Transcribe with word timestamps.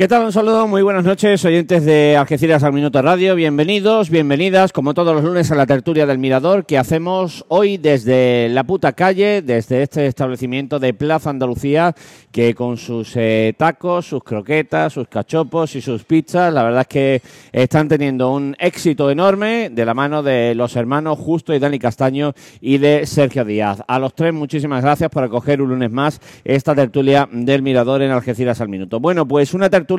¿Qué 0.00 0.08
tal? 0.08 0.24
Un 0.24 0.32
saludo, 0.32 0.66
muy 0.66 0.80
buenas 0.80 1.04
noches, 1.04 1.44
oyentes 1.44 1.84
de 1.84 2.16
Algeciras 2.16 2.62
al 2.62 2.72
Minuto 2.72 3.02
Radio. 3.02 3.34
Bienvenidos, 3.34 4.08
bienvenidas, 4.08 4.72
como 4.72 4.94
todos 4.94 5.14
los 5.14 5.22
lunes, 5.22 5.50
a 5.50 5.54
la 5.54 5.66
tertulia 5.66 6.06
del 6.06 6.16
Mirador 6.16 6.64
que 6.64 6.78
hacemos 6.78 7.44
hoy 7.48 7.76
desde 7.76 8.48
la 8.48 8.64
puta 8.64 8.94
calle, 8.94 9.42
desde 9.42 9.82
este 9.82 10.06
establecimiento 10.06 10.78
de 10.78 10.94
Plaza 10.94 11.28
Andalucía, 11.28 11.94
que 12.32 12.54
con 12.54 12.78
sus 12.78 13.14
eh, 13.14 13.54
tacos, 13.58 14.06
sus 14.06 14.24
croquetas, 14.24 14.94
sus 14.94 15.06
cachopos 15.06 15.76
y 15.76 15.82
sus 15.82 16.04
pizzas, 16.04 16.50
la 16.54 16.62
verdad 16.62 16.80
es 16.80 16.86
que 16.86 17.22
están 17.52 17.86
teniendo 17.86 18.32
un 18.32 18.56
éxito 18.58 19.10
enorme 19.10 19.68
de 19.68 19.84
la 19.84 19.92
mano 19.92 20.22
de 20.22 20.54
los 20.54 20.76
hermanos 20.76 21.18
Justo 21.18 21.52
y 21.52 21.58
Dani 21.58 21.78
Castaño 21.78 22.32
y 22.62 22.78
de 22.78 23.04
Sergio 23.04 23.44
Díaz. 23.44 23.82
A 23.86 23.98
los 23.98 24.14
tres, 24.14 24.32
muchísimas 24.32 24.82
gracias 24.82 25.10
por 25.10 25.24
acoger 25.24 25.60
un 25.60 25.68
lunes 25.68 25.90
más 25.90 26.22
esta 26.42 26.74
tertulia 26.74 27.28
del 27.30 27.60
Mirador 27.60 28.00
en 28.00 28.12
Algeciras 28.12 28.62
al 28.62 28.70
Minuto. 28.70 28.98
Bueno, 28.98 29.28
pues 29.28 29.52
una 29.52 29.68
tertulia 29.68 29.89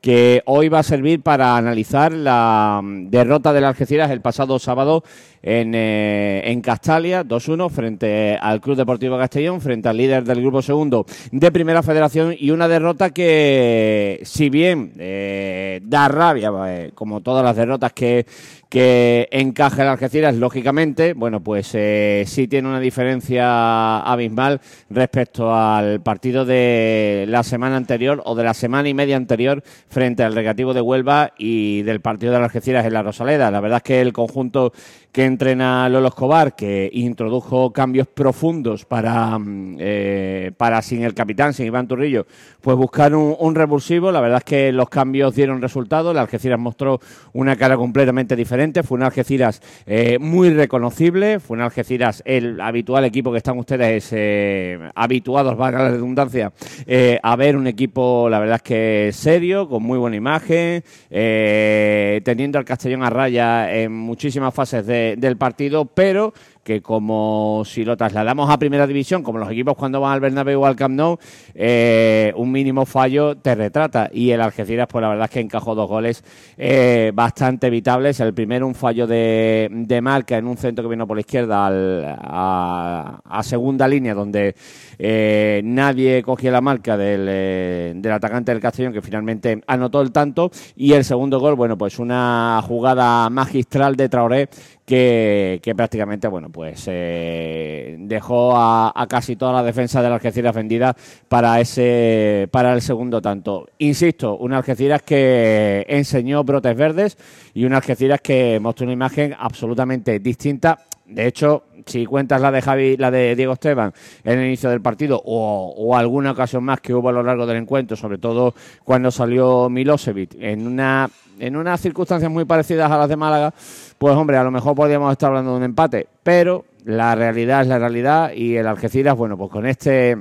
que 0.00 0.42
hoy 0.46 0.68
va 0.68 0.78
a 0.78 0.82
servir 0.82 1.20
para 1.20 1.56
analizar 1.56 2.12
la 2.12 2.80
mm, 2.82 3.10
derrota 3.10 3.52
del 3.52 3.64
Algeciras 3.64 4.10
el 4.10 4.22
pasado 4.22 4.58
sábado 4.58 5.04
en, 5.42 5.74
eh, 5.74 6.42
en 6.44 6.60
Castalia, 6.62 7.22
2-1, 7.22 7.70
frente 7.70 8.38
al 8.40 8.60
Club 8.60 8.76
Deportivo 8.76 9.18
Castellón, 9.18 9.60
frente 9.60 9.88
al 9.88 9.96
líder 9.96 10.24
del 10.24 10.40
grupo 10.40 10.62
segundo 10.62 11.04
de 11.30 11.52
Primera 11.52 11.82
Federación 11.82 12.34
y 12.38 12.50
una 12.50 12.66
derrota 12.66 13.10
que, 13.10 14.20
si 14.24 14.48
bien 14.48 14.92
eh, 14.98 15.80
da 15.82 16.08
rabia, 16.08 16.50
eh, 16.68 16.90
como 16.94 17.20
todas 17.20 17.44
las 17.44 17.56
derrotas 17.56 17.92
que, 17.92 18.26
que 18.68 19.28
encaja 19.30 19.82
el 19.82 19.88
Algeciras, 19.88 20.34
lógicamente, 20.34 21.12
bueno, 21.12 21.40
pues 21.40 21.70
eh, 21.74 22.24
sí 22.26 22.48
tiene 22.48 22.68
una 22.68 22.80
diferencia 22.80 24.00
abismal 24.00 24.60
respecto 24.90 25.54
al 25.54 26.00
partido 26.00 26.44
de 26.44 27.26
la 27.28 27.42
semana 27.42 27.76
anterior 27.76 28.22
o 28.24 28.34
de 28.34 28.44
la 28.44 28.54
semana 28.54 28.88
y 28.88 28.94
media 28.94 29.16
anterior 29.16 29.62
frente 29.88 30.24
al 30.24 30.34
Recreativo 30.34 30.74
de 30.74 30.80
Huelva 30.80 31.32
y 31.38 31.82
del 31.82 32.00
partido 32.00 32.32
de 32.32 32.38
Algeciras 32.38 32.84
en 32.84 32.94
la 32.94 33.02
Rosaleda. 33.02 33.50
La 33.50 33.60
verdad 33.60 33.78
es 33.78 33.82
que 33.84 34.00
el 34.00 34.12
conjunto 34.12 34.72
que 35.16 35.24
entrena 35.24 35.88
Lolo 35.88 36.08
Escobar, 36.08 36.54
que 36.54 36.90
introdujo 36.92 37.72
cambios 37.72 38.06
profundos 38.06 38.84
para, 38.84 39.38
mm, 39.38 39.76
eh, 39.80 40.52
para 40.58 40.82
sin 40.82 41.04
el 41.04 41.14
capitán, 41.14 41.54
sin 41.54 41.64
Iván 41.64 41.88
Turrillo, 41.88 42.26
pues 42.60 42.76
buscar 42.76 43.14
un, 43.14 43.34
un, 43.40 43.54
revulsivo. 43.54 44.12
La 44.12 44.20
verdad 44.20 44.38
es 44.38 44.44
que 44.44 44.72
los 44.72 44.90
cambios 44.90 45.34
dieron 45.34 45.62
resultado. 45.62 46.10
El 46.10 46.18
Algeciras 46.18 46.58
mostró 46.58 47.00
una 47.32 47.56
cara 47.56 47.78
completamente 47.78 48.36
diferente. 48.36 48.82
Fue 48.82 48.98
un 48.98 49.04
Algeciras 49.04 49.62
eh, 49.86 50.18
muy 50.18 50.50
reconocible. 50.50 51.40
Fue 51.40 51.56
un 51.56 51.62
Algeciras, 51.62 52.22
el 52.26 52.60
habitual 52.60 53.06
equipo 53.06 53.32
que 53.32 53.38
están 53.38 53.56
ustedes 53.56 54.10
eh, 54.12 54.78
habituados, 54.94 55.56
valga 55.56 55.84
la 55.84 55.90
redundancia, 55.92 56.52
eh, 56.86 57.18
a 57.22 57.36
ver 57.36 57.56
un 57.56 57.66
equipo, 57.66 58.28
la 58.28 58.38
verdad 58.38 58.56
es 58.56 58.62
que 58.62 59.10
serio, 59.14 59.66
con 59.66 59.82
muy 59.82 59.98
buena 59.98 60.16
imagen, 60.16 60.84
eh, 61.08 62.20
teniendo 62.22 62.58
al 62.58 62.66
Castellón 62.66 63.02
a 63.02 63.08
raya 63.08 63.72
en 63.74 63.92
muchísimas 63.92 64.52
fases 64.52 64.86
de 64.86 65.05
del 65.16 65.36
partido, 65.36 65.84
pero 65.84 66.32
que 66.66 66.82
como 66.82 67.62
si 67.64 67.84
lo 67.84 67.96
trasladamos 67.96 68.50
a 68.50 68.58
primera 68.58 68.88
división, 68.88 69.22
como 69.22 69.38
los 69.38 69.48
equipos 69.48 69.76
cuando 69.76 70.00
van 70.00 70.14
al 70.14 70.20
Bernabéu 70.20 70.62
o 70.62 70.66
al 70.66 70.74
Camp 70.74 70.96
Nou, 70.96 71.16
eh, 71.54 72.32
un 72.34 72.50
mínimo 72.50 72.84
fallo 72.84 73.36
te 73.36 73.54
retrata. 73.54 74.10
Y 74.12 74.32
el 74.32 74.40
Algeciras, 74.40 74.88
pues 74.90 75.00
la 75.00 75.08
verdad 75.08 75.26
es 75.26 75.30
que 75.30 75.38
encajó 75.38 75.76
dos 75.76 75.88
goles 75.88 76.24
eh, 76.58 77.12
bastante 77.14 77.68
evitables. 77.68 78.18
El 78.18 78.34
primero, 78.34 78.66
un 78.66 78.74
fallo 78.74 79.06
de, 79.06 79.68
de, 79.70 80.00
marca 80.00 80.38
en 80.38 80.48
un 80.48 80.56
centro 80.56 80.82
que 80.82 80.90
vino 80.90 81.06
por 81.06 81.16
la 81.16 81.20
izquierda 81.20 81.66
al, 81.66 82.04
a, 82.04 83.42
segunda 83.44 83.86
línea, 83.86 84.12
donde 84.12 84.56
eh, 84.98 85.60
nadie 85.62 86.20
cogía 86.24 86.50
la 86.50 86.60
marca 86.60 86.96
del, 86.96 88.02
del 88.02 88.12
atacante 88.12 88.50
del 88.50 88.60
Castellón, 88.60 88.92
que 88.92 89.02
finalmente 89.02 89.62
anotó 89.68 90.00
el 90.00 90.10
tanto. 90.10 90.50
Y 90.74 90.94
el 90.94 91.04
segundo 91.04 91.38
gol, 91.38 91.54
bueno, 91.54 91.78
pues 91.78 92.00
una 92.00 92.60
jugada 92.66 93.30
magistral 93.30 93.94
de 93.94 94.08
Traoré 94.08 94.48
que, 94.86 95.74
prácticamente, 95.76 96.28
bueno, 96.28 96.48
pues 96.48 96.84
eh, 96.86 97.96
dejó 97.98 98.56
a, 98.56 98.92
a, 98.94 99.06
casi 99.08 99.34
toda 99.34 99.52
la 99.52 99.64
defensa 99.64 100.00
de 100.00 100.08
la 100.08 100.14
Algeciras 100.14 100.54
vendida 100.54 100.96
para 101.28 101.60
ese 101.60 102.48
para 102.52 102.72
el 102.72 102.80
segundo 102.80 103.20
tanto. 103.20 103.66
Insisto, 103.78 104.36
un 104.36 104.52
Algeciras 104.52 105.02
que 105.02 105.84
enseñó 105.88 106.44
brotes 106.44 106.76
verdes 106.76 107.18
y 107.52 107.64
un 107.64 107.74
Algeciras 107.74 108.20
que 108.20 108.60
mostró 108.60 108.84
una 108.84 108.92
imagen 108.92 109.34
absolutamente 109.36 110.20
distinta. 110.20 110.78
De 111.04 111.26
hecho, 111.26 111.64
si 111.86 112.04
cuentas 112.04 112.40
la 112.40 112.50
de 112.50 112.60
Javi, 112.60 112.96
la 112.96 113.10
de 113.10 113.36
Diego 113.36 113.52
Esteban 113.52 113.92
en 114.24 114.38
el 114.40 114.46
inicio 114.46 114.70
del 114.70 114.80
partido 114.80 115.22
o, 115.24 115.72
o, 115.76 115.96
alguna 115.96 116.32
ocasión 116.32 116.64
más 116.64 116.80
que 116.80 116.92
hubo 116.92 117.08
a 117.08 117.12
lo 117.12 117.22
largo 117.22 117.46
del 117.46 117.58
encuentro, 117.58 117.96
sobre 117.96 118.18
todo 118.18 118.54
cuando 118.84 119.10
salió 119.12 119.68
Milosevic 119.70 120.34
en 120.40 120.66
una 120.66 121.08
en 121.38 121.54
unas 121.54 121.80
circunstancias 121.80 122.30
muy 122.30 122.44
parecidas 122.44 122.90
a 122.90 122.98
las 122.98 123.08
de 123.08 123.16
Málaga, 123.16 123.52
pues 123.98 124.14
hombre, 124.14 124.36
a 124.36 124.42
lo 124.42 124.50
mejor 124.50 124.74
podríamos 124.74 125.12
estar 125.12 125.28
hablando 125.28 125.52
de 125.52 125.56
un 125.58 125.62
empate, 125.64 126.08
pero 126.22 126.64
la 126.84 127.14
realidad 127.14 127.62
es 127.62 127.68
la 127.68 127.78
realidad 127.78 128.32
y 128.32 128.56
el 128.56 128.66
Algeciras, 128.66 129.16
bueno, 129.16 129.36
pues 129.36 129.50
con 129.50 129.66
este 129.66 130.16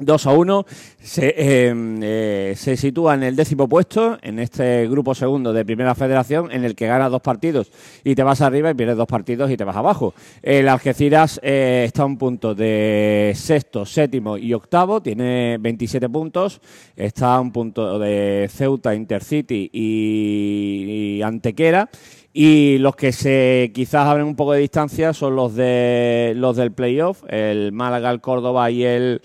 2 0.00 0.26
a 0.26 0.32
1 0.32 0.66
se, 1.00 1.28
eh, 1.36 1.74
eh, 2.02 2.54
se 2.56 2.76
sitúa 2.76 3.14
en 3.14 3.22
el 3.22 3.36
décimo 3.36 3.68
puesto 3.68 4.18
en 4.22 4.38
este 4.38 4.88
grupo 4.88 5.14
segundo 5.14 5.52
de 5.52 5.64
Primera 5.64 5.94
Federación 5.94 6.50
en 6.50 6.64
el 6.64 6.74
que 6.74 6.86
ganas 6.86 7.10
dos 7.10 7.22
partidos 7.22 7.70
y 8.04 8.14
te 8.14 8.22
vas 8.22 8.40
arriba 8.40 8.70
y 8.70 8.74
pierdes 8.74 8.96
dos 8.96 9.06
partidos 9.06 9.50
y 9.50 9.56
te 9.56 9.64
vas 9.64 9.76
abajo. 9.76 10.14
El 10.42 10.68
Algeciras 10.68 11.40
eh, 11.42 11.84
está 11.86 12.02
a 12.02 12.06
un 12.06 12.18
punto 12.18 12.54
de 12.54 13.32
sexto, 13.36 13.84
séptimo 13.84 14.36
y 14.36 14.54
octavo, 14.54 15.00
tiene 15.02 15.58
27 15.60 16.08
puntos, 16.08 16.60
está 16.96 17.34
a 17.34 17.40
un 17.40 17.52
punto 17.52 17.98
de 17.98 18.48
Ceuta, 18.50 18.94
Intercity 18.94 19.70
y, 19.72 21.18
y 21.18 21.22
Antequera 21.22 21.88
y 22.32 22.78
los 22.78 22.94
que 22.94 23.12
se 23.12 23.72
quizás 23.74 24.06
abren 24.06 24.26
un 24.26 24.36
poco 24.36 24.52
de 24.52 24.60
distancia 24.60 25.12
son 25.12 25.34
los 25.34 25.54
de 25.54 26.32
los 26.36 26.56
del 26.56 26.72
playoff, 26.72 27.24
el 27.28 27.72
Málaga, 27.72 28.10
el 28.10 28.20
Córdoba 28.20 28.70
y 28.70 28.84
el 28.84 29.20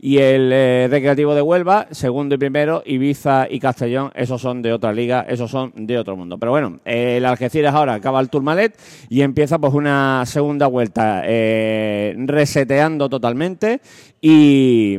y 0.00 0.18
el 0.18 0.52
eh, 0.52 0.86
Recreativo 0.88 1.34
de 1.34 1.42
Huelva, 1.42 1.88
segundo 1.90 2.36
y 2.36 2.38
primero, 2.38 2.84
Ibiza 2.86 3.48
y 3.50 3.58
Castellón, 3.58 4.12
esos 4.14 4.40
son 4.40 4.62
de 4.62 4.72
otra 4.72 4.92
liga, 4.92 5.26
esos 5.28 5.50
son 5.50 5.72
de 5.74 5.98
otro 5.98 6.16
mundo. 6.16 6.38
Pero 6.38 6.52
bueno, 6.52 6.78
el 6.84 7.24
Algeciras 7.24 7.74
ahora 7.74 7.94
acaba 7.94 8.20
el 8.20 8.30
Tourmalet 8.30 8.78
y 9.08 9.22
empieza 9.22 9.58
pues 9.58 9.74
una 9.74 10.22
segunda 10.24 10.68
vuelta 10.68 11.22
eh, 11.24 12.14
reseteando 12.16 13.08
totalmente 13.08 13.80
y, 14.20 14.96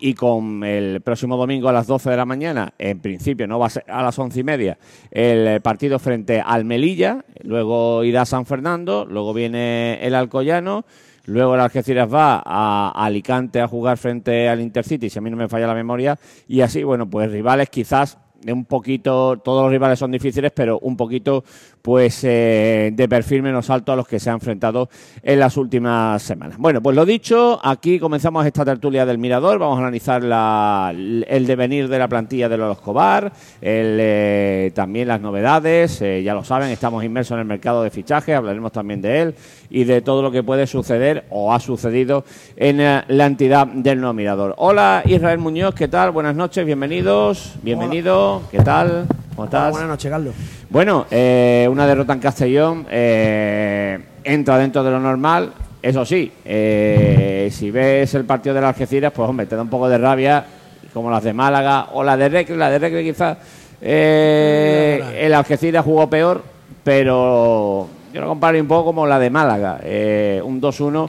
y, 0.00 0.14
con 0.14 0.64
el 0.64 1.02
próximo 1.02 1.36
domingo 1.36 1.68
a 1.68 1.72
las 1.72 1.86
12 1.86 2.08
de 2.08 2.16
la 2.16 2.24
mañana, 2.24 2.72
en 2.78 3.00
principio 3.00 3.46
no 3.46 3.58
va 3.58 3.66
a 3.66 3.70
ser 3.70 3.84
a 3.86 4.02
las 4.02 4.18
once 4.18 4.40
y 4.40 4.44
media, 4.44 4.78
el 5.10 5.60
partido 5.60 5.98
frente 5.98 6.40
al 6.40 6.64
Melilla, 6.64 7.24
luego 7.42 8.04
irá 8.04 8.24
San 8.24 8.44
Fernando, 8.44 9.06
luego 9.06 9.32
viene 9.32 9.98
el 10.02 10.14
Alcoyano, 10.14 10.84
Luego 11.28 11.54
el 11.54 11.60
Algeciras 11.60 12.12
va 12.12 12.42
a 12.42 12.90
Alicante 12.90 13.60
a 13.60 13.68
jugar 13.68 13.98
frente 13.98 14.48
al 14.48 14.62
Intercity, 14.62 15.10
si 15.10 15.18
a 15.18 15.22
mí 15.22 15.30
no 15.30 15.36
me 15.36 15.46
falla 15.46 15.66
la 15.66 15.74
memoria. 15.74 16.18
Y 16.48 16.62
así, 16.62 16.82
bueno, 16.82 17.08
pues 17.08 17.30
rivales 17.30 17.68
quizás 17.68 18.16
de 18.40 18.52
un 18.52 18.64
poquito, 18.64 19.36
todos 19.38 19.64
los 19.64 19.70
rivales 19.70 19.98
son 19.98 20.10
difíciles, 20.10 20.52
pero 20.54 20.78
un 20.78 20.96
poquito 20.96 21.44
pues 21.82 22.22
eh, 22.24 22.90
de 22.92 23.08
perfil 23.08 23.42
menos 23.42 23.70
alto 23.70 23.92
a 23.92 23.96
los 23.96 24.06
que 24.06 24.18
se 24.18 24.30
han 24.30 24.34
enfrentado 24.34 24.88
en 25.22 25.40
las 25.40 25.56
últimas 25.56 26.22
semanas. 26.22 26.58
Bueno, 26.58 26.82
pues 26.82 26.96
lo 26.96 27.04
dicho, 27.04 27.60
aquí 27.62 27.98
comenzamos 27.98 28.44
esta 28.46 28.64
tertulia 28.64 29.06
del 29.06 29.18
Mirador, 29.18 29.58
vamos 29.58 29.78
a 29.78 29.82
analizar 29.82 30.22
la, 30.22 30.92
el 30.94 31.46
devenir 31.46 31.88
de 31.88 31.98
la 31.98 32.08
plantilla 32.08 32.48
de 32.48 32.56
los 32.56 32.76
Escobar, 32.76 33.32
el, 33.60 33.98
eh, 34.00 34.72
también 34.74 35.08
las 35.08 35.20
novedades, 35.20 36.00
eh, 36.02 36.22
ya 36.22 36.34
lo 36.34 36.44
saben, 36.44 36.70
estamos 36.70 37.04
inmersos 37.04 37.34
en 37.34 37.40
el 37.40 37.46
mercado 37.46 37.82
de 37.82 37.90
fichajes, 37.90 38.36
hablaremos 38.36 38.72
también 38.72 39.00
de 39.00 39.22
él 39.22 39.34
y 39.70 39.84
de 39.84 40.00
todo 40.00 40.22
lo 40.22 40.30
que 40.30 40.42
puede 40.42 40.66
suceder 40.66 41.24
o 41.30 41.52
ha 41.52 41.60
sucedido 41.60 42.24
en 42.56 42.78
la 42.78 43.26
entidad 43.26 43.66
del 43.66 44.00
no 44.00 44.12
Mirador. 44.12 44.54
Hola 44.58 45.02
Israel 45.04 45.38
Muñoz, 45.38 45.74
¿qué 45.74 45.88
tal? 45.88 46.10
Buenas 46.10 46.34
noches, 46.34 46.64
bienvenidos, 46.64 47.54
bienvenido. 47.62 48.36
Hola. 48.36 48.48
¿Qué 48.50 48.58
tal? 48.58 49.06
¿Cómo 49.38 49.46
estás? 49.46 49.70
Buenas 49.70 49.90
noches, 49.90 50.10
Carlos. 50.10 50.34
Bueno, 50.68 51.06
eh, 51.12 51.68
una 51.70 51.86
derrota 51.86 52.12
en 52.12 52.18
Castellón 52.18 52.86
eh, 52.90 53.96
entra 54.24 54.58
dentro 54.58 54.82
de 54.82 54.90
lo 54.90 54.98
normal. 54.98 55.52
Eso 55.80 56.04
sí, 56.04 56.32
eh, 56.44 57.48
si 57.52 57.70
ves 57.70 58.12
el 58.14 58.24
partido 58.24 58.56
de 58.56 58.62
las 58.62 58.70
Algeciras, 58.70 59.12
pues 59.12 59.28
hombre, 59.28 59.46
te 59.46 59.54
da 59.54 59.62
un 59.62 59.68
poco 59.68 59.88
de 59.88 59.96
rabia, 59.96 60.44
como 60.92 61.08
las 61.08 61.22
de 61.22 61.32
Málaga 61.34 61.90
o 61.92 62.02
la 62.02 62.16
de 62.16 62.28
Recre. 62.28 62.56
La 62.56 62.68
de 62.68 62.80
Recre 62.80 63.04
quizás 63.04 63.38
el 63.80 65.32
Algeciras 65.32 65.84
jugó 65.84 66.10
peor, 66.10 66.42
pero 66.82 67.86
yo 68.12 68.20
lo 68.20 68.26
comparo 68.26 68.58
un 68.58 68.66
poco 68.66 68.86
como 68.86 69.06
la 69.06 69.20
de 69.20 69.30
Málaga, 69.30 69.78
eh, 69.84 70.42
un 70.44 70.60
2-1, 70.60 71.08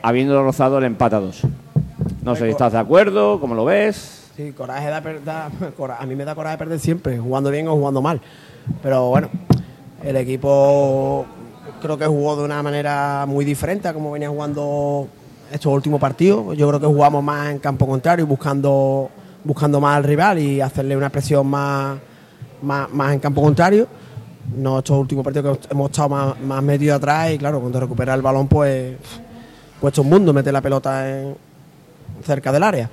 habiendo 0.00 0.40
rozado 0.44 0.78
el 0.78 0.84
empate 0.84 1.16
a 1.16 1.18
2. 1.18 1.42
No 2.22 2.36
sé 2.36 2.44
si 2.44 2.50
estás 2.50 2.74
de 2.74 2.78
acuerdo, 2.78 3.40
¿cómo 3.40 3.56
lo 3.56 3.64
ves? 3.64 4.21
Sí, 4.36 4.52
coraje 4.52 4.88
da, 4.88 5.00
da, 5.00 5.50
a 5.98 6.06
mí 6.06 6.14
me 6.14 6.24
da 6.24 6.34
coraje 6.34 6.56
perder 6.56 6.78
siempre, 6.78 7.18
jugando 7.18 7.50
bien 7.50 7.68
o 7.68 7.76
jugando 7.76 8.00
mal. 8.00 8.20
Pero 8.82 9.08
bueno, 9.08 9.28
el 10.02 10.16
equipo 10.16 11.26
creo 11.80 11.98
que 11.98 12.06
jugó 12.06 12.36
de 12.36 12.44
una 12.44 12.62
manera 12.62 13.24
muy 13.26 13.44
diferente 13.44 13.88
a 13.88 13.94
como 13.94 14.10
venía 14.10 14.28
jugando 14.28 15.06
estos 15.50 15.72
últimos 15.72 16.00
partidos. 16.00 16.56
Yo 16.56 16.66
creo 16.68 16.80
que 16.80 16.86
jugamos 16.86 17.22
más 17.22 17.50
en 17.50 17.58
campo 17.58 17.86
contrario, 17.86 18.26
buscando 18.26 19.10
buscando 19.44 19.80
más 19.80 19.96
al 19.96 20.04
rival 20.04 20.38
y 20.38 20.60
hacerle 20.60 20.96
una 20.96 21.10
presión 21.10 21.46
más, 21.46 21.98
más, 22.62 22.90
más 22.90 23.12
en 23.12 23.20
campo 23.20 23.42
contrario. 23.42 23.86
No, 24.56 24.78
estos 24.78 24.98
últimos 24.98 25.24
partidos 25.24 25.58
que 25.58 25.68
hemos 25.70 25.90
estado 25.90 26.08
más, 26.08 26.40
más 26.40 26.62
metidos 26.62 26.96
atrás 26.96 27.32
y 27.32 27.38
claro, 27.38 27.60
cuando 27.60 27.80
recupera 27.80 28.14
el 28.14 28.22
balón 28.22 28.48
pues 28.48 28.96
cuesta 29.80 30.00
un 30.00 30.08
mundo 30.08 30.32
meter 30.32 30.52
la 30.52 30.60
pelota 30.60 31.04
cerca 32.24 32.50
del 32.50 32.62
área. 32.62 32.90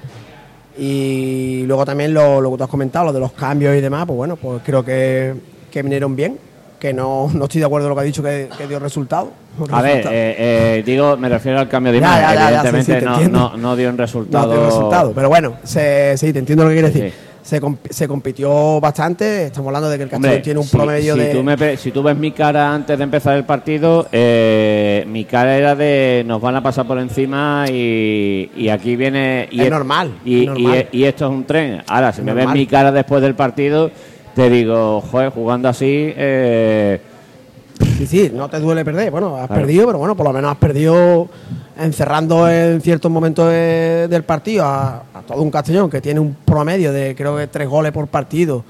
Y 0.78 1.64
luego 1.66 1.86
también 1.86 2.14
lo, 2.14 2.40
lo 2.42 2.52
que 2.52 2.58
tú 2.58 2.64
has 2.64 2.70
comentado, 2.70 3.06
lo 3.08 3.14
de 3.14 3.20
los 3.20 3.32
cambios 3.34 3.76
y 3.76 3.82
demás, 3.82 4.06
pues 4.06 4.16
bueno, 4.18 4.36
pues 4.36 4.62
creo 4.66 4.84
que, 4.84 5.34
que 5.72 5.82
vinieron 5.82 6.16
bien, 6.16 6.38
que 6.80 6.94
no, 6.94 7.30
no 7.34 7.46
estoy 7.46 7.60
de 7.60 7.66
acuerdo 7.66 7.88
con 7.88 7.90
lo 7.90 7.96
que 7.96 8.02
ha 8.02 8.06
dicho 8.06 8.24
que, 8.24 8.48
que 8.58 8.68
dio 8.68 8.80
resultado. 8.80 9.32
A 9.72 9.82
ver, 9.82 10.06
eh, 10.10 10.36
eh, 10.38 10.84
digo, 10.86 11.18
me 11.18 11.28
refiero 11.28 11.60
al 11.60 11.68
cambio 11.68 11.92
de 11.92 11.98
imagen. 11.98 12.30
sí, 12.30 12.44
Evidentemente 12.46 13.00
sí, 13.00 13.06
no, 13.06 13.50
no, 13.52 13.58
no 13.58 13.76
dio 13.76 13.90
un 13.90 13.98
No 13.98 14.04
resultado. 14.04 14.54
dio 14.54 14.66
resultado, 14.66 15.12
pero 15.14 15.28
bueno, 15.28 15.56
se, 15.64 16.16
sí, 16.18 16.32
te 16.32 16.40
entiendo 16.40 16.64
lo 16.64 16.70
que 16.70 16.76
quieres 16.76 16.94
Sí, 16.94 17.00
decir. 17.02 17.29
Se, 17.50 17.60
comp- 17.60 17.90
se 17.90 18.08
compitió 18.08 18.80
bastante, 18.80 19.46
estamos 19.46 19.70
hablando 19.70 19.90
de 19.90 19.98
que 19.98 20.04
el 20.04 20.14
Hombre, 20.14 20.30
Castellón 20.38 20.44
tiene 20.44 20.60
un 20.60 20.66
si- 20.68 20.78
promedio 20.78 21.14
si 21.16 21.20
de... 21.20 21.34
Tú 21.34 21.44
me 21.44 21.78
si 21.78 21.92
tú 21.92 22.04
ves 22.04 22.16
mi 22.16 22.32
cara 22.32 22.72
antes 22.72 22.96
de 22.96 23.04
empezar 23.04 23.36
el 23.38 23.44
partido, 23.44 24.08
eh, 24.12 25.04
mi 25.08 25.26
cara 25.26 25.58
era 25.58 25.74
de 25.76 26.24
nos 26.28 26.40
van 26.40 26.58
a 26.58 26.62
pasar 26.62 26.86
por 26.86 27.00
encima 27.00 27.66
y, 27.68 28.52
y 28.56 28.70
aquí 28.70 28.96
viene... 28.96 29.48
Y 29.50 29.62
Es 29.62 29.72
normal, 29.72 30.12
Y, 30.24 30.42
es 30.42 30.46
normal. 30.46 30.88
y- 30.92 30.98
y 31.00 31.04
esto 31.06 31.26
es 31.26 31.32
un 31.32 31.44
tren. 31.46 31.82
Ahora, 31.88 32.14
si 32.14 32.20
Es 32.22 32.26
me 32.26 32.34
ves 32.36 32.50
mi 32.50 32.68
cara 32.68 32.92
después 32.92 33.20
del 33.24 33.34
partido, 33.34 33.90
te 34.36 34.48
digo, 34.52 35.02
joder, 35.02 35.32
jugando 35.32 35.70
así... 35.70 36.14
eh, 36.16 37.02
Sí, 38.00 38.08
sí, 38.08 38.32
no 38.34 38.48
te 38.50 38.60
duele 38.60 38.86
perder. 38.86 39.12
Bueno, 39.12 39.36
has 39.36 39.48
Claro. 39.48 39.62
perdido, 39.62 39.86
pero 39.88 40.00
bueno, 40.00 40.16
por 40.16 40.26
lo 40.26 40.32
menos 40.32 40.52
has 40.52 40.58
perdido 40.58 41.28
encerrando 41.78 42.50
en 42.50 42.80
ciertos 42.80 43.12
momentos 43.12 43.50
de- 43.50 44.08
del 44.10 44.24
partido 44.24 44.64
a, 44.64 45.04
a 45.14 45.22
todo 45.28 45.42
un 45.42 45.52
Castellón 45.52 45.90
que 45.90 46.00
tiene 46.00 46.22
un 46.22 46.34
promedio 46.46 46.94
de 46.94 47.14
creo 47.14 47.36
que 47.36 47.48
tres 47.48 47.68
goles 47.68 47.92
por 47.92 48.08
partido. 48.08 48.64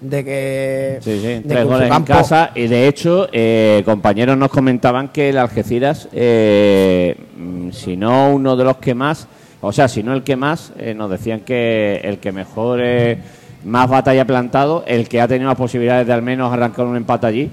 De 0.00 0.24
que, 0.24 0.98
Sí, 1.00 1.18
sí, 1.20 1.26
de 1.26 1.40
tres 1.40 1.64
goles 1.66 1.90
en 1.90 2.04
casa 2.04 2.52
y 2.54 2.68
de 2.68 2.86
hecho 2.86 3.26
eh, 3.32 3.82
compañeros 3.84 4.38
nos 4.38 4.48
comentaban 4.50 5.08
que 5.08 5.30
el 5.30 5.38
Algeciras, 5.38 6.08
eh, 6.12 7.16
si 7.72 7.96
no 7.96 8.32
uno 8.32 8.54
de 8.54 8.62
los 8.62 8.76
que 8.76 8.94
más, 8.94 9.26
o 9.60 9.72
sea, 9.72 9.88
si 9.88 10.04
no 10.04 10.12
el 10.14 10.22
que 10.22 10.36
más, 10.36 10.70
eh, 10.78 10.94
nos 10.94 11.10
decían 11.10 11.40
que 11.40 12.00
el 12.04 12.18
que 12.18 12.30
mejor 12.30 12.78
eh, 12.80 13.18
más 13.64 13.88
batalla 13.90 14.22
ha 14.22 14.24
plantado, 14.24 14.84
el 14.86 15.08
que 15.08 15.20
ha 15.20 15.26
tenido 15.26 15.48
las 15.48 15.58
posibilidades 15.58 16.06
de 16.06 16.12
al 16.12 16.22
menos 16.22 16.52
arrancar 16.52 16.86
un 16.86 16.94
empate 16.96 17.26
allí 17.26 17.50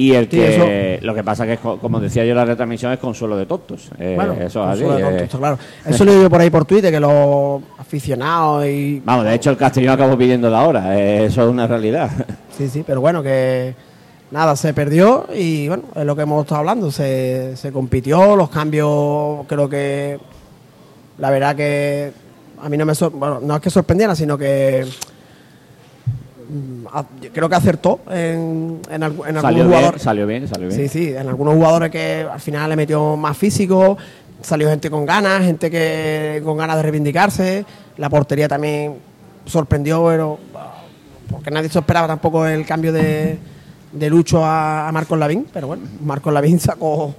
y 0.00 0.14
el 0.14 0.24
Sí, 0.26 0.36
que 0.36 0.98
lo 1.02 1.14
que 1.14 1.24
pasa 1.24 1.44
que 1.44 1.54
es 1.54 1.58
como 1.60 1.98
decía 2.00 2.24
yo 2.24 2.34
la 2.34 2.44
retransmisión 2.44 2.92
es 2.92 2.98
consuelo 2.98 3.36
de 3.36 3.46
tontos. 3.46 3.90
Eh, 3.98 4.14
Bueno, 4.16 4.34
eso 4.34 4.62
es 4.64 4.68
así. 4.80 4.84
de 4.84 5.24
eh. 5.24 5.28
claro. 5.28 5.58
Eso 5.84 6.04
lo 6.04 6.14
digo 6.14 6.30
por 6.30 6.40
ahí 6.40 6.50
por 6.50 6.64
Twitter, 6.64 6.92
que 6.92 7.00
los 7.00 7.60
aficionados 7.78 8.66
y. 8.66 9.02
Vamos, 9.04 9.24
de 9.24 9.34
hecho 9.34 9.50
el 9.50 9.56
Castellón 9.56 9.94
acabó 9.94 10.16
pidiendo 10.16 10.48
la 10.50 10.66
hora, 10.66 10.98
eh, 10.98 11.24
eso 11.26 11.42
es 11.42 11.48
una 11.50 11.66
realidad. 11.66 12.10
Sí, 12.58 12.68
sí, 12.68 12.82
pero 12.84 13.00
bueno, 13.00 13.22
que 13.22 13.72
nada, 14.32 14.56
se 14.56 14.74
perdió 14.74 15.26
y 15.32 15.68
bueno, 15.68 15.84
es 15.94 16.04
lo 16.04 16.16
que 16.16 16.22
hemos 16.22 16.42
estado 16.42 16.58
hablando. 16.58 16.90
Se, 16.90 17.56
se 17.56 17.70
compitió, 17.70 18.34
los 18.34 18.50
cambios, 18.50 19.46
creo 19.46 19.68
que 19.68 20.18
la 21.18 21.30
verdad 21.30 21.54
que 21.54 22.12
a 22.60 22.68
mí 22.68 22.76
no 22.76 22.84
me 22.84 22.94
sor- 22.96 23.12
bueno, 23.12 23.38
no 23.40 23.54
es 23.54 23.60
que 23.62 23.70
sorprendiera, 23.70 24.16
sino 24.16 24.36
que 24.36 24.84
creo 27.32 27.48
que 27.48 27.54
acertó 27.54 28.00
en, 28.10 28.80
en, 28.90 29.02
en 29.02 29.10
salió 29.12 29.38
algunos 29.38 29.54
bien, 29.54 29.66
jugadores. 29.66 30.02
salió 30.02 30.26
bien, 30.26 30.48
salió 30.48 30.68
bien. 30.68 30.80
Sí, 30.80 30.88
sí, 30.88 31.14
en 31.14 31.28
algunos 31.28 31.54
jugadores 31.54 31.90
que 31.90 32.26
al 32.30 32.40
final 32.40 32.70
le 32.70 32.76
metió 32.76 33.16
más 33.16 33.36
físico, 33.36 33.96
salió 34.40 34.68
gente 34.68 34.90
con 34.90 35.04
ganas, 35.06 35.42
gente 35.42 35.70
que 35.70 36.40
con 36.44 36.56
ganas 36.56 36.76
de 36.76 36.82
reivindicarse, 36.82 37.64
la 37.96 38.08
portería 38.08 38.48
también 38.48 38.96
sorprendió, 39.46 40.04
pero 40.06 40.38
porque 41.30 41.50
nadie 41.50 41.68
se 41.68 41.78
esperaba 41.78 42.06
tampoco 42.06 42.46
el 42.46 42.64
cambio 42.64 42.92
de, 42.92 43.38
de 43.92 44.10
Lucho 44.10 44.44
a, 44.44 44.88
a 44.88 44.92
Marcos 44.92 45.18
Lavín, 45.18 45.46
pero 45.52 45.66
bueno, 45.66 45.82
Marcos 46.02 46.32
Lavín 46.32 46.58
sacó 46.60 47.14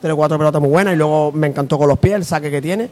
tres 0.00 0.12
o 0.12 0.16
cuatro 0.16 0.36
pelotas 0.36 0.60
muy 0.60 0.70
buenas 0.70 0.94
y 0.94 0.96
luego 0.96 1.30
me 1.32 1.46
encantó 1.46 1.78
con 1.78 1.88
los 1.88 1.98
pies 1.98 2.14
el 2.14 2.24
saque 2.24 2.50
que 2.50 2.60
tiene. 2.60 2.90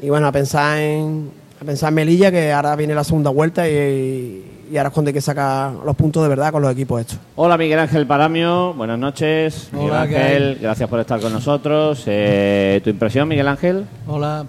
Y 0.00 0.08
bueno, 0.08 0.26
a 0.26 0.32
pensar 0.32 0.78
en, 0.78 1.30
a 1.62 1.64
pensar 1.64 1.88
en 1.90 1.94
Melilla, 1.94 2.30
que 2.32 2.52
ahora 2.52 2.74
viene 2.74 2.94
la 2.94 3.04
segunda 3.04 3.30
vuelta 3.30 3.68
y, 3.68 4.64
y 4.70 4.76
ahora 4.76 4.88
es 4.88 4.92
cuando 4.92 5.10
hay 5.10 5.12
que 5.14 5.20
sacar 5.20 5.72
los 5.72 5.94
puntos 5.94 6.22
de 6.22 6.28
verdad 6.28 6.50
con 6.50 6.60
los 6.60 6.72
equipos 6.72 7.00
estos. 7.00 7.18
Hola 7.36 7.56
Miguel 7.56 7.78
Ángel 7.78 8.04
Paramio, 8.04 8.74
buenas 8.74 8.98
noches. 8.98 9.68
Miguel 9.70 9.90
Hola, 9.90 10.08
¿qué 10.08 10.16
Ángel, 10.16 10.58
gracias 10.60 10.88
por 10.88 10.98
estar 10.98 11.20
con 11.20 11.32
nosotros. 11.32 12.02
Eh, 12.06 12.80
¿Tu 12.82 12.90
impresión, 12.90 13.28
Miguel 13.28 13.46
Ángel? 13.46 13.86
Hola. 14.08 14.44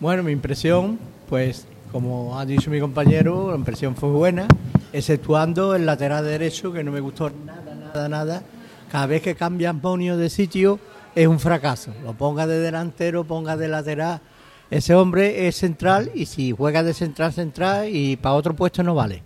Bueno, 0.00 0.24
mi 0.24 0.32
impresión, 0.32 0.98
pues 1.28 1.66
como 1.92 2.38
ha 2.38 2.44
dicho 2.44 2.68
mi 2.68 2.80
compañero, 2.80 3.50
la 3.50 3.56
impresión 3.56 3.94
fue 3.94 4.08
buena, 4.08 4.48
exceptuando 4.92 5.76
el 5.76 5.86
lateral 5.86 6.24
derecho, 6.24 6.72
que 6.72 6.82
no 6.82 6.90
me 6.90 7.00
gustó 7.00 7.30
nada, 7.30 7.76
nada, 7.76 8.08
nada. 8.08 8.42
Cada 8.90 9.06
vez 9.06 9.22
que 9.22 9.36
cambia 9.36 9.70
Antonio 9.70 10.16
de 10.16 10.28
sitio 10.28 10.80
es 11.14 11.28
un 11.28 11.38
fracaso. 11.38 11.92
Lo 12.02 12.14
ponga 12.14 12.48
de 12.48 12.58
delantero, 12.58 13.22
ponga 13.22 13.56
de 13.56 13.68
lateral. 13.68 14.20
Ese 14.70 14.94
hombre 14.94 15.48
es 15.48 15.56
central 15.56 16.12
y 16.14 16.26
si 16.26 16.52
juega 16.52 16.84
de 16.84 16.94
central, 16.94 17.32
central 17.32 17.88
y 17.88 18.16
para 18.16 18.36
otro 18.36 18.54
puesto 18.54 18.84
no 18.84 18.94
vale. 18.94 19.22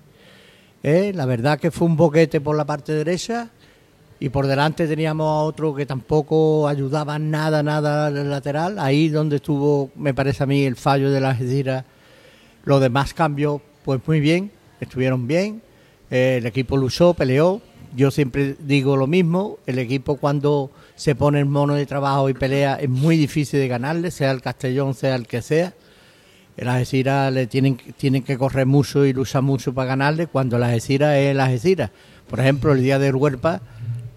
Eh, 0.83 1.13
La 1.15 1.27
verdad 1.27 1.59
que 1.59 1.71
fue 1.71 1.87
un 1.87 1.97
boquete 1.97 2.41
por 2.41 2.57
la 2.57 2.65
parte 2.65 2.93
derecha 2.93 3.51
y 4.19 4.31
por 4.31 4.47
delante 4.47 4.87
teníamos 4.87 5.27
a 5.27 5.45
otro 5.45 5.75
que 5.75 5.85
tampoco 5.85 6.67
ayudaba 6.67 7.19
nada, 7.19 7.63
nada 7.63 8.07
al 8.07 8.31
lateral. 8.31 8.79
Ahí 8.79 9.09
donde 9.11 9.37
estuvo, 9.37 9.91
me 9.97 10.15
parece 10.15 10.45
a 10.45 10.47
mí, 10.47 10.65
el 10.65 10.77
fallo 10.77 11.11
de 11.11 11.21
la 11.21 11.31
Algeciras. 11.31 11.85
Los 12.65 12.81
demás 12.81 13.13
cambios, 13.13 13.61
pues 13.85 14.01
muy 14.07 14.21
bien, 14.21 14.51
estuvieron 14.81 15.27
bien. 15.27 15.61
Eh, 16.11 16.37
el 16.39 16.47
equipo 16.47 16.79
luchó, 16.79 17.13
peleó. 17.13 17.61
Yo 17.95 18.11
siempre 18.11 18.57
digo 18.59 18.97
lo 18.97 19.07
mismo, 19.07 19.59
el 19.67 19.79
equipo 19.79 20.17
cuando 20.17 20.71
se 20.97 21.15
pone 21.15 21.41
en 21.41 21.51
mono 21.51 21.75
de 21.75 21.87
trabajo 21.87 22.29
y 22.29 22.35
pelea 22.35 22.77
es 22.77 22.89
muy 22.89 23.17
difícil 23.17 23.61
de 23.61 23.69
ganarle, 23.69 24.11
sea 24.11 24.31
el 24.31 24.41
Castellón, 24.43 24.95
sea 24.95 25.15
el 25.17 25.27
que 25.27 25.43
sea. 25.43 25.75
Las 26.57 26.77
Algeciras 26.77 27.33
le 27.33 27.49
tienen, 27.49 27.77
tienen 27.97 28.23
que 28.23 28.39
correr 28.39 28.65
mucho 28.65 29.05
y 29.05 29.13
luchar 29.13 29.43
mucho 29.43 29.75
para 29.75 29.89
ganarle, 29.89 30.29
cuando 30.29 30.57
las 30.57 30.69
Algeciras 30.69 31.17
es 31.17 31.35
las 31.35 31.49
Algeciras. 31.49 31.91
Por 32.29 32.39
ejemplo, 32.39 32.73
el 32.73 32.83
día 32.83 32.99
del 33.01 33.17
Huerpa, 33.17 33.61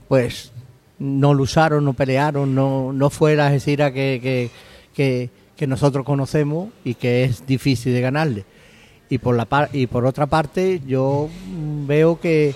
pues 0.07 0.51
no 0.99 1.33
lucharon, 1.33 1.83
no 1.83 1.93
pelearon, 1.93 2.53
no, 2.53 2.93
no 2.93 3.09
fue 3.09 3.35
la 3.35 3.47
Algeciras 3.47 3.91
que, 3.91 4.49
que, 4.93 5.29
que, 5.55 5.67
nosotros 5.67 6.05
conocemos 6.05 6.69
y 6.83 6.93
que 6.93 7.23
es 7.23 7.45
difícil 7.47 7.93
de 7.93 8.01
ganarle. 8.01 8.45
Y 9.09 9.17
por, 9.17 9.35
la 9.35 9.45
par- 9.45 9.69
y 9.73 9.87
por 9.87 10.05
otra 10.05 10.27
parte, 10.27 10.81
yo 10.85 11.29
veo 11.87 12.19
que, 12.19 12.53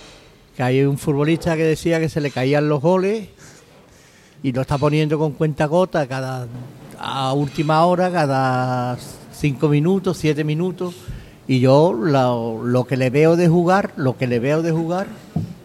que 0.56 0.62
hay 0.62 0.84
un 0.84 1.00
futbolista 1.00 1.56
que 1.58 1.64
decía 1.64 2.00
que 2.00 2.10
se 2.10 2.22
le 2.22 2.30
caían 2.30 2.70
los 2.70 2.82
goles 2.82 3.30
y 4.44 4.52
lo 4.52 4.62
está 4.62 4.78
poniendo 4.78 5.18
con 5.20 5.34
cuenta 5.34 5.66
gota 5.66 6.08
cada 6.08 6.48
a 7.00 7.34
última 7.34 7.84
hora, 7.86 8.12
cada 8.12 8.98
cinco 9.34 9.70
minutos, 9.70 10.18
siete 10.18 10.44
minutos. 10.44 10.96
Y 11.48 11.60
yo 11.60 11.94
lo, 11.94 12.86
que 12.86 12.96
le 12.96 13.10
veo 13.10 13.36
de 13.36 13.48
jugar, 13.48 13.92
lo 13.98 14.16
que 14.18 14.28
le 14.28 14.40
veo 14.40 14.62
de 14.62 14.72
jugar, 14.72 15.08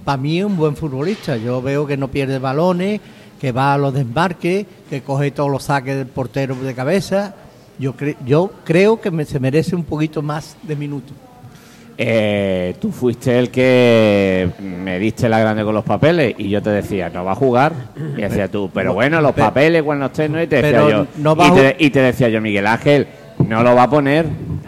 para 0.05 0.17
mí 0.17 0.39
es 0.39 0.45
un 0.45 0.57
buen 0.57 0.77
futbolista. 0.77 1.37
Yo 1.37 1.61
veo 1.63 1.87
que 1.87 1.97
no 1.97 2.09
pierde 2.09 2.39
balones, 2.39 3.01
que 3.41 3.53
va 3.53 3.75
a 3.75 3.79
los 3.79 3.93
desmarques, 3.95 4.67
que 4.89 5.03
coge 5.03 5.31
todos 5.31 5.51
los 5.51 5.65
saques 5.65 5.97
del 5.97 6.07
portero 6.07 6.55
de 6.57 6.75
cabeza. 6.75 7.35
Yo, 7.79 7.95
cre- 7.95 8.17
yo 8.25 8.51
creo 8.65 9.01
que 9.01 9.11
me- 9.11 9.27
se 9.27 9.39
merece 9.39 9.77
un 9.77 9.85
poquito 9.85 10.23
más 10.23 10.57
de 10.63 10.75
minutos. 10.75 11.13
Eh, 11.99 12.75
tú 12.79 12.93
fuiste 12.93 13.39
el 13.39 13.51
que 13.51 14.49
me 14.61 14.99
diste 14.99 15.29
la 15.31 15.39
grande 15.39 15.65
con 15.65 15.75
los 15.75 15.85
papeles 15.85 16.35
y 16.37 16.51
yo 16.51 16.61
te 16.63 16.71
decía, 16.71 17.09
no 17.09 17.25
va 17.25 17.33
a 17.33 17.37
jugar. 17.37 17.73
Y 18.17 18.21
decía 18.21 18.49
tú, 18.49 18.71
pero 18.73 18.93
bueno, 18.93 19.21
los 19.23 19.33
papeles 19.33 19.83
cuando 19.83 20.07
estés, 20.07 20.29
¿no? 20.31 20.43
Y 20.43 20.47
te 20.47 20.57
decía 20.57 20.71
pero 20.73 20.91
yo, 20.91 21.07
no 21.19 21.35
va 21.35 21.49
y, 21.49 21.51
te, 21.53 21.61
ju- 21.71 21.77
y 21.79 21.91
te 21.91 22.01
decía 22.01 22.29
yo, 22.29 22.41
Miguel 22.43 22.67
Ángel, 22.67 23.07
no 23.49 23.63
lo 23.63 23.75
va 23.75 23.85
a 23.85 23.91
poner. 23.91 24.27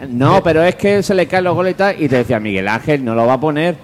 No, 0.09 0.41
pero 0.43 0.63
es 0.63 0.75
que 0.75 1.03
se 1.03 1.13
le 1.13 1.27
caen 1.27 1.43
los 1.43 1.53
goles 1.55 1.73
y 1.73 1.75
tal. 1.75 2.01
Y 2.01 2.09
te 2.09 2.17
decía, 2.17 2.39
Miguel 2.39 2.67
Ángel, 2.67 3.05
no 3.05 3.13
lo 3.13 3.27
va 3.27 3.33
a 3.33 3.39
poner. 3.39 3.75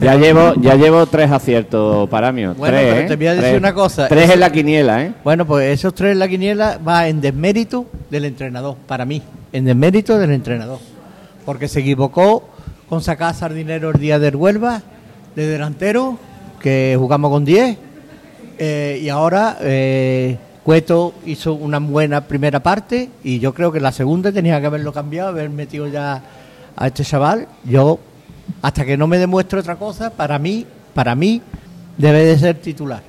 Ya 0.00 0.14
llevo, 0.14 0.54
ya 0.60 0.74
llevo 0.76 1.04
tres 1.06 1.30
aciertos 1.30 2.08
para 2.08 2.30
mí. 2.32 2.46
Bueno, 2.46 2.56
tres, 2.64 2.82
pero 2.88 3.00
¿eh? 3.00 3.04
te 3.08 3.16
voy 3.16 3.26
a 3.26 3.30
decir 3.34 3.48
Tres. 3.48 3.58
una 3.58 3.74
cosa. 3.74 4.08
Tres 4.08 4.30
en 4.30 4.40
la 4.40 4.50
quiniela, 4.50 5.02
¿eh? 5.04 5.12
Bueno, 5.22 5.44
pues 5.44 5.68
esos 5.70 5.92
tres 5.92 6.12
en 6.12 6.18
la 6.18 6.28
quiniela 6.28 6.78
va 6.86 7.08
en 7.08 7.20
desmérito 7.20 7.86
del 8.10 8.24
entrenador, 8.24 8.76
para 8.86 9.04
mí, 9.04 9.20
en 9.52 9.64
desmérito 9.64 10.18
del 10.18 10.30
entrenador. 10.32 10.78
Porque 11.44 11.68
se 11.68 11.80
equivocó 11.80 12.48
con 12.92 13.00
sacar 13.00 13.34
Sardinero 13.34 13.88
el 13.88 13.98
día 13.98 14.18
del 14.18 14.36
Huelva, 14.36 14.82
de 15.34 15.46
delantero, 15.46 16.18
que 16.60 16.94
jugamos 16.98 17.30
con 17.30 17.42
10, 17.42 17.78
eh, 18.58 19.00
y 19.02 19.08
ahora 19.08 19.56
eh, 19.62 20.36
Cueto 20.62 21.14
hizo 21.24 21.54
una 21.54 21.78
buena 21.78 22.28
primera 22.28 22.62
parte, 22.62 23.08
y 23.24 23.38
yo 23.38 23.54
creo 23.54 23.72
que 23.72 23.80
la 23.80 23.92
segunda 23.92 24.30
tenía 24.30 24.60
que 24.60 24.66
haberlo 24.66 24.92
cambiado, 24.92 25.30
haber 25.30 25.48
metido 25.48 25.88
ya 25.88 26.22
a 26.76 26.86
este 26.86 27.02
chaval. 27.02 27.48
Yo, 27.64 27.98
hasta 28.60 28.84
que 28.84 28.98
no 28.98 29.06
me 29.06 29.16
demuestre 29.16 29.60
otra 29.60 29.76
cosa, 29.76 30.10
para 30.10 30.38
mí, 30.38 30.66
para 30.92 31.14
mí, 31.14 31.40
debe 31.96 32.26
de 32.26 32.38
ser 32.38 32.56
titular. 32.56 33.02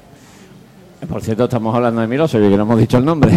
Por 1.09 1.21
cierto, 1.21 1.43
estamos 1.43 1.75
hablando 1.75 1.99
de 1.99 2.07
Milosevic, 2.07 2.51
que 2.51 2.55
no 2.55 2.63
hemos 2.63 2.79
dicho 2.79 2.99
el 2.99 3.03
nombre. 3.03 3.33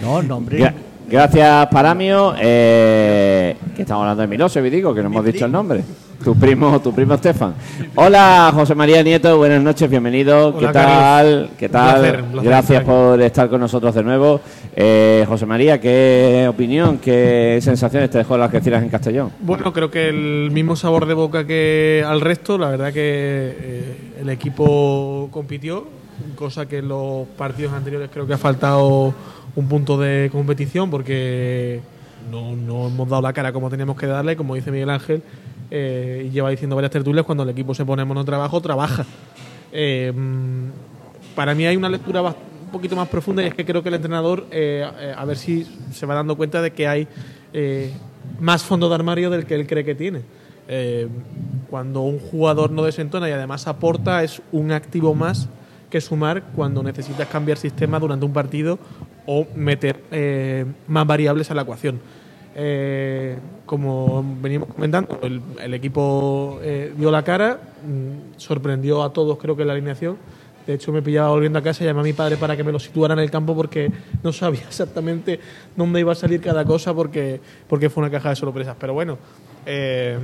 No, 0.00 0.22
no, 0.22 0.38
hombre. 0.38 0.72
Gra- 1.10 1.20
Gracias, 1.30 1.66
Paramio. 1.68 2.34
Eh, 2.40 3.56
que 3.74 3.82
estamos 3.82 4.02
hablando 4.02 4.22
de 4.22 4.28
Milosevic, 4.28 4.72
digo, 4.72 4.94
que 4.94 5.00
no 5.02 5.08
hemos 5.08 5.24
dicho 5.24 5.44
el 5.44 5.52
nombre. 5.52 5.82
Tu 6.22 6.34
primo, 6.38 6.78
tu 6.80 6.94
primo 6.94 7.14
Estefan. 7.14 7.54
Hola, 7.94 8.50
José 8.54 8.74
María 8.74 9.02
Nieto, 9.02 9.38
buenas 9.38 9.62
noches, 9.62 9.88
bienvenido. 9.88 10.54
¿Qué 10.58 10.66
tal? 10.66 10.74
Carlos. 10.74 11.50
¿Qué 11.58 11.66
Un 11.66 11.72
tal? 11.72 11.94
placer, 12.00 12.22
un 12.22 12.30
placer 12.32 12.48
Gracias 12.50 12.84
por 12.84 13.22
estar 13.22 13.48
con 13.48 13.60
nosotros 13.60 13.94
de 13.94 14.02
nuevo. 14.02 14.40
Eh, 14.76 15.24
José 15.26 15.46
María, 15.46 15.80
¿qué 15.80 16.46
opinión, 16.48 16.98
qué 16.98 17.58
sensaciones 17.62 18.10
te 18.10 18.18
dejó 18.18 18.36
las 18.36 18.50
Algeciras 18.52 18.82
en 18.82 18.90
Castellón? 18.90 19.30
Bueno, 19.40 19.72
creo 19.72 19.90
que 19.90 20.08
el 20.10 20.50
mismo 20.52 20.76
sabor 20.76 21.06
de 21.06 21.14
boca 21.14 21.46
que 21.46 22.04
al 22.06 22.20
resto. 22.20 22.58
La 22.58 22.68
verdad 22.68 22.88
que 22.92 23.00
eh, 23.58 23.96
el 24.20 24.28
equipo 24.28 25.28
compitió, 25.30 25.86
cosa 26.36 26.66
que 26.66 26.78
en 26.78 26.88
los 26.88 27.26
partidos 27.38 27.72
anteriores 27.72 28.10
creo 28.12 28.26
que 28.26 28.34
ha 28.34 28.38
faltado 28.38 29.14
un 29.56 29.68
punto 29.68 29.98
de 29.98 30.28
competición 30.30 30.90
porque 30.90 31.80
no, 32.30 32.54
no 32.56 32.88
hemos 32.88 33.08
dado 33.08 33.22
la 33.22 33.32
cara 33.32 33.52
como 33.52 33.70
teníamos 33.70 33.96
que 33.96 34.06
darle, 34.06 34.36
como 34.36 34.54
dice 34.54 34.70
Miguel 34.70 34.90
Ángel, 34.90 35.22
eh, 35.70 36.26
y 36.26 36.30
lleva 36.30 36.50
diciendo 36.50 36.76
varias 36.76 36.90
tertulias, 36.90 37.24
cuando 37.24 37.44
el 37.44 37.50
equipo 37.50 37.74
se 37.74 37.84
pone 37.84 38.02
en 38.02 38.08
monotrabajo, 38.08 38.60
trabaja. 38.60 39.06
Eh, 39.72 40.12
para 41.36 41.54
mí 41.54 41.64
hay 41.64 41.76
una 41.76 41.88
lectura 41.88 42.22
un 42.22 42.72
poquito 42.72 42.96
más 42.96 43.08
profunda 43.08 43.40
y 43.42 43.46
es 43.46 43.54
que 43.54 43.64
creo 43.64 43.82
que 43.84 43.88
el 43.88 43.94
entrenador, 43.94 44.46
eh, 44.50 44.84
a 45.16 45.24
ver 45.24 45.36
si 45.36 45.64
se 45.92 46.06
va 46.06 46.14
dando 46.14 46.36
cuenta 46.36 46.60
de 46.60 46.72
que 46.72 46.88
hay 46.88 47.06
más 48.40 48.64
fondo 48.64 48.88
de 48.88 48.96
armario 48.96 49.30
del 49.30 49.46
que 49.46 49.54
él 49.54 49.66
cree 49.66 49.84
que 49.84 49.94
tiene. 49.94 50.22
Cuando 51.70 52.00
un 52.00 52.18
jugador 52.18 52.72
no 52.72 52.82
desentona 52.82 53.28
y 53.28 53.32
además 53.32 53.68
aporta, 53.68 54.24
es 54.24 54.42
un 54.50 54.72
activo 54.72 55.14
más 55.14 55.48
que 55.88 56.00
sumar 56.00 56.42
cuando 56.54 56.82
necesitas 56.82 57.28
cambiar 57.28 57.58
sistema 57.58 57.98
durante 57.98 58.24
un 58.24 58.32
partido 58.32 58.78
o 59.26 59.46
meter 59.54 60.02
eh, 60.10 60.64
más 60.88 61.06
variables 61.06 61.50
a 61.50 61.54
la 61.54 61.62
ecuación. 61.62 62.00
Eh, 62.54 63.38
como 63.64 64.24
venimos 64.40 64.68
comentando, 64.74 65.20
el, 65.22 65.40
el 65.62 65.74
equipo 65.74 66.58
eh, 66.62 66.92
dio 66.96 67.10
la 67.10 67.22
cara, 67.22 67.60
mm, 67.86 68.38
sorprendió 68.38 69.02
a 69.02 69.12
todos, 69.12 69.38
creo 69.38 69.56
que 69.56 69.64
la 69.64 69.72
alineación. 69.72 70.16
De 70.66 70.74
hecho, 70.74 70.92
me 70.92 71.02
pillaba 71.02 71.30
volviendo 71.30 71.58
a 71.58 71.62
casa 71.62 71.84
llamé 71.84 72.00
a 72.00 72.02
mi 72.02 72.12
padre 72.12 72.36
para 72.36 72.56
que 72.56 72.62
me 72.62 72.70
lo 72.70 72.78
situara 72.78 73.14
en 73.14 73.20
el 73.20 73.30
campo 73.30 73.54
porque 73.56 73.90
no 74.22 74.32
sabía 74.32 74.62
exactamente 74.68 75.40
dónde 75.76 76.00
iba 76.00 76.12
a 76.12 76.14
salir 76.14 76.40
cada 76.40 76.64
cosa 76.64 76.94
porque, 76.94 77.40
porque 77.68 77.88
fue 77.90 78.02
una 78.02 78.10
caja 78.10 78.30
de 78.30 78.36
sorpresas. 78.36 78.76
Pero 78.78 78.94
bueno, 78.94 79.18
eh, 79.66 80.18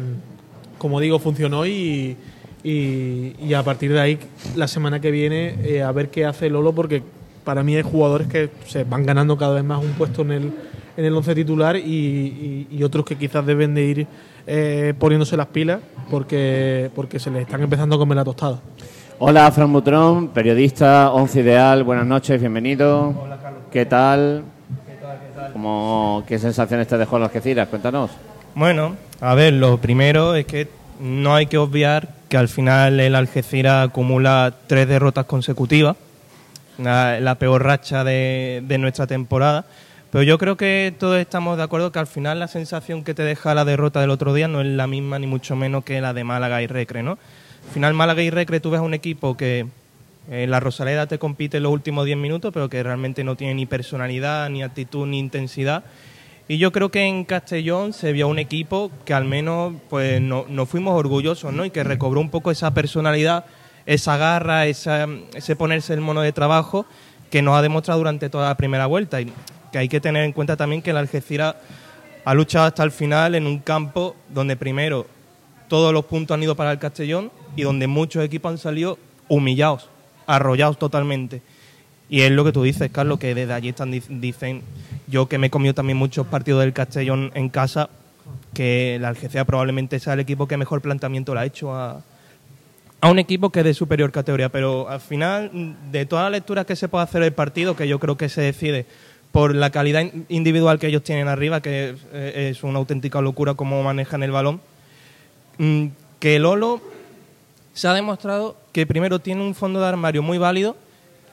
como 0.78 1.00
digo, 1.00 1.18
funcionó 1.18 1.66
y, 1.66 2.16
y, 2.62 3.34
y 3.40 3.54
a 3.54 3.62
partir 3.62 3.92
de 3.92 4.00
ahí, 4.00 4.18
la 4.56 4.68
semana 4.68 5.00
que 5.00 5.10
viene, 5.10 5.56
eh, 5.64 5.82
a 5.82 5.92
ver 5.92 6.10
qué 6.10 6.26
hace 6.26 6.50
Lolo 6.50 6.72
porque 6.72 7.02
para 7.46 7.62
mí 7.62 7.76
hay 7.76 7.82
jugadores 7.82 8.26
que 8.26 8.50
se 8.66 8.82
van 8.82 9.06
ganando 9.06 9.38
cada 9.38 9.54
vez 9.54 9.62
más 9.64 9.80
un 9.82 9.92
puesto 9.92 10.22
en 10.22 10.32
el, 10.32 10.52
en 10.96 11.04
el 11.04 11.14
once 11.14 11.32
titular 11.32 11.76
y, 11.76 11.80
y- 11.80 12.66
y 12.72 12.82
otros 12.82 13.04
que 13.06 13.16
quizás 13.16 13.46
deben 13.46 13.72
de 13.72 13.82
ir 13.84 14.06
eh, 14.48 14.92
poniéndose 14.98 15.36
las 15.36 15.46
pilas 15.46 15.78
porque, 16.10 16.90
porque 16.96 17.20
se 17.20 17.30
les 17.30 17.42
están 17.42 17.62
empezando 17.62 17.94
a 17.94 17.98
comer 17.98 18.16
la 18.16 18.24
tostada. 18.24 18.58
Hola, 19.20 19.50
Fran 19.52 19.72
Butrón, 19.72 20.28
periodista, 20.28 21.12
Once 21.12 21.40
Ideal, 21.40 21.84
buenas 21.84 22.04
noches, 22.06 22.40
bienvenido. 22.40 23.14
Hola, 23.22 23.38
Carlos. 23.40 23.62
¿Qué 23.70 23.86
tal? 23.86 24.42
¿Cómo, 25.52 26.24
¿Qué 26.26 26.38
sensaciones 26.38 26.88
te 26.88 26.98
dejó 26.98 27.18
las 27.18 27.28
Algeciras? 27.28 27.68
Cuéntanos. 27.68 28.10
Bueno, 28.54 28.96
a 29.20 29.34
ver, 29.34 29.52
lo 29.54 29.78
primero 29.78 30.34
es 30.34 30.46
que 30.46 30.68
no 31.00 31.34
hay 31.34 31.46
que 31.46 31.58
obviar 31.58 32.08
que 32.28 32.36
al 32.36 32.48
final 32.48 32.98
el 33.00 33.14
Algeciras 33.14 33.88
acumula 33.88 34.52
tres 34.66 34.88
derrotas 34.88 35.24
consecutivas, 35.26 35.96
la, 36.78 37.36
peor 37.38 37.64
racha 37.64 38.04
de, 38.04 38.62
de 38.66 38.78
nuestra 38.78 39.06
temporada. 39.06 39.64
Pero 40.10 40.22
yo 40.22 40.38
creo 40.38 40.56
que 40.56 40.94
todos 40.98 41.18
estamos 41.18 41.56
de 41.56 41.64
acuerdo 41.64 41.92
que 41.92 41.98
al 41.98 42.06
final 42.06 42.38
la 42.38 42.48
sensación 42.48 43.04
que 43.04 43.14
te 43.14 43.22
deja 43.22 43.54
la 43.54 43.64
derrota 43.64 44.00
del 44.00 44.10
otro 44.10 44.32
día 44.32 44.48
no 44.48 44.60
es 44.60 44.66
la 44.66 44.86
misma 44.86 45.18
ni 45.18 45.26
mucho 45.26 45.56
menos 45.56 45.84
que 45.84 46.00
la 46.00 46.14
de 46.14 46.24
Málaga 46.24 46.62
y 46.62 46.66
Recre, 46.66 47.02
¿no? 47.02 47.12
Al 47.12 47.72
final 47.72 47.94
Málaga 47.94 48.22
y 48.22 48.30
Recre 48.30 48.60
tú 48.60 48.70
ves 48.70 48.80
un 48.80 48.94
equipo 48.94 49.36
que 49.36 49.66
en 50.30 50.50
la 50.50 50.60
Rosaleda 50.60 51.06
te 51.06 51.18
compite 51.18 51.58
en 51.58 51.64
los 51.64 51.72
últimos 51.72 52.04
10 52.04 52.18
minutos, 52.18 52.52
pero 52.52 52.68
que 52.68 52.82
realmente 52.82 53.24
no 53.24 53.36
tiene 53.36 53.54
ni 53.54 53.66
personalidad, 53.66 54.48
ni 54.50 54.62
actitud, 54.62 55.06
ni 55.06 55.18
intensidad. 55.18 55.84
Y 56.48 56.58
yo 56.58 56.70
creo 56.70 56.90
que 56.90 57.04
en 57.04 57.24
Castellón 57.24 57.92
se 57.92 58.12
vio 58.12 58.28
un 58.28 58.38
equipo 58.38 58.90
que 59.04 59.14
al 59.14 59.24
menos 59.24 59.74
pues 59.88 60.20
no, 60.20 60.46
nos 60.48 60.68
fuimos 60.68 60.94
orgullosos, 60.94 61.52
¿no? 61.52 61.64
Y 61.64 61.70
que 61.70 61.82
recobró 61.82 62.20
un 62.20 62.30
poco 62.30 62.50
esa 62.50 62.72
personalidad, 62.72 63.46
esa 63.86 64.16
garra, 64.16 64.66
esa, 64.66 65.06
ese 65.34 65.56
ponerse 65.56 65.94
el 65.94 66.00
mono 66.00 66.20
de 66.20 66.32
trabajo 66.32 66.86
que 67.30 67.42
nos 67.42 67.56
ha 67.56 67.62
demostrado 67.62 67.98
durante 67.98 68.28
toda 68.28 68.48
la 68.48 68.56
primera 68.56 68.86
vuelta. 68.86 69.20
Y 69.20 69.32
que 69.72 69.78
hay 69.78 69.88
que 69.88 70.00
tener 70.00 70.24
en 70.24 70.32
cuenta 70.32 70.56
también 70.56 70.82
que 70.82 70.90
el 70.90 70.96
Algeciras 70.96 71.56
ha 72.24 72.34
luchado 72.34 72.66
hasta 72.66 72.82
el 72.82 72.90
final 72.90 73.34
en 73.34 73.46
un 73.46 73.58
campo 73.60 74.16
donde 74.28 74.56
primero 74.56 75.06
todos 75.68 75.92
los 75.92 76.04
puntos 76.04 76.34
han 76.34 76.42
ido 76.42 76.54
para 76.56 76.72
el 76.72 76.78
Castellón 76.78 77.30
y 77.56 77.62
donde 77.62 77.86
muchos 77.86 78.24
equipos 78.24 78.50
han 78.50 78.58
salido 78.58 78.98
humillados, 79.28 79.88
arrollados 80.26 80.78
totalmente. 80.78 81.42
Y 82.08 82.22
es 82.22 82.30
lo 82.30 82.44
que 82.44 82.52
tú 82.52 82.62
dices, 82.62 82.90
Carlos, 82.92 83.18
que 83.18 83.34
desde 83.34 83.52
allí 83.52 83.70
están, 83.70 83.92
dic- 83.92 84.06
dicen, 84.08 84.62
yo 85.08 85.28
que 85.28 85.38
me 85.38 85.48
he 85.48 85.50
comido 85.50 85.74
también 85.74 85.96
muchos 85.96 86.26
partidos 86.28 86.60
del 86.60 86.72
Castellón 86.72 87.32
en 87.34 87.48
casa, 87.48 87.90
que 88.54 88.98
la 89.00 89.08
Algeciras 89.08 89.44
probablemente 89.46 89.98
sea 89.98 90.12
el 90.12 90.20
equipo 90.20 90.46
que 90.46 90.56
mejor 90.56 90.80
planteamiento 90.80 91.34
le 91.34 91.40
ha 91.40 91.44
hecho 91.44 91.74
a, 91.74 92.02
a 93.06 93.10
un 93.10 93.18
equipo 93.20 93.50
que 93.50 93.60
es 93.60 93.64
de 93.64 93.74
superior 93.74 94.10
categoría. 94.10 94.48
Pero 94.48 94.88
al 94.88 95.00
final, 95.00 95.50
de 95.92 96.06
todas 96.06 96.24
las 96.24 96.32
lecturas 96.32 96.66
que 96.66 96.74
se 96.76 96.88
puede 96.88 97.04
hacer 97.04 97.22
del 97.22 97.32
partido, 97.32 97.76
que 97.76 97.86
yo 97.86 97.98
creo 98.00 98.16
que 98.16 98.28
se 98.28 98.40
decide 98.40 98.86
por 99.32 99.54
la 99.54 99.70
calidad 99.70 100.00
in- 100.00 100.26
individual 100.28 100.78
que 100.78 100.88
ellos 100.88 101.02
tienen 101.04 101.28
arriba, 101.28 101.60
que 101.60 101.90
es, 101.90 101.96
eh, 102.12 102.48
es 102.50 102.62
una 102.64 102.78
auténtica 102.78 103.20
locura 103.20 103.54
cómo 103.54 103.82
manejan 103.82 104.22
el 104.22 104.32
balón, 104.32 104.60
mm, 105.58 105.86
que 106.18 106.38
Lolo 106.38 106.80
se 107.74 107.86
ha 107.86 107.94
demostrado 107.94 108.56
que 108.72 108.86
primero 108.86 109.18
tiene 109.20 109.42
un 109.42 109.54
fondo 109.54 109.80
de 109.80 109.86
armario 109.86 110.22
muy 110.22 110.38
válido, 110.38 110.76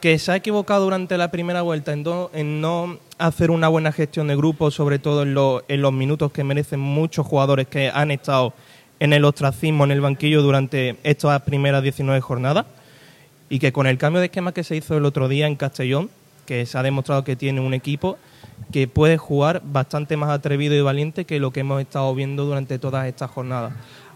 que 0.02 0.20
se 0.20 0.32
ha 0.34 0.36
equivocado 0.36 0.84
durante 0.84 1.18
la 1.18 1.32
primera 1.32 1.62
vuelta 1.62 1.94
en, 1.94 2.04
en 2.34 2.60
no 2.62 2.98
hacer 3.18 3.50
una 3.52 3.70
buena 3.70 3.94
gestión 3.94 4.28
de 4.28 4.36
grupo, 4.36 4.70
sobre 4.70 5.00
todo 5.00 5.24
en, 5.24 5.36
en 5.74 5.82
los 5.82 5.94
minutos 5.94 6.32
que 6.34 6.44
merecen 6.44 6.82
muchos 6.82 7.26
jugadores 7.26 7.68
que 7.68 7.90
han 7.90 8.12
estado 8.12 8.54
en 9.04 9.12
el 9.12 9.26
ostracismo, 9.26 9.84
en 9.84 9.92
el 9.92 10.00
banquillo 10.00 10.42
durante 10.42 10.96
estas 11.04 11.42
primeras 11.42 11.84
19 11.84 12.22
jornadas, 12.22 12.66
y 13.50 13.60
que 13.60 13.74
con 13.74 13.86
el 13.86 13.98
cambio 13.98 14.22
de 14.22 14.28
esquema 14.28 14.54
que 14.54 14.64
se 14.64 14.78
hizo 14.78 14.96
el 14.96 15.04
otro 15.04 15.28
día 15.28 15.48
en 15.48 15.58
Castellón, 15.58 16.10
que 16.46 16.66
se 16.66 16.78
ha 16.78 16.84
demostrado 16.84 17.26
que 17.26 17.36
tiene 17.36 17.60
un 17.60 17.74
equipo 17.74 18.18
que 18.72 18.88
puede 18.88 19.18
jugar 19.18 19.62
bastante 19.62 20.16
más 20.16 20.30
atrevido 20.30 20.74
y 20.74 20.80
valiente 20.80 21.26
que 21.26 21.42
lo 21.42 21.52
que 21.52 21.60
hemos 21.60 21.82
estado 21.82 22.16
viendo 22.16 22.46
durante 22.46 22.80
todas 22.80 23.06
estas 23.06 23.30
jornadas. 23.30 23.74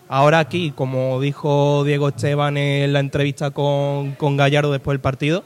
Ahora 0.07 0.39
aquí, 0.39 0.71
como 0.71 1.19
dijo 1.19 1.83
Diego 1.83 2.07
Esteban 2.07 2.55
en 2.55 2.93
la 2.93 3.01
entrevista 3.01 3.51
con, 3.51 4.13
con 4.13 4.37
Gallardo 4.37 4.71
después 4.71 4.93
del 4.93 5.01
partido, 5.01 5.43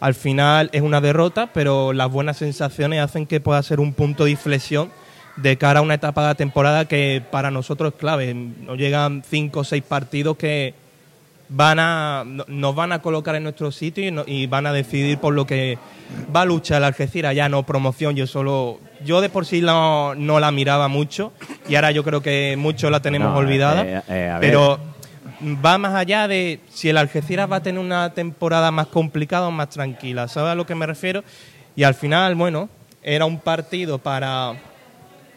al 0.00 0.14
final 0.14 0.68
es 0.72 0.82
una 0.82 1.00
derrota, 1.00 1.52
pero 1.54 1.92
las 1.92 2.10
buenas 2.10 2.38
sensaciones 2.38 2.98
hacen 2.98 3.26
que 3.26 3.38
pueda 3.38 3.62
ser 3.62 3.78
un 3.78 3.92
punto 3.92 4.24
de 4.24 4.32
inflexión 4.32 4.90
de 5.36 5.56
cara 5.58 5.80
a 5.80 5.82
una 5.82 5.94
etapa 5.94 6.22
de 6.22 6.28
la 6.28 6.34
temporada 6.34 6.86
que 6.86 7.22
para 7.30 7.50
nosotros 7.50 7.92
es 7.94 7.98
clave. 7.98 8.32
Nos 8.34 8.78
llegan 8.78 9.22
cinco 9.28 9.60
o 9.60 9.64
seis 9.64 9.82
partidos 9.82 10.36
que 10.36 10.74
van 11.48 11.78
a, 11.78 12.22
no- 12.26 12.44
nos 12.48 12.74
van 12.74 12.92
a 12.92 13.00
colocar 13.00 13.34
en 13.34 13.42
nuestro 13.42 13.70
sitio 13.70 14.06
y, 14.06 14.10
no- 14.10 14.24
y 14.26 14.46
van 14.46 14.66
a 14.66 14.72
decidir 14.72 15.18
por 15.18 15.34
lo 15.34 15.46
que 15.46 15.78
va 16.34 16.42
a 16.42 16.44
luchar 16.44 16.78
el 16.78 16.84
Algeciras, 16.84 17.34
ya 17.34 17.48
no 17.48 17.64
promoción, 17.64 18.14
yo 18.16 18.26
solo, 18.26 18.80
yo 19.04 19.20
de 19.20 19.28
por 19.28 19.44
sí 19.44 19.60
no, 19.60 20.14
no 20.14 20.40
la 20.40 20.50
miraba 20.50 20.88
mucho 20.88 21.32
y 21.68 21.74
ahora 21.74 21.90
yo 21.90 22.02
creo 22.02 22.22
que 22.22 22.56
mucho 22.58 22.88
la 22.88 23.00
tenemos 23.00 23.30
No, 23.32 23.36
olvidada, 23.38 23.82
eh, 23.84 24.02
eh, 24.08 24.36
pero 24.40 24.78
va 25.64 25.76
más 25.76 25.94
allá 25.94 26.26
de 26.28 26.60
si 26.70 26.88
el 26.88 26.96
Algeciras 26.96 27.50
va 27.50 27.56
a 27.56 27.62
tener 27.62 27.80
una 27.80 28.14
temporada 28.14 28.70
más 28.70 28.86
complicada 28.86 29.46
o 29.48 29.50
más 29.50 29.68
tranquila, 29.68 30.28
¿sabes 30.28 30.52
a 30.52 30.54
lo 30.54 30.64
que 30.64 30.74
me 30.74 30.86
refiero? 30.86 31.22
Y 31.76 31.82
al 31.82 31.94
final, 31.94 32.34
bueno, 32.36 32.68
era 33.02 33.26
un 33.26 33.38
partido 33.38 33.98
para 33.98 34.54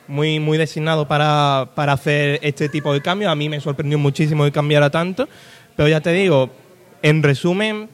muy, 0.07 0.39
muy 0.39 0.57
designado 0.57 1.07
para, 1.07 1.69
para 1.75 1.93
hacer 1.93 2.39
este 2.41 2.69
tipo 2.69 2.93
de 2.93 3.01
cambios. 3.01 3.31
A 3.31 3.35
mí 3.35 3.49
me 3.49 3.59
sorprendió 3.59 3.97
muchísimo 3.97 4.43
que 4.43 4.51
cambiara 4.51 4.89
tanto. 4.89 5.27
Pero 5.75 5.89
ya 5.89 6.01
te 6.01 6.11
digo, 6.11 6.49
en 7.01 7.23
resumen, 7.23 7.89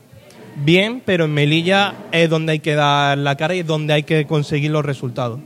bien, 0.55 1.01
pero 1.05 1.25
en 1.25 1.34
Melilla 1.34 1.93
es 2.12 2.29
donde 2.29 2.53
hay 2.53 2.60
que 2.60 2.75
dar 2.75 3.17
la 3.17 3.36
cara 3.36 3.55
y 3.55 3.60
es 3.60 3.67
donde 3.67 3.93
hay 3.93 4.03
que 4.03 4.25
conseguir 4.25 4.72
los 4.72 4.86
resultados. 4.86 5.39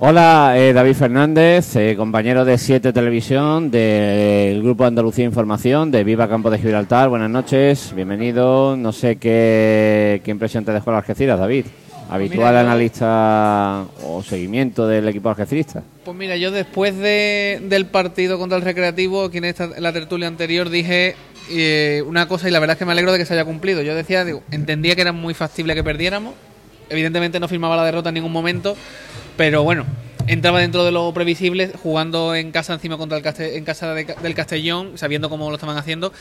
Hola, 0.00 0.54
eh, 0.56 0.72
David 0.72 0.94
Fernández, 0.94 1.76
eh, 1.76 1.94
compañero 1.96 2.44
de 2.44 2.58
Siete 2.58 2.92
Televisión, 2.92 3.70
del 3.70 4.60
Grupo 4.60 4.84
Andalucía 4.84 5.24
Información, 5.24 5.92
de 5.92 6.02
Viva 6.02 6.28
Campo 6.28 6.50
de 6.50 6.58
Gibraltar. 6.58 7.08
Buenas 7.08 7.30
noches, 7.30 7.92
bienvenido. 7.94 8.76
No 8.76 8.92
sé 8.92 9.16
qué, 9.16 10.20
qué 10.24 10.32
impresión 10.32 10.64
te 10.64 10.72
dejó 10.72 10.90
la 10.90 10.98
Algeciras, 10.98 11.38
David. 11.38 11.66
Habitual 12.10 12.38
Mira, 12.50 12.62
yo- 12.62 12.68
analista 12.68 13.84
o 14.04 14.22
seguimiento 14.22 14.86
del 14.86 15.08
equipo 15.08 15.28
algecirista. 15.30 15.82
Pues 16.04 16.16
mira, 16.16 16.36
yo 16.36 16.50
después 16.50 16.96
de, 16.98 17.60
del 17.64 17.86
partido 17.86 18.38
contra 18.38 18.58
el 18.58 18.64
Recreativo, 18.64 19.24
aquí 19.24 19.38
en, 19.38 19.44
esta, 19.46 19.64
en 19.76 19.82
la 19.82 19.92
tertulia 19.92 20.28
anterior, 20.28 20.68
dije 20.68 21.16
eh, 21.50 22.02
una 22.06 22.28
cosa 22.28 22.48
y 22.48 22.52
la 22.52 22.58
verdad 22.60 22.74
es 22.74 22.78
que 22.78 22.84
me 22.84 22.92
alegro 22.92 23.12
de 23.12 23.18
que 23.18 23.26
se 23.26 23.32
haya 23.34 23.44
cumplido. 23.44 23.82
Yo 23.82 23.94
decía, 23.94 24.24
digo, 24.24 24.42
entendía 24.50 24.94
que 24.94 25.00
era 25.02 25.12
muy 25.12 25.34
factible 25.34 25.74
que 25.74 25.82
perdiéramos, 25.82 26.34
evidentemente 26.90 27.40
no 27.40 27.48
firmaba 27.48 27.76
la 27.76 27.84
derrota 27.84 28.10
en 28.10 28.16
ningún 28.16 28.32
momento, 28.32 28.76
pero 29.36 29.62
bueno, 29.62 29.84
entraba 30.26 30.60
dentro 30.60 30.84
de 30.84 30.92
lo 30.92 31.12
previsible, 31.12 31.72
jugando 31.82 32.34
en 32.34 32.50
casa 32.50 32.72
encima 32.74 32.96
contra 32.96 33.18
el 33.18 33.24
en 33.38 33.64
casa 33.64 33.94
de- 33.94 34.04
del 34.04 34.34
Castellón, 34.34 34.96
sabiendo 34.96 35.28
cómo 35.28 35.48
lo 35.50 35.56
estaban 35.56 35.76
haciendo. 35.76 36.12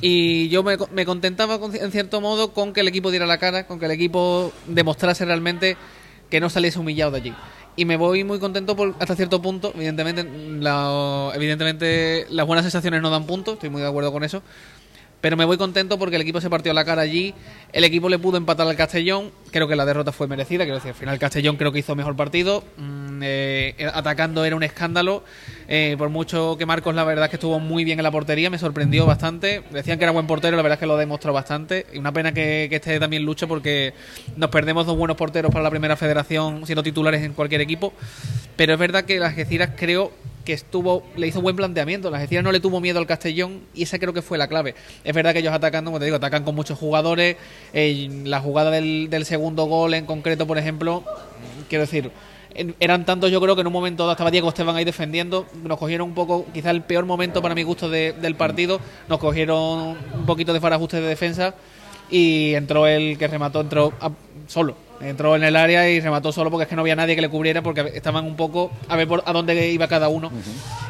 Y 0.00 0.48
yo 0.48 0.62
me, 0.62 0.76
me 0.92 1.06
contentaba 1.06 1.58
con- 1.58 1.74
en 1.74 1.90
cierto 1.92 2.20
modo 2.20 2.52
con 2.52 2.72
que 2.72 2.80
el 2.80 2.88
equipo 2.88 3.10
diera 3.10 3.26
la 3.26 3.38
cara, 3.38 3.66
con 3.66 3.78
que 3.78 3.86
el 3.86 3.92
equipo 3.92 4.52
demostrase 4.66 5.24
realmente 5.24 5.76
que 6.28 6.40
no 6.40 6.50
saliese 6.50 6.78
humillado 6.78 7.10
de 7.12 7.16
allí. 7.18 7.34
Y 7.76 7.84
me 7.84 7.96
voy 7.96 8.24
muy 8.24 8.38
contento 8.38 8.76
por, 8.76 8.94
hasta 8.98 9.16
cierto 9.16 9.40
punto. 9.40 9.72
Evidentemente, 9.74 10.20
evidentemente, 11.34 12.26
las 12.30 12.46
buenas 12.46 12.64
sensaciones 12.64 13.00
no 13.00 13.10
dan 13.10 13.26
puntos, 13.26 13.54
estoy 13.54 13.70
muy 13.70 13.80
de 13.80 13.88
acuerdo 13.88 14.12
con 14.12 14.24
eso. 14.24 14.42
Pero 15.20 15.36
me 15.36 15.44
voy 15.44 15.58
contento 15.58 15.98
porque 15.98 16.16
el 16.16 16.22
equipo 16.22 16.40
se 16.40 16.48
partió 16.48 16.72
la 16.72 16.84
cara 16.84 17.02
allí. 17.02 17.34
El 17.72 17.84
equipo 17.84 18.08
le 18.08 18.18
pudo 18.18 18.36
empatar 18.36 18.66
al 18.66 18.76
Castellón. 18.76 19.30
Creo 19.50 19.68
que 19.68 19.76
la 19.76 19.84
derrota 19.84 20.12
fue 20.12 20.26
merecida. 20.26 20.64
Quiero 20.64 20.76
decir, 20.76 20.90
al 20.90 20.96
final 20.96 21.14
el 21.14 21.20
Castellón 21.20 21.56
creo 21.56 21.72
que 21.72 21.80
hizo 21.80 21.94
mejor 21.94 22.16
partido. 22.16 22.64
Mm, 22.76 23.20
eh, 23.22 23.90
atacando 23.92 24.44
era 24.44 24.56
un 24.56 24.62
escándalo. 24.62 25.22
Eh, 25.72 25.94
por 25.96 26.08
mucho 26.08 26.56
que 26.58 26.66
Marcos, 26.66 26.96
la 26.96 27.04
verdad 27.04 27.26
es 27.26 27.30
que 27.30 27.36
estuvo 27.36 27.60
muy 27.60 27.84
bien 27.84 28.00
en 28.00 28.02
la 28.02 28.10
portería. 28.10 28.50
Me 28.50 28.58
sorprendió 28.58 29.06
bastante. 29.06 29.62
Decían 29.70 29.98
que 29.98 30.04
era 30.04 30.10
buen 30.10 30.26
portero. 30.26 30.56
La 30.56 30.64
verdad 30.64 30.74
es 30.74 30.80
que 30.80 30.86
lo 30.86 30.96
demostró 30.96 31.32
bastante. 31.32 31.86
Y 31.92 31.98
una 31.98 32.12
pena 32.12 32.32
que, 32.32 32.64
esté 32.64 32.98
también 32.98 33.24
Lucho 33.24 33.46
porque 33.46 33.94
nos 34.36 34.50
perdemos 34.50 34.84
dos 34.84 34.96
buenos 34.96 35.16
porteros 35.16 35.52
para 35.52 35.62
la 35.62 35.70
primera 35.70 35.96
federación 35.96 36.66
siendo 36.66 36.82
titulares 36.82 37.22
en 37.22 37.34
cualquier 37.34 37.60
equipo. 37.60 37.92
Pero 38.56 38.72
es 38.72 38.80
verdad 38.80 39.04
que 39.04 39.20
las 39.20 39.28
Algeciras 39.28 39.70
creo 39.76 40.10
que 40.44 40.54
estuvo 40.54 41.04
le 41.14 41.28
hizo 41.28 41.40
buen 41.40 41.54
planteamiento. 41.54 42.10
La 42.10 42.16
Algeciras 42.16 42.42
no 42.42 42.50
le 42.50 42.58
tuvo 42.58 42.80
miedo 42.80 42.98
al 42.98 43.06
Castellón 43.06 43.60
y 43.72 43.84
esa 43.84 44.00
creo 44.00 44.12
que 44.12 44.22
fue 44.22 44.38
la 44.38 44.48
clave. 44.48 44.74
Es 45.04 45.14
verdad 45.14 45.32
que 45.32 45.38
ellos 45.38 45.54
atacan, 45.54 45.84
como 45.84 46.00
te 46.00 46.04
digo, 46.04 46.16
atacan 46.16 46.42
con 46.42 46.56
muchos 46.56 46.80
jugadores. 46.80 47.36
Eh, 47.72 48.08
la 48.24 48.40
jugada 48.40 48.72
del, 48.72 49.24
segundo 49.24 49.66
gol 49.66 49.94
en 49.94 50.04
concreto, 50.04 50.48
por 50.48 50.58
ejemplo, 50.58 51.04
quiero 51.68 51.82
decir, 51.82 52.10
eran 52.54 53.04
tantos 53.04 53.30
yo 53.30 53.40
creo 53.40 53.54
que 53.54 53.60
en 53.60 53.66
un 53.66 53.72
momento 53.72 54.02
dado 54.02 54.12
estaba 54.12 54.30
Diego 54.30 54.48
Esteban 54.48 54.76
ahí 54.76 54.84
defendiendo. 54.84 55.46
Nos 55.62 55.78
cogieron 55.78 56.08
un 56.08 56.14
poco, 56.14 56.46
quizá 56.52 56.70
el 56.70 56.82
peor 56.82 57.04
momento 57.06 57.40
para 57.42 57.54
mi 57.54 57.62
gusto 57.62 57.88
de- 57.88 58.12
del 58.12 58.34
partido. 58.34 58.80
Nos 59.08 59.18
cogieron 59.18 59.96
un 60.14 60.26
poquito 60.26 60.52
de 60.52 60.60
farajuste 60.60 61.00
de 61.00 61.08
defensa 61.08 61.54
y 62.10 62.54
entró 62.54 62.86
el 62.86 63.16
que 63.18 63.28
remató, 63.28 63.60
entró 63.60 63.92
a- 64.00 64.10
solo. 64.48 64.74
Entró 65.00 65.34
en 65.36 65.44
el 65.44 65.56
área 65.56 65.88
y 65.88 65.98
remató 66.00 66.30
solo 66.32 66.50
porque 66.50 66.64
es 66.64 66.68
que 66.68 66.76
no 66.76 66.82
había 66.82 66.94
nadie 66.96 67.14
que 67.14 67.22
le 67.22 67.30
cubriera 67.30 67.62
porque 67.62 67.92
estaban 67.94 68.26
un 68.26 68.36
poco 68.36 68.70
a 68.88 68.96
ver 68.96 69.08
por, 69.08 69.22
a 69.24 69.32
dónde 69.32 69.70
iba 69.70 69.88
cada 69.88 70.08
uno. 70.08 70.30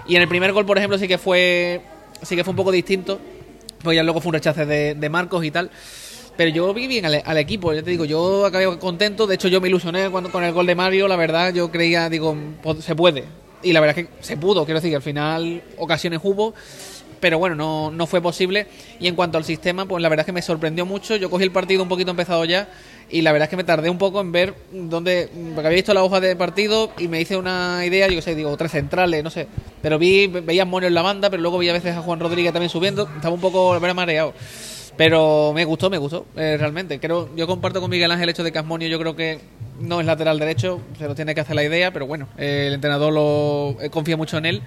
Y 0.09 0.17
en 0.17 0.23
el 0.23 0.29
primer 0.29 0.53
gol, 0.53 0.67
por 0.67 0.79
ejemplo, 0.79 0.99
sí 0.99 1.07
que 1.07 1.19
fue 1.19 1.81
sí 2.23 2.35
que 2.37 2.43
fue 2.43 2.51
un 2.51 2.57
poco 2.57 2.73
distinto. 2.73 3.21
Pues 3.83 3.97
ya 3.97 4.03
luego 4.03 4.21
fue 4.21 4.31
un 4.31 4.35
rechace 4.35 4.67
de, 4.67 4.95
de 4.95 5.09
Marcos 5.09 5.45
y 5.45 5.51
tal. 5.51 5.71
Pero 6.41 6.53
yo 6.53 6.73
vi 6.73 6.87
bien 6.87 7.05
al, 7.05 7.37
equipo, 7.37 7.71
ya 7.75 7.83
te 7.83 7.91
digo, 7.91 8.07
yo 8.07 8.47
acabé 8.47 8.79
contento. 8.79 9.27
De 9.27 9.35
hecho, 9.35 9.49
yo 9.49 9.61
me 9.61 9.69
ilusioné 9.69 10.09
cuando, 10.09 10.33
con 10.33 10.43
el 10.43 10.55
gol 10.55 10.65
de 10.65 10.75
Mario. 10.75 11.07
La 11.07 11.17
verdad, 11.17 11.53
yo 11.53 11.71
creía, 11.71 12.09
digo, 12.09 12.35
po- 12.63 12.81
se 12.81 12.97
puede. 12.97 13.25
Y 13.63 13.75
la 13.75 13.81
verdad 13.81 13.99
es 13.99 14.07
que 14.07 14.13
se 14.23 14.39
pudo, 14.39 14.65
quiero 14.65 14.81
decir, 14.81 14.97
al 14.97 15.03
final 15.03 15.63
ocasiones 15.77 16.19
hubo 16.23 16.55
pero 17.21 17.39
bueno, 17.39 17.55
no, 17.55 17.91
no 17.91 18.07
fue 18.07 18.23
posible. 18.23 18.69
Y 18.99 19.07
en 19.07 19.17
cuanto 19.17 19.37
al 19.37 19.45
sistema, 19.45 19.85
pues 19.85 20.01
la 20.01 20.09
verdad 20.09 20.23
es 20.23 20.27
que 20.27 20.33
me 20.33 20.41
sorprendió 20.41 20.87
mucho. 20.87 21.17
Yo 21.17 21.29
cogí 21.29 21.45
el 21.45 21.51
partido 21.53 21.83
un 21.83 21.91
poquito 21.91 22.11
empezado 22.11 22.43
ya 22.47 22.71
y 23.11 23.21
la 23.21 23.33
verdad 23.33 23.45
es 23.45 23.51
que 23.51 23.57
me 23.59 23.65
tardé 23.65 23.91
un 23.91 23.99
poco 23.99 24.23
en 24.23 24.33
ver 24.33 24.55
dónde, 24.73 25.29
porque 25.55 25.67
había 25.67 25.77
visto 25.77 25.93
la 25.93 26.03
hoja 26.03 26.21
de 26.21 26.37
partido 26.37 26.91
y 26.97 27.09
me 27.09 27.21
hice 27.21 27.37
una 27.37 27.85
idea, 27.85 28.09
yo 28.09 28.23
sé, 28.23 28.35
digo, 28.35 28.57
tres 28.57 28.71
centrales, 28.73 29.23
no 29.23 29.29
sé. 29.29 29.47
Pero 29.83 29.99
vi, 29.99 30.29
veía 30.29 30.63
a 30.63 30.65
Monio 30.65 30.87
en 30.89 30.95
la 30.95 31.03
banda, 31.03 31.29
pero 31.29 31.43
luego 31.43 31.59
vi 31.59 31.69
a 31.69 31.75
veces 31.75 31.95
a 31.95 32.01
Juan 32.01 32.21
Rodríguez 32.21 32.55
también 32.55 32.71
subiendo, 32.71 33.07
estaba 33.15 33.35
un 33.35 33.41
poco, 33.43 33.75
la 33.75 33.81
verdad, 33.81 33.95
mareado. 33.95 34.33
Pero 35.01 35.55
me 35.55 35.65
gustó, 35.65 35.89
me 35.89 35.97
gustó, 35.97 36.27
eh, 36.37 36.59
realmente. 36.59 37.01
Creo, 37.01 37.35
yo 37.35 37.47
comparto 37.47 37.81
con 37.81 37.89
Miguel 37.89 38.11
Ángel 38.11 38.25
el 38.25 38.29
hecho 38.29 38.45
de 38.45 38.53
que 38.53 38.63
yo 38.91 38.99
creo 38.99 39.17
que 39.17 39.41
no 39.81 39.99
es 39.99 40.05
lateral 40.05 40.39
derecho, 40.39 40.79
se 40.99 41.09
lo 41.09 41.15
tiene 41.15 41.35
que 41.35 41.41
hacer 41.41 41.57
la 41.57 41.65
idea, 41.65 41.91
pero 41.91 42.07
bueno, 42.07 42.29
eh, 42.37 42.65
el 42.67 42.75
entrenador 42.75 43.11
lo 43.11 43.81
eh, 43.81 43.89
confía 43.89 44.19
mucho 44.19 44.37
en 44.37 44.45
él. 44.45 44.63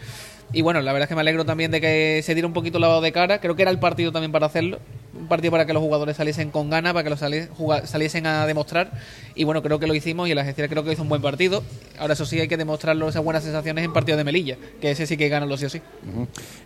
Y 0.52 0.64
bueno, 0.64 0.82
la 0.82 0.92
verdad 0.92 1.04
es 1.04 1.10
que 1.10 1.14
me 1.14 1.22
alegro 1.22 1.46
también 1.46 1.70
de 1.70 1.80
que 1.80 2.22
se 2.24 2.34
diera 2.34 2.48
un 2.48 2.54
poquito 2.54 2.80
lavado 2.80 3.00
de 3.02 3.12
cara. 3.12 3.42
Creo 3.42 3.56
que 3.56 3.62
era 3.62 3.70
el 3.70 3.78
partido 3.78 4.12
también 4.12 4.32
para 4.32 4.48
hacerlo. 4.48 4.80
Un 5.24 5.30
partido 5.30 5.52
para 5.52 5.66
que 5.66 5.72
los 5.72 5.82
jugadores 5.82 6.18
saliesen 6.18 6.52
con 6.52 6.70
ganas, 6.70 6.92
para 6.92 7.06
que 7.06 7.10
los 7.10 7.20
sali- 7.20 7.48
saliesen 7.86 8.28
a 8.28 8.46
demostrar. 8.46 8.92
Y 9.36 9.46
bueno, 9.46 9.62
creo 9.64 9.80
que 9.80 9.88
lo 9.88 9.96
hicimos 9.96 10.28
y 10.28 10.32
el 10.34 10.38
Algeciras 10.38 10.70
creo 10.70 10.84
que 10.84 10.92
hizo 10.92 11.02
un 11.02 11.08
buen 11.08 11.22
partido. 11.22 11.64
Ahora 11.98 12.12
eso 12.14 12.26
sí 12.26 12.42
hay 12.42 12.50
que 12.50 12.58
demostrarlo, 12.58 13.08
esas 13.08 13.24
buenas 13.24 13.42
sensaciones 13.44 13.86
en 13.86 13.94
partido 13.94 14.18
de 14.18 14.26
Melilla, 14.26 14.58
que 14.82 14.92
ese 14.92 15.08
sí 15.08 15.16
que 15.16 15.30
ganarlo 15.30 15.56
sí 15.56 15.64
o 15.66 15.70
sí. 15.70 15.82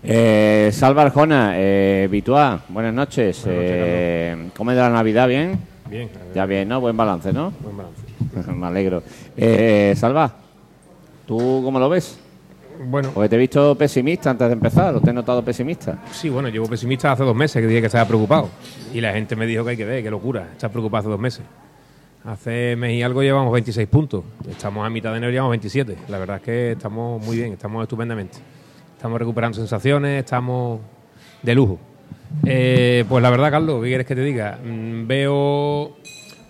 Eh, 0.04 0.72
Salva 0.74 1.04
Arjona, 1.04 1.54
eh, 1.56 2.08
Bituá, 2.10 2.62
buenas 2.70 2.96
noches. 2.96 3.44
Eh, 3.46 4.50
¿Cómo 4.58 4.72
de 4.72 4.78
la 4.78 4.90
Navidad? 4.90 5.28
¿Bien? 5.28 5.60
Bien, 5.88 6.10
Ya 6.34 6.48
bien, 6.48 6.68
¿no? 6.68 6.82
Buen 6.82 6.98
balance, 6.98 7.32
¿no? 7.32 7.54
buen 7.62 7.78
balance. 7.78 8.52
Me 8.54 8.66
alegro. 8.66 9.04
Eh, 9.38 9.94
Salva, 9.96 10.34
¿tú 11.28 11.62
cómo 11.64 11.80
lo 11.80 11.90
ves? 11.90 12.18
Bueno, 12.86 13.12
Porque 13.14 13.30
te 13.30 13.36
he 13.36 13.40
visto 13.40 13.76
pesimista 13.76 14.30
antes 14.30 14.48
de 14.48 14.54
empezar, 14.54 14.96
¿o 14.96 15.02
te 15.02 15.10
he 15.10 15.14
notado 15.14 15.44
pesimista? 15.44 16.00
sí, 16.12 16.30
bueno, 16.30 16.50
llevo 16.50 16.68
pesimista 16.68 17.12
hace 17.12 17.24
dos 17.24 17.36
meses 17.36 17.62
que 17.62 17.68
dije 17.68 17.82
que 17.82 17.88
estaba 17.88 18.06
preocupado. 18.08 18.50
Y 18.94 19.02
la 19.02 19.14
gente 19.14 19.36
me 19.36 19.46
dijo 19.46 19.64
que 19.64 19.72
hay 19.72 19.78
que 19.78 19.86
ver, 19.86 20.04
qué 20.04 20.12
locura, 20.12 20.48
estás 20.52 20.70
preocupado 20.72 21.00
hace 21.02 21.10
dos 21.10 21.20
meses. 21.20 21.44
Hace 22.26 22.76
mes 22.76 22.94
y 22.94 23.04
algo 23.04 23.24
llevamos 23.24 23.54
26 23.54 23.88
puntos. 23.88 24.24
Estamos 24.50 24.86
a 24.86 24.90
mitad 24.90 25.12
de 25.12 25.18
enero 25.18 25.32
y 25.32 25.34
llevamos 25.34 25.52
27. 25.52 25.98
La 26.10 26.18
verdad 26.18 26.38
es 26.38 26.42
que 26.42 26.72
estamos 26.74 27.26
muy 27.26 27.38
bien, 27.38 27.54
estamos 27.54 27.82
estupendamente. 27.84 28.38
Estamos 28.96 29.18
recuperando 29.18 29.58
sensaciones, 29.58 30.20
estamos 30.24 30.82
de 31.42 31.56
lujo. 31.56 31.80
Eh, 32.46 33.06
pues 33.08 33.24
la 33.24 33.30
verdad, 33.30 33.50
Carlos, 33.52 33.82
¿qué 33.82 33.88
quieres 33.90 34.06
que 34.08 34.16
te 34.16 34.22
diga? 34.22 34.60
Mm, 34.62 35.08
veo 35.08 35.96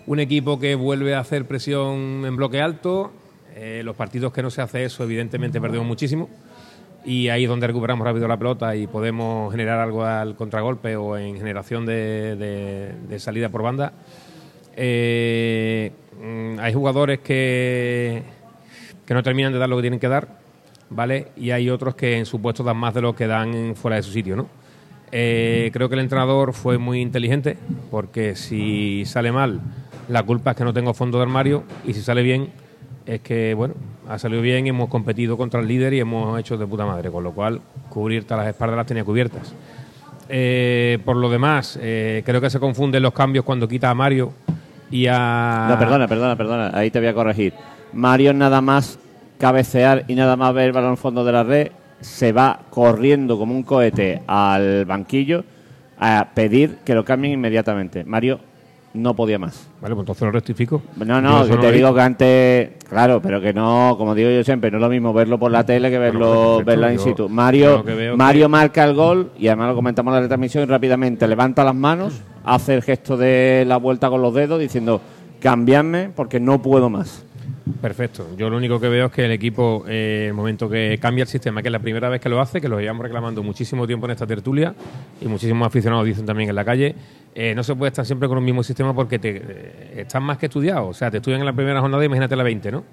un 0.06 0.18
equipo 0.18 0.58
que 0.58 0.74
vuelve 0.74 1.14
a 1.14 1.20
hacer 1.20 1.46
presión 1.46 2.24
en 2.26 2.34
bloque 2.36 2.60
alto. 2.60 3.12
Eh, 3.60 3.82
los 3.82 3.96
partidos 3.96 4.32
que 4.32 4.40
no 4.40 4.50
se 4.50 4.62
hace 4.62 4.84
eso, 4.84 5.02
evidentemente, 5.02 5.60
perdemos 5.60 5.84
muchísimo. 5.84 6.28
Y 7.04 7.28
ahí 7.28 7.42
es 7.42 7.48
donde 7.48 7.66
recuperamos 7.66 8.06
rápido 8.06 8.28
la 8.28 8.36
pelota 8.36 8.76
y 8.76 8.86
podemos 8.86 9.50
generar 9.50 9.80
algo 9.80 10.04
al 10.04 10.36
contragolpe 10.36 10.94
o 10.94 11.16
en 11.16 11.36
generación 11.36 11.84
de, 11.84 12.94
salida 13.18 13.48
por 13.48 13.62
banda. 13.62 13.92
Eh, 14.76 15.90
mm, 16.22 16.60
hay 16.60 16.72
jugadores 16.72 17.18
que, 17.18 18.22
que 19.04 19.14
no 19.14 19.24
terminan 19.24 19.52
de 19.52 19.58
dar 19.58 19.68
lo 19.68 19.74
que 19.74 19.82
tienen 19.82 19.98
que 19.98 20.08
dar, 20.08 20.28
¿vale? 20.88 21.32
Y 21.36 21.50
hay 21.50 21.68
otros 21.68 21.96
que 21.96 22.16
en 22.16 22.26
su 22.26 22.40
puesto 22.40 22.62
dan 22.62 22.76
más 22.76 22.94
de 22.94 23.00
lo 23.00 23.16
que 23.16 23.26
dan 23.26 23.74
fuera 23.74 23.96
de 23.96 24.04
su 24.04 24.12
sitio, 24.12 24.36
¿no? 24.36 24.46
Eh, 25.10 25.70
creo 25.72 25.88
que 25.88 25.96
el 25.96 26.02
entrenador 26.02 26.52
fue 26.52 26.78
muy 26.78 27.00
inteligente 27.00 27.56
porque 27.90 28.36
si 28.36 29.04
sale 29.04 29.32
mal, 29.32 29.60
la 30.08 30.22
culpa 30.22 30.52
es 30.52 30.56
que 30.56 30.64
no 30.64 30.72
tengo 30.72 30.94
fondo 30.94 31.18
de 31.18 31.24
armario 31.24 31.64
y 31.84 31.94
si 31.94 32.02
sale 32.02 32.22
bien, 32.22 32.50
es 33.08 33.22
que, 33.22 33.54
bueno, 33.54 33.74
ha 34.06 34.18
salido 34.18 34.42
bien 34.42 34.66
y 34.66 34.68
hemos 34.68 34.90
competido 34.90 35.38
contra 35.38 35.60
el 35.60 35.66
líder 35.66 35.94
y 35.94 36.00
hemos 36.00 36.38
hecho 36.38 36.58
de 36.58 36.66
puta 36.66 36.84
madre, 36.84 37.10
con 37.10 37.24
lo 37.24 37.32
cual 37.32 37.58
cubrirte 37.88 38.36
las 38.36 38.46
espaldas 38.46 38.76
las 38.76 38.86
tenía 38.86 39.02
cubiertas. 39.02 39.54
Eh, 40.28 40.98
por 41.06 41.16
lo 41.16 41.30
demás, 41.30 41.78
eh, 41.80 42.22
creo 42.26 42.42
que 42.42 42.50
se 42.50 42.60
confunden 42.60 43.02
los 43.02 43.14
cambios 43.14 43.46
cuando 43.46 43.66
quita 43.66 43.88
a 43.88 43.94
Mario 43.94 44.34
y 44.90 45.06
a... 45.06 45.68
No, 45.70 45.78
perdona, 45.78 46.06
perdona, 46.06 46.36
perdona, 46.36 46.70
ahí 46.74 46.90
te 46.90 46.98
voy 46.98 47.08
a 47.08 47.14
corregir. 47.14 47.54
Mario 47.94 48.34
nada 48.34 48.60
más 48.60 48.98
cabecear 49.38 50.04
y 50.06 50.14
nada 50.14 50.36
más 50.36 50.52
ver 50.52 50.66
el 50.66 50.72
balón 50.72 50.90
al 50.90 50.96
fondo 50.98 51.24
de 51.24 51.32
la 51.32 51.44
red, 51.44 51.70
se 52.02 52.32
va 52.32 52.60
corriendo 52.68 53.38
como 53.38 53.54
un 53.54 53.62
cohete 53.62 54.20
al 54.26 54.84
banquillo 54.84 55.44
a 55.98 56.28
pedir 56.34 56.76
que 56.84 56.94
lo 56.94 57.06
cambien 57.06 57.32
inmediatamente. 57.32 58.04
Mario 58.04 58.40
no 58.98 59.14
podía 59.14 59.38
más. 59.38 59.68
Vale, 59.80 59.94
pues 59.94 60.02
entonces 60.02 60.22
lo 60.26 60.30
rectifico. 60.32 60.82
No, 60.96 61.20
no, 61.20 61.44
que 61.44 61.50
no 61.54 61.60
te 61.60 61.72
digo 61.72 61.94
que 61.94 62.00
antes, 62.00 62.70
claro, 62.88 63.20
pero 63.22 63.40
que 63.40 63.52
no, 63.52 63.94
como 63.96 64.14
digo 64.14 64.28
yo 64.30 64.42
siempre, 64.44 64.70
no 64.70 64.78
es 64.78 64.82
lo 64.82 64.88
mismo 64.88 65.12
verlo 65.12 65.38
por 65.38 65.50
la 65.50 65.64
tele 65.64 65.90
que 65.90 65.98
verlo, 65.98 66.58
perfecto, 66.58 66.64
verlo 66.64 66.90
in 66.90 66.96
yo- 66.98 67.04
situ. 67.04 67.22
yo 67.24 67.28
Mario, 67.28 67.84
que 67.84 68.12
Mario 68.16 68.44
que- 68.46 68.48
marca 68.48 68.84
el 68.84 68.94
gol 68.94 69.30
y 69.38 69.46
además 69.48 69.68
lo 69.68 69.74
comentamos 69.76 70.10
en 70.10 70.14
la 70.16 70.20
retransmisión 70.22 70.64
y 70.64 70.66
rápidamente 70.66 71.26
levanta 71.26 71.64
las 71.64 71.74
manos, 71.74 72.20
hace 72.44 72.74
el 72.74 72.82
gesto 72.82 73.16
de 73.16 73.64
la 73.66 73.76
vuelta 73.76 74.10
con 74.10 74.20
los 74.22 74.34
dedos 74.34 74.58
diciendo 74.60 75.00
cambiadme 75.40 76.10
porque 76.14 76.40
no 76.40 76.60
puedo 76.60 76.90
más. 76.90 77.24
Perfecto. 77.80 78.28
Yo 78.36 78.50
lo 78.50 78.56
único 78.56 78.80
que 78.80 78.88
veo 78.88 79.06
es 79.06 79.12
que 79.12 79.24
el 79.24 79.30
equipo, 79.30 79.84
eh, 79.86 80.26
el 80.28 80.34
momento 80.34 80.68
que 80.68 80.98
cambia 81.00 81.22
el 81.22 81.28
sistema, 81.28 81.62
que 81.62 81.68
es 81.68 81.72
la 81.72 81.78
primera 81.78 82.08
vez 82.08 82.20
que 82.20 82.28
lo 82.28 82.40
hace, 82.40 82.60
que 82.60 82.68
lo 82.68 82.80
llevamos 82.80 83.04
reclamando 83.04 83.42
muchísimo 83.42 83.86
tiempo 83.86 84.06
en 84.06 84.12
esta 84.12 84.26
tertulia 84.26 84.74
y 85.20 85.26
muchísimos 85.26 85.66
aficionados 85.66 86.04
dicen 86.06 86.26
también 86.26 86.48
en 86.48 86.56
la 86.56 86.64
calle, 86.64 86.94
eh, 87.34 87.54
no 87.54 87.62
se 87.62 87.74
puede 87.74 87.88
estar 87.88 88.04
siempre 88.04 88.28
con 88.28 88.38
un 88.38 88.44
mismo 88.44 88.62
sistema 88.62 88.94
porque 88.94 89.18
te, 89.18 89.42
eh, 89.44 90.06
más 90.20 90.38
que 90.38 90.46
estudiado. 90.46 90.88
O 90.88 90.94
sea, 90.94 91.10
te 91.10 91.18
estudian 91.18 91.40
en 91.40 91.46
la 91.46 91.52
primera 91.52 91.80
jornada, 91.80 92.04
imagínate 92.04 92.34
la 92.36 92.42
20, 92.42 92.72
¿no? 92.72 92.84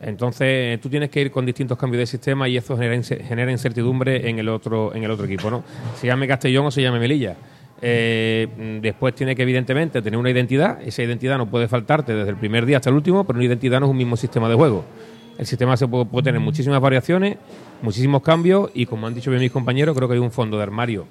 Entonces, 0.00 0.80
tú 0.80 0.88
tienes 0.88 1.10
que 1.10 1.20
ir 1.20 1.30
con 1.32 1.44
distintos 1.44 1.76
cambios 1.76 2.00
de 2.00 2.06
sistema 2.06 2.48
y 2.48 2.56
eso 2.56 2.76
genera, 2.76 3.02
genera 3.02 3.50
incertidumbre 3.50 4.28
en 4.28 4.38
el 4.38 4.48
otro 4.48 4.94
en 4.94 5.02
el 5.02 5.10
otro 5.10 5.26
equipo, 5.26 5.50
¿no? 5.50 5.64
Se 5.96 6.06
llame 6.06 6.28
Castellón 6.28 6.66
o 6.66 6.70
se 6.70 6.82
llame 6.82 7.00
Melilla. 7.00 7.36
Eh, 7.80 8.78
después 8.82 9.14
tiene 9.14 9.36
que, 9.36 9.42
evidentemente, 9.42 10.02
tener 10.02 10.18
una 10.18 10.30
identidad. 10.30 10.80
Esa 10.82 11.02
identidad 11.02 11.38
no 11.38 11.48
puede 11.48 11.68
faltarte 11.68 12.14
desde 12.14 12.30
el 12.30 12.36
primer 12.36 12.66
día 12.66 12.78
hasta 12.78 12.90
el 12.90 12.96
último, 12.96 13.24
pero 13.24 13.38
una 13.38 13.46
identidad 13.46 13.80
no 13.80 13.86
es 13.86 13.90
un 13.90 13.96
mismo 13.96 14.16
sistema 14.16 14.48
de 14.48 14.54
juego. 14.54 14.84
El 15.38 15.46
sistema 15.46 15.76
se 15.76 15.86
puede, 15.86 16.04
puede 16.04 16.24
tener 16.24 16.40
muchísimas 16.40 16.80
variaciones, 16.80 17.36
muchísimos 17.82 18.22
cambios 18.22 18.70
y, 18.74 18.86
como 18.86 19.06
han 19.06 19.14
dicho 19.14 19.30
bien 19.30 19.40
mis 19.40 19.52
compañeros, 19.52 19.96
creo 19.96 20.08
que 20.08 20.14
hay 20.14 20.20
un 20.20 20.32
fondo 20.32 20.56
de 20.56 20.64
armario 20.64 21.06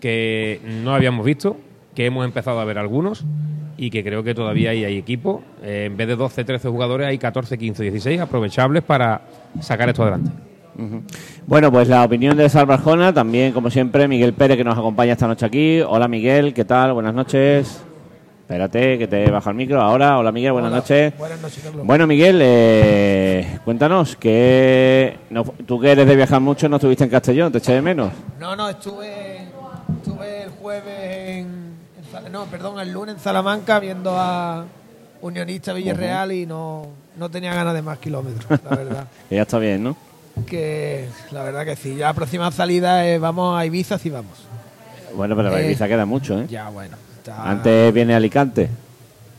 que 0.00 0.60
no 0.82 0.94
habíamos 0.94 1.24
visto. 1.24 1.56
que 1.94 2.04
hemos 2.06 2.24
empezado 2.24 2.58
a 2.60 2.64
ver 2.64 2.76
algunos 2.76 3.24
y 3.76 3.88
que 3.88 4.02
creo 4.02 4.22
que 4.22 4.34
todavía 4.34 4.70
hay, 4.70 4.84
hay 4.84 4.98
equipo. 4.98 5.42
Eh, 5.62 5.84
en 5.86 5.96
vez 5.96 6.08
de 6.08 6.16
12, 6.16 6.44
13 6.44 6.68
jugadores, 6.68 7.06
hay 7.06 7.18
14, 7.18 7.56
15, 7.56 7.82
16 7.84 8.20
aprovechables 8.20 8.82
para 8.82 9.22
sacar 9.60 9.88
esto 9.88 10.02
adelante. 10.02 10.30
Bueno, 11.46 11.70
pues 11.70 11.88
la 11.88 12.04
opinión 12.04 12.36
de 12.36 12.48
Salvarjona, 12.48 13.12
también 13.12 13.52
como 13.52 13.70
siempre 13.70 14.08
Miguel 14.08 14.32
Pérez 14.32 14.56
que 14.56 14.64
nos 14.64 14.76
acompaña 14.78 15.12
esta 15.12 15.26
noche 15.26 15.46
aquí. 15.46 15.80
Hola 15.80 16.08
Miguel, 16.08 16.52
¿qué 16.54 16.64
tal? 16.64 16.92
Buenas 16.92 17.14
noches. 17.14 17.82
Espérate, 18.40 18.98
que 18.98 19.06
te 19.08 19.30
baja 19.30 19.50
el 19.50 19.56
micro 19.56 19.80
ahora. 19.80 20.18
Hola 20.18 20.30
Miguel, 20.30 20.52
buenas 20.52 20.70
noches. 20.70 21.16
Buenas 21.16 21.40
noches, 21.40 21.62
Carlos. 21.64 21.86
Bueno 21.86 22.06
Miguel, 22.06 22.40
eh, 22.42 23.58
cuéntanos, 23.64 24.16
que 24.16 25.16
no- 25.30 25.44
tú 25.44 25.80
que 25.80 25.92
eres 25.92 26.06
de 26.06 26.14
viajar 26.16 26.40
mucho, 26.40 26.68
no 26.68 26.76
estuviste 26.76 27.04
en 27.04 27.10
Castellón, 27.10 27.52
¿te 27.52 27.58
eché 27.58 27.72
de 27.72 27.80
menos? 27.82 28.12
No, 28.38 28.54
no, 28.54 28.68
estuve, 28.68 29.48
estuve 29.96 30.42
el 30.42 30.50
jueves 30.50 31.38
en, 31.38 31.74
no, 32.30 32.44
perdón, 32.46 32.80
el 32.80 32.92
lunes 32.92 33.14
en 33.14 33.20
Salamanca 33.20 33.80
viendo 33.80 34.14
a 34.14 34.64
Unionista 35.22 35.72
Villarreal 35.72 36.32
y 36.32 36.44
no, 36.44 36.86
no 37.16 37.30
tenía 37.30 37.54
ganas 37.54 37.72
de 37.74 37.80
más 37.80 37.98
kilómetros, 37.98 38.60
la 38.68 38.76
verdad. 38.76 39.06
Que 39.30 39.36
ya 39.36 39.42
está 39.42 39.58
bien, 39.58 39.84
¿no? 39.84 39.96
Que 40.46 41.06
la 41.30 41.42
verdad 41.42 41.64
que 41.64 41.76
sí. 41.76 41.96
Ya 41.96 42.06
la 42.06 42.12
próxima 42.14 42.50
salida 42.50 43.06
es 43.06 43.20
vamos 43.20 43.58
a 43.58 43.64
Ibiza 43.66 43.98
si 43.98 44.10
vamos. 44.10 44.32
Bueno, 45.14 45.36
pero 45.36 45.56
Eh, 45.56 45.66
Ibiza 45.66 45.86
queda 45.88 46.04
mucho, 46.06 46.40
¿eh? 46.40 46.46
Ya, 46.48 46.68
bueno. 46.70 46.96
está- 47.18 47.48
Antes 47.48 47.92
viene 47.94 48.14
Alicante. 48.14 48.68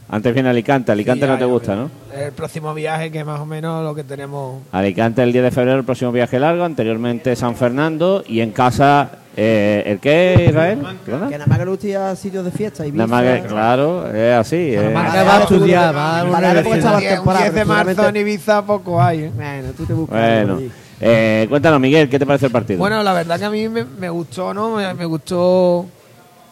Antes 0.08 0.34
viene 0.36 0.50
Alicante. 0.50 0.92
Alicante 0.92 1.22
Sí, 1.26 1.28
ya, 1.28 1.34
no 1.34 1.40
te 1.40 1.46
gusta, 1.46 1.74
creo. 1.74 1.86
¿no? 1.86 1.92
El 2.26 2.32
próximo 2.32 2.74
viaje 2.76 3.12
que 3.12 3.24
más 3.26 3.40
o 3.40 3.46
menos 3.46 3.84
lo 3.84 3.96
que 3.96 4.04
tenemos... 4.04 4.62
Alicante 4.72 5.24
el 5.24 5.32
10 5.34 5.44
de 5.46 5.52
febrero, 5.52 5.80
el 5.80 5.84
próximo 5.84 6.12
viaje 6.12 6.40
largo. 6.40 6.64
Anteriormente 6.64 7.36
San 7.36 7.56
Fernando. 7.56 8.24
Y 8.28 8.40
en 8.42 8.52
casa, 8.52 9.10
eh, 9.36 9.82
¿el 9.88 10.00
qué, 10.00 10.46
Israel? 10.50 10.80
¿Perdona? 11.04 11.28
Que 11.28 11.38
nada 11.40 11.48
más 11.48 11.58
que 11.58 11.66
guste 11.66 11.98
a 11.98 12.16
sitios 12.16 12.46
de 12.46 12.52
fiesta. 12.52 12.84
Nada 12.94 13.08
más 13.08 13.24
que- 13.24 13.48
claro, 13.48 14.08
es 14.16 14.34
así. 14.36 14.56
eh. 14.56 14.76
Salamanca 14.76 15.24
va 15.24 15.38
a 15.38 15.42
estudiar, 15.42 15.96
va 15.96 16.20
a 16.20 16.24
una 16.24 16.32
Vale, 16.32 16.48
porque 16.48 16.70
universidad. 16.70 16.78
estaba 16.78 16.96
Un 16.96 17.02
10 17.02 17.14
temporada, 17.16 17.50
de 17.52 17.66
marzo 17.66 18.08
en 18.10 18.16
Ibiza 18.16 18.62
poco 18.66 19.02
hay. 19.02 19.20
¿eh? 19.24 19.32
Bueno, 19.36 19.70
tú 19.76 19.86
te 19.86 19.94
buscas. 19.94 20.20
Bueno, 20.20 20.56
allí. 20.58 20.72
Eh, 21.06 21.46
cuéntanos, 21.50 21.80
Miguel, 21.80 22.10
¿qué 22.10 22.20
te 22.20 22.26
parece 22.26 22.48
el 22.48 22.52
partido? 22.52 22.80
Bueno, 22.80 23.02
la 23.04 23.14
verdad 23.14 23.40
que 23.40 23.46
a 23.46 23.50
mí 23.50 23.70
me, 23.70 23.86
me 23.86 24.10
gustó, 24.10 24.54
¿no? 24.54 24.76
Me, 24.76 24.94
me 24.94 25.06
gustó 25.06 25.86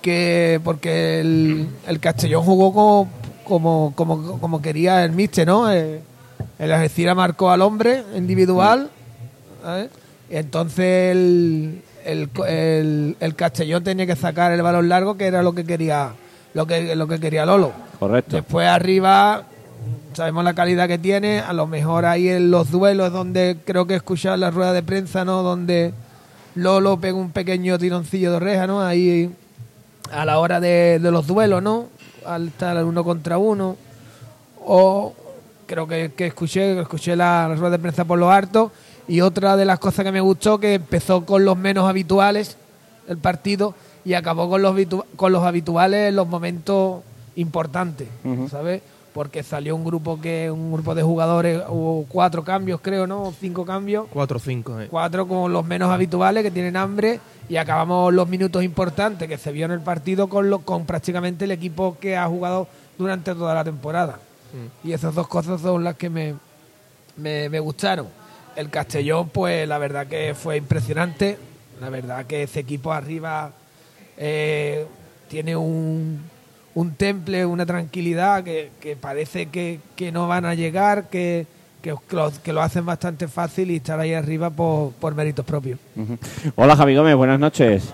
que 0.02 0.62
porque 0.64 1.20
el, 1.22 1.68
el 1.88 2.00
Castellón 2.00 2.44
jugó 2.44 2.74
como, 2.74 3.10
como, 3.44 3.94
como, 3.96 4.40
como 4.40 4.62
quería 4.62 5.04
el 5.04 5.12
Mister, 5.12 5.48
¿no? 5.48 5.72
Eh, 5.72 6.02
el 6.60 6.72
Algeciras 6.72 7.16
marcó 7.16 7.50
al 7.50 7.62
hombre 7.62 8.04
individual. 8.16 8.90
Y 10.30 10.36
entonces 10.36 11.16
el, 11.16 11.82
el, 12.06 12.30
el, 12.48 13.18
el 13.20 13.36
Castellón 13.36 13.84
tenía 13.84 14.06
que 14.06 14.16
sacar 14.16 14.52
el 14.52 14.62
balón 14.62 14.90
largo, 14.90 15.16
que 15.16 15.26
era 15.26 15.42
lo 15.42 15.54
que 15.54 15.64
quería 15.64 16.12
lo 16.54 16.68
que, 16.68 16.96
lo 16.96 17.08
que 17.08 17.20
quería 17.20 17.46
Lolo. 17.46 17.72
Correcto. 17.98 18.36
Después 18.36 18.68
arriba, 18.68 19.46
sabemos 20.14 20.44
la 20.44 20.54
calidad 20.54 20.88
que 20.88 20.98
tiene, 20.98 21.40
a 21.40 21.54
lo 21.54 21.68
mejor 21.68 22.06
ahí 22.06 22.30
en 22.30 22.52
los 22.52 22.72
duelos 22.72 23.12
donde 23.12 23.58
creo 23.66 23.88
que 23.88 23.96
escuchar 23.96 24.40
la 24.40 24.52
rueda 24.52 24.74
de 24.74 24.84
prensa, 24.84 25.26
¿no? 25.26 25.44
Donde 25.44 25.94
Lolo 26.56 26.98
pega 26.98 27.18
un 27.18 27.32
pequeño 27.32 27.78
tironcillo 27.78 28.32
de 28.32 28.38
oreja, 28.38 28.68
¿no? 28.68 28.82
Ahí 28.82 29.32
a 30.12 30.26
la 30.26 30.40
hora 30.40 30.60
de, 30.60 31.00
de 31.00 31.12
los 31.12 31.28
duelos, 31.28 31.64
¿no? 31.64 31.88
Al 32.26 32.48
estar 32.50 32.84
uno 32.84 33.04
contra 33.04 33.38
uno. 33.38 33.76
O 34.66 35.14
creo 35.66 35.88
que, 35.88 36.12
que 36.16 36.28
escuché, 36.28 36.80
escuché 36.80 37.16
la, 37.16 37.48
rueda 37.56 37.72
de 37.72 37.80
prensa 37.80 38.06
por 38.06 38.20
lo 38.20 38.30
harto. 38.30 38.72
Y 39.08 39.22
otra 39.22 39.58
de 39.58 39.66
las 39.66 39.80
cosas 39.80 40.06
que 40.06 40.12
me 40.12 40.22
gustó, 40.22 40.60
que 40.60 40.76
empezó 40.76 41.26
con 41.26 41.44
los 41.44 41.58
menos 41.58 41.90
habituales 41.90 42.58
el 43.08 43.18
partido 43.18 43.76
y 44.06 44.14
acabó 44.14 44.50
con 44.50 44.62
los, 44.62 44.76
con 45.16 45.32
los 45.34 45.44
habituales 45.44 46.10
en 46.10 46.16
los 46.16 46.28
momentos 46.28 47.02
importantes, 47.36 48.08
¿sabes? 48.50 48.82
Porque 49.14 49.44
salió 49.44 49.76
un 49.76 49.84
grupo 49.84 50.20
que 50.20 50.50
un 50.50 50.74
grupo 50.74 50.96
de 50.96 51.04
jugadores, 51.04 51.62
hubo 51.70 52.06
cuatro 52.10 52.44
cambios 52.44 52.82
creo, 52.82 53.06
¿no? 53.06 53.24
O 53.24 53.34
Cinco 53.34 53.66
cambios 53.66 54.08
4-5. 54.12 54.84
Eh. 54.84 54.88
cuatro 54.90 55.28
con 55.28 55.54
los 55.54 55.66
menos 55.66 55.92
habituales 55.92 56.44
que 56.44 56.52
tienen 56.52 56.76
hambre 56.76 57.20
y 57.48 57.58
acabamos 57.58 58.14
los 58.14 58.28
minutos 58.28 58.64
importantes 58.64 59.28
que 59.28 59.38
se 59.38 59.52
vio 59.52 59.66
en 59.66 59.72
el 59.72 59.82
partido 59.82 60.28
con 60.28 60.50
lo, 60.50 60.60
con 60.60 60.86
prácticamente 60.86 61.46
el 61.46 61.52
equipo 61.52 61.98
que 62.00 62.18
ha 62.18 62.28
jugado 62.28 62.68
durante 62.98 63.34
toda 63.36 63.54
la 63.54 63.64
temporada 63.64 64.20
y 64.84 64.94
esas 64.94 65.16
dos 65.16 65.28
cosas 65.28 65.62
son 65.62 65.84
las 65.84 65.96
que 65.96 66.10
me, 66.10 66.36
me, 67.18 67.50
me 67.50 67.60
gustaron 67.60 68.08
el 68.56 68.70
Castellón 68.70 69.30
pues 69.30 69.68
la 69.68 69.80
verdad 69.80 70.08
que 70.08 70.36
fue 70.36 70.58
impresionante 70.58 71.38
la 71.82 71.90
verdad 71.90 72.26
que 72.26 72.44
ese 72.44 72.60
equipo 72.60 72.94
arriba 72.94 73.52
eh, 74.18 74.86
tiene 75.28 75.56
un, 75.56 76.22
un 76.76 76.92
temple, 76.96 77.46
una 77.46 77.66
tranquilidad 77.66 78.44
que, 78.44 78.72
que 78.80 78.96
parece 78.96 79.48
que, 79.48 79.80
que 79.96 80.12
no 80.12 80.28
van 80.28 80.46
a 80.46 80.56
llegar, 80.56 81.10
que, 81.10 81.46
que, 81.82 81.94
lo, 82.12 82.32
que 82.44 82.54
lo 82.54 82.62
hacen 82.62 82.86
bastante 82.86 83.28
fácil 83.28 83.70
y 83.72 83.76
estar 83.78 84.00
ahí 84.00 84.14
arriba 84.14 84.50
por, 84.50 84.92
por 84.94 85.14
méritos 85.16 85.46
propios. 85.46 85.80
Hola 86.56 86.76
Javi 86.76 86.96
Gómez, 86.96 87.16
buenas 87.16 87.40
noches. 87.40 87.94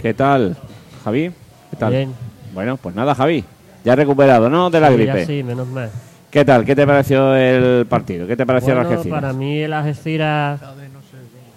¿Qué 0.00 0.14
tal, 0.14 0.56
Javi? 1.04 1.30
¿Qué 1.70 1.76
tal? 1.76 1.92
Bien. 1.92 2.12
Bueno, 2.54 2.76
pues 2.76 2.94
nada, 2.94 3.14
Javi. 3.14 3.44
Ya 3.84 3.96
recuperado, 3.96 4.48
¿no? 4.48 4.70
De 4.70 4.78
la 4.80 4.88
Sí, 4.88 4.94
gripe. 4.94 5.18
ya 5.20 5.26
sí, 5.26 5.42
menos 5.42 5.66
mal. 5.66 5.90
¿Qué 6.30 6.44
tal? 6.44 6.64
¿Qué 6.64 6.74
te 6.76 6.86
pareció 6.86 7.34
el 7.34 7.84
partido? 7.86 8.26
¿Qué 8.26 8.36
te 8.36 8.46
pareció 8.46 8.74
Bueno, 8.74 8.82
la 8.88 8.94
Algeciras? 8.94 9.20
para 9.20 9.32
mí 9.34 9.58
el 9.58 9.72
Algeciras 9.72 10.60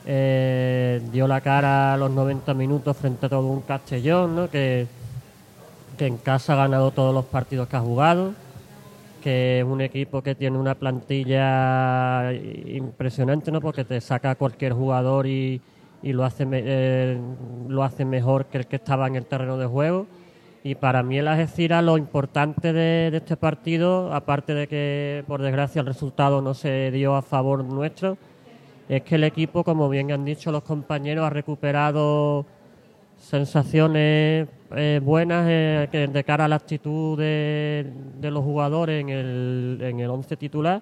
eh, 0.05 1.01
dio 1.11 1.27
la 1.27 1.41
cara 1.41 1.93
a 1.93 1.97
los 1.97 2.11
90 2.11 2.53
minutos 2.53 2.95
frente 2.97 3.25
a 3.25 3.29
todo 3.29 3.47
un 3.47 3.61
Castellón, 3.61 4.35
¿no? 4.35 4.49
que, 4.49 4.85
que 5.95 6.07
en 6.07 6.17
casa 6.17 6.53
ha 6.53 6.57
ganado 6.57 6.91
todos 6.91 7.13
los 7.13 7.25
partidos 7.25 7.67
que 7.67 7.75
ha 7.75 7.79
jugado, 7.79 8.33
que 9.21 9.59
es 9.59 9.65
un 9.65 9.81
equipo 9.81 10.21
que 10.21 10.35
tiene 10.35 10.57
una 10.57 10.75
plantilla 10.75 12.31
impresionante, 12.33 13.51
¿no? 13.51 13.61
porque 13.61 13.83
te 13.83 13.99
saca 14.01 14.35
cualquier 14.35 14.73
jugador 14.73 15.27
y, 15.27 15.61
y 16.03 16.13
lo, 16.13 16.23
hace 16.23 16.45
eh, 16.51 17.19
lo 17.67 17.83
hace 17.83 18.05
mejor 18.05 18.45
que 18.45 18.59
el 18.59 18.67
que 18.67 18.75
estaba 18.75 19.07
en 19.07 19.15
el 19.15 19.25
terreno 19.25 19.57
de 19.57 19.65
juego. 19.65 20.07
Y 20.63 20.75
para 20.75 21.03
mí 21.03 21.17
el 21.19 21.27
Algeciras 21.27 21.83
lo 21.83 21.97
importante 21.97 22.73
de 22.73 23.15
este 23.15 23.37
partido, 23.37 24.13
aparte 24.13 24.55
de 24.55 24.67
que 24.67 25.23
por 25.27 25.41
desgracia 25.41 25.79
el 25.79 25.85
resultado 25.85 26.41
no 26.41 26.55
se 26.55 26.89
dio 26.91 27.15
a 27.15 27.21
favor 27.21 27.63
nuestro, 27.63 28.17
es 28.89 29.01
que 29.03 29.15
el 29.15 29.23
equipo, 29.23 29.63
como 29.63 29.89
bien 29.89 30.11
han 30.11 30.25
dicho 30.25 30.51
los 30.51 30.63
compañeros, 30.63 31.25
ha 31.25 31.29
recuperado 31.29 32.45
sensaciones 33.17 34.47
eh, 34.75 34.99
buenas 35.03 35.45
eh, 35.49 35.87
que 35.91 36.07
de 36.07 36.23
cara 36.23 36.45
a 36.45 36.47
la 36.47 36.55
actitud 36.55 37.17
de, 37.17 37.85
los 38.21 38.43
jugadores 38.43 39.01
en 39.01 39.09
el, 39.09 39.77
en 39.81 39.99
el 39.99 40.09
once 40.09 40.35
titular. 40.35 40.81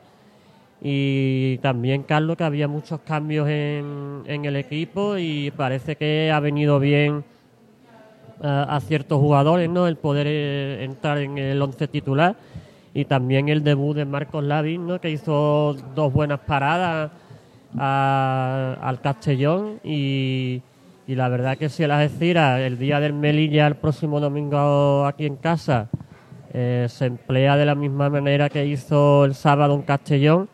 Y 0.81 1.57
también, 1.59 2.03
Carlos, 2.03 2.35
que 2.35 2.43
había 2.43 2.67
muchos 2.67 2.99
cambios 3.01 3.47
en, 3.47 4.23
en 4.25 4.45
el 4.45 4.55
equipo 4.57 5.17
y 5.17 5.51
parece 5.51 5.95
que 5.95 6.31
ha 6.33 6.39
venido 6.39 6.79
bien 6.79 7.23
a, 8.41 8.75
a 8.75 8.79
ciertos 8.81 9.19
jugadores, 9.19 9.69
¿no? 9.69 9.87
El 9.87 9.95
poder 9.95 10.27
eh, 10.29 10.83
entrar 10.83 11.19
en 11.19 11.37
el 11.37 11.61
once 11.61 11.87
titular 11.87 12.35
y 12.93 13.05
también 13.05 13.49
el 13.49 13.63
debut 13.63 13.95
de 13.95 14.05
Marcos 14.05 14.43
Lavín, 14.43 14.87
¿no? 14.87 14.99
Que 14.99 15.09
hizo 15.09 15.75
dos 15.95 16.11
buenas 16.13 16.39
paradas 16.41 17.11
a- 17.77 18.77
al 18.81 19.01
Castellón 19.01 19.79
y, 19.83 20.61
y 21.07 21.15
la 21.15 21.27
verdad 21.29 21.57
que 21.57 21.69
si 21.69 21.83
el 21.83 21.91
Algeciras 21.91 22.59
el 22.61 22.77
día 22.77 22.99
del 22.99 23.13
Melilla 23.13 23.67
el 23.67 23.75
próximo 23.75 24.19
domingo 24.19 25.05
aquí 25.05 25.25
en 25.25 25.35
casa 25.35 25.89
eh, 26.53 26.87
se 26.89 27.05
emplea 27.05 27.57
de 27.57 27.65
la 27.65 27.75
misma 27.75 28.09
manera 28.09 28.49
que 28.49 28.65
hizo 28.65 29.25
el 29.25 29.35
sábado 29.35 29.75
en 29.75 29.81
Castellón 29.81 30.49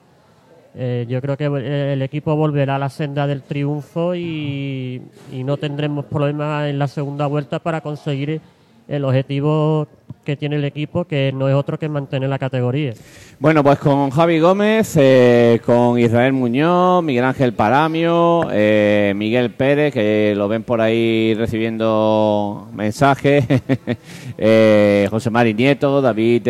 eh, 0.75 1.05
yo 1.09 1.21
creo 1.21 1.35
que 1.35 1.45
el 1.45 2.01
equipo 2.01 2.35
volverá 2.35 2.75
a 2.75 2.79
la 2.79 2.89
senda 2.89 3.27
del 3.27 3.41
triunfo 3.41 4.15
y 4.15 5.01
no 5.31 5.57
tendremos 5.57 6.05
problemas 6.05 6.69
en 6.69 6.79
la 6.79 6.87
segunda 6.87 7.27
vuelta 7.27 7.59
para 7.59 7.81
conseguir 7.81 8.39
el 8.87 9.05
objetivo 9.05 9.87
que 10.23 10.35
tiene 10.35 10.57
el 10.57 10.65
equipo, 10.65 11.05
que 11.05 11.31
no 11.33 11.49
es 11.49 11.55
otro 11.55 11.79
que 11.79 11.89
mantener 11.89 12.29
la 12.29 12.37
categoría. 12.37 12.93
Bueno, 13.41 13.63
pues 13.63 13.79
con 13.79 14.09
Javi 14.09 14.37
Gómez, 14.39 14.97
eh, 14.97 15.61
con 15.65 15.97
Israel 15.97 16.33
Muñoz, 16.33 17.01
Miguel 17.01 17.23
Ángel 17.23 17.53
Paramio, 17.53 18.49
eh, 18.51 19.13
Miguel 19.15 19.51
Pérez, 19.51 19.93
que 19.93 20.33
lo 20.35 20.49
ven 20.49 20.63
por 20.63 20.81
ahí 20.81 21.33
recibiendo 21.35 22.67
mensajes, 22.73 23.45
eh, 24.37 25.07
José 25.09 25.29
Mari 25.29 25.53
Nieto, 25.53 26.01
David 26.01 26.43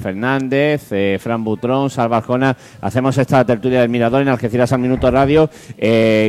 Fernández, 0.00 0.88
Fran 1.18 1.42
Butrón, 1.42 1.90
Salva 1.90 2.18
Arjona. 2.18 2.56
Hacemos 2.80 3.18
esta 3.18 3.44
tertulia 3.44 3.80
del 3.80 3.88
Mirador 3.88 4.22
en 4.22 4.28
Algeciras 4.28 4.72
al 4.72 4.78
Minuto 4.78 5.10
Radio, 5.10 5.50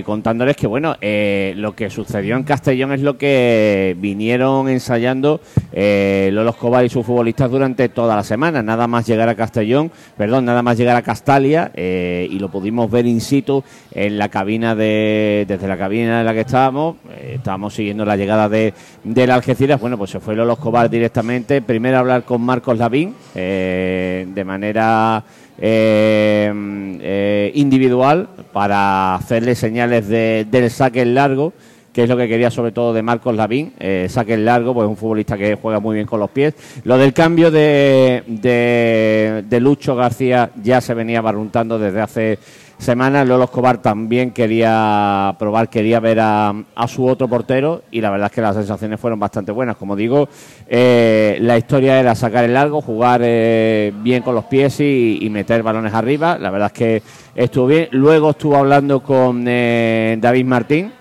contándoles 0.03 0.55
que, 0.55 0.65
bueno, 0.65 0.95
lo 0.99 1.75
que 1.75 1.91
sucedió 1.91 2.37
en 2.37 2.43
Castellón 2.43 2.91
es 2.91 3.01
lo 3.01 3.19
que 3.19 3.95
vinieron 3.99 4.67
ensayando 4.67 5.41
los 5.71 6.55
Escobar 6.61 6.85
y 6.85 6.89
sus 6.89 7.03
futbolistas 7.03 7.49
durante 7.49 7.89
toda 7.89 8.15
la 8.15 8.23
semana. 8.23 8.61
Nada 8.61 8.85
más 8.85 9.07
llegar 9.07 9.27
a 9.27 9.33
Castellón, 9.33 9.89
perdón, 10.15 10.45
nada 10.45 10.61
más 10.61 10.77
llegar 10.77 10.95
a 10.95 11.01
Castalia 11.01 11.71
eh, 11.73 12.27
y 12.29 12.37
lo 12.37 12.49
pudimos 12.49 12.91
ver 12.91 13.07
in 13.07 13.19
situ 13.19 13.63
en 13.91 14.19
la 14.19 14.29
cabina 14.29 14.75
de, 14.75 15.45
desde 15.47 15.67
la 15.67 15.75
cabina 15.75 16.19
en 16.19 16.25
la 16.27 16.33
que 16.35 16.41
estábamos. 16.41 16.97
eh, 17.17 17.33
estábamos 17.37 17.73
siguiendo 17.73 18.05
la 18.05 18.15
llegada 18.15 18.47
de, 18.47 18.75
del 19.03 19.31
Algeciras. 19.31 19.81
Bueno, 19.81 19.97
pues 19.97 20.11
se 20.11 20.19
fue 20.19 20.35
Lolo 20.35 20.53
Escobar 20.53 20.87
directamente. 20.87 21.63
Primero 21.63 21.97
hablar 21.97 22.25
con 22.25 22.43
Marcos 22.43 22.77
Lavín 22.77 23.15
eh, 23.33 24.27
de 24.31 24.43
manera 24.45 25.23
eh, 25.57 26.53
eh, 27.01 27.51
individual 27.55 28.29
para 28.53 29.15
hacerle 29.15 29.55
señales 29.55 30.07
de- 30.07 30.45
del 30.51 30.69
saque 30.69 31.01
en 31.01 31.15
largo 31.15 31.53
que 31.93 32.03
es 32.03 32.09
lo 32.09 32.17
que 32.17 32.27
quería 32.27 32.49
sobre 32.49 32.71
todo 32.71 32.93
de 32.93 33.01
Marcos 33.01 33.35
Lavín, 33.35 33.73
eh, 33.79 34.07
saque 34.09 34.33
en 34.33 34.45
largo, 34.45 34.73
pues 34.73 34.87
un 34.87 34.97
futbolista 34.97 35.37
que 35.37 35.55
juega 35.55 35.79
muy 35.79 35.95
bien 35.95 36.07
con 36.07 36.19
los 36.19 36.29
pies. 36.29 36.53
Lo 36.83 36.97
del 36.97 37.13
cambio 37.13 37.51
de, 37.51 38.23
de, 38.27 39.59
Lucho 39.59 39.95
García 39.95 40.51
ya 40.61 40.81
se 40.81 40.93
venía 40.93 41.21
barruntando 41.21 41.77
desde 41.77 42.01
hace 42.01 42.39
semanas. 42.77 43.27
Lolo 43.27 43.43
Escobar 43.43 43.79
también 43.79 44.31
quería 44.31 45.35
probar, 45.37 45.69
quería 45.69 45.99
ver 45.99 46.19
a, 46.21 46.53
a 46.75 46.87
su 46.87 47.05
otro 47.05 47.27
portero 47.27 47.83
y 47.91 48.01
la 48.01 48.09
verdad 48.09 48.27
es 48.27 48.31
que 48.31 48.41
las 48.41 48.55
sensaciones 48.55 48.99
fueron 48.99 49.19
bastante 49.19 49.51
buenas. 49.51 49.75
Como 49.75 49.95
digo, 49.95 50.29
eh, 50.67 51.37
la 51.41 51.57
historia 51.57 51.99
era 51.99 52.15
sacar 52.15 52.45
el 52.45 52.53
largo, 52.53 52.81
jugar 52.81 53.21
eh, 53.23 53.93
bien 54.01 54.23
con 54.23 54.33
los 54.33 54.45
pies 54.45 54.79
y, 54.79 55.19
y 55.21 55.29
meter 55.29 55.61
balones 55.61 55.93
arriba. 55.93 56.37
La 56.39 56.49
verdad 56.49 56.71
es 56.73 56.77
que 56.77 57.03
estuvo 57.35 57.67
bien. 57.67 57.89
Luego 57.91 58.31
estuvo 58.31 58.55
hablando 58.55 59.03
con 59.03 59.43
eh, 59.47 60.17
David 60.19 60.45
Martín 60.45 61.00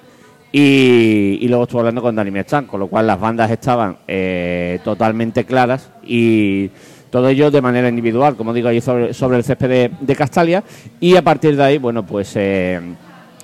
y, 0.52 1.38
y 1.40 1.48
luego 1.48 1.64
estuve 1.64 1.80
hablando 1.80 2.02
con 2.02 2.14
Dani 2.14 2.30
Mechán, 2.30 2.66
con 2.66 2.80
lo 2.80 2.88
cual 2.88 3.06
las 3.06 3.20
bandas 3.20 3.50
estaban 3.50 3.98
eh, 4.08 4.80
totalmente 4.82 5.44
claras 5.44 5.90
y 6.02 6.70
todo 7.10 7.28
ello 7.28 7.50
de 7.50 7.60
manera 7.60 7.88
individual, 7.88 8.36
como 8.36 8.52
digo, 8.52 8.68
ahí 8.68 8.80
sobre, 8.80 9.08
el 9.08 9.44
césped 9.44 9.68
de, 9.68 9.90
de 10.00 10.16
Castalia. 10.16 10.62
Y 11.00 11.16
a 11.16 11.22
partir 11.22 11.56
de 11.56 11.62
ahí, 11.62 11.78
bueno, 11.78 12.04
pues 12.04 12.32
eh, 12.36 12.80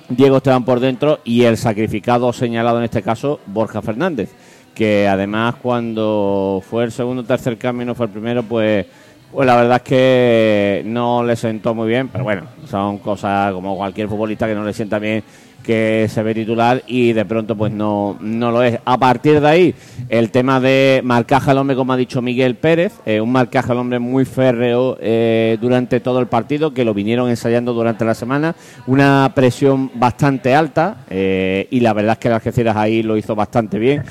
Diego 0.09 0.37
Esteban 0.37 0.65
por 0.65 0.79
dentro 0.79 1.19
y 1.23 1.43
el 1.43 1.57
sacrificado 1.57 2.31
señalado 2.33 2.77
en 2.79 2.85
este 2.85 3.01
caso, 3.01 3.39
Borja 3.45 3.81
Fernández, 3.81 4.31
que 4.73 5.07
además 5.07 5.55
cuando 5.61 6.61
fue 6.69 6.85
el 6.85 6.91
segundo 6.91 7.23
tercer 7.23 7.57
cambio, 7.57 7.85
no 7.85 7.95
fue 7.95 8.05
el 8.05 8.11
primero, 8.11 8.43
pues 8.43 8.85
pues 9.31 9.45
la 9.45 9.57
verdad 9.57 9.77
es 9.77 9.83
que 9.83 10.83
no 10.85 11.21
le 11.23 11.35
sentó 11.35 11.75
muy 11.75 11.89
bien, 11.89 12.07
pero 12.07 12.23
bueno, 12.23 12.43
son 12.65 12.99
cosas 12.99 13.51
como 13.51 13.75
cualquier 13.75 14.07
futbolista 14.07 14.47
que 14.47 14.55
no 14.55 14.63
le 14.63 14.73
sienta 14.73 14.99
bien 14.99 15.21
que 15.67 16.07
se 16.09 16.23
ve 16.23 16.33
titular 16.33 16.81
y 16.87 17.11
de 17.11 17.25
pronto 17.25 17.57
pues 17.57 17.73
no, 17.73 18.15
no 18.21 18.51
lo 18.51 18.63
es. 18.63 18.79
A 18.85 18.97
partir 18.97 19.41
de 19.41 19.47
ahí, 19.49 19.75
el 20.07 20.31
tema 20.31 20.61
de 20.61 21.01
marcaje 21.03 21.51
al 21.51 21.57
hombre, 21.57 21.75
como 21.75 21.91
ha 21.91 21.97
dicho 21.97 22.21
Miguel 22.21 22.55
Pérez, 22.55 22.93
eh, 23.05 23.19
un 23.19 23.33
marcaje 23.33 23.73
al 23.73 23.79
hombre 23.79 23.99
muy 23.99 24.23
férreo 24.23 24.97
eh, 25.01 25.57
durante 25.59 25.99
todo 25.99 26.21
el 26.21 26.27
partido, 26.27 26.73
que 26.73 26.85
lo 26.85 26.93
vinieron 26.93 27.29
ensayando 27.29 27.73
durante 27.73 28.05
la 28.05 28.13
semana, 28.13 28.55
una 28.87 29.29
presión 29.35 29.91
bastante 29.93 30.55
alta 30.55 31.03
eh, 31.09 31.67
y 31.69 31.81
la 31.81 31.91
verdad 31.91 32.13
es 32.13 32.19
que 32.19 32.27
el 32.29 32.35
Algeciras 32.35 32.77
ahí 32.77 33.03
lo 33.03 33.17
hizo 33.17 33.35
bastante 33.35 33.77
bien. 33.77 34.03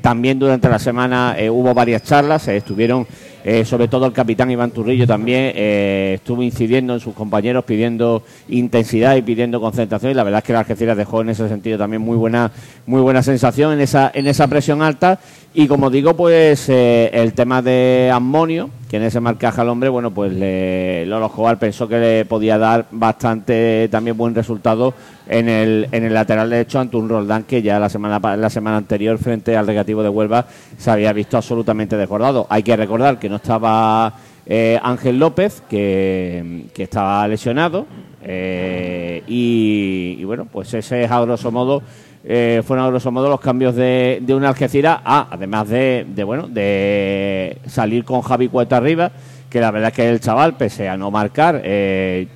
También 0.00 0.38
durante 0.38 0.68
la 0.68 0.78
semana 0.78 1.36
hubo 1.50 1.74
varias 1.74 2.04
charlas, 2.04 2.48
eh, 2.48 2.56
estuvieron 2.56 3.06
eh, 3.44 3.64
sobre 3.64 3.88
todo 3.88 4.06
el 4.06 4.12
capitán 4.12 4.50
Iván 4.50 4.70
Turrillo 4.70 5.06
también 5.06 5.52
eh, 5.54 6.12
estuvo 6.16 6.42
incidiendo 6.42 6.94
en 6.94 7.00
sus 7.00 7.14
compañeros, 7.14 7.64
pidiendo 7.64 8.22
intensidad 8.48 9.16
y 9.16 9.22
pidiendo 9.22 9.60
concentración. 9.60 10.12
Y 10.12 10.14
la 10.14 10.24
verdad 10.24 10.38
es 10.38 10.44
que 10.44 10.52
el 10.52 10.58
Algeciras 10.58 10.96
dejó 10.96 11.22
en 11.22 11.30
ese 11.30 11.48
sentido 11.48 11.78
también 11.78 12.02
muy 12.02 12.16
buena, 12.16 12.50
muy 12.86 13.00
buena 13.00 13.22
sensación 13.22 13.72
en 13.72 13.80
esa, 13.80 14.10
en 14.14 14.26
esa 14.26 14.48
presión 14.48 14.82
alta. 14.82 15.18
Y 15.52 15.66
como 15.66 15.90
digo, 15.90 16.14
pues 16.14 16.68
eh, 16.68 17.10
el 17.12 17.32
tema 17.32 17.60
de 17.60 18.10
Ammonio, 18.12 18.70
que 18.88 18.98
en 18.98 19.02
ese 19.02 19.18
marcaje 19.18 19.60
al 19.60 19.68
hombre, 19.68 19.88
bueno, 19.88 20.12
pues 20.12 20.32
le, 20.32 21.04
Lolo 21.06 21.26
Escobar 21.26 21.58
pensó 21.58 21.88
que 21.88 21.98
le 21.98 22.24
podía 22.24 22.56
dar 22.56 22.86
bastante 22.92 23.88
también 23.90 24.16
buen 24.16 24.34
resultado 24.34 24.94
en 25.30 25.48
el, 25.48 25.88
en 25.92 26.02
el 26.04 26.12
lateral 26.12 26.50
derecho 26.50 26.80
ante 26.80 26.96
un 26.96 27.08
Roldán 27.08 27.44
que 27.44 27.62
ya 27.62 27.78
la 27.78 27.88
semana, 27.88 28.36
la 28.36 28.50
semana 28.50 28.78
anterior 28.78 29.16
frente 29.16 29.56
al 29.56 29.64
Recreativo 29.64 30.02
de 30.02 30.08
Huelva 30.08 30.44
se 30.76 30.90
había 30.90 31.12
visto 31.12 31.36
absolutamente 31.36 31.96
desbordado. 31.96 32.48
Hay 32.50 32.64
que 32.64 32.76
recordar 32.76 33.20
que 33.20 33.28
no 33.28 33.36
estaba 33.36 34.12
eh, 34.44 34.80
Ángel 34.82 35.20
López, 35.20 35.62
que, 35.70 36.64
que 36.74 36.82
estaba 36.82 37.28
lesionado, 37.28 37.86
eh, 38.22 39.22
y, 39.28 40.22
bueno, 40.24 40.46
pues 40.50 40.74
ese 40.74 41.04
es 41.04 41.10
a 41.10 41.20
grosso 41.20 41.52
modo 41.52 41.82
eh, 42.22 42.62
fueron 42.66 42.84
a 42.84 42.88
grosso 42.88 43.10
modo 43.10 43.30
los 43.30 43.40
cambios 43.40 43.74
de, 43.76 44.18
de 44.20 44.34
una 44.34 44.48
Algeciras, 44.48 45.00
ah, 45.04 45.28
además 45.30 45.68
de, 45.68 46.06
de, 46.06 46.24
bueno 46.24 46.48
de 46.48 47.56
salir 47.66 48.04
con 48.04 48.20
Javi 48.20 48.48
Cueta 48.48 48.76
arriba, 48.76 49.10
que 49.50 49.60
la 49.60 49.72
verdad 49.72 49.88
es 49.88 49.94
que 49.94 50.08
el 50.08 50.20
chaval, 50.20 50.56
pese 50.56 50.88
a 50.88 50.96
no 50.96 51.10
marcar, 51.10 51.60
eh, 51.64 52.28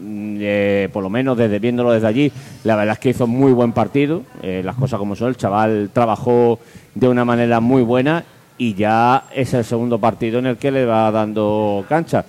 eh, 0.00 0.88
por 0.92 1.02
lo 1.02 1.10
menos 1.10 1.36
desde 1.36 1.58
viéndolo 1.58 1.90
desde 1.90 2.06
allí, 2.06 2.32
la 2.62 2.76
verdad 2.76 2.92
es 2.92 2.98
que 3.00 3.10
hizo 3.10 3.26
muy 3.26 3.52
buen 3.52 3.72
partido, 3.72 4.22
eh, 4.40 4.62
las 4.64 4.76
cosas 4.76 4.98
como 4.98 5.16
son, 5.16 5.28
el 5.28 5.36
chaval 5.36 5.90
trabajó 5.92 6.60
de 6.94 7.08
una 7.08 7.24
manera 7.24 7.58
muy 7.58 7.82
buena 7.82 8.24
y 8.56 8.74
ya 8.74 9.24
es 9.34 9.52
el 9.52 9.64
segundo 9.64 9.98
partido 9.98 10.38
en 10.38 10.46
el 10.46 10.56
que 10.56 10.70
le 10.70 10.86
va 10.86 11.10
dando 11.10 11.84
cancha. 11.88 12.24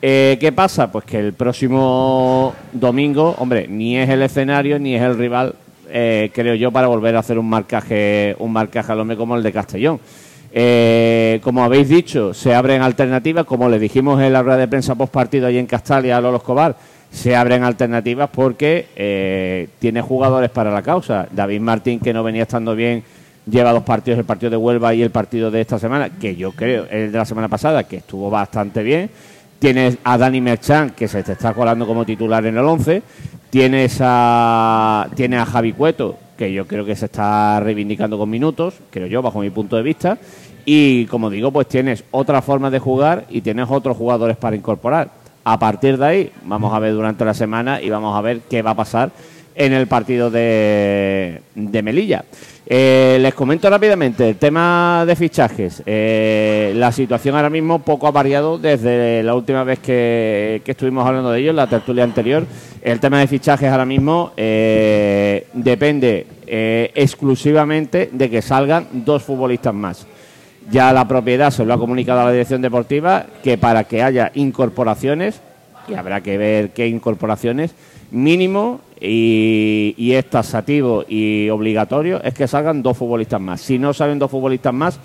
¿Qué 0.00 0.52
pasa? 0.54 0.92
Pues 0.92 1.04
que 1.04 1.18
el 1.18 1.32
próximo 1.32 2.54
domingo, 2.72 3.34
hombre, 3.38 3.66
ni 3.66 3.96
es 3.96 4.08
el 4.08 4.22
escenario 4.22 4.78
ni 4.78 4.94
es 4.94 5.02
el 5.02 5.18
rival, 5.18 5.54
creo 5.88 6.54
yo, 6.54 6.70
para 6.70 6.86
volver 6.86 7.16
a 7.16 7.20
hacer 7.20 7.38
un 7.38 7.48
marcaje, 7.48 8.36
un 8.38 8.52
marcaje 8.52 8.92
hombre 8.92 9.16
como 9.16 9.36
el 9.36 9.42
de 9.42 9.52
Castellón. 9.52 10.00
Eh, 10.52 11.40
como 11.42 11.62
habéis 11.62 11.88
dicho, 11.88 12.32
se 12.32 12.54
abren 12.54 12.82
alternativas, 12.82 13.44
como 13.44 13.68
le 13.68 13.78
dijimos 13.78 14.20
en 14.22 14.32
la 14.32 14.42
rueda 14.42 14.58
de 14.58 14.68
prensa 14.68 14.94
post 14.94 15.12
partido 15.12 15.46
ahí 15.46 15.58
en 15.58 15.66
Castalia 15.66 16.16
a 16.16 16.20
Lolo 16.20 16.38
Escobar, 16.38 16.76
se 17.10 17.36
abren 17.36 17.64
alternativas 17.64 18.30
porque 18.30 18.86
eh, 18.96 19.68
tiene 19.78 20.00
jugadores 20.02 20.50
para 20.50 20.70
la 20.70 20.82
causa. 20.82 21.26
David 21.30 21.60
Martín, 21.60 22.00
que 22.00 22.12
no 22.12 22.22
venía 22.22 22.42
estando 22.42 22.74
bien, 22.74 23.02
lleva 23.50 23.72
dos 23.72 23.82
partidos, 23.82 24.18
el 24.18 24.24
partido 24.24 24.50
de 24.50 24.56
Huelva 24.56 24.94
y 24.94 25.02
el 25.02 25.10
partido 25.10 25.50
de 25.50 25.60
esta 25.60 25.78
semana, 25.78 26.10
que 26.10 26.36
yo 26.36 26.52
creo, 26.52 26.86
el 26.90 27.12
de 27.12 27.18
la 27.18 27.24
semana 27.24 27.48
pasada, 27.48 27.84
que 27.84 27.96
estuvo 27.98 28.30
bastante 28.30 28.82
bien. 28.82 29.10
Tienes 29.58 29.98
a 30.04 30.16
Dani 30.16 30.40
Merchan, 30.40 30.90
que 30.90 31.08
se 31.08 31.24
te 31.24 31.32
está 31.32 31.52
colando 31.52 31.84
como 31.84 32.04
titular 32.04 32.46
en 32.46 32.56
el 32.56 32.64
11. 32.64 33.02
Tienes 33.50 33.98
a, 34.00 35.08
tiene 35.16 35.36
a 35.36 35.46
Javi 35.46 35.72
Cueto, 35.72 36.16
que 36.36 36.52
yo 36.52 36.66
creo 36.66 36.84
que 36.84 36.94
se 36.94 37.06
está 37.06 37.58
reivindicando 37.58 38.16
con 38.16 38.30
minutos, 38.30 38.74
creo 38.90 39.08
yo, 39.08 39.20
bajo 39.20 39.40
mi 39.40 39.50
punto 39.50 39.76
de 39.76 39.82
vista. 39.82 40.16
Y 40.64 41.06
como 41.06 41.28
digo, 41.28 41.50
pues 41.50 41.66
tienes 41.66 42.04
otra 42.12 42.40
forma 42.40 42.70
de 42.70 42.78
jugar 42.78 43.24
y 43.30 43.40
tienes 43.40 43.66
otros 43.68 43.96
jugadores 43.96 44.36
para 44.36 44.54
incorporar. 44.54 45.10
A 45.42 45.58
partir 45.58 45.98
de 45.98 46.06
ahí, 46.06 46.32
vamos 46.44 46.72
a 46.72 46.78
ver 46.78 46.92
durante 46.92 47.24
la 47.24 47.34
semana 47.34 47.82
y 47.82 47.90
vamos 47.90 48.16
a 48.16 48.20
ver 48.20 48.42
qué 48.48 48.62
va 48.62 48.70
a 48.70 48.76
pasar 48.76 49.10
en 49.56 49.72
el 49.72 49.88
partido 49.88 50.30
de, 50.30 51.42
de 51.56 51.82
Melilla. 51.82 52.24
Eh, 52.70 53.16
les 53.22 53.32
comento 53.32 53.70
rápidamente 53.70 54.28
el 54.28 54.36
tema 54.36 55.04
de 55.06 55.16
fichajes. 55.16 55.82
Eh, 55.86 56.74
la 56.76 56.92
situación 56.92 57.34
ahora 57.34 57.48
mismo 57.48 57.78
poco 57.78 58.06
ha 58.06 58.10
variado 58.10 58.58
desde 58.58 59.22
la 59.22 59.34
última 59.34 59.64
vez 59.64 59.78
que, 59.78 60.60
estuvimos 60.66 61.06
hablando 61.06 61.30
de 61.30 61.40
ello, 61.40 61.50
en 61.50 61.56
la 61.56 61.66
tertulia 61.66 62.04
anterior. 62.04 62.44
El 62.82 63.00
tema 63.00 63.20
de 63.20 63.26
fichajes 63.26 63.70
ahora 63.70 63.86
mismo 63.86 64.32
eh, 64.36 65.46
depende 65.54 66.26
exclusivamente 66.94 68.10
de 68.12 68.28
que 68.28 68.42
salgan 68.42 68.86
dos 68.92 69.22
futbolistas 69.22 69.72
más. 69.72 70.06
Ya 70.70 70.92
la 70.92 71.08
propiedad 71.08 71.50
se 71.50 71.64
lo 71.64 71.72
ha 71.72 71.78
comunicado 71.78 72.20
a 72.20 72.24
la 72.24 72.32
dirección 72.32 72.60
deportiva 72.60 73.24
que 73.42 73.56
para 73.56 73.84
que 73.84 74.02
haya 74.02 74.30
incorporaciones, 74.34 75.40
y 75.88 75.94
habrá 75.94 76.20
que 76.20 76.36
ver 76.36 76.70
qué 76.72 76.86
incorporaciones, 76.86 77.74
mínimo 78.10 78.82
y, 79.00 79.94
y 79.96 80.12
es 80.12 80.28
taxativo 80.28 81.04
y 81.08 81.48
obligatorio 81.50 82.22
es 82.22 82.34
que 82.34 82.48
salgan 82.48 82.82
dos 82.82 82.96
futbolistas 82.96 83.40
más. 83.40 83.60
Si 83.60 83.78
no 83.78 83.92
salen 83.92 84.18
dos 84.18 84.30
futbolistas 84.30 84.74
más, 84.74 84.98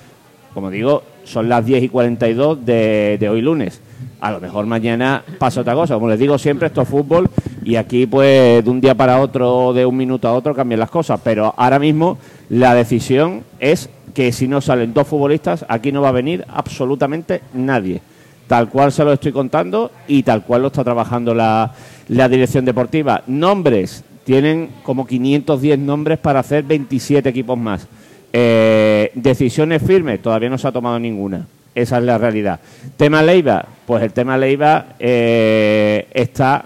como 0.53 0.69
digo, 0.69 1.03
son 1.23 1.49
las 1.49 1.65
10 1.65 1.83
y 1.83 1.89
42 1.89 2.65
de, 2.65 3.17
de 3.19 3.29
hoy 3.29 3.41
lunes. 3.41 3.81
A 4.21 4.31
lo 4.31 4.39
mejor 4.39 4.65
mañana 4.65 5.23
pasa 5.37 5.61
otra 5.61 5.73
cosa. 5.73 5.95
Como 5.95 6.09
les 6.09 6.19
digo 6.19 6.37
siempre, 6.37 6.67
esto 6.67 6.81
es 6.81 6.87
fútbol 6.87 7.29
y 7.63 7.75
aquí 7.75 8.05
pues 8.05 8.63
de 8.63 8.69
un 8.69 8.79
día 8.79 8.95
para 8.95 9.19
otro, 9.19 9.73
de 9.73 9.85
un 9.85 9.97
minuto 9.97 10.27
a 10.27 10.33
otro 10.33 10.53
cambian 10.53 10.79
las 10.79 10.89
cosas. 10.89 11.19
Pero 11.23 11.53
ahora 11.57 11.79
mismo 11.79 12.17
la 12.49 12.75
decisión 12.75 13.43
es 13.59 13.89
que 14.13 14.31
si 14.31 14.47
no 14.47 14.61
salen 14.61 14.93
dos 14.93 15.07
futbolistas, 15.07 15.65
aquí 15.67 15.91
no 15.91 16.01
va 16.01 16.09
a 16.09 16.13
venir 16.13 16.45
absolutamente 16.47 17.41
nadie. 17.53 18.01
Tal 18.47 18.69
cual 18.69 18.91
se 18.91 19.03
lo 19.03 19.13
estoy 19.13 19.31
contando 19.31 19.91
y 20.07 20.23
tal 20.23 20.43
cual 20.43 20.61
lo 20.61 20.67
está 20.67 20.83
trabajando 20.83 21.33
la, 21.33 21.73
la 22.07 22.29
dirección 22.29 22.65
deportiva. 22.65 23.23
Nombres, 23.27 24.03
tienen 24.23 24.69
como 24.83 25.05
510 25.05 25.79
nombres 25.79 26.19
para 26.19 26.39
hacer 26.39 26.63
27 26.63 27.27
equipos 27.27 27.57
más. 27.57 27.87
Eh, 28.31 29.11
decisiones 29.15 29.81
firmes, 29.83 30.21
todavía 30.21 30.49
no 30.49 30.57
se 30.57 30.67
ha 30.67 30.71
tomado 30.71 30.99
ninguna. 30.99 31.45
Esa 31.75 31.97
es 31.97 32.03
la 32.03 32.17
realidad. 32.17 32.59
Tema 32.97 33.21
Leiva, 33.21 33.65
pues 33.85 34.03
el 34.03 34.13
tema 34.13 34.37
Leiva 34.37 34.95
eh, 34.99 36.07
está 36.13 36.65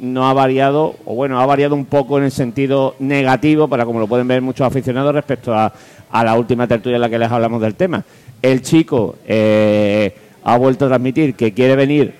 no 0.00 0.28
ha 0.28 0.34
variado, 0.34 0.96
o 1.06 1.14
bueno, 1.14 1.40
ha 1.40 1.46
variado 1.46 1.74
un 1.74 1.86
poco 1.86 2.18
en 2.18 2.24
el 2.24 2.30
sentido 2.30 2.96
negativo, 2.98 3.66
para 3.66 3.86
como 3.86 3.98
lo 3.98 4.06
pueden 4.06 4.28
ver 4.28 4.42
muchos 4.42 4.66
aficionados, 4.66 5.14
respecto 5.14 5.54
a, 5.54 5.72
a 6.10 6.24
la 6.24 6.34
última 6.34 6.66
tertulia 6.66 6.96
en 6.96 7.02
la 7.02 7.08
que 7.08 7.18
les 7.18 7.30
hablamos 7.30 7.60
del 7.62 7.74
tema. 7.74 8.04
El 8.42 8.62
chico 8.62 9.16
eh, 9.26 10.14
ha 10.44 10.56
vuelto 10.58 10.84
a 10.84 10.88
transmitir 10.88 11.34
que 11.34 11.52
quiere 11.52 11.76
venir 11.76 12.14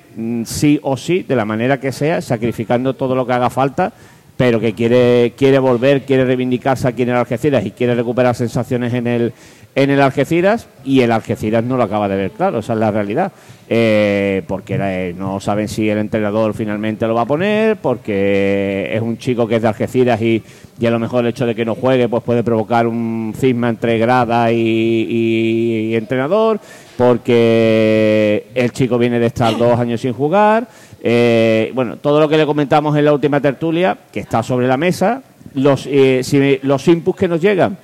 sí 0.45 0.81
o 0.83 0.97
sí, 0.97 1.23
de 1.23 1.37
la 1.37 1.45
manera 1.45 1.79
que 1.79 1.93
sea, 1.93 2.21
sacrificando 2.21 2.95
todo 2.95 3.15
lo 3.15 3.27
que 3.27 3.33
haga 3.33 3.51
falta, 3.51 3.93
pero 4.37 4.61
que 4.61 4.75
quiere, 4.75 5.33
quiere 5.37 5.59
volver, 5.59 6.03
quiere 6.03 6.25
reivindicarse 6.25 6.89
aquí 6.89 7.03
en 7.03 7.11
el 7.11 7.17
Algeciras 7.17 7.65
y 7.65 7.71
quiere 7.71 7.95
recuperar 7.95 8.35
sensaciones 8.35 8.93
en 8.93 9.07
el, 9.07 9.33
en 9.75 9.91
el 9.91 10.01
Algeciras 10.01 10.69
y 10.85 11.01
el 11.01 11.13
Algeciras 11.13 11.65
no 11.65 11.77
lo 11.77 11.83
acaba 11.83 12.09
de 12.09 12.17
ver 12.17 12.31
claro, 12.33 12.59
esa 12.59 12.75
es 12.75 12.79
la 12.79 12.91
realidad. 12.91 13.33
Eh, 13.69 14.43
porque 14.47 14.79
eh, 14.81 15.15
no 15.17 15.41
saben 15.41 15.69
si 15.69 15.89
el 15.89 15.99
entrenador 15.99 16.55
finalmente 16.55 17.07
lo 17.07 17.15
va 17.15 17.23
a 17.23 17.27
poner, 17.27 17.77
porque 17.77 18.91
es 18.93 19.01
un 19.01 19.19
chico 19.19 19.49
que 19.49 19.57
es 19.57 19.63
de 19.63 19.69
Algeciras 19.69 20.21
y, 20.21 20.43
y 20.79 20.87
a 20.87 20.91
lo 20.91 20.99
mejor 20.99 21.25
el 21.25 21.31
hecho 21.31 21.47
de 21.47 21.55
que 21.55 21.65
no 21.65 21.75
juegue 21.75 22.09
pues 22.09 22.23
puede 22.23 22.45
provocar 22.45 22.87
un 22.87 23.35
cisma 23.37 23.71
entre 23.71 23.99
grada 23.99 24.53
y 24.53 25.95
entrenador, 25.95 26.61
porque 26.97 28.47
el 28.55 28.73
chico 28.73 28.99
viene 28.99 29.19
de 29.19 29.27
estar 29.27 29.57
dos 29.57 29.79
años 29.79 30.01
sin 30.01 30.13
jugar. 30.13 30.67
Eh, 31.03 31.71
bueno, 31.75 31.97
todo 31.97 32.21
lo 32.21 32.29
que 32.29 32.37
le 32.37 32.47
comentamos 32.47 32.97
en 32.97 33.05
la 33.05 33.13
última 33.13 33.41
tertulia, 33.41 33.97
que 34.13 34.21
está 34.21 34.43
sobre 34.43 34.67
la 34.67 34.77
mesa, 34.77 35.23
los, 35.55 35.87
eh, 35.87 36.21
si 36.23 36.59
los 36.63 36.87
inputs 36.89 37.19
que 37.19 37.29
nos 37.29 37.41
llegan, 37.41 37.77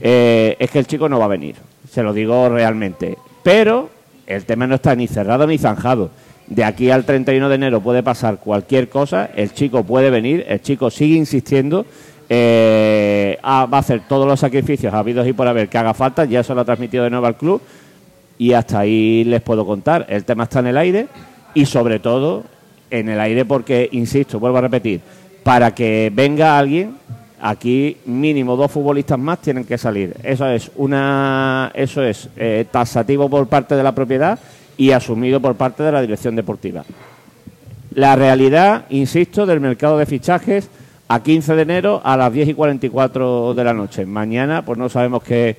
eh, 0.00 0.56
es 0.58 0.70
que 0.70 0.78
el 0.78 0.86
chico 0.86 1.08
no 1.08 1.18
va 1.18 1.26
a 1.26 1.28
venir, 1.28 1.56
se 1.90 2.02
lo 2.02 2.12
digo 2.12 2.48
realmente. 2.48 3.16
Pero 3.42 3.90
el 4.26 4.44
tema 4.44 4.66
no 4.66 4.76
está 4.76 4.94
ni 4.94 5.06
cerrado 5.06 5.46
ni 5.46 5.58
zanjado. 5.58 6.10
De 6.46 6.64
aquí 6.64 6.90
al 6.90 7.04
31 7.04 7.48
de 7.48 7.54
enero 7.54 7.80
puede 7.80 8.02
pasar 8.02 8.38
cualquier 8.38 8.88
cosa, 8.88 9.30
el 9.36 9.52
chico 9.52 9.84
puede 9.84 10.10
venir, 10.10 10.44
el 10.48 10.60
chico 10.62 10.90
sigue 10.90 11.16
insistiendo, 11.16 11.86
eh, 12.28 13.38
a- 13.42 13.66
va 13.66 13.76
a 13.78 13.80
hacer 13.80 14.02
todos 14.08 14.26
los 14.26 14.40
sacrificios 14.40 14.92
habidos 14.94 15.26
y 15.28 15.32
por 15.32 15.46
haber 15.46 15.68
que 15.68 15.78
haga 15.78 15.94
falta, 15.94 16.24
ya 16.24 16.42
se 16.42 16.54
lo 16.54 16.60
ha 16.62 16.64
transmitido 16.64 17.04
de 17.04 17.10
nuevo 17.10 17.26
al 17.26 17.36
club 17.36 17.60
y 18.40 18.54
hasta 18.54 18.78
ahí 18.78 19.22
les 19.24 19.42
puedo 19.42 19.66
contar. 19.66 20.06
El 20.08 20.24
tema 20.24 20.44
está 20.44 20.60
en 20.60 20.68
el 20.68 20.78
aire 20.78 21.08
y 21.52 21.66
sobre 21.66 21.98
todo 21.98 22.44
en 22.90 23.10
el 23.10 23.20
aire 23.20 23.44
porque, 23.44 23.86
insisto, 23.92 24.40
vuelvo 24.40 24.56
a 24.56 24.62
repetir, 24.62 25.02
para 25.42 25.74
que 25.74 26.10
venga 26.10 26.58
alguien, 26.58 26.94
aquí 27.38 27.98
mínimo 28.06 28.56
dos 28.56 28.72
futbolistas 28.72 29.18
más 29.18 29.42
tienen 29.42 29.66
que 29.66 29.76
salir. 29.76 30.16
Eso 30.22 30.48
es 30.48 30.70
una, 30.76 31.70
eso 31.74 32.02
es 32.02 32.30
eh, 32.38 32.64
tasativo 32.70 33.28
por 33.28 33.46
parte 33.46 33.74
de 33.74 33.82
la 33.82 33.94
propiedad 33.94 34.38
y 34.78 34.92
asumido 34.92 35.38
por 35.38 35.56
parte 35.56 35.82
de 35.82 35.92
la 35.92 36.00
dirección 36.00 36.34
deportiva. 36.34 36.82
La 37.92 38.16
realidad, 38.16 38.86
insisto, 38.88 39.44
del 39.44 39.60
mercado 39.60 39.98
de 39.98 40.06
fichajes 40.06 40.70
a 41.08 41.22
15 41.22 41.56
de 41.56 41.62
enero 41.62 42.00
a 42.02 42.16
las 42.16 42.32
10 42.32 42.48
y 42.48 42.54
44 42.54 43.52
de 43.52 43.64
la 43.64 43.74
noche. 43.74 44.06
Mañana, 44.06 44.64
pues 44.64 44.78
no 44.78 44.88
sabemos 44.88 45.22
qué, 45.22 45.56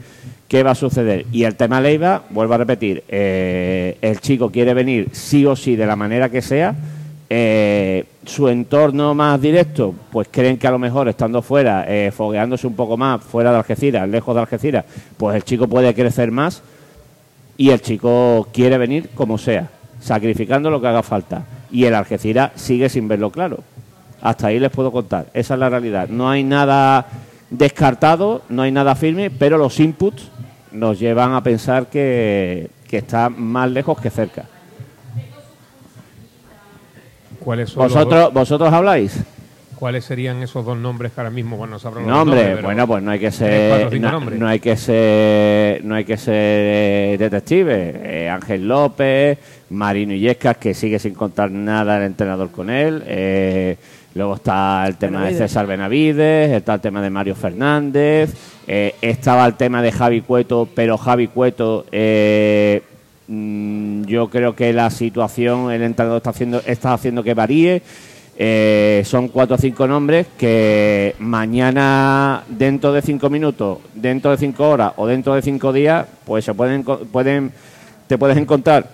qué 0.52 0.64
va 0.64 0.72
a 0.72 0.76
suceder. 0.76 1.26
Y 1.32 1.46
el 1.46 1.56
tema 1.56 1.80
Leiva, 1.80 2.24
vuelvo 2.30 2.56
a 2.56 2.58
repetir, 2.58 3.06
eh, 3.08 3.98
el 4.02 4.20
chico 4.20 4.52
quiere 4.52 4.74
venir 4.74 5.08
sí 5.14 5.46
o 5.46 5.56
sí 5.56 5.78
de 5.78 5.86
la 5.86 5.96
manera 5.96 6.28
que 6.28 6.42
sea. 6.42 6.76
Eh, 7.30 8.04
su 8.26 8.50
entorno 8.50 9.16
más 9.16 9.40
directo, 9.40 9.96
pues 10.12 10.28
creen 10.30 10.58
que 10.58 10.68
a 10.68 10.72
lo 10.72 10.78
mejor 10.78 11.08
estando 11.08 11.42
fuera, 11.42 11.86
eh, 11.88 12.12
fogueándose 12.12 12.68
un 12.68 12.76
poco 12.76 12.98
más, 12.98 13.24
fuera 13.24 13.52
de 13.52 13.60
Algeciras, 13.60 14.10
lejos 14.10 14.36
de 14.36 14.42
Algeciras, 14.42 14.84
pues 15.16 15.38
el 15.38 15.46
chico 15.46 15.70
puede 15.70 15.94
crecer 15.94 16.32
más 16.32 16.62
y 17.56 17.70
el 17.70 17.80
chico 17.80 18.50
quiere 18.52 18.78
venir 18.78 19.08
como 19.16 19.38
sea, 19.38 19.70
sacrificando 20.02 20.70
lo 20.70 20.82
que 20.82 20.88
haga 20.88 21.02
falta. 21.02 21.46
Y 21.72 21.86
el 21.86 21.96
Algeciras 21.96 22.52
sigue 22.56 22.90
sin 22.90 23.08
verlo 23.08 23.30
claro. 23.30 23.60
Hasta 24.22 24.48
ahí 24.48 24.60
les 24.60 24.70
puedo 24.70 24.92
contar. 24.92 25.28
Esa 25.34 25.54
es 25.54 25.60
la 25.62 25.70
realidad. 25.70 26.10
No 26.10 26.30
hay 26.30 26.44
nada 26.44 27.08
descartado, 27.52 28.42
no 28.50 28.64
hay 28.64 28.72
nada 28.72 28.96
firme, 28.96 29.30
pero 29.30 29.60
los 29.60 29.80
inputs 29.80 30.32
nos 30.72 31.00
llevan 31.00 31.34
a 31.34 31.44
pensar 31.44 31.88
que, 31.88 32.70
que 32.88 32.98
está 32.98 33.30
más 33.30 33.70
lejos 33.70 34.00
que 34.00 34.10
cerca. 34.10 34.46
¿Cuáles, 37.40 37.70
son 37.70 37.84
¿Vosotros, 37.84 38.34
vosotros 38.34 38.72
habláis? 38.72 39.24
¿Cuáles 39.76 40.06
serían 40.06 40.44
esos 40.44 40.64
dos 40.64 40.78
nombres 40.78 41.12
que 41.12 41.22
ahora 41.22 41.32
mismo, 41.32 41.58
bueno, 41.58 41.74
no 41.74 41.80
sabrán 41.80 42.06
los 42.06 42.16
nombres, 42.16 42.62
bueno, 42.62 42.86
pues 42.86 43.02
no 43.02 43.10
hay 43.10 43.18
que 43.18 43.32
cuatro, 43.32 43.90
ser, 43.90 44.40
no, 44.40 44.48
hay 44.48 44.60
que 44.60 44.78
ser, 44.78 45.84
no 45.84 45.96
hay 45.96 46.06
que 46.06 46.18
ser 46.18 47.18
detective. 47.18 48.00
Eh, 48.04 48.30
Ángel 48.30 48.68
López, 48.68 49.40
Marino 49.72 50.14
Illescas, 50.14 50.58
que 50.58 50.76
sigue 50.76 51.00
sin 51.00 51.16
contar 51.16 51.50
nada 51.50 51.98
el 51.98 52.04
entrenador 52.04 52.52
con 52.52 52.70
él. 52.70 53.02
Eh, 53.08 53.76
luego 54.16 54.36
está 54.36 54.86
el 54.88 54.98
tema 54.98 55.26
de. 55.26 55.38
César 55.38 55.68
Benavides, 55.68 56.52
está 56.52 56.74
el 56.76 56.82
tema 56.82 57.02
de 57.02 57.10
Mario 57.10 57.36
Fernández, 57.36 58.34
eh, 58.68 58.96
estaba 59.02 59.46
el 59.46 59.54
tema 59.56 59.82
de 59.82 59.92
Javi 59.92 60.22
Cueto, 60.22 60.68
pero 60.74 60.98
Javi 60.98 61.28
Cueto, 61.28 61.86
eh, 61.92 62.82
mm, 63.28 64.04
yo 64.04 64.30
creo 64.30 64.56
que 64.56 64.74
la 64.74 64.90
situación, 64.90 65.72
el 65.72 65.82
entrenador 65.84 66.18
está 66.18 66.30
haciendo, 66.32 66.62
está 66.66 66.94
haciendo 66.94 67.24
que 67.24 67.34
varíe. 67.34 67.82
Eh, 68.44 69.04
son 69.06 69.28
cuatro 69.28 69.56
o 69.56 69.60
cinco 69.60 69.86
nombres 69.86 70.26
que 70.38 71.16
mañana, 71.20 72.44
dentro 72.50 72.92
de 72.92 73.02
cinco 73.02 73.30
minutos, 73.30 73.80
dentro 73.94 74.32
de 74.32 74.38
cinco 74.38 74.68
horas 74.70 74.94
o 74.96 75.06
dentro 75.06 75.36
de 75.36 75.42
cinco 75.44 75.72
días, 75.72 76.08
pues 76.26 76.46
se 76.46 76.54
pueden, 76.54 76.84
pueden 76.84 77.52
te 78.08 78.18
puedes 78.18 78.38
encontrar 78.38 78.88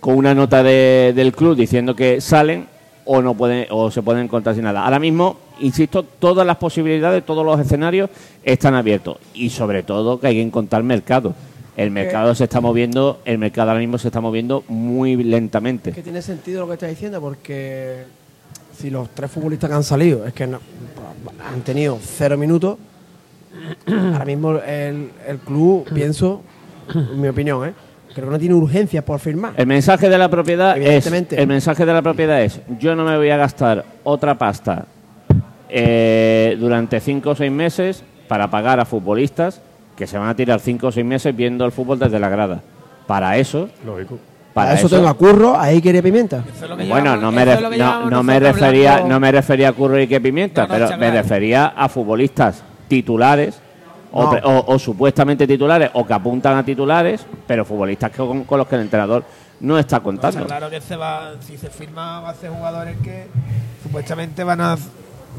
con 0.00 0.16
una 0.16 0.34
nota 0.34 0.62
de- 0.62 1.12
del 1.14 1.32
club 1.32 1.56
diciendo 1.56 1.94
que 1.94 2.20
salen 2.20 2.66
o 3.06 3.20
no 3.22 3.34
pueden 3.34 3.66
o 3.70 3.90
se 3.90 4.02
pueden 4.02 4.24
encontrar 4.24 4.54
sin 4.54 4.64
nada. 4.64 4.84
Ahora 4.84 4.98
mismo, 4.98 5.36
insisto, 5.60 6.02
todas 6.04 6.46
las 6.46 6.56
posibilidades, 6.56 7.24
todos 7.24 7.44
los 7.44 7.60
escenarios 7.60 8.10
están 8.42 8.74
abiertos 8.74 9.18
y 9.34 9.50
sobre 9.50 9.82
todo 9.82 10.18
que 10.20 10.26
hay 10.28 10.34
que 10.36 10.42
encontrar 10.42 10.82
mercado. 10.82 11.34
El 11.76 11.90
mercado 11.90 12.34
se 12.36 12.44
está 12.44 12.60
moviendo, 12.60 13.20
el 13.24 13.36
mercado 13.38 13.70
ahora 13.70 13.80
mismo 13.80 13.98
se 13.98 14.08
está 14.08 14.20
moviendo 14.20 14.62
muy 14.68 15.16
lentamente. 15.22 15.90
que 15.92 16.02
tiene 16.02 16.22
sentido 16.22 16.60
lo 16.60 16.68
que 16.68 16.74
estás 16.74 16.88
diciendo 16.90 17.20
porque 17.20 18.04
si 18.78 18.90
los 18.90 19.08
tres 19.10 19.30
futbolistas 19.30 19.68
que 19.70 19.76
han 19.76 19.82
salido 19.84 20.24
es 20.26 20.32
que 20.32 20.46
no- 20.46 20.60
han 21.52 21.60
tenido 21.62 21.98
cero 22.00 22.38
minutos, 22.38 22.78
ahora 23.86 24.24
mismo 24.24 24.52
el, 24.58 25.10
el 25.26 25.38
club, 25.38 25.86
pienso, 25.92 26.42
en 26.94 27.20
mi 27.20 27.28
opinión, 27.28 27.68
¿eh? 27.68 27.74
Creo 28.14 28.26
que 28.28 28.32
no 28.32 28.38
tiene 28.38 28.54
urgencia 28.54 29.04
por 29.04 29.18
firmar. 29.20 29.52
El 29.56 29.66
mensaje 29.66 30.08
de 30.08 30.16
la 30.18 30.28
propiedad 30.28 30.76
es 30.78 31.06
el 31.32 31.46
mensaje 31.46 31.84
de 31.84 31.92
la 31.92 32.02
propiedad 32.02 32.40
es 32.42 32.60
yo 32.78 32.94
no 32.94 33.04
me 33.04 33.16
voy 33.16 33.30
a 33.30 33.36
gastar 33.36 33.84
otra 34.04 34.36
pasta 34.38 34.86
eh, 35.68 36.56
durante 36.58 37.00
cinco 37.00 37.30
o 37.30 37.34
seis 37.34 37.50
meses 37.52 38.04
para 38.28 38.48
pagar 38.48 38.80
a 38.80 38.84
futbolistas 38.84 39.60
que 39.96 40.06
se 40.06 40.18
van 40.18 40.28
a 40.28 40.34
tirar 40.34 40.60
cinco 40.60 40.88
o 40.88 40.92
seis 40.92 41.06
meses 41.06 41.34
viendo 41.34 41.64
el 41.64 41.72
fútbol 41.72 41.98
desde 41.98 42.18
la 42.18 42.28
grada. 42.28 42.60
Para 43.06 43.36
eso, 43.36 43.68
Lógico. 43.84 44.18
para 44.54 44.68
Para 44.68 44.78
eso, 44.78 44.86
eso, 44.86 44.96
tengo 44.96 45.08
a 45.08 45.14
Curro, 45.14 45.58
ahí 45.58 45.80
quiere 45.82 46.02
pimienta. 46.02 46.42
bueno, 46.88 47.16
no 47.16 47.30
me, 47.30 47.44
ref- 47.44 47.76
no, 47.76 48.08
no 48.10 48.22
me 48.22 48.40
refería 48.40 49.00
no 49.00 49.20
me 49.20 49.30
refería 49.32 49.68
a 49.68 49.72
Curro 49.72 50.00
y 50.00 50.06
que 50.06 50.20
Pimienta, 50.20 50.66
No, 50.66 50.78
no, 50.78 50.86
pero 50.86 50.98
me 50.98 51.10
refería 51.10 51.66
a 51.76 51.88
futbolistas 51.88 52.62
titulares 52.88 53.60
o, 54.16 54.22
No. 54.24 54.30
pre- 54.30 54.40
o- 54.44 54.64
o 54.66 54.78
supuestamente 54.78 55.46
titulares 55.46 55.90
o 55.94 56.06
que 56.06 56.12
apuntan 56.14 56.56
a 56.56 56.64
titulares, 56.64 57.26
pero 57.46 57.64
futbolistas 57.64 58.10
que- 58.10 58.18
con, 58.18 58.44
con 58.44 58.58
los 58.58 58.68
que 58.68 58.76
el 58.76 58.82
entrenador 58.82 59.24
no 59.60 59.78
está 59.78 60.00
contando. 60.00 60.46
Claro 60.46 60.70
que 60.70 60.80
se 60.80 60.96
va, 60.96 61.32
si 61.40 61.56
se 61.58 61.68
firma 61.70 62.20
va 62.20 62.30
a 62.30 62.34
ser 62.34 62.50
jugadores 62.50 62.96
que 63.02 63.26
supuestamente 63.82 64.44
van 64.44 64.60
a, 64.60 64.76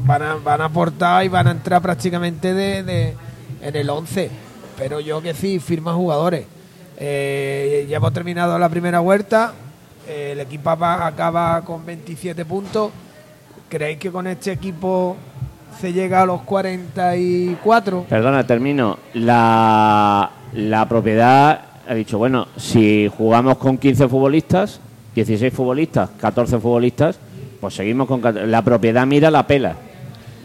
van 0.04 0.22
a, 0.22 0.34
van 0.34 0.60
a 0.60 0.64
aportar 0.66 1.24
y 1.24 1.28
van 1.28 1.46
a 1.48 1.52
entrar 1.52 1.80
prácticamente 1.80 2.52
de, 2.54 2.82
de- 2.82 3.16
en 3.62 3.76
el 3.76 3.88
11. 3.88 4.30
Pero 4.76 5.00
yo 5.00 5.22
que 5.22 5.32
sí, 5.32 5.58
firma 5.58 5.94
jugadores. 5.94 6.44
Eh, 6.98 7.86
ya 7.88 7.96
hemos 7.98 8.12
terminado 8.12 8.58
la 8.58 8.68
primera 8.68 9.00
vuelta. 9.00 9.52
eh, 10.08 10.30
el 10.32 10.40
equipo 10.40 10.70
acaba 10.70 11.62
con 11.62 11.84
27 11.84 12.44
puntos. 12.44 12.90
¿Creéis 13.68 13.98
que 13.98 14.12
con 14.12 14.26
este 14.28 14.52
equipo 14.52 15.16
se 15.80 15.92
llega 15.92 16.22
a 16.22 16.26
los 16.26 16.42
44? 16.42 18.06
Perdona, 18.08 18.46
termino. 18.46 18.98
La, 19.14 20.30
la 20.54 20.88
propiedad 20.88 21.60
ha 21.88 21.94
dicho, 21.94 22.18
bueno, 22.18 22.48
si 22.56 23.08
jugamos 23.16 23.58
con 23.58 23.78
15 23.78 24.08
futbolistas, 24.08 24.80
16 25.14 25.52
futbolistas, 25.52 26.10
14 26.20 26.58
futbolistas, 26.58 27.18
pues 27.60 27.74
seguimos 27.74 28.06
con... 28.08 28.20
La 28.50 28.62
propiedad 28.62 29.06
mira 29.06 29.30
la 29.30 29.46
pela. 29.46 29.76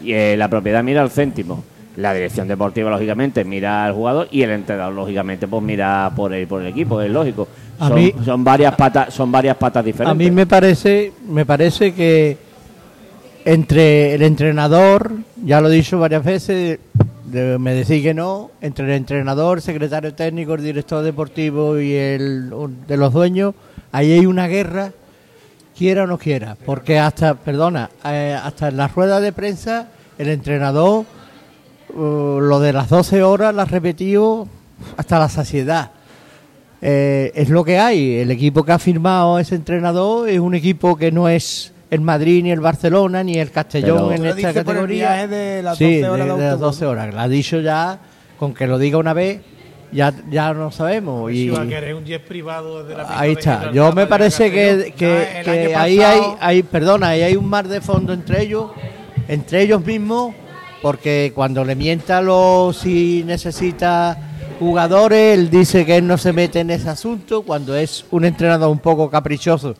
Y 0.02 0.12
eh, 0.12 0.36
la 0.36 0.48
propiedad 0.48 0.82
mira 0.82 1.02
el 1.02 1.10
céntimo. 1.10 1.64
La 1.96 2.14
dirección 2.14 2.48
deportiva, 2.48 2.88
lógicamente, 2.90 3.44
mira 3.44 3.84
al 3.84 3.92
jugador 3.92 4.26
y 4.30 4.42
el 4.42 4.50
entrenador, 4.50 4.94
lógicamente, 4.94 5.46
pues 5.46 5.62
mira 5.62 6.10
por 6.16 6.32
el, 6.32 6.46
por 6.46 6.62
el 6.62 6.68
equipo, 6.68 7.02
es 7.02 7.10
lógico. 7.10 7.46
A 7.78 7.88
Son, 7.88 7.96
mí- 7.98 8.14
son 8.24 8.42
varias 8.42 8.74
patas, 8.76 9.12
son 9.12 9.30
varias 9.30 9.56
patas 9.56 9.84
diferentes. 9.84 10.10
A 10.10 10.14
mí 10.14 10.30
me 10.30 10.46
parece, 10.46 11.12
me 11.28 11.44
parece 11.44 11.92
que 11.92 12.38
entre 13.44 14.14
el 14.14 14.22
entrenador, 14.22 15.12
ya 15.44 15.60
lo 15.60 15.68
he 15.68 15.74
dicho 15.74 15.98
varias 15.98 16.24
veces, 16.24 16.78
me 17.32 17.74
decís 17.74 18.02
que 18.02 18.14
no, 18.14 18.50
entre 18.60 18.84
el 18.84 18.92
entrenador, 18.92 19.60
secretario 19.60 20.14
técnico, 20.14 20.54
el 20.54 20.62
director 20.62 21.02
deportivo 21.02 21.78
y 21.78 21.94
el 21.94 22.52
de 22.86 22.96
los 22.96 23.12
dueños, 23.12 23.54
ahí 23.90 24.12
hay 24.12 24.26
una 24.26 24.46
guerra 24.46 24.92
quiera 25.76 26.04
o 26.04 26.06
no 26.06 26.18
quiera, 26.18 26.56
porque 26.66 26.98
hasta, 26.98 27.34
perdona, 27.34 27.90
eh, 28.04 28.38
hasta 28.40 28.68
en 28.68 28.76
las 28.76 28.94
ruedas 28.94 29.22
de 29.22 29.32
prensa 29.32 29.88
el 30.18 30.28
entrenador 30.28 31.04
uh, 31.94 32.40
lo 32.40 32.60
de 32.60 32.72
las 32.72 32.88
12 32.88 33.22
horas 33.22 33.54
la 33.54 33.64
repetido 33.64 34.46
hasta 34.96 35.18
la 35.18 35.28
saciedad. 35.28 35.90
Eh, 36.80 37.32
es 37.34 37.48
lo 37.48 37.64
que 37.64 37.78
hay. 37.78 38.16
El 38.16 38.30
equipo 38.30 38.64
que 38.64 38.72
ha 38.72 38.78
firmado 38.78 39.38
ese 39.38 39.54
entrenador 39.54 40.28
es 40.28 40.40
un 40.40 40.54
equipo 40.54 40.96
que 40.96 41.12
no 41.12 41.28
es 41.28 41.72
el 41.92 42.00
Madrid, 42.00 42.42
ni 42.42 42.50
el 42.50 42.60
Barcelona, 42.60 43.22
ni 43.22 43.34
el 43.34 43.50
Castellón 43.50 44.08
Pero- 44.08 44.12
en 44.12 44.24
esta 44.24 44.34
dice 44.36 44.48
por 44.48 44.58
el 44.58 44.64
categoría. 44.64 45.08
viaje 45.08 45.28
de 45.28 45.62
las 45.62 45.76
sí, 45.76 46.00
12 46.00 46.08
horas 46.08 46.26
de, 46.26 46.32
de 46.32 46.38
de 46.38 46.44
las 46.44 46.52
autobús. 46.54 46.78
12 46.80 46.86
horas. 46.86 47.14
Lo 47.14 47.20
ha 47.20 47.28
dicho 47.28 47.60
ya, 47.60 47.98
con 48.38 48.54
que 48.54 48.66
lo 48.66 48.78
diga 48.78 48.96
una 48.96 49.12
vez, 49.12 49.40
ya, 49.92 50.10
ya 50.30 50.54
no 50.54 50.70
sabemos. 50.70 51.30
Y, 51.30 51.50
va 51.50 51.62
a 51.62 51.66
querer 51.68 51.94
un 51.94 52.04
jet 52.06 52.26
privado 52.26 52.82
desde 52.82 52.96
la 53.02 53.20
Ahí 53.20 53.32
está. 53.32 53.70
Yo 53.72 53.92
me 53.92 54.06
parece 54.06 54.50
que, 54.50 54.94
que, 54.96 55.74
Ah, 55.76 55.82
ahí 55.82 56.00
hay, 56.00 56.20
hay, 56.40 56.62
perdona, 56.62 57.08
ahí 57.08 57.20
hay 57.20 57.36
un 57.36 57.46
mar 57.46 57.68
de 57.68 57.82
fondo 57.82 58.14
entre 58.14 58.40
ellos, 58.42 58.70
entre 59.28 59.60
ellos 59.60 59.84
mismos, 59.84 60.34
porque 60.80 61.32
cuando 61.34 61.62
le 61.62 61.74
mienta 61.74 62.22
lo 62.22 62.72
si 62.72 63.22
necesita 63.26 64.16
jugadores, 64.58 65.38
él 65.38 65.50
dice 65.50 65.84
que 65.84 65.98
él 65.98 66.06
no 66.06 66.16
se 66.16 66.32
mete 66.32 66.60
en 66.60 66.70
ese 66.70 66.88
asunto, 66.88 67.42
cuando 67.42 67.76
es 67.76 68.06
un 68.10 68.24
entrenador 68.24 68.70
un 68.70 68.78
poco 68.78 69.10
caprichoso 69.10 69.74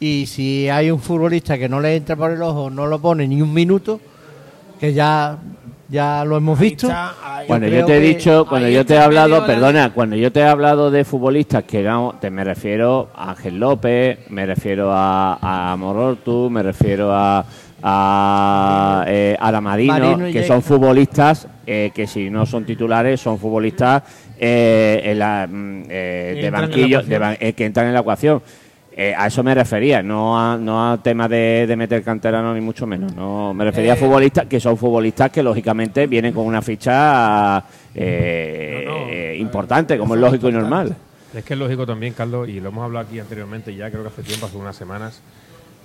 y 0.00 0.26
si 0.26 0.68
hay 0.68 0.90
un 0.90 1.00
futbolista 1.00 1.58
que 1.58 1.68
no 1.68 1.80
le 1.80 1.96
entra 1.96 2.16
por 2.16 2.30
el 2.30 2.42
ojo, 2.42 2.70
no 2.70 2.86
lo 2.86 2.98
pone 3.00 3.26
ni 3.26 3.42
un 3.42 3.52
minuto, 3.52 4.00
que 4.78 4.92
ya 4.92 5.38
ya 5.90 6.22
lo 6.24 6.36
hemos 6.36 6.60
Ahí 6.60 6.68
visto. 6.68 6.86
está, 6.86 7.14
ahí. 7.24 7.46
Cuando 7.46 7.66
yo 7.66 7.84
te 7.86 7.96
he 7.96 8.00
dicho, 8.00 8.46
cuando 8.46 8.68
yo 8.68 8.84
te 8.84 8.94
he 8.94 8.98
hablado, 8.98 9.46
perdona, 9.46 9.90
cuando 9.94 10.16
yo 10.16 10.30
te 10.30 10.40
he 10.40 10.44
hablado 10.44 10.90
de 10.90 11.04
futbolistas 11.04 11.64
que 11.64 11.88
te 12.20 12.30
me 12.30 12.44
refiero 12.44 13.08
a 13.14 13.30
Ángel 13.30 13.58
López, 13.58 14.18
me 14.28 14.44
refiero 14.44 14.92
a, 14.92 15.72
a 15.72 15.76
Morortu, 15.76 16.50
me 16.50 16.62
refiero 16.62 17.10
a 17.12 17.44
a, 17.82 19.04
eh, 19.06 19.36
a 19.38 19.52
la 19.52 19.60
Marino, 19.60 19.92
Marino 19.92 20.28
y 20.28 20.32
que 20.32 20.40
Jake. 20.40 20.48
son 20.48 20.62
futbolistas 20.62 21.46
que, 21.64 21.92
que 21.94 22.06
si 22.06 22.28
no 22.28 22.44
son 22.44 22.64
titulares 22.64 23.20
son 23.20 23.38
futbolistas 23.38 24.02
eh, 24.38 25.00
en 25.04 25.18
la, 25.18 25.46
mm, 25.48 25.82
eh, 25.88 26.32
de 26.40 26.46
entran 26.46 26.46
en 26.46 26.52
la 26.52 26.60
banquillo, 26.60 27.02
de 27.02 27.36
eh, 27.40 27.52
que 27.52 27.64
entran 27.64 27.86
en 27.86 27.94
la 27.94 28.00
ecuación. 28.00 28.42
Eh, 29.00 29.14
a 29.16 29.28
eso 29.28 29.44
me 29.44 29.54
refería, 29.54 30.02
no 30.02 30.36
a, 30.36 30.56
no 30.58 30.90
a 30.90 31.00
tema 31.00 31.28
de, 31.28 31.66
de 31.68 31.76
meter 31.76 32.02
canterano 32.02 32.52
ni 32.52 32.60
mucho 32.60 32.84
menos. 32.84 33.14
No, 33.14 33.54
me 33.54 33.64
refería 33.64 33.92
a 33.92 33.94
Eh, 33.94 33.98
futbolistas 33.98 34.46
que 34.46 34.58
son 34.58 34.76
futbolistas 34.76 35.30
que 35.30 35.40
lógicamente 35.40 36.08
vienen 36.08 36.34
con 36.34 36.44
una 36.44 36.60
ficha 36.60 37.62
eh, 37.94 38.82
No, 38.84 38.98
no, 38.98 39.06
eh, 39.08 39.36
importante, 39.38 39.96
como 39.98 40.16
es 40.16 40.20
lógico 40.20 40.48
y 40.48 40.52
normal. 40.52 40.96
Es 41.32 41.44
que 41.44 41.54
es 41.54 41.60
lógico 41.60 41.86
también, 41.86 42.12
Carlos, 42.12 42.48
y 42.48 42.58
lo 42.58 42.70
hemos 42.70 42.82
hablado 42.82 43.06
aquí 43.06 43.20
anteriormente, 43.20 43.72
ya 43.72 43.88
creo 43.88 44.02
que 44.02 44.08
hace 44.08 44.24
tiempo, 44.24 44.46
hace 44.46 44.56
unas 44.56 44.74
semanas. 44.74 45.22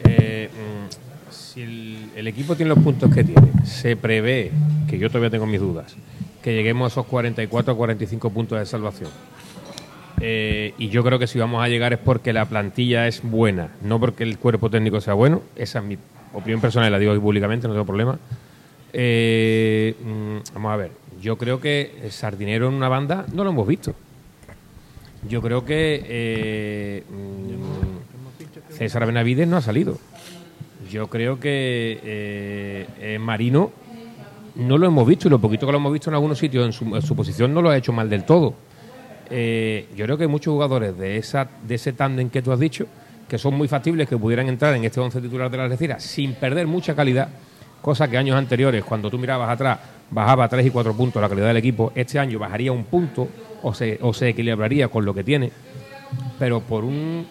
mm, 0.03 1.29
si 1.29 1.61
el, 1.61 2.09
el 2.15 2.27
equipo 2.27 2.55
tiene 2.55 2.69
los 2.69 2.83
puntos 2.83 3.13
que 3.13 3.23
tiene, 3.23 3.51
se 3.63 3.95
prevé, 3.95 4.49
que 4.89 4.97
yo 4.97 5.09
todavía 5.09 5.29
tengo 5.29 5.45
mis 5.45 5.59
dudas, 5.59 5.95
que 6.41 6.55
lleguemos 6.55 6.85
a 6.85 6.93
esos 6.93 7.05
44 7.05 7.73
o 7.73 7.77
45 7.77 8.31
puntos 8.31 8.57
de 8.57 8.65
salvación. 8.65 9.11
Eh, 10.21 10.73
y 10.77 10.89
yo 10.89 11.03
creo 11.03 11.19
que 11.19 11.27
si 11.27 11.39
vamos 11.39 11.63
a 11.63 11.67
llegar 11.67 11.93
es 11.93 11.99
porque 11.99 12.33
la 12.33 12.45
plantilla 12.45 13.07
es 13.07 13.21
buena, 13.23 13.69
no 13.81 13.99
porque 13.99 14.23
el 14.23 14.37
cuerpo 14.37 14.69
técnico 14.69 15.01
sea 15.01 15.13
bueno. 15.13 15.41
Esa 15.55 15.79
es 15.79 15.85
mi 15.85 15.97
opinión 16.33 16.61
personal, 16.61 16.91
la 16.91 16.99
digo 16.99 17.11
aquí 17.11 17.21
públicamente, 17.21 17.67
no 17.67 17.73
tengo 17.73 17.85
problema. 17.85 18.17
Eh, 18.93 19.95
mm, 20.03 20.53
vamos 20.53 20.71
a 20.71 20.75
ver, 20.77 20.91
yo 21.21 21.37
creo 21.37 21.59
que 21.59 22.07
Sardinero 22.09 22.67
en 22.67 22.75
una 22.75 22.89
banda 22.89 23.25
no 23.33 23.43
lo 23.43 23.49
hemos 23.49 23.67
visto. 23.67 23.95
Yo 25.29 25.41
creo 25.41 25.63
que 25.63 26.03
eh, 26.05 27.03
mm, 27.09 28.73
César 28.73 29.05
Benavides 29.05 29.47
no 29.47 29.57
ha 29.57 29.61
salido. 29.61 29.97
Yo 30.91 31.07
creo 31.07 31.39
que 31.39 31.99
eh, 32.03 32.87
eh, 32.99 33.19
Marino 33.19 33.71
no 34.55 34.77
lo 34.77 34.85
hemos 34.85 35.07
visto 35.07 35.27
y 35.27 35.31
lo 35.31 35.39
poquito 35.39 35.65
que 35.65 35.71
lo 35.71 35.77
hemos 35.77 35.93
visto 35.93 36.09
en 36.09 36.15
algunos 36.15 36.37
sitios 36.37 36.65
en 36.65 36.73
su, 36.73 36.95
en 36.95 37.01
su 37.01 37.15
posición 37.15 37.53
no 37.53 37.61
lo 37.61 37.69
ha 37.69 37.77
hecho 37.77 37.93
mal 37.93 38.09
del 38.09 38.25
todo. 38.25 38.53
Eh, 39.29 39.87
yo 39.95 40.05
creo 40.05 40.17
que 40.17 40.23
hay 40.23 40.29
muchos 40.29 40.51
jugadores 40.51 40.97
de 40.97 41.17
esa 41.17 41.47
de 41.65 41.75
ese 41.75 41.93
tándem 41.93 42.29
que 42.29 42.41
tú 42.41 42.51
has 42.51 42.59
dicho 42.59 42.85
que 43.27 43.37
son 43.37 43.55
muy 43.55 43.67
factibles 43.67 44.07
que 44.07 44.17
pudieran 44.17 44.47
entrar 44.47 44.75
en 44.75 44.83
este 44.83 44.99
once 44.99 45.19
titular 45.21 45.49
de 45.49 45.57
la 45.57 45.63
Algeciras 45.63 46.03
sin 46.03 46.33
perder 46.35 46.67
mucha 46.67 46.93
calidad, 46.93 47.29
cosa 47.81 48.07
que 48.07 48.17
años 48.17 48.35
anteriores, 48.37 48.83
cuando 48.83 49.09
tú 49.09 49.17
mirabas 49.17 49.49
atrás, 49.49 49.79
bajaba 50.11 50.47
3 50.47 50.65
y 50.67 50.69
4 50.69 50.93
puntos 50.93 51.21
la 51.21 51.29
calidad 51.29 51.47
del 51.47 51.57
equipo, 51.57 51.91
este 51.95 52.19
año 52.19 52.37
bajaría 52.37 52.71
un 52.71 52.83
punto 52.83 53.27
o 53.63 53.73
se, 53.73 53.97
o 54.01 54.13
se 54.13 54.29
equilibraría 54.29 54.89
con 54.89 55.03
lo 55.05 55.13
que 55.13 55.23
tiene, 55.23 55.51
pero 56.37 56.59
por 56.61 56.83
un 56.83 57.25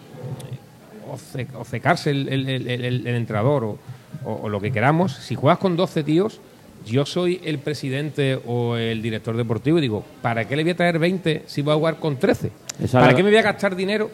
o, 1.13 1.17
ce- 1.19 1.47
o 1.57 1.65
cecarse 1.65 2.11
el, 2.11 2.29
el- 2.29 2.49
el- 2.49 3.07
entrenador 3.07 3.65
o, 3.65 3.79
o- 4.25 4.41
o 4.45 4.49
lo 4.49 4.61
que 4.61 4.73
queramos, 4.73 5.13
si 5.15 5.35
juegas 5.35 5.59
con 5.59 5.77
12 5.77 6.03
tíos, 6.03 6.41
yo 6.87 7.05
soy 7.07 7.41
el 7.45 7.59
presidente 7.59 8.39
o 8.47 8.77
el 8.77 9.03
director 9.03 9.37
deportivo 9.37 9.79
y 9.79 9.81
digo, 9.83 10.05
¿para 10.23 10.47
qué 10.47 10.57
le 10.57 10.63
voy 10.63 10.73
a 10.73 10.77
traer 10.77 10.99
20 10.99 11.43
si 11.47 11.63
voy 11.63 11.73
a 11.73 11.77
jugar 11.77 11.97
con 11.97 12.17
13? 12.17 12.51
Esa 12.83 12.99
¿Para 13.01 13.13
la- 13.13 13.17
qué 13.17 13.23
me 13.23 13.31
voy 13.31 13.39
a 13.39 13.43
gastar 13.43 13.75
dinero 13.77 14.11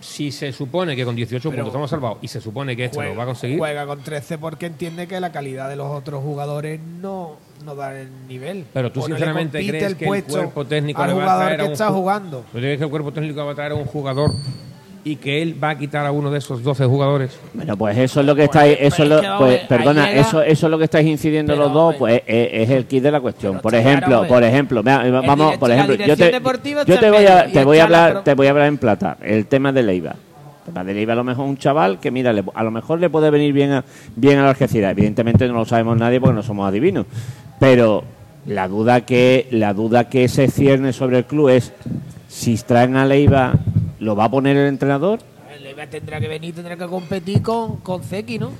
si 0.00 0.30
se 0.30 0.52
supone 0.52 0.94
que 0.94 1.04
con 1.04 1.16
18 1.16 1.48
puntos 1.50 1.66
estamos 1.68 1.88
salvados 1.90 2.18
y 2.20 2.28
se 2.28 2.40
supone 2.40 2.76
que 2.76 2.84
este 2.84 3.02
lo 3.02 3.16
va 3.16 3.22
a 3.24 3.26
conseguir? 3.26 3.58
Juega 3.58 3.86
con 3.86 4.00
13 4.02 4.38
porque 4.38 4.66
entiende 4.66 5.06
que 5.08 5.18
la 5.20 5.32
calidad 5.32 5.68
de 5.68 5.76
los 5.76 5.86
otros 5.90 6.22
jugadores 6.22 6.78
no, 6.80 7.36
no 7.64 7.74
da 7.74 7.98
el 7.98 8.08
nivel. 8.28 8.64
Pero 8.72 8.92
tú 8.92 9.00
O 9.00 9.06
sinceramente 9.06 9.58
crees 9.66 9.84
el 9.84 9.96
que 9.96 10.04
el 10.04 10.24
cuerpo 10.24 10.64
técnico 10.66 11.02
al 11.02 11.08
le 11.08 11.14
va 11.14 11.20
a 11.20 11.24
jugador 11.24 11.44
traer 11.46 11.60
a 11.60 11.62
que 11.64 11.66
un 11.68 11.72
está 11.72 11.88
ju- 11.88 11.92
jugando. 11.94 12.44
¿Tú 12.52 12.58
crees 12.58 12.78
que 12.78 12.84
el 12.84 12.90
cuerpo 12.90 13.12
técnico 13.12 13.44
va 13.44 13.52
a 13.52 13.54
traer 13.54 13.72
a 13.72 13.74
un 13.76 13.84
jugador 13.86 14.32
y 15.06 15.14
que 15.16 15.40
él 15.40 15.54
va 15.62 15.70
a 15.70 15.78
quitar 15.78 16.04
a 16.04 16.10
uno 16.10 16.32
de 16.32 16.38
esos 16.38 16.64
12 16.64 16.84
jugadores? 16.84 17.38
Bueno, 17.54 17.76
pues 17.76 17.96
eso 17.96 18.18
es 18.20 18.26
lo 18.26 18.34
que 18.34 18.42
estáis, 18.44 18.76
eso 18.80 19.04
es 19.04 19.08
lo, 19.08 19.20
pues, 19.38 19.60
perdona, 19.68 20.08
llega- 20.08 20.20
eso, 20.20 20.42
eso 20.42 20.66
es 20.66 20.70
lo 20.70 20.78
que 20.78 20.84
estáis 20.84 21.06
incidiendo 21.06 21.52
Pero, 21.52 21.64
los 21.66 21.72
dos, 21.72 21.82
hombre. 21.94 21.98
pues 21.98 22.22
es, 22.26 22.48
es 22.52 22.70
el 22.70 22.86
kit 22.86 23.04
de 23.04 23.12
la 23.12 23.20
cuestión. 23.20 23.60
Por 23.60 23.72
ejemplo, 23.74 24.06
claro, 24.08 24.26
por 24.26 24.42
ejemplo, 24.42 24.82
vamos, 24.82 25.56
por 25.58 25.70
ejemplo, 25.70 25.94
yo 25.94 26.16
te, 26.16 26.32
yo 26.86 26.98
te 26.98 27.10
voy 27.10 27.24
a, 27.24 27.46
te 27.52 27.64
voy 27.64 27.78
a 27.78 27.84
hablar, 27.84 28.24
te 28.24 28.34
voy 28.34 28.48
a 28.48 28.50
hablar 28.50 28.66
en 28.66 28.78
plata, 28.78 29.16
el 29.22 29.46
tema 29.46 29.70
de 29.70 29.84
Leiva. 29.84 30.16
El 30.66 30.72
tema 30.72 30.82
de 30.82 30.94
Leiva 30.94 31.12
a 31.12 31.16
lo 31.16 31.22
mejor 31.22 31.46
un 31.46 31.56
chaval 31.56 32.00
que 32.00 32.10
mira, 32.10 32.32
le- 32.32 32.42
a 32.52 32.64
lo 32.64 32.72
mejor 32.72 32.98
le 32.98 33.08
puede 33.08 33.30
venir 33.30 33.52
bien 33.52 33.70
a, 33.70 33.84
bien 34.16 34.40
a 34.40 34.42
la 34.42 34.48
Algeciras. 34.48 34.90
Evidentemente 34.90 35.46
no 35.46 35.54
lo 35.54 35.64
sabemos 35.64 35.96
nadie 35.96 36.20
porque 36.20 36.34
no 36.34 36.42
somos 36.42 36.68
adivinos, 36.68 37.06
pero 37.60 38.02
la 38.46 38.66
duda 38.66 39.02
que 39.02 39.46
la 39.52 39.72
duda 39.72 40.08
que 40.08 40.26
se 40.26 40.48
cierne 40.48 40.92
sobre 40.92 41.18
el 41.18 41.24
club 41.26 41.50
es 41.50 41.72
si 42.28 42.56
traen 42.56 42.96
a 42.96 43.06
Leiva, 43.06 43.52
¿lo 43.98 44.16
va 44.16 44.24
a 44.24 44.30
poner 44.30 44.56
el 44.56 44.68
entrenador? 44.68 45.20
El 45.54 45.62
Leiva 45.62 45.86
tendrá 45.86 46.20
que 46.20 46.28
venir, 46.28 46.54
tendrá 46.54 46.76
que 46.76 46.86
competir 46.86 47.42
con, 47.42 47.76
con 47.78 48.02
Zeki, 48.02 48.38
¿no? 48.38 48.50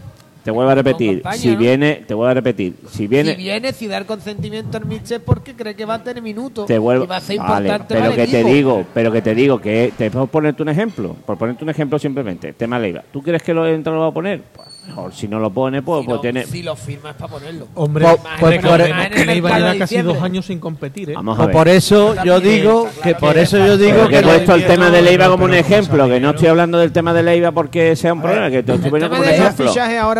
Te 0.46 0.52
vuelvo 0.52 0.70
a 0.70 0.76
repetir, 0.76 1.16
España, 1.16 1.36
si 1.36 1.48
¿no? 1.48 1.58
viene, 1.58 2.04
te 2.06 2.14
vuelvo 2.14 2.30
a 2.30 2.34
repetir, 2.34 2.76
si 2.88 3.08
viene, 3.08 3.34
Si 3.34 3.36
viene, 3.36 3.72
si 3.72 3.88
da 3.88 3.98
el 3.98 4.06
consentimiento 4.06 4.78
al 4.78 4.84
Mitchell 4.84 5.20
porque 5.20 5.56
cree 5.56 5.74
que 5.74 5.84
va 5.84 5.94
a 5.94 6.04
tener 6.04 6.22
minutos 6.22 6.66
te 6.66 6.78
vuelvo, 6.78 7.02
y 7.02 7.08
va 7.08 7.16
a 7.16 7.20
ser 7.20 7.38
Vale, 7.38 7.66
importante 7.66 7.94
pero 7.96 8.14
que 8.14 8.26
te 8.28 8.44
digo, 8.44 8.86
pero 8.94 9.10
que 9.10 9.22
te 9.22 9.34
digo 9.34 9.60
que 9.60 9.92
te 9.98 10.08
puedo 10.08 10.28
ponerte 10.28 10.62
un 10.62 10.68
ejemplo, 10.68 11.16
por 11.26 11.36
ponerte 11.36 11.64
un 11.64 11.70
ejemplo 11.70 11.98
simplemente, 11.98 12.52
tema 12.52 12.78
Leiva. 12.78 13.02
¿Tú 13.12 13.22
crees 13.22 13.42
que 13.42 13.52
lo 13.52 13.66
entrenador 13.66 13.96
lo 13.96 14.02
va 14.02 14.06
a 14.10 14.14
poner? 14.14 14.42
Pues 14.54 14.68
mejor 14.86 15.12
si 15.14 15.28
no 15.28 15.38
lo 15.38 15.50
pone, 15.50 15.82
pues, 15.82 16.00
si, 16.00 16.06
pues 16.06 16.16
lo, 16.16 16.20
tiene. 16.20 16.44
si 16.46 16.62
lo 16.62 16.76
firma 16.76 17.10
es 17.10 17.16
para 17.16 17.32
ponerlo. 17.32 17.68
Hombre, 17.74 18.04
Pues- 18.04 18.18
pues 18.40 18.56
recordemos 18.62 19.06
por- 19.06 19.14
que 19.16 19.24
Leiva 19.24 19.24
en 19.24 19.28
el 19.28 19.34
lleva 19.36 19.48
mercado 19.72 19.78
casi 19.78 20.02
dos 20.02 20.22
años 20.22 20.46
sin 20.46 20.58
competir, 20.60 21.10
¿eh? 21.10 21.14
Vamos 21.14 21.34
a 21.34 21.36
Pues 21.38 21.46
ver. 21.48 21.56
por 21.56 21.68
eso 21.68 22.14
yo 22.24 22.40
digo 22.40 22.88
que 23.02 23.14
por 23.14 23.36
eso 23.38 23.58
yo 23.58 23.76
digo 23.76 24.04
que 24.04 24.16
que 24.16 24.18
he 24.18 24.22
puesto 24.22 24.54
el 24.54 24.66
tema 24.66 24.90
de 24.90 25.02
Leiva 25.02 25.28
como 25.28 25.44
un 25.44 25.54
ejemplo, 25.54 26.04
a 26.04 26.08
que 26.08 26.20
no 26.20 26.30
estoy 26.30 26.48
hablando 26.48 26.78
del 26.78 26.92
tema 26.92 27.12
de 27.12 27.22
Leiva 27.22 27.52
porque 27.52 27.94
sea 27.96 28.12
un 28.12 28.22
problema, 28.22 28.48
que 28.50 28.60
estoy 28.60 28.76
El 28.76 28.80
poniendo 28.90 29.08
como 29.10 29.22
un 29.22 29.28
ejemplo. 29.28 29.72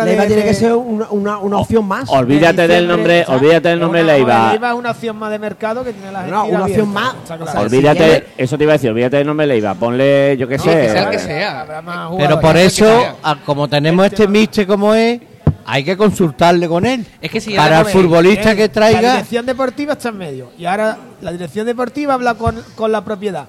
Leiva 0.05 0.25
tiene 0.27 0.43
que 0.43 0.53
ser 0.53 0.73
una, 0.73 1.37
opción 1.59 1.85
más. 1.87 2.09
Olvídate 2.09 2.67
de 2.67 2.77
del 2.77 2.87
nombre, 2.87 3.25
olvídate 3.27 3.69
del 3.69 3.79
nombre 3.79 4.03
Leiva. 4.03 4.49
Leiva 4.51 4.69
es 4.69 4.75
una 4.75 4.91
opción 4.91 5.17
más 5.17 5.31
de 5.31 5.39
mercado 5.39 5.83
que 5.83 5.93
tiene 5.93 6.11
la 6.11 6.19
gente. 6.19 6.31
No, 6.35 6.45
una 6.45 6.63
opción 6.65 6.89
más. 6.89 7.15
Olvídate, 7.55 8.27
eso 8.37 8.57
te 8.57 8.63
iba 8.63 8.73
a 8.73 8.77
decir, 8.77 8.89
olvídate 8.91 9.17
del 9.17 9.27
nombre 9.27 9.47
de 9.47 9.53
Leiva, 9.53 9.73
ponle, 9.73 10.35
yo 10.37 10.47
qué 10.47 10.59
sé. 10.59 10.69
que 10.69 10.89
sea 10.89 11.03
el 11.03 11.09
que 11.09 11.19
sea. 11.19 11.61
Habrá 11.61 11.81
más 11.81 12.09
Pero 12.17 12.39
por 12.39 12.55
eso, 12.57 12.87
a- 13.23 13.35
como 13.45 13.67
tenemos 13.67 14.05
este 14.05 14.27
mister 14.57 14.67
como 14.67 14.93
es, 14.95 15.19
hay 15.65 15.83
que 15.83 15.95
consultarle 15.97 16.67
con 16.67 16.85
él. 16.85 17.05
Es 17.21 17.29
que 17.29 17.39
si 17.41 17.51
ya 17.51 17.57
Para 17.57 17.79
el 17.81 17.85
futbolista 17.87 18.55
que 18.55 18.63
La 18.67 18.71
traiga, 18.71 19.11
dirección 19.13 19.45
deportiva 19.45 19.93
está 19.93 20.09
en 20.09 20.17
medio. 20.17 20.51
Y 20.57 20.65
ahora 20.65 20.97
la 21.21 21.31
dirección 21.31 21.65
deportiva 21.65 22.13
habla 22.15 22.33
con, 22.35 22.61
con 22.75 22.91
la 22.91 23.03
propiedad. 23.03 23.47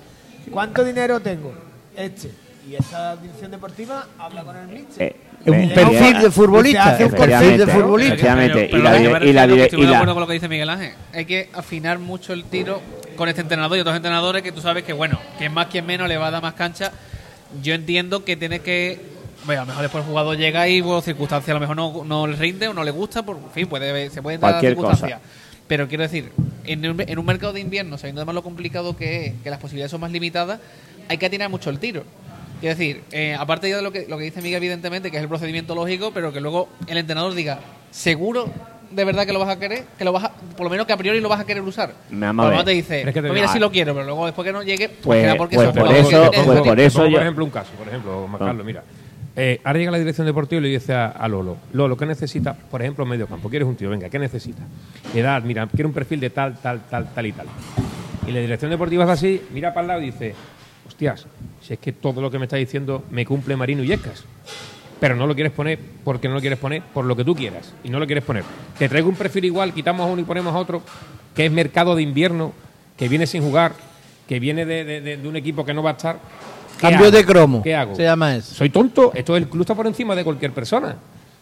¿Cuánto 0.50 0.84
dinero 0.84 1.20
tengo? 1.20 1.52
Este. 1.96 2.30
Y 2.68 2.74
esa 2.74 3.16
dirección 3.16 3.50
deportiva 3.50 4.06
habla 4.18 4.42
con 4.44 4.56
el 4.56 4.66
Mitchell. 4.68 5.02
eh, 5.06 5.16
es 5.44 5.48
un 5.52 5.54
eh, 5.54 5.72
perfil 5.74 6.16
eh, 6.16 6.22
de 6.24 6.30
futbolista, 6.30 6.84
hace 6.84 7.04
un 7.06 7.10
perfil 7.12 7.58
de 7.58 7.66
futbolista. 7.66 8.14
efectivamente, 8.14 8.68
Pero 8.70 8.78
y 8.78 8.82
la 8.82 8.92
que 8.92 8.98
me 8.98 9.08
dire- 9.08 9.26
y 9.28 9.32
la 9.32 9.46
que 9.46 9.52
dire- 9.54 9.62
estoy 9.64 9.76
muy 9.78 9.84
y 9.84 9.86
de 9.86 9.92
la- 9.92 9.98
acuerdo 9.98 10.14
con 10.14 10.20
lo 10.20 10.26
que 10.26 10.32
dice 10.34 10.48
Miguel 10.48 10.68
Ángel. 10.70 10.92
Hay 11.14 11.24
que 11.24 11.48
afinar 11.54 11.98
mucho 11.98 12.32
el 12.34 12.44
tiro 12.44 12.82
con 13.16 13.28
este 13.28 13.40
entrenador 13.40 13.78
y 13.78 13.80
otros 13.80 13.96
entrenadores 13.96 14.42
que 14.42 14.52
tú 14.52 14.60
sabes 14.60 14.84
que, 14.84 14.92
bueno, 14.92 15.18
quien 15.38 15.52
más, 15.54 15.66
quien 15.68 15.86
menos 15.86 16.08
le 16.08 16.18
va 16.18 16.26
a 16.26 16.30
dar 16.30 16.42
más 16.42 16.52
cancha. 16.54 16.92
Yo 17.62 17.72
entiendo 17.74 18.24
que 18.24 18.36
tienes 18.36 18.60
que. 18.60 19.00
Bueno, 19.48 19.62
a 19.62 19.64
lo 19.64 19.68
mejor 19.68 19.82
después 19.82 20.04
el 20.04 20.10
jugador 20.10 20.36
llega 20.36 20.68
y 20.68 20.82
por 20.82 21.00
circunstancias 21.00 21.48
a 21.48 21.54
lo 21.54 21.60
mejor 21.60 21.74
no, 21.74 22.04
no 22.04 22.26
le 22.26 22.36
rinde 22.36 22.68
o 22.68 22.74
no 22.74 22.84
le 22.84 22.90
gusta, 22.90 23.22
por 23.24 23.38
en 23.38 23.50
fin, 23.50 23.66
puede, 23.66 24.10
se 24.10 24.20
pueden 24.20 24.42
dar 24.42 24.50
Cualquier 24.50 24.72
circunstancias. 24.74 25.20
Pero 25.66 25.88
quiero 25.88 26.02
decir, 26.02 26.30
en 26.66 26.86
un, 26.86 27.00
en 27.00 27.18
un 27.18 27.24
mercado 27.24 27.54
de 27.54 27.60
invierno, 27.60 27.96
sabiendo 27.96 28.20
además 28.20 28.34
lo 28.34 28.42
complicado 28.42 28.94
que 28.94 29.24
es, 29.24 29.32
que 29.42 29.48
las 29.48 29.58
posibilidades 29.58 29.90
son 29.90 30.02
más 30.02 30.12
limitadas, 30.12 30.60
hay 31.08 31.16
que 31.16 31.24
atinar 31.24 31.48
mucho 31.48 31.70
el 31.70 31.78
tiro. 31.78 32.04
Quiero 32.60 32.76
decir, 32.76 33.04
eh, 33.10 33.34
aparte 33.38 33.70
ya 33.70 33.76
de 33.76 33.82
lo 33.82 33.90
que, 33.90 34.04
lo 34.06 34.18
que 34.18 34.24
dice 34.24 34.42
Miguel, 34.42 34.58
evidentemente, 34.58 35.10
que 35.10 35.16
es 35.16 35.22
el 35.22 35.30
procedimiento 35.30 35.74
lógico, 35.74 36.10
pero 36.12 36.30
que 36.30 36.42
luego 36.42 36.68
el 36.86 36.98
entrenador 36.98 37.32
diga, 37.32 37.58
¿seguro 37.90 38.50
de 38.90 39.04
verdad 39.06 39.24
que 39.24 39.32
lo 39.32 39.38
vas 39.38 39.48
a 39.48 39.58
querer? 39.58 39.84
Que 39.96 40.04
lo 40.04 40.12
vas 40.12 40.24
a- 40.24 40.32
por 40.32 40.64
lo 40.64 40.68
menos 40.70 40.86
que 40.86 40.92
a 40.92 40.96
priori 40.98 41.20
lo 41.20 41.30
vas 41.30 41.40
a 41.40 41.46
querer 41.46 41.62
usar. 41.62 41.94
Me 42.10 42.26
ama 42.26 42.42
Luego 42.44 42.56
ver. 42.58 42.64
te 42.66 42.72
dice, 42.72 43.00
es 43.00 43.06
que 43.06 43.12
te 43.14 43.20
pues 43.22 43.32
mira, 43.32 43.48
sí 43.48 43.56
ah, 43.56 43.60
lo 43.60 43.70
quiero, 43.70 43.94
pero 43.94 44.04
luego 44.04 44.26
después 44.26 44.44
que 44.44 44.52
no 44.52 44.62
llegue, 44.62 44.90
pues, 44.90 45.00
Pues- 45.04 45.20
será 45.22 45.36
porque 45.36 45.56
pues 45.56 45.68
eso, 45.70 45.78
por 45.78 45.90
eso- 45.94 46.30
pues 46.32 46.60
por 46.60 46.80
eso 46.80 47.00
por 47.10 47.22
ejemplo, 47.22 47.44
un 47.46 47.50
caso, 47.50 47.70
por 47.78 47.88
ejemplo, 47.88 48.28
Juan 48.38 48.60
Ah. 48.60 48.62
Mira. 48.62 48.82
Eh, 49.40 49.60
ahora 49.62 49.78
llega 49.78 49.92
la 49.92 49.98
dirección 50.00 50.26
deportiva 50.26 50.58
y 50.58 50.64
le 50.64 50.68
dice 50.70 50.92
a, 50.92 51.28
Lolo, 51.28 51.58
Lolo, 51.72 51.96
¿qué 51.96 52.04
necesita? 52.04 52.54
Por 52.54 52.82
ejemplo, 52.82 53.06
medio 53.06 53.28
campo. 53.28 53.48
¿Quieres 53.48 53.68
un 53.68 53.76
tío? 53.76 53.88
Venga, 53.88 54.08
¿qué 54.08 54.18
necesita? 54.18 54.64
Edad, 55.14 55.44
mira, 55.44 55.68
quiero 55.68 55.88
un 55.88 55.94
perfil 55.94 56.18
de 56.18 56.30
tal, 56.30 56.58
tal, 56.58 56.80
tal, 56.90 57.14
tal 57.14 57.24
y 57.24 57.30
tal. 57.30 57.46
Y 58.26 58.32
la 58.32 58.40
dirección 58.40 58.68
deportiva 58.68 59.04
es 59.04 59.10
así, 59.10 59.40
mira 59.52 59.72
para 59.72 59.82
el 59.82 59.86
lado 59.86 60.02
y 60.02 60.06
dice, 60.06 60.34
hostias, 60.88 61.28
si 61.62 61.74
es 61.74 61.78
que 61.78 61.92
todo 61.92 62.20
lo 62.20 62.32
que 62.32 62.40
me 62.40 62.46
está 62.46 62.56
diciendo 62.56 63.04
me 63.12 63.24
cumple 63.24 63.54
Marino 63.54 63.84
y 63.84 63.86
Yescas. 63.86 64.24
Pero 64.98 65.14
no 65.14 65.28
lo 65.28 65.36
quieres 65.36 65.52
poner 65.52 65.78
porque 66.02 66.26
no 66.26 66.34
lo 66.34 66.40
quieres 66.40 66.58
poner 66.58 66.82
por 66.92 67.04
lo 67.04 67.14
que 67.14 67.22
tú 67.22 67.36
quieras. 67.36 67.72
Y 67.84 67.90
no 67.90 68.00
lo 68.00 68.06
quieres 68.06 68.24
poner. 68.24 68.42
Te 68.76 68.88
traigo 68.88 69.08
un 69.08 69.14
perfil 69.14 69.44
igual, 69.44 69.72
quitamos 69.72 70.04
a 70.04 70.10
uno 70.10 70.20
y 70.20 70.24
ponemos 70.24 70.52
a 70.52 70.58
otro, 70.58 70.82
que 71.36 71.46
es 71.46 71.52
mercado 71.52 71.94
de 71.94 72.02
invierno, 72.02 72.54
que 72.96 73.08
viene 73.08 73.24
sin 73.24 73.44
jugar, 73.44 73.74
que 74.26 74.40
viene 74.40 74.66
de 74.66 75.20
un 75.24 75.36
equipo 75.36 75.64
que 75.64 75.74
no 75.74 75.84
va 75.84 75.90
a 75.90 75.92
estar. 75.92 76.18
¿Qué 76.78 76.82
Cambio 76.82 77.08
hago? 77.08 77.16
de 77.16 77.24
cromo. 77.24 77.62
¿Qué 77.62 77.74
hago? 77.74 77.94
Se 77.94 78.02
llama 78.04 78.36
eso. 78.36 78.54
¿Soy 78.54 78.70
tonto? 78.70 79.12
Esto 79.14 79.36
el 79.36 79.48
club 79.48 79.62
está 79.62 79.74
por 79.74 79.86
encima 79.86 80.14
de 80.14 80.24
cualquier 80.24 80.52
persona. 80.52 80.96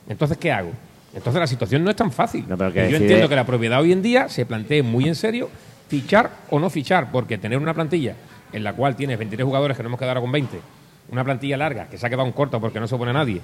Entonces, 0.09 0.39
¿qué 0.39 0.51
hago? 0.51 0.70
Entonces 1.14 1.39
la 1.41 1.47
situación 1.47 1.82
no 1.84 1.91
es 1.91 1.97
tan 1.97 2.11
fácil. 2.12 2.45
No, 2.49 2.57
pero 2.59 2.72
que 2.72 2.80
Y 2.80 2.82
yo 2.82 2.87
decide- 2.93 3.05
entiendo 3.05 3.28
que 3.28 3.37
la 3.37 3.47
propiedad 3.47 3.80
hoy 3.80 3.93
en 3.93 4.03
día 4.03 4.28
se 4.28 4.45
plantee 4.47 4.82
muy 4.82 5.07
en 5.09 5.14
serio 5.14 5.49
fichar 5.89 6.30
o 6.51 6.59
no 6.59 6.68
fichar, 6.70 7.11
porque 7.12 7.39
tener 7.39 7.59
una 7.59 7.72
plantilla 7.74 8.14
en 8.53 8.64
la 8.64 8.72
cual 8.72 8.97
tienes 8.97 9.18
23 9.18 9.45
jugadores 9.45 9.76
que 9.76 9.82
no 9.82 9.89
hemos 9.89 10.01
quedado 10.01 10.20
con 10.20 10.32
20, 10.32 10.59
una 11.11 11.22
plantilla 11.22 11.57
larga 11.57 11.86
que 11.88 11.98
se 11.98 12.07
ha 12.07 12.11
quedado 12.11 12.26
en 12.26 12.32
corta 12.32 12.59
porque 12.59 12.80
no 12.80 12.88
se 12.88 12.94
opone 12.96 13.11
a 13.12 13.14
nadie, 13.14 13.40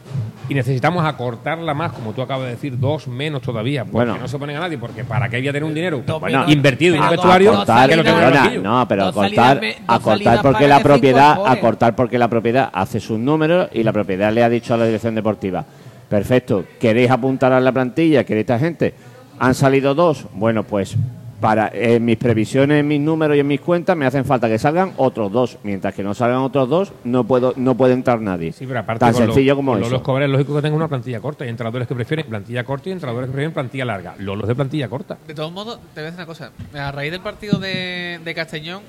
y 0.48 0.54
necesitamos 0.54 1.04
acortarla 1.04 1.74
más, 1.74 1.92
como 1.92 2.12
tú 2.12 2.20
acabas 2.22 2.46
de 2.46 2.50
decir, 2.52 2.78
dos 2.78 3.06
menos 3.06 3.40
todavía, 3.42 3.82
porque 3.84 3.94
Bueno. 3.96 4.18
no 4.18 4.26
se 4.26 4.36
oponen 4.36 4.56
a 4.56 4.60
nadie, 4.60 4.78
porque 4.78 5.04
para 5.04 5.28
qué 5.28 5.38
voy 5.38 5.48
a 5.48 5.52
tener 5.52 5.64
un 5.64 5.74
dinero 5.74 6.02
Bueno, 6.20 6.44
invertido 6.48 6.96
en 6.96 7.02
un 7.02 7.10
vestuario 7.10 7.52
acortar, 7.52 7.88
que 7.88 7.96
lo 7.96 8.02
tengo 8.04 8.18
en 8.18 8.22
el 8.24 8.28
perdona, 8.30 8.44
banquillo. 8.44 8.62
no, 8.62 8.88
pero 8.88 9.04
acortar, 9.06 9.60
acortar 9.86 10.42
porque 10.42 10.68
la 10.68 10.80
propiedad, 10.82 11.38
acortar 11.46 11.94
porque 11.94 12.18
la 12.18 12.28
propiedad 12.28 12.70
hace 12.72 12.98
sus 13.00 13.18
números 13.18 13.68
y 13.72 13.82
la 13.84 13.92
propiedad 13.92 14.32
le 14.32 14.42
ha 14.42 14.48
dicho 14.48 14.74
a 14.74 14.76
la 14.76 14.84
dirección 14.86 15.14
deportiva, 15.14 15.64
perfecto, 16.08 16.64
queréis 16.80 17.10
apuntar 17.10 17.52
a 17.52 17.60
la 17.60 17.70
plantilla, 17.72 18.24
queréis 18.24 18.42
esta 18.42 18.58
gente, 18.58 18.94
han 19.38 19.54
salido 19.54 19.94
dos, 19.94 20.26
bueno 20.34 20.64
pues 20.64 20.96
para 21.43 21.70
en 21.74 22.03
mis 22.05 22.16
previsiones, 22.16 22.80
en 22.80 22.88
mis 22.88 23.01
números 23.01 23.36
y 23.36 23.40
en 23.40 23.47
mis 23.49 23.61
cuentas 23.61 23.95
me 23.97 24.07
hacen 24.07 24.24
falta 24.24 24.49
que 24.49 24.59
salgan 24.59 24.93
otros 24.97 25.30
dos, 25.30 25.59
mientras 25.64 25.93
que 25.93 26.03
no 26.03 26.14
salgan 26.14 26.38
otros 26.38 26.68
dos 26.68 26.93
no 27.05 27.24
puedo 27.24 27.53
no 27.57 27.76
puede 27.76 27.93
entrar 27.93 28.20
nadie. 28.20 28.53
Sí, 28.53 28.64
pero 28.66 28.78
aparte 28.80 29.01
Tan 29.01 29.12
con 29.12 29.26
lo- 29.26 29.34
sencillo 29.34 29.57
como 29.57 29.72
con 29.72 29.82
eso. 29.82 29.90
Los 29.90 30.03
cobres 30.03 30.26
es 30.26 30.32
lógico 30.32 30.55
que 30.55 30.62
tengan 30.62 30.76
una 30.76 30.88
plantilla 30.88 31.20
corta. 31.20 31.45
Hay 31.45 31.51
entrenadores 31.51 31.86
que 31.88 31.95
prefieren 31.95 32.26
plantilla 32.26 32.64
corta 32.64 32.88
y 32.88 32.93
entrenadores 32.93 33.26
que 33.28 33.32
prefieren 33.32 33.53
plantilla 33.53 33.84
larga. 33.84 34.14
Lolos 34.18 34.49
de 34.49 34.55
plantilla 34.55 34.88
corta. 34.88 35.18
De 35.26 35.34
todos 35.34 35.53
modos, 35.53 35.78
te 35.95 36.01
voy 36.01 36.09
a 36.09 36.11
decir 36.12 36.18
una 36.20 36.26
cosa. 36.26 36.53
A 36.74 36.93
raíz 36.93 37.11
del 37.11 37.20
partido 37.20 37.59
de, 37.59 38.20
de 38.24 38.34
Castellón, 38.34 38.80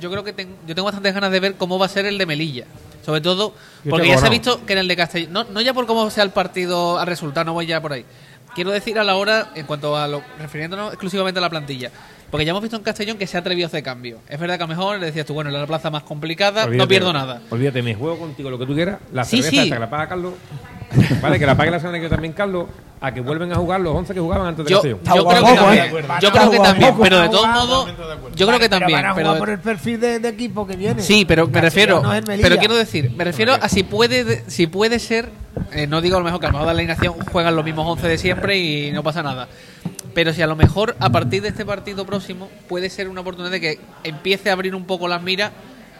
yo 0.00 0.10
creo 0.10 0.22
que 0.22 0.32
ten- 0.34 0.54
yo 0.66 0.74
tengo 0.74 0.84
bastantes 0.84 1.14
ganas 1.14 1.32
de 1.32 1.40
ver 1.40 1.54
cómo 1.54 1.78
va 1.78 1.86
a 1.86 1.88
ser 1.88 2.04
el 2.06 2.18
de 2.18 2.26
Melilla. 2.26 2.64
Sobre 3.04 3.22
todo, 3.22 3.54
porque 3.88 4.08
ya 4.08 4.18
se 4.18 4.26
ha 4.26 4.30
visto 4.30 4.66
que 4.66 4.74
en 4.74 4.80
el 4.80 4.88
de 4.88 4.94
Castellón, 4.94 5.32
no, 5.32 5.44
no 5.44 5.62
ya 5.62 5.72
por 5.72 5.86
cómo 5.86 6.10
sea 6.10 6.24
el 6.24 6.30
partido 6.30 6.98
al 6.98 7.06
resultado, 7.06 7.46
no 7.46 7.54
voy 7.54 7.64
ya 7.64 7.80
por 7.80 7.94
ahí. 7.94 8.04
Quiero 8.58 8.72
decir 8.72 8.98
a 8.98 9.04
la 9.04 9.14
hora, 9.14 9.52
en 9.54 9.66
cuanto 9.66 9.96
a 9.96 10.08
lo, 10.08 10.20
refiriéndonos 10.36 10.88
exclusivamente 10.92 11.38
a 11.38 11.42
la 11.42 11.48
plantilla. 11.48 11.92
Porque 12.28 12.44
ya 12.44 12.50
hemos 12.50 12.60
visto 12.60 12.76
en 12.76 12.82
Castellón 12.82 13.16
que 13.16 13.28
se 13.28 13.36
ha 13.36 13.40
atrevido 13.40 13.66
a 13.66 13.68
hacer 13.68 13.84
cambio. 13.84 14.18
Es 14.28 14.40
verdad 14.40 14.56
que 14.56 14.64
a 14.64 14.66
lo 14.66 14.74
mejor 14.74 14.98
le 14.98 15.06
decías 15.06 15.24
tú, 15.24 15.32
bueno, 15.32 15.48
en 15.48 15.54
la 15.60 15.64
plaza 15.64 15.90
más 15.90 16.02
complicada, 16.02 16.66
no 16.66 16.88
pierdo 16.88 17.12
nada. 17.12 17.40
Olvídate, 17.50 17.82
me 17.82 17.94
juego 17.94 18.18
contigo 18.18 18.50
lo 18.50 18.58
que 18.58 18.66
tú 18.66 18.74
quieras. 18.74 18.98
La 19.12 19.22
Sí, 19.24 19.36
cerveza 19.36 19.50
sí. 19.50 19.58
esta 19.60 19.76
que 19.76 19.80
la 19.80 19.90
paga 19.90 20.08
Carlos. 20.08 20.34
vale, 21.22 21.38
que 21.38 21.46
la 21.46 21.56
pague 21.56 21.70
la 21.70 21.78
semana 21.78 21.98
que 21.98 22.00
viene 22.00 22.14
también 22.16 22.32
Carlos. 22.32 22.66
A 23.00 23.14
que 23.14 23.20
vuelven 23.20 23.52
a 23.52 23.54
jugar 23.54 23.80
los 23.80 23.94
11 23.94 24.12
que 24.12 24.18
jugaban 24.18 24.48
antes 24.48 24.64
de 24.64 24.70
Yo, 24.72 24.78
Castellón. 24.78 25.00
yo 25.04 25.24
creo 25.24 25.44
que 25.44 25.54
también. 25.54 25.84
¿eh? 25.84 26.02
Yo 26.20 26.30
creo 26.32 26.50
que 26.50 26.58
también. 26.58 26.94
Pero 27.00 27.20
de 27.20 27.28
todos 27.28 27.48
modos, 27.48 27.88
yo 28.34 28.46
creo 28.48 28.58
que 28.58 28.68
también. 28.68 29.04
Pero 29.14 29.38
por 29.38 29.50
el 29.50 29.60
perfil 29.60 30.00
de, 30.00 30.18
de 30.18 30.28
equipo 30.28 30.66
que 30.66 30.74
viene. 30.76 31.00
Sí, 31.00 31.24
pero 31.24 31.46
me 31.46 31.60
refiero, 31.60 32.02
no 32.02 32.10
pero 32.26 32.56
quiero 32.56 32.74
decir, 32.76 33.12
me 33.16 33.22
refiero 33.22 33.54
a 33.54 33.68
si 33.68 33.84
puede, 33.84 34.24
de- 34.24 34.50
si 34.50 34.66
puede 34.66 34.98
ser, 34.98 35.30
eh, 35.72 35.86
no 35.86 36.00
digo 36.00 36.16
a 36.16 36.18
lo 36.20 36.24
mejor 36.24 36.40
que 36.40 36.46
a 36.46 36.48
lo 36.50 36.54
mejor 36.54 36.68
de 36.68 36.74
la 36.74 36.78
alineación 36.78 37.14
juegan 37.32 37.56
los 37.56 37.64
mismos 37.64 37.86
11 37.86 38.08
de 38.08 38.18
siempre 38.18 38.58
y 38.58 38.90
no 38.92 39.02
pasa 39.02 39.22
nada, 39.22 39.48
pero 40.14 40.32
si 40.32 40.42
a 40.42 40.46
lo 40.46 40.56
mejor 40.56 40.96
a 40.98 41.10
partir 41.10 41.42
de 41.42 41.48
este 41.48 41.64
partido 41.64 42.06
próximo 42.06 42.50
puede 42.68 42.90
ser 42.90 43.08
una 43.08 43.20
oportunidad 43.20 43.52
de 43.52 43.60
que 43.60 43.80
empiece 44.04 44.50
a 44.50 44.54
abrir 44.54 44.74
un 44.74 44.84
poco 44.84 45.08
las 45.08 45.22
miras 45.22 45.52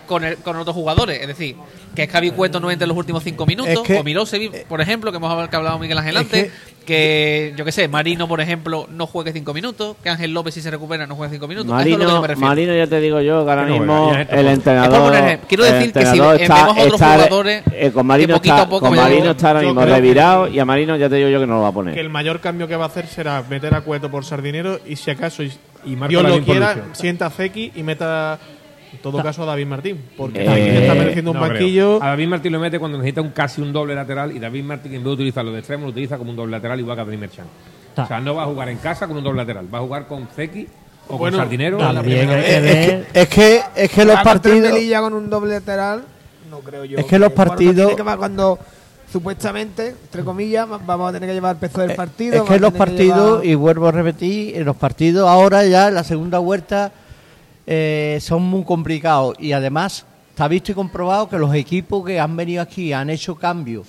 con, 0.08 0.24
el- 0.24 0.36
con 0.38 0.56
otros 0.56 0.74
jugadores, 0.74 1.20
es 1.20 1.28
decir, 1.28 1.54
que 1.94 2.08
Xavi 2.08 2.32
Cueto 2.32 2.58
no 2.58 2.70
entre 2.70 2.84
en 2.84 2.88
los 2.88 2.98
últimos 2.98 3.22
cinco 3.22 3.46
minutos, 3.46 3.72
Es 3.72 3.80
que- 3.80 3.98
o 3.98 4.02
Milosevic, 4.02 4.64
por 4.66 4.80
ejemplo, 4.80 5.12
que 5.12 5.18
hemos 5.18 5.30
hablado, 5.30 5.48
que 5.50 5.54
ha 5.56 5.58
hablado 5.60 5.78
Miguel 5.78 5.98
Ángel 5.98 6.16
Es 6.16 6.20
antes, 6.22 6.52
que, 6.84 7.52
yo 7.56 7.64
qué 7.66 7.72
sé, 7.72 7.86
Marino, 7.86 8.26
por 8.26 8.40
ejemplo, 8.40 8.86
no 8.90 9.06
juegue 9.06 9.32
cinco 9.32 9.52
minutos, 9.52 9.96
que 10.02 10.08
Ángel 10.08 10.32
López 10.32 10.54
si 10.54 10.62
se 10.62 10.70
recupera 10.70 11.06
no 11.06 11.16
juegue 11.16 11.34
cinco 11.34 11.46
minutos, 11.46 11.70
a 11.72 11.80
eso 11.82 11.84
es 11.84 11.92
lo 11.92 11.98
que 11.98 12.02
yo 12.02 12.08
Marino, 12.08 12.22
me 12.22 12.28
refiero. 12.28 12.48
Marino, 12.48 12.74
ya 12.74 12.86
te 12.86 13.00
digo 13.00 13.20
yo 13.20 13.44
que 13.44 13.50
ahora 13.50 13.64
Que 13.64 13.70
no 13.72 13.78
mismo 13.78 14.14
está 14.14 14.40
el 14.40 14.46
entrenador. 14.48 15.14
Es. 15.14 15.38
Quiero 15.46 15.64
decir 15.64 15.92
que 15.92 16.00
si 16.00 16.06
entrenador 16.18 16.38
vemos 16.38 16.78
otros 16.78 17.00
jugadores 17.00 17.62
eh, 17.72 17.90
con 17.92 18.02
que 18.02 18.08
Marino 18.08 18.34
poquito 18.34 18.54
está, 18.54 18.62
a 18.62 18.68
poco 18.68 18.86
con 18.86 18.96
Marino 18.96 19.30
está 19.32 19.48
ahora 19.48 19.60
mismo 19.60 19.80
que- 19.82 19.86
revirado 19.86 20.48
y 20.48 20.58
a 20.58 20.64
Marino 20.64 20.96
ya 20.96 21.08
te 21.10 21.16
digo 21.16 21.28
yo 21.28 21.40
que 21.40 21.46
no 21.46 21.56
lo 21.56 21.62
va 21.62 21.68
a 21.68 21.72
poner. 21.72 21.92
Que 21.94 22.00
el 22.00 22.08
mayor 22.10 22.40
cambio 22.40 22.66
que 22.66 22.76
va 22.76 22.84
a 22.84 22.88
hacer 22.88 23.06
será 23.06 23.44
meter 23.50 23.74
a 23.74 23.82
Cueto 23.82 24.10
por 24.10 24.24
Sardinero 24.24 24.80
y 24.86 24.96
si 24.96 25.10
acaso 25.10 25.42
y, 25.42 25.52
Y 25.84 25.94
Marco 25.94 26.08
Dios 26.08 26.22
lo 26.22 26.42
quiera, 26.44 26.76
sienta 26.92 27.26
a 27.26 27.30
Zeki 27.30 27.72
y 27.76 27.82
meta 27.82 28.38
en 28.98 29.02
todo 29.02 29.22
caso 29.22 29.42
a 29.44 29.46
David 29.46 29.66
Martín. 29.66 29.98
Porque 30.16 30.44
Eh, 30.44 30.82
está 30.82 30.94
mereciendo 30.94 31.30
un 31.30 31.36
No 31.36 31.42
banquillo. 31.48 32.02
A 32.02 32.08
David 32.08 32.28
Martín 32.28 32.52
lo 32.52 32.60
mete 32.60 32.78
cuando 32.78 32.98
necesita 32.98 33.20
un 33.22 33.30
casi 33.30 33.60
un 33.62 33.72
doble 33.72 33.94
lateral 33.94 34.36
y 34.36 34.38
David 34.38 34.64
Martín 34.64 34.92
en 34.94 34.98
vez 34.98 35.04
de 35.06 35.10
utilizarlo 35.12 35.52
de 35.52 35.58
extremo 35.60 35.84
lo 35.84 35.90
utiliza 35.90 36.18
como 36.18 36.30
un 36.30 36.36
doble 36.36 36.52
lateral 36.52 36.78
igual 36.80 36.96
que 36.96 37.02
Adri 37.02 37.16
Merchan. 37.16 37.46
Ta- 37.94 38.04
O 38.04 38.06
sea, 38.06 38.20
no 38.20 38.34
va 38.34 38.42
a 38.42 38.46
jugar 38.46 38.68
en 38.68 38.78
casa 38.78 39.06
con 39.06 39.16
un 39.16 39.24
doble 39.24 39.38
lateral, 39.38 39.66
va 39.72 39.78
a 39.78 39.80
jugar 39.82 40.06
con 40.06 40.26
Zeki 40.28 40.66
o 41.08 41.16
Bueno, 41.18 41.36
con 41.38 41.44
Sardinero. 41.46 41.78
Hay 41.82 41.96
que 42.04 42.20
Es 42.22 42.62
ver. 42.62 43.06
que, 43.12 43.20
es 43.22 43.28
que, 43.28 43.60
es 43.76 43.90
que 43.90 44.04
los 44.04 44.20
partidos. 44.22 44.72
Con 45.00 45.14
un 45.14 45.30
doble 45.30 45.52
lateral, 45.54 46.02
no 46.50 46.58
creo 46.60 46.84
yo. 46.84 46.98
Es 46.98 47.06
que 47.06 47.18
los 47.18 47.32
partidos- 47.32 47.94
que 47.94 48.02
va 48.02 48.16
cuando 48.16 48.58
supuestamente, 49.10 49.88
entre 49.88 50.22
comillas, 50.22 50.70
va- 50.70 50.78
vamos 50.84 51.08
a 51.08 51.12
tener 51.14 51.28
que 51.28 51.34
llevar 51.34 51.56
el 51.56 51.60
peso 51.60 51.80
del 51.80 51.94
partido. 51.94 52.36
Es 52.36 52.42
que 52.42 52.54
a 52.54 52.58
los 52.58 52.72
partidos, 52.74 53.30
llevar- 53.42 53.46
y 53.46 53.54
vuelvo 53.54 53.88
a 53.88 53.92
repetir, 53.92 54.56
en 54.56 54.64
los 54.64 54.76
partidos 54.76 55.28
ahora 55.28 55.64
ya 55.64 55.88
en 55.88 55.94
la 55.94 56.04
segunda 56.04 56.38
vuelta 56.38 56.92
eh, 57.70 58.18
son 58.22 58.44
muy 58.44 58.64
complicados. 58.64 59.36
Y 59.38 59.52
además 59.52 60.06
está 60.30 60.48
visto 60.48 60.72
y 60.72 60.74
comprobado 60.74 61.28
que 61.28 61.38
los 61.38 61.54
equipos 61.54 62.02
que 62.06 62.18
han 62.18 62.34
venido 62.34 62.62
aquí 62.62 62.94
han 62.94 63.10
hecho 63.10 63.34
cambios. 63.34 63.86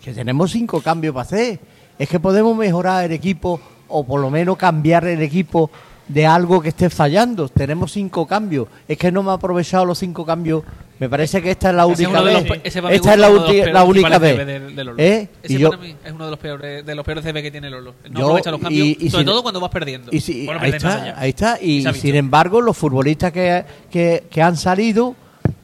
Que 0.00 0.12
tenemos 0.12 0.52
cinco 0.52 0.80
cambios 0.80 1.12
para 1.12 1.22
hacer. 1.22 1.58
Es 1.98 2.08
que 2.08 2.20
podemos 2.20 2.56
mejorar 2.56 3.04
el 3.04 3.10
equipo 3.10 3.60
o 3.88 4.04
por 4.04 4.20
lo 4.20 4.30
menos 4.30 4.56
cambiar 4.56 5.04
el 5.06 5.20
equipo 5.20 5.68
de 6.12 6.26
algo 6.26 6.60
que 6.60 6.68
esté 6.70 6.90
fallando. 6.90 7.48
Tenemos 7.48 7.92
cinco 7.92 8.26
cambios. 8.26 8.68
Es 8.86 8.98
que 8.98 9.10
no 9.10 9.22
me 9.22 9.30
he 9.30 9.34
aprovechado 9.34 9.84
los 9.84 9.98
cinco 9.98 10.24
cambios. 10.26 10.62
Me 10.98 11.08
parece 11.08 11.42
que 11.42 11.50
esta 11.50 11.70
es 11.70 11.74
la 11.74 11.86
única 11.86 12.20
vez. 12.20 12.44
Esta 12.64 13.14
es 13.14 13.18
la, 13.18 13.28
la 13.72 13.84
única 13.84 14.18
vez. 14.18 14.36
De- 14.36 14.44
de. 14.60 14.94
¿Eh? 14.98 15.28
Ese 15.42 15.54
Y 15.54 15.58
yo, 15.58 15.70
para 15.70 15.82
mí 15.82 15.96
es 16.04 16.12
uno 16.12 16.26
de 16.26 16.30
los 16.30 16.38
peores 16.38 16.86
de 16.86 16.94
los 16.94 17.04
peores 17.04 17.24
CB 17.24 17.42
que 17.42 17.50
tiene 17.50 17.70
Lolo. 17.70 17.94
No 18.10 18.20
Yo- 18.20 18.24
aprovecha 18.26 18.50
los 18.52 18.60
cambios, 18.60 18.86
y- 18.86 18.96
y 19.00 19.10
sobre 19.10 19.24
todo 19.24 19.42
cuando 19.42 19.58
vas 19.60 19.70
perdiendo. 19.70 20.10
Y 20.12 20.20
si- 20.20 20.44
Bueno, 20.46 20.60
ahí, 20.60 20.70
está, 20.70 21.18
ahí 21.18 21.30
está. 21.30 21.58
Y 21.60 21.84
ha 21.86 21.92
sin 21.94 22.14
embargo, 22.14 22.60
los 22.60 22.76
futbolistas 22.76 23.32
que, 23.32 23.64
que, 23.90 24.24
que 24.30 24.42
han 24.42 24.56
salido 24.56 25.16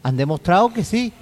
han 0.02 0.16
demostrado 0.16 0.72
que 0.72 0.82
sí, 0.82 1.12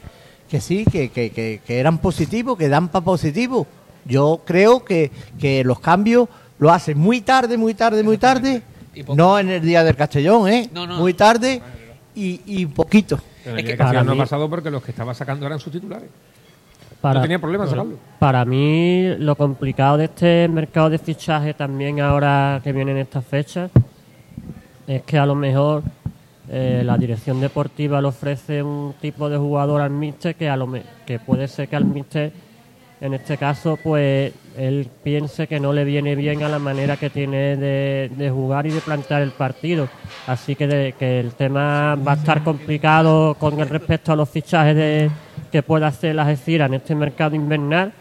que 0.48 0.60
sí, 0.60 0.86
que, 0.90 1.10
que, 1.10 1.30
que, 1.30 1.60
que 1.66 1.78
eran 1.78 1.98
positivos, 1.98 2.56
que 2.56 2.68
dan 2.68 2.88
para 2.88 3.04
positivo. 3.04 3.66
Yo 4.06 4.40
creo 4.46 4.84
que, 4.84 5.10
que 5.38 5.62
los 5.64 5.80
cambios 5.80 6.28
lo 6.58 6.70
hacen 6.72 6.96
muy 6.96 7.20
tarde, 7.20 7.58
muy 7.58 7.74
tarde, 7.74 8.02
muy 8.02 8.16
tarde. 8.16 8.62
Y 8.96 9.02
poco. 9.02 9.16
No 9.16 9.38
en 9.38 9.50
el 9.50 9.60
día 9.62 9.84
del 9.84 9.94
Castellón, 9.94 10.48
¿eh? 10.48 10.68
No, 10.72 10.86
no. 10.86 10.96
Muy 10.98 11.14
tarde 11.14 11.62
y, 12.14 12.40
y 12.46 12.66
poquito. 12.66 13.18
El 13.44 13.58
Es 13.60 13.64
que 13.64 13.76
para 13.76 14.02
no 14.02 14.10
ha 14.12 14.14
mí- 14.14 14.20
pasado 14.20 14.48
porque 14.50 14.70
los 14.70 14.82
que 14.82 14.90
estaba 14.90 15.14
sacando 15.14 15.46
eran 15.46 15.60
sus 15.60 15.72
titulares. 15.72 16.08
Para, 17.00 17.16
no 17.16 17.22
tenía 17.22 17.38
problema 17.38 17.64
en 17.64 17.70
sacarlo. 17.70 17.96
para 18.18 18.44
mí, 18.46 19.14
lo 19.18 19.36
complicado 19.36 19.98
de 19.98 20.06
este 20.06 20.48
mercado 20.48 20.88
de 20.90 20.98
fichaje 20.98 21.52
también 21.54 22.00
ahora 22.00 22.60
que 22.64 22.72
vienen 22.72 22.96
estas 22.96 23.24
fechas 23.24 23.70
es 24.86 25.02
que 25.02 25.18
a 25.18 25.26
lo 25.26 25.34
mejor 25.34 25.82
eh, 26.48 26.82
la 26.84 26.96
dirección 26.96 27.38
deportiva 27.40 28.00
le 28.00 28.08
ofrece 28.08 28.62
un 28.62 28.94
tipo 29.00 29.28
de 29.28 29.36
jugador 29.36 29.82
al 29.82 29.90
míster 29.90 30.34
que 30.36 30.48
a 30.48 30.56
lo 30.56 30.72
que 31.04 31.18
puede 31.18 31.46
ser 31.48 31.68
que 31.68 31.76
al 31.76 31.84
míster 31.84 32.32
en 33.00 33.12
este 33.14 33.36
caso 33.36 33.78
pues 33.82 34.32
él 34.58 34.88
piense 35.02 35.46
que 35.46 35.60
no 35.60 35.72
le 35.72 35.84
viene 35.84 36.14
bien 36.14 36.42
a 36.42 36.48
la 36.48 36.58
manera 36.58 36.96
que 36.96 37.10
tiene 37.10 37.56
de, 37.56 38.10
de 38.16 38.30
jugar 38.30 38.66
y 38.66 38.70
de 38.70 38.80
plantear 38.80 39.22
el 39.22 39.30
partido. 39.32 39.88
Así 40.26 40.56
que, 40.56 40.66
de- 40.66 40.94
que 40.98 41.20
el 41.20 41.32
tema 41.34 41.94
va 41.96 42.12
a 42.12 42.16
estar 42.16 42.42
complicado 42.42 43.34
con 43.38 43.58
respecto 43.68 44.12
a 44.12 44.16
los 44.16 44.28
fichajes 44.28 44.74
de, 44.76 45.10
que 45.52 45.62
pueda 45.62 45.88
hacer 45.88 46.14
la 46.14 46.22
Algeciras 46.26 46.68
en 46.68 46.74
este 46.74 46.94
mercado 46.94 47.36
invernal. 47.36 47.92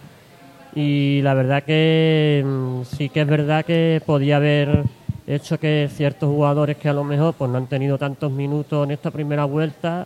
Y 0.76 1.22
la 1.22 1.34
verdad 1.34 1.64
que 1.64 2.44
mm, 2.46 2.82
sí 2.84 3.10
que 3.10 3.22
es 3.22 3.28
verdad 3.28 3.64
que 3.66 4.02
podía 4.06 4.38
haber 4.38 4.84
hecho 5.28 5.58
que 5.60 5.90
ciertos 5.92 6.30
jugadores 6.30 6.78
que 6.78 6.90
a 6.90 6.94
lo 6.94 7.04
mejor 7.04 7.34
pues 7.36 7.50
no 7.50 7.58
han 7.58 7.68
tenido 7.68 7.98
tantos 7.98 8.32
minutos 8.32 8.86
en 8.86 8.92
esta 8.92 9.10
primera 9.10 9.46
vuelta 9.46 10.06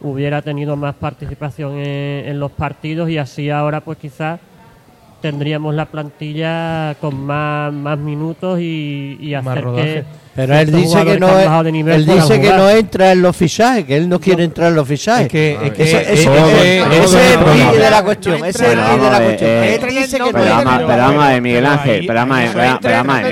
hubiera 0.00 0.42
tenido 0.42 0.76
más 0.76 0.94
participación 0.94 1.78
en, 1.78 2.28
en 2.28 2.38
los 2.40 2.52
partidos 2.52 3.08
y 3.08 3.16
así 3.18 3.48
ahora 3.50 3.80
pues 3.80 3.96
quizás 3.98 4.38
tendríamos 5.20 5.74
la 5.74 5.86
plantilla 5.86 6.96
con 7.00 7.26
más, 7.26 7.72
más 7.72 7.98
minutos 7.98 8.60
y, 8.60 9.34
hacer 9.34 9.64
que 9.74 10.04
Pero 10.34 10.54
él 10.56 10.70
dice 10.70 11.04
que 11.04 11.18
no, 11.18 11.26
han 11.26 11.38
es- 11.40 11.44
bajado 11.46 11.64
de 11.64 11.72
nivel 11.72 11.94
él 11.96 12.06
dice 12.06 12.40
que 12.40 12.48
no 12.50 12.70
entra 12.70 13.10
en 13.12 13.22
los 13.22 13.36
fichajes, 13.36 13.84
que 13.84 13.96
él 13.96 14.08
no 14.08 14.20
quiere 14.20 14.44
entrar 14.44 14.68
en 14.68 14.76
los 14.76 14.86
fichajes. 14.86 15.26
Es 15.26 15.32
que, 15.32 15.58
es 15.62 15.72
que 15.72 15.82
Ese- 15.82 16.00
ese- 16.00 16.12
ese- 16.12 16.22
ese- 16.22 16.78
ese- 16.78 17.02
ese 17.04 17.26
es 17.26 17.34
el 17.34 17.40
no, 17.40 17.72
de 17.72 17.90
la 17.90 18.02
cuestión. 18.04 18.34
Ese 18.36 18.48
es 18.48 18.60
el 18.72 18.76
de 18.78 19.10
la 19.10 19.20
cuestión. 19.20 19.50
Él 19.50 19.80
dice 19.88 20.16
que 20.16 20.18
no 20.18 20.26
Pero 20.32 20.44
vamos, 20.44 20.72
entra. 20.72 20.86
pero 20.86 21.02
vamos 21.02 21.24
a 21.24 21.28
ver, 21.28 21.42
Miguel 21.42 21.60
Pero 21.64 21.72
Ángel, 21.72 22.04
pero 22.06 22.18
vamos 22.20 22.36
a 22.36 22.40
ver, 22.40 22.48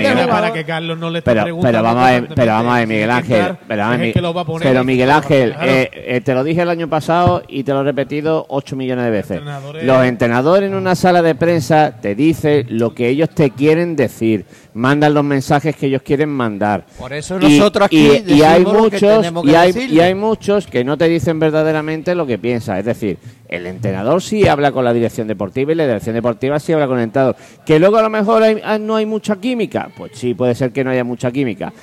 Miguel 0.03 0.27
para 0.27 0.53
que 0.53 0.63
Carlos 0.65 0.97
no 0.97 1.09
le 1.09 1.19
esté 1.19 1.31
Pero, 1.31 1.43
pero 1.61 1.83
vamos 1.83 2.03
a 2.03 2.11
ver, 2.11 2.19
constantemente 2.27 2.35
pero 2.35 2.51
vamos 2.53 2.71
a 2.71 2.75
ver, 2.77 2.87
si 2.87 2.93
Miguel 2.93 3.11
Ángel, 3.11 3.57
pero, 3.67 4.83
Miguel 4.83 5.07
lo 5.07 5.13
Ángel, 5.15 5.55
eh, 5.61 5.89
eh, 5.93 6.21
te 6.21 6.33
lo 6.33 6.43
dije 6.43 6.61
el 6.61 6.69
año 6.69 6.87
pasado 6.89 7.43
y 7.47 7.63
te 7.63 7.71
lo 7.71 7.81
he 7.81 7.83
repetido 7.83 8.45
8 8.49 8.75
millones 8.75 9.05
de 9.05 9.11
veces. 9.11 9.41
Los 9.83 10.03
entrenadores 10.05 10.69
en 10.69 10.75
una 10.75 10.95
sala 10.95 11.21
de 11.21 11.35
prensa 11.35 11.93
te 12.01 12.15
dicen 12.15 12.65
lo 12.69 12.93
que 12.93 13.07
ellos 13.09 13.29
te 13.29 13.51
quieren 13.51 13.95
decir, 13.95 14.45
mandan 14.77 15.13
los 15.13 15.23
mensajes 15.23 15.75
que 15.75 15.87
ellos 15.87 16.01
quieren 16.01 16.29
mandar. 16.29 16.85
Por 16.97 17.11
eso 17.11 17.37
Y- 17.41 17.57
nosotros 17.57 17.85
aquí 17.87 18.23
y, 18.25 18.33
y 18.35 18.41
hay 18.43 18.63
que 18.63 18.71
muchos 18.71 19.01
tenemos 19.21 19.43
que 19.43 19.51
y 19.51 19.55
hay, 19.55 19.73
y 19.89 19.99
hay 19.99 20.15
muchos 20.15 20.67
que 20.67 20.83
no 20.83 20.97
te 20.97 21.09
dicen 21.09 21.39
verdaderamente 21.39 22.15
lo 22.15 22.25
que 22.25 22.37
piensa. 22.37 22.77
Es 22.79 22.85
decir, 22.85 23.17
el 23.49 23.65
entrenador 23.67 24.21
sí 24.21 24.47
habla 24.47 24.71
con 24.71 24.85
la 24.85 24.93
dirección 24.93 25.27
deportiva 25.27 25.71
y 25.71 25.75
la 25.75 25.85
dirección 25.87 26.15
deportiva 26.15 26.59
sí 26.59 26.71
habla 26.73 26.87
con 26.87 26.97
el 26.97 27.03
entrenador. 27.05 27.35
Que 27.65 27.79
luego 27.79 27.97
a 27.97 28.03
lo 28.03 28.09
mejor 28.09 28.43
hay- 28.43 28.61
ah, 28.63 28.77
no 28.77 28.95
hay 28.95 29.05
mucha 29.05 29.35
química. 29.35 29.89
Pues 29.97 30.11
sí, 30.15 30.33
puede 30.33 30.55
ser 30.55 30.71
que 30.71 30.83
no 30.83 30.91
haya 30.91 31.03
mucha 31.03 31.31
química. 31.31 31.73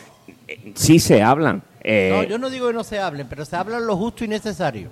Eh, 0.49 0.73
Sí 0.75 0.99
se 0.99 1.23
hablan. 1.23 1.63
Eh, 1.83 2.11
No, 2.15 2.23
yo 2.23 2.39
no 2.39 2.49
digo 2.49 2.69
que 2.69 2.73
no 2.75 2.83
se 2.85 2.99
hablen, 2.99 3.27
pero 3.29 3.45
se 3.45 3.57
hablan 3.57 3.87
lo 3.87 3.97
justo 3.97 4.25
y 4.25 4.29
necesario. 4.29 4.89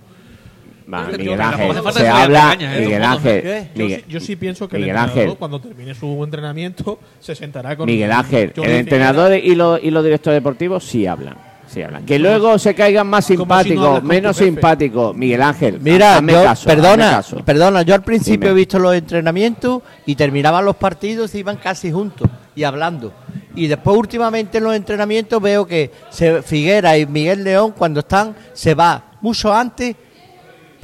Miguel 0.87 1.41
Ángel, 1.41 1.93
se 1.93 2.09
habla. 2.09 2.41
caña, 2.51 2.76
¿eh? 2.76 2.80
Miguel 2.80 3.03
Ángel. 3.05 3.43
Yo, 3.74 3.83
Miguel- 3.83 4.01
sí, 4.01 4.05
yo 4.09 4.20
sí 4.20 4.37
pienso 4.37 4.68
que 4.68 4.76
Miguel 4.78 4.91
el 4.91 4.97
entrenador, 4.97 5.22
Ángel. 5.24 5.39
cuando 5.39 5.61
termine 5.61 5.95
su 5.95 6.22
entrenamiento, 6.24 6.99
se 7.20 7.35
sentará 7.35 7.76
con 7.76 7.87
Miguel 7.87 8.12
Ángel, 8.12 8.53
el 8.57 8.70
entrenador 8.70 9.35
y 9.37 9.55
los, 9.55 9.83
y 9.83 9.91
los 9.91 10.03
directores 10.05 10.37
deportivos 10.39 10.85
sí 10.85 11.07
hablan. 11.07 11.37
Sí 11.68 11.80
hablan. 11.83 12.05
Que 12.05 12.18
luego 12.18 12.59
se 12.59 12.74
caigan 12.74 13.07
más 13.07 13.24
Como 13.28 13.37
si 13.39 13.47
no 13.47 13.62
simpáticos, 13.64 14.03
menos 14.03 14.37
simpáticos. 14.37 15.16
Miguel 15.16 15.41
Ángel, 15.41 15.80
Mira, 15.80 16.16
hazme 16.16 16.33
yo- 16.35 16.43
caso, 16.45 16.68
hazme 16.68 16.83
perdona, 16.83 17.11
caso. 17.11 17.37
perdona, 17.45 17.83
yo 17.83 17.95
al 17.95 18.03
principio 18.03 18.49
Dime. 18.49 18.51
he 18.51 18.55
visto 18.55 18.78
los 18.78 18.95
entrenamientos 18.95 19.80
y 20.05 20.14
terminaban 20.14 20.66
los 20.66 20.76
partidos 20.76 21.35
y 21.35 21.39
iban 21.39 21.57
casi 21.57 21.91
juntos 21.91 22.28
y 22.55 22.64
hablando. 22.64 23.14
Y 23.55 23.68
después 23.68 23.97
últimamente 23.97 24.59
en 24.59 24.64
los 24.64 24.74
entrenamientos 24.74 25.41
veo 25.41 25.66
que 25.66 25.91
se, 26.11 26.43
Figuera 26.43 26.99
y 26.99 27.07
Miguel 27.07 27.43
León 27.43 27.72
cuando 27.76 28.01
están 28.01 28.35
se 28.53 28.74
va 28.74 29.12
mucho 29.22 29.51
antes 29.55 29.97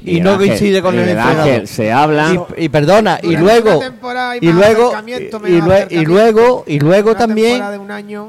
y 0.01 0.05
Miguel 0.05 0.22
no 0.24 0.30
Ángel, 0.32 0.46
coincide 0.49 0.82
con 0.82 0.94
el 0.94 1.01
entrenador. 1.09 1.40
Ángel, 1.40 1.68
se 1.68 1.92
hablan. 1.92 2.44
Y, 2.57 2.64
y 2.64 2.68
perdona, 2.68 3.18
y 3.22 3.36
luego 3.36 3.80
y 4.40 4.53
luego 4.53 4.92
y, 5.46 5.61
lue- 5.61 5.86
y 5.90 6.05
luego 6.05 6.64
y 6.66 6.78
luego 6.78 7.14
también 7.16 7.62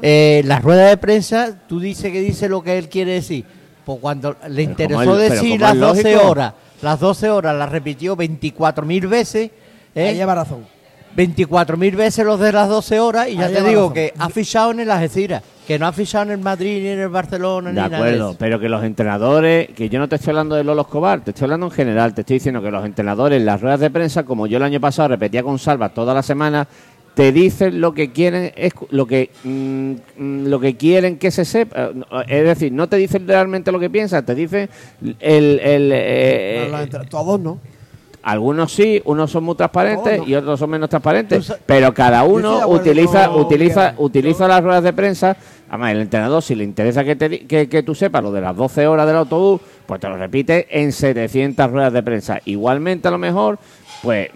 eh, 0.02 0.42
la 0.44 0.58
rueda 0.58 0.86
de 0.88 0.96
prensa 0.96 1.56
tú 1.68 1.78
dices 1.80 2.10
que 2.12 2.20
dice 2.20 2.48
lo 2.48 2.62
que 2.62 2.76
él 2.78 2.88
quiere 2.88 3.12
decir 3.12 3.44
pues 3.84 3.98
cuando 4.00 4.36
le 4.48 4.62
interesó 4.62 5.16
decir 5.16 5.60
las 5.60 5.74
es 5.74 5.80
12 5.80 6.02
lógico. 6.12 6.30
horas 6.30 6.52
las 6.82 6.98
12 7.00 7.30
horas 7.30 7.56
las 7.56 7.68
repitió 7.70 8.16
24.000 8.16 9.08
veces 9.08 9.50
¿eh? 9.94 10.14
Lleva 10.14 10.34
razón. 10.34 10.64
24.000 11.16 11.96
veces 11.96 12.24
los 12.24 12.38
de 12.40 12.52
las 12.52 12.68
12 12.68 13.00
horas 13.00 13.28
y 13.28 13.36
ya 13.36 13.46
Ahí 13.46 13.54
te 13.54 13.62
digo 13.62 13.80
razón. 13.82 13.94
que 13.94 14.14
ha 14.16 14.28
fichado 14.30 14.70
en 14.70 14.80
el 14.80 14.90
Algeciras 14.90 15.42
que 15.70 15.78
no 15.78 15.86
ha 15.86 15.92
fichado 15.92 16.24
en 16.24 16.30
el 16.32 16.38
Madrid 16.38 16.82
ni 16.82 16.88
en 16.88 16.98
el 16.98 17.08
Barcelona 17.10 17.68
De 17.68 17.74
ni 17.74 17.76
nada 17.76 17.90
de 17.90 17.96
acuerdo, 17.96 18.34
pero 18.36 18.58
que 18.58 18.68
los 18.68 18.82
entrenadores, 18.82 19.68
que 19.68 19.88
yo 19.88 20.00
no 20.00 20.08
te 20.08 20.16
estoy 20.16 20.30
hablando 20.32 20.56
de 20.56 20.64
Lolo 20.64 20.82
Escobar, 20.82 21.20
te 21.20 21.30
estoy 21.30 21.44
hablando 21.44 21.66
en 21.66 21.70
general, 21.72 22.12
te 22.12 22.22
estoy 22.22 22.34
diciendo 22.38 22.60
que 22.60 22.72
los 22.72 22.84
entrenadores 22.84 23.38
en 23.38 23.46
las 23.46 23.60
ruedas 23.60 23.78
de 23.78 23.88
prensa, 23.88 24.24
como 24.24 24.48
yo 24.48 24.56
el 24.56 24.64
año 24.64 24.80
pasado 24.80 25.06
repetía 25.10 25.44
con 25.44 25.60
Salva 25.60 25.90
toda 25.90 26.12
la 26.12 26.24
semana, 26.24 26.66
te 27.14 27.30
dicen 27.30 27.80
lo 27.80 27.94
que 27.94 28.10
quieren, 28.10 28.50
escu- 28.56 28.88
lo 28.90 29.06
que 29.06 29.30
mm, 29.44 29.92
mm, 30.20 30.46
lo 30.48 30.58
que 30.58 30.76
quieren 30.76 31.18
que 31.18 31.30
se 31.30 31.44
sepa, 31.44 31.90
es 32.26 32.44
decir, 32.44 32.72
no 32.72 32.88
te 32.88 32.96
dicen 32.96 33.28
realmente 33.28 33.70
lo 33.70 33.78
que 33.78 33.90
piensan, 33.90 34.26
te 34.26 34.34
dicen 34.34 34.68
el, 35.20 35.60
el, 35.60 35.90
eh, 35.94 36.88
Todos 37.08 37.38
no. 37.38 37.58
algunos 38.22 38.72
sí, 38.72 39.00
unos 39.04 39.30
son 39.30 39.44
muy 39.44 39.54
transparentes 39.54 40.18
no. 40.18 40.26
y 40.26 40.34
otros 40.34 40.58
son 40.60 40.68
menos 40.70 40.88
transparentes, 40.90 41.52
pero 41.64 41.94
cada 41.94 42.22
uno 42.24 42.58
acuerdo 42.60 42.80
utiliza 42.80 43.30
utiliza 43.30 43.94
utiliza 43.98 44.46
las 44.48 44.62
ruedas 44.62 44.82
de 44.84 44.92
prensa. 44.92 45.36
Además, 45.70 45.92
el 45.92 46.00
entrenador, 46.00 46.42
si 46.42 46.56
le 46.56 46.64
interesa 46.64 47.04
que, 47.04 47.14
te, 47.14 47.46
que, 47.46 47.68
que 47.68 47.82
tú 47.84 47.94
sepas 47.94 48.22
lo 48.22 48.32
de 48.32 48.40
las 48.40 48.56
12 48.56 48.88
horas 48.88 49.06
del 49.06 49.16
autobús, 49.16 49.60
pues 49.86 50.00
te 50.00 50.08
lo 50.08 50.16
repite 50.16 50.66
en 50.68 50.90
700 50.90 51.70
ruedas 51.70 51.92
de 51.92 52.02
prensa. 52.02 52.40
Igualmente, 52.44 53.06
a 53.06 53.12
lo 53.12 53.18
mejor, 53.18 53.60
pues 54.02 54.28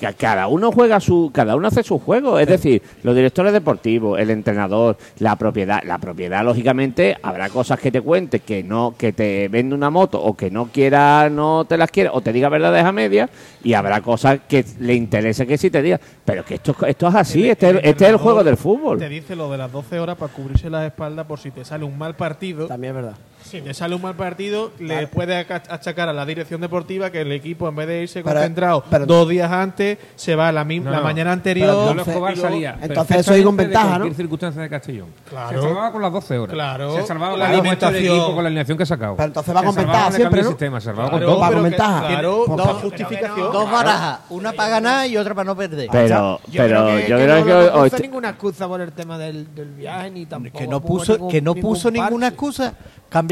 ca- 0.00 0.12
cada 0.12 0.48
uno 0.48 0.72
juega 0.72 0.98
su, 1.00 1.30
cada 1.32 1.54
uno 1.56 1.68
hace 1.68 1.82
su 1.82 1.98
juego. 1.98 2.38
Es 2.38 2.48
decir, 2.48 2.82
los 3.02 3.14
directores 3.14 3.52
deportivos, 3.52 4.18
el 4.18 4.30
entrenador, 4.30 4.96
la 5.18 5.36
propiedad, 5.36 5.82
la 5.84 5.98
propiedad, 5.98 6.44
lógicamente, 6.44 7.16
habrá 7.22 7.48
cosas 7.48 7.78
que 7.78 7.90
te 7.92 8.00
cuente 8.00 8.40
que 8.40 8.62
no, 8.62 8.94
que 8.98 9.12
te 9.12 9.48
vende 9.48 9.74
una 9.74 9.90
moto 9.90 10.20
o 10.22 10.36
que 10.36 10.50
no 10.50 10.66
quiera, 10.66 11.28
no 11.30 11.64
te 11.64 11.76
las 11.76 11.90
quiera, 11.90 12.10
o 12.12 12.20
te 12.20 12.32
diga 12.32 12.48
verdades 12.48 12.84
a 12.84 12.92
medias, 12.92 13.30
y 13.62 13.74
habrá 13.74 14.00
cosas 14.00 14.40
que 14.48 14.64
le 14.80 14.94
interese 14.94 15.46
que 15.46 15.58
sí 15.58 15.70
te 15.70 15.82
diga. 15.82 16.00
Pero 16.24 16.44
que 16.44 16.54
esto, 16.54 16.74
esto 16.86 17.08
es 17.08 17.14
así, 17.14 17.48
este, 17.48 17.70
es- 17.70 17.76
este 17.82 18.04
es 18.04 18.10
el 18.10 18.16
juego 18.16 18.42
del 18.44 18.56
fútbol. 18.56 18.98
Te 18.98 19.08
dice 19.08 19.36
lo 19.36 19.50
de 19.50 19.58
las 19.58 19.70
12 19.72 19.98
horas 20.00 20.16
para 20.16 20.32
cubrirse 20.32 20.68
las 20.70 20.84
espaldas 20.86 21.26
por 21.26 21.38
si 21.38 21.50
te 21.50 21.64
sale 21.64 21.84
un 21.84 21.96
mal 21.96 22.16
partido. 22.16 22.66
También 22.66 22.96
es 22.96 23.02
verdad. 23.02 23.16
Si 23.48 23.60
te 23.62 23.72
sale 23.74 23.94
un 23.94 24.02
mal 24.02 24.14
partido, 24.14 24.72
le 24.78 25.06
puede 25.06 25.36
aca- 25.38 25.62
achacar 25.70 26.08
a 26.08 26.12
la 26.12 26.26
dirección 26.26 26.60
deportiva 26.60 27.10
que 27.10 27.22
el 27.22 27.32
equipo, 27.32 27.68
en 27.68 27.76
vez 27.76 27.88
de 27.88 28.02
irse 28.02 28.22
Pero- 28.22 28.34
concentrado 28.36 28.84
pero- 28.90 29.06
dos 29.06 29.28
días 29.28 29.50
antes, 29.50 29.98
se 30.16 30.34
va 30.34 30.52
la, 30.52 30.64
mi- 30.64 30.80
No, 30.80 30.90
la 30.90 30.98
no. 30.98 31.02
mañana 31.04 31.30
Pero 31.30 31.32
anterior. 31.32 31.68
Lolo 31.68 31.90
entonces- 31.90 32.08
Escobar 32.14 32.36
salía 32.36 32.78
entonces 32.80 33.16
eso 33.18 33.32
hay 33.32 33.42
con 33.42 33.56
de 33.56 33.64
ventaja, 33.64 33.86
cualquier 33.88 34.12
¿no? 34.12 34.16
circunstancia 34.16 34.62
de 34.62 34.68
Castellón. 34.68 35.08
Claro. 35.28 35.62
Se 35.62 35.66
salvaba 35.68 35.92
con 35.92 36.02
las 36.02 36.12
12 36.12 36.38
horas. 36.38 36.52
Claro. 36.54 36.94
Se 36.96 37.06
salvaba 37.06 37.30
Con 37.32 37.40
la 37.40 37.48
alimentación 37.48 38.04
equipo, 38.04 38.34
con 38.34 38.44
la 38.44 38.48
alineación 38.48 38.76
que 38.76 38.82
ha 38.82 38.86
sacado. 38.86 39.16
Pero 39.16 39.26
entonces 39.28 39.56
va 39.56 39.62
con 39.62 39.74
ventaja 39.74 40.12
siempre, 40.12 40.42
¿no? 40.42 40.48
sistema, 40.48 40.80
se 40.80 40.84
salvaba 40.86 41.08
Claro, 41.10 41.26
con 41.26 41.32
todo. 41.34 41.40
Va 41.40 41.46
con 41.48 41.54
pero 41.56 41.64
que- 41.64 41.70
ventaja. 41.70 42.08
Claro, 42.08 42.42
Pues 42.46 42.58
da 42.58 42.64
pa- 42.64 42.74
justificación. 42.74 43.52
dos 43.52 43.70
barajas 43.70 44.18
una 44.30 44.52
para 44.52 44.68
ganar 44.68 45.06
y 45.08 45.16
otra 45.16 45.34
para 45.34 45.44
no 45.46 45.56
perder 45.56 45.88
Pero, 45.90 46.40
Yo 46.48 46.62
pero 46.62 46.84
creo 46.84 46.86
que, 46.96 47.08
yo 47.08 47.16
que 47.16 47.22
creo 47.24 47.38
no, 47.38 47.44
que 47.44 47.50
no 47.52 47.80
hoy- 47.80 47.90
puso 47.90 48.02
ninguna 48.02 48.28
excusa 48.30 48.68
por 48.68 48.80
el 48.80 48.92
tema 48.92 49.18
del, 49.18 49.54
del 49.54 49.68
viaje 49.70 50.10
ni 50.10 50.26
tampoco 50.26 50.58
que 50.58 51.40
no 51.40 51.54
puso 51.54 51.90
ninguna 51.90 52.28
excusa 52.28 52.74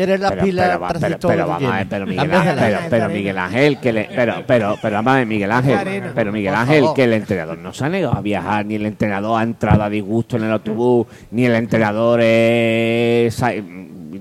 cambiarle 0.07 0.19
la 0.23 0.29
pero, 0.31 0.43
pila 0.45 0.63
pero, 0.63 1.19
pero, 1.29 1.47
vamos 1.47 1.73
a 1.73 1.77
ver, 1.77 1.87
pero 1.89 2.07
Miguel. 2.07 2.33
Ángel, 2.35 2.57
pero, 2.59 2.79
pero 2.91 3.09
Miguel 3.09 3.39
Ángel, 3.39 3.81
que 3.81 3.93
le, 3.93 4.09
pero, 4.15 4.35
pero, 4.47 4.79
pero 4.81 4.97
vamos 4.97 5.13
a 5.13 5.17
ver, 5.17 5.27
Miguel 5.27 5.53
Ángel, 5.53 6.03
pero 6.15 6.33
Miguel 6.33 6.55
Ángel, 6.55 6.85
que 6.95 7.05
el 7.05 7.13
entrenador 7.13 7.59
no 7.59 7.73
se 7.73 7.85
ha 7.85 7.89
negado 7.89 8.15
a 8.17 8.21
viajar, 8.21 8.65
ni 8.67 8.75
el 8.77 8.87
entrenador 8.87 9.41
ha 9.41 9.43
entrado 9.43 9.83
a 9.83 9.91
disgusto 9.91 10.37
en 10.37 10.45
el 10.45 10.53
autobús, 10.53 11.07
ni 11.31 11.45
el 11.45 11.55
entrenador 11.55 12.21
es... 12.23 13.37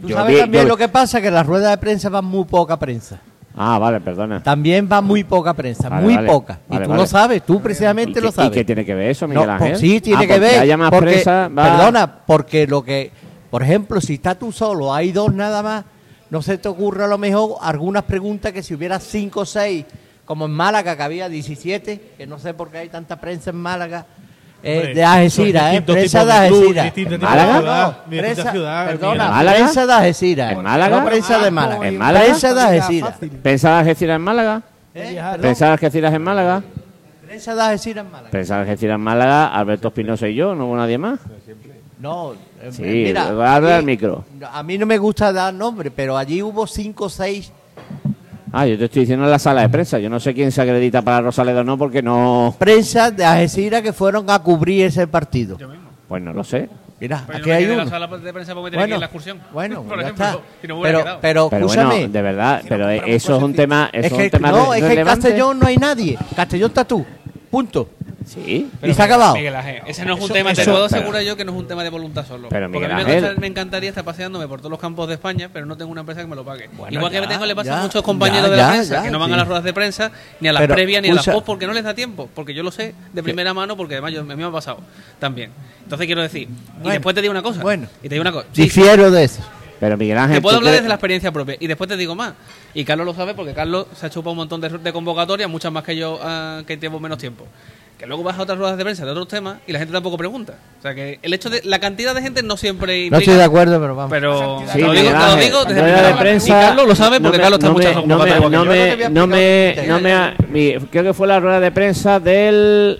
Tú 0.01 0.09
yo 0.09 0.17
sabes 0.17 0.35
vi- 0.35 0.41
también 0.41 0.63
yo- 0.63 0.69
lo 0.69 0.77
que 0.77 0.89
pasa, 0.89 1.21
que 1.21 1.31
las 1.31 1.45
ruedas 1.45 1.71
de 1.71 1.77
prensa 1.77 2.09
va 2.09 2.21
muy 2.21 2.43
poca 2.45 2.77
prensa. 2.77 3.19
Ah, 3.57 3.79
vale, 3.79 4.01
perdona. 4.01 4.43
También 4.43 4.89
va 4.91 4.99
muy 4.99 5.23
poca 5.23 5.53
prensa, 5.53 5.87
Vale, 5.87 6.03
muy 6.03 6.15
vale, 6.15 6.27
poca. 6.27 6.59
y 6.69 6.77
tú 6.77 6.93
lo 6.93 7.05
sabes, 7.07 7.41
tú 7.45 7.55
¿Y 7.55 7.59
precisamente 7.59 8.19
lo 8.19 8.29
sabes. 8.33 8.51
y 8.51 8.53
qué 8.53 8.65
tiene 8.65 8.83
que 8.83 8.93
ver 8.93 9.11
eso, 9.11 9.27
Miguel 9.29 9.47
No, 9.47 9.53
Ángel? 9.53 9.69
pues 9.69 9.79
sí, 9.79 10.01
tiene 10.01 10.25
Ah, 10.25 10.27
que 10.27 10.39
ver. 10.39 10.59
haya 10.59 10.75
más 10.75 10.89
porque, 10.91 11.05
prensa, 11.11 11.47
va- 11.47 11.63
Perdona, 11.77 12.15
porque 12.27 12.67
lo 12.67 12.83
que, 12.83 13.11
por 13.49 13.63
ejemplo, 13.63 14.01
si 14.01 14.15
estás 14.15 14.37
tú 14.39 14.51
solo, 14.51 14.93
hay 14.93 15.11
dos 15.11 15.33
nada 15.33 15.61
más, 15.63 15.85
no 16.29 16.41
se 16.41 16.57
te 16.57 16.67
ocurre 16.67 17.03
a 17.03 17.07
lo 17.07 17.17
mejor 17.17 17.55
algunas 17.61 18.03
preguntas 18.03 18.51
que 18.51 18.63
si 18.63 18.73
hubiera 18.73 18.99
cinco 18.99 19.41
o 19.41 19.45
seis, 19.45 19.85
como 20.25 20.45
en 20.45 20.51
Málaga, 20.51 20.95
que 20.97 21.03
había 21.03 21.29
17, 21.29 22.13
que 22.17 22.27
no 22.27 22.39
sé 22.39 22.53
por 22.53 22.69
qué 22.71 22.79
hay 22.79 22.89
tanta 22.89 23.19
prensa 23.19 23.51
en 23.51 23.57
Málaga, 23.57 24.05
eh, 24.63 24.77
Hombre, 24.79 24.93
de 24.95 25.03
Algeciras, 25.03 25.73
¿eh? 25.75 25.81
Prensa 25.83 26.19
de 26.21 26.25
de 26.25 26.31
Algeciras. 26.31 26.85
distintos 26.85 27.13
¿En 27.13 27.19
tipos 27.19 27.33
de 27.35 27.37
Málaga? 27.37 27.61
ciudad, 27.61 27.87
No, 27.87 28.09
prensa, 28.09 28.51
perdona. 28.87 29.29
Málaga? 29.29 29.57
prensa 29.57 29.85
de 29.85 29.93
Algeciras. 29.93 30.51
¿En 30.53 30.63
Málaga? 30.63 30.99
No 30.99 31.05
prensa 31.05 31.39
de 31.39 31.51
Málaga. 31.51 31.87
¿En 31.87 31.97
Málaga? 31.99 32.25
Prensa 32.25 32.53
de 32.55 32.61
Algeciras. 32.61 33.11
Fácil. 33.11 33.29
¿Pensaba 33.29 33.79
Algeciras 33.79 34.15
en 34.15 34.21
Málaga? 34.23 34.61
¿Eh? 34.95 35.09
Viajar. 35.11 35.39
¿Pensaba 35.39 35.73
Algeciras 35.73 36.13
en 36.15 36.21
Málaga? 36.23 36.63
Prensa 37.27 37.53
de 37.53 37.61
Algeciras 37.61 38.05
en 38.05 38.11
Málaga. 38.11 38.29
Pensaba 38.31 38.61
Algeciras 38.61 38.95
en 38.95 39.01
Málaga, 39.01 39.47
Alberto 39.55 39.87
Espinosa 39.89 40.27
y 40.27 40.33
yo, 40.35 40.55
no 40.55 40.65
hubo 40.65 40.75
nadie 40.77 40.97
más. 40.97 41.19
No, 41.99 42.33
Sí, 42.71 42.81
mira, 42.83 43.27
habla 43.27 43.55
allí- 43.55 43.71
al 43.71 43.83
micro. 43.83 44.25
A 44.51 44.63
mí 44.63 44.77
no 44.77 44.85
me 44.85 44.97
gusta 44.97 45.31
dar 45.33 45.53
nombre, 45.53 45.91
pero 45.91 46.17
allí 46.17 46.41
hubo 46.41 46.65
cinco 46.67 47.05
o 47.05 47.09
seis. 47.09 47.51
Ah, 48.51 48.65
yo 48.65 48.77
te 48.77 48.85
estoy 48.85 49.01
diciendo 49.01 49.25
en 49.25 49.31
la 49.31 49.39
sala 49.39 49.61
de 49.61 49.69
prensa. 49.69 49.99
Yo 49.99 50.09
no 50.09 50.19
sé 50.19 50.33
quién 50.33 50.51
se 50.51 50.61
acredita 50.61 51.01
para 51.01 51.21
Rosaleda 51.21 51.61
o 51.61 51.63
no, 51.63 51.77
porque 51.77 52.01
no. 52.01 52.55
prensas 52.57 53.15
de 53.15 53.25
Algeciras 53.25 53.81
que 53.81 53.91
fueron 53.91 54.29
a 54.29 54.39
cubrir 54.39 54.85
ese 54.85 55.07
partido. 55.07 55.57
Pues 56.07 56.23
no 56.23 56.31
lo 56.33 56.43
sé. 56.43 56.69
Mira, 56.97 57.23
Pero 57.27 57.39
aquí 57.39 57.49
yo 57.49 57.53
me 57.53 57.57
hay 57.57 57.65
uno. 57.65 57.83
la 57.83 57.89
sala 57.89 58.07
de 58.07 58.31
prensa 58.31 58.53
porque 58.55 58.77
Bueno, 58.77 58.93
en 58.95 58.99
la 59.01 59.05
excursión. 59.07 59.41
bueno, 59.51 59.83
por 59.87 59.97
ya 59.97 60.03
ejemplo, 60.03 60.25
está. 60.25 60.39
si 60.61 60.67
no 60.67 60.81
Pero, 60.81 61.03
pero, 61.19 61.49
Pero 61.49 61.67
bueno, 61.67 61.89
de 62.07 62.21
verdad, 62.21 62.61
pero 62.69 62.89
eso 62.89 63.35
es 63.35 63.43
un 63.43 63.53
tema. 63.53 63.89
Eso 63.91 64.07
es 64.07 64.13
que 64.13 64.23
un 64.23 64.29
tema 64.29 64.51
no, 64.51 64.73
es 64.73 64.81
que 64.85 64.99
en. 65.01 65.05
Castellón 65.05 65.59
no 65.59 65.67
hay 65.67 65.75
nadie. 65.75 66.17
Castellón 66.35 66.69
está 66.69 66.85
tú. 66.85 67.05
Punto. 67.51 67.89
Sí. 68.25 68.69
¿Y 68.81 68.93
se 68.93 69.01
ha 69.01 69.05
acabado? 69.05 69.35
Miguel 69.35 69.55
Ángel, 69.55 69.81
ese 69.85 70.03
no 70.03 70.13
es 70.15 70.19
un 70.19 70.25
Eso- 70.25 70.33
tema, 70.33 70.53
te 70.53 70.61
eso- 70.63 70.71
puedo 70.71 70.87
pero- 70.87 70.97
asegurar 70.97 71.21
yo 71.23 71.37
que 71.37 71.45
no 71.45 71.51
es 71.51 71.57
un 71.59 71.67
tema 71.67 71.83
de 71.83 71.89
voluntad 71.89 72.25
solo. 72.27 72.49
Pero, 72.49 72.71
Porque 72.71 72.85
a 72.85 72.89
mí 72.89 73.03
Miguel 73.03 73.21
me, 73.21 73.27
gusta- 73.29 73.39
me 73.41 73.47
encantaría 73.47 73.89
estar 73.89 74.03
paseándome 74.03 74.47
por 74.47 74.59
todos 74.59 74.71
los 74.71 74.79
campos 74.79 75.07
de 75.07 75.13
España, 75.13 75.49
pero 75.53 75.65
no 75.65 75.77
tengo 75.77 75.91
una 75.91 76.01
empresa 76.01 76.21
que 76.21 76.27
me 76.27 76.35
lo 76.35 76.43
pague. 76.43 76.69
Bueno, 76.73 76.97
Igual 76.97 77.11
que 77.11 77.21
me 77.21 77.27
tengo, 77.27 77.45
le 77.45 77.55
pasa 77.55 77.69
ya, 77.69 77.79
a 77.79 77.83
muchos 77.83 78.01
compañeros 78.01 78.47
ya, 78.47 78.51
de 78.51 78.57
la 78.57 78.63
ya, 78.63 78.69
prensa 78.71 78.95
ya, 78.95 79.03
que 79.03 79.11
no 79.11 79.19
van 79.19 79.33
a 79.33 79.37
las 79.37 79.47
ruedas 79.47 79.63
de 79.63 79.73
prensa, 79.73 80.11
ni 80.39 80.47
a 80.47 80.53
las 80.53 80.61
Pero, 80.61 80.73
previas, 80.75 81.01
ni 81.03 81.09
a 81.09 81.13
las 81.13 81.25
post, 81.25 81.45
porque 81.45 81.67
no 81.67 81.73
les 81.73 81.83
da 81.83 81.93
tiempo. 81.93 82.29
Porque 82.33 82.53
yo 82.53 82.63
lo 82.63 82.71
sé 82.71 82.95
de 83.13 83.23
primera 83.23 83.53
mano, 83.53 83.77
porque 83.77 83.93
además 83.95 84.11
yo, 84.13 84.21
a 84.21 84.23
mí 84.23 84.35
me 84.35 84.43
ha 84.43 84.51
pasado 84.51 84.79
también. 85.19 85.51
Entonces 85.83 86.07
quiero 86.07 86.21
decir, 86.21 86.47
y 86.83 86.89
después 86.89 87.13
te 87.13 87.21
digo 87.21 87.31
una 87.31 87.43
cosa. 87.43 87.61
bueno. 87.61 87.87
Y 88.01 88.09
te 88.09 88.15
digo 88.15 88.21
una 88.21 88.31
cosa. 88.31 88.47
Sí, 88.53 88.63
sí, 88.69 88.81
Difiero 88.81 89.11
de 89.11 89.23
eso. 89.23 89.41
Pero 89.77 89.97
Miguel 89.97 90.17
Ángel. 90.17 90.37
te 90.37 90.41
puedo 90.41 90.55
¿tú 90.55 90.59
hablar 90.59 90.73
desde 90.75 90.87
la 90.87 90.93
experiencia 90.95 91.31
propia. 91.33 91.57
Y 91.59 91.67
después 91.67 91.89
te 91.89 91.97
digo 91.97 92.15
más. 92.15 92.33
Y 92.73 92.85
Carlos 92.85 93.05
lo 93.05 93.13
sabe 93.13 93.33
porque 93.33 93.53
Carlos 93.53 93.87
se 93.93 94.05
ha 94.05 94.09
chupado 94.09 94.31
un 94.31 94.37
montón 94.37 94.61
de, 94.61 94.69
de 94.69 94.93
convocatorias, 94.93 95.49
muchas 95.49 95.69
más 95.71 95.83
que 95.83 95.97
yo, 95.97 96.17
ah, 96.23 96.61
que 96.65 96.77
llevo 96.77 96.99
menos 96.99 97.17
tiempo. 97.17 97.45
Que 97.97 98.05
luego 98.05 98.23
vas 98.23 98.37
a 98.37 98.41
otras 98.41 98.57
ruedas 98.57 98.77
de 98.77 98.83
prensa 98.83 99.05
de 99.05 99.11
otros 99.11 99.27
temas 99.29 99.57
y 99.65 99.71
la 99.71 99.79
gente 99.79 99.93
tampoco 99.93 100.17
pregunta. 100.17 100.55
O 100.79 100.81
sea 100.81 100.93
que 100.93 101.17
el 101.21 101.33
hecho 101.33 101.49
de. 101.49 101.61
La 101.63 101.79
cantidad 101.79 102.13
de 102.13 102.21
gente 102.21 102.43
no 102.43 102.57
siempre 102.57 103.09
No 103.09 103.17
estoy 103.17 103.35
de 103.35 103.43
acuerdo, 103.43 103.79
pero 103.79 103.95
vamos. 103.95 104.11
Pero 104.11 104.59
Sí, 104.67 104.73
te 104.73 104.81
lo 104.81 104.91
digo, 104.91 105.09
lo 105.11 105.35
digo 105.37 105.65
desde 105.65 105.81
rueda 105.81 106.07
de 106.09 106.13
prensa. 106.15 106.47
Y 106.47 106.51
Carlos 106.51 106.87
lo 106.87 106.95
sabe 106.95 107.21
porque 107.21 107.37
no 107.37 107.43
me- 107.43 107.57
Carlos 107.57 107.59
está 107.59 107.67
no 107.67 107.73
muchas 107.73 107.95
no 107.95 108.17
me, 108.17 108.49
no 108.49 108.65
me, 108.65 108.89
Yo 108.89 108.95
creo 108.95 108.97
que 108.97 109.09
no 109.09 109.27
me, 109.27 109.75
no 109.87 109.95
ha- 109.95 110.33
mi- 110.51 110.73
creo 110.91 111.03
que 111.05 111.13
fue 111.13 111.25
la 111.27 111.39
rueda 111.39 111.59
de 111.61 111.71
prensa 111.71 112.19
del, 112.19 112.99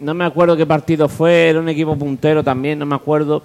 no 0.00 0.14
me 0.14 0.24
acuerdo 0.24 0.56
qué 0.56 0.66
partido 0.66 1.08
fue, 1.08 1.50
era 1.50 1.60
un 1.60 1.68
equipo 1.68 1.96
puntero 1.96 2.42
también, 2.42 2.78
no 2.80 2.86
me 2.86 2.96
acuerdo. 2.96 3.44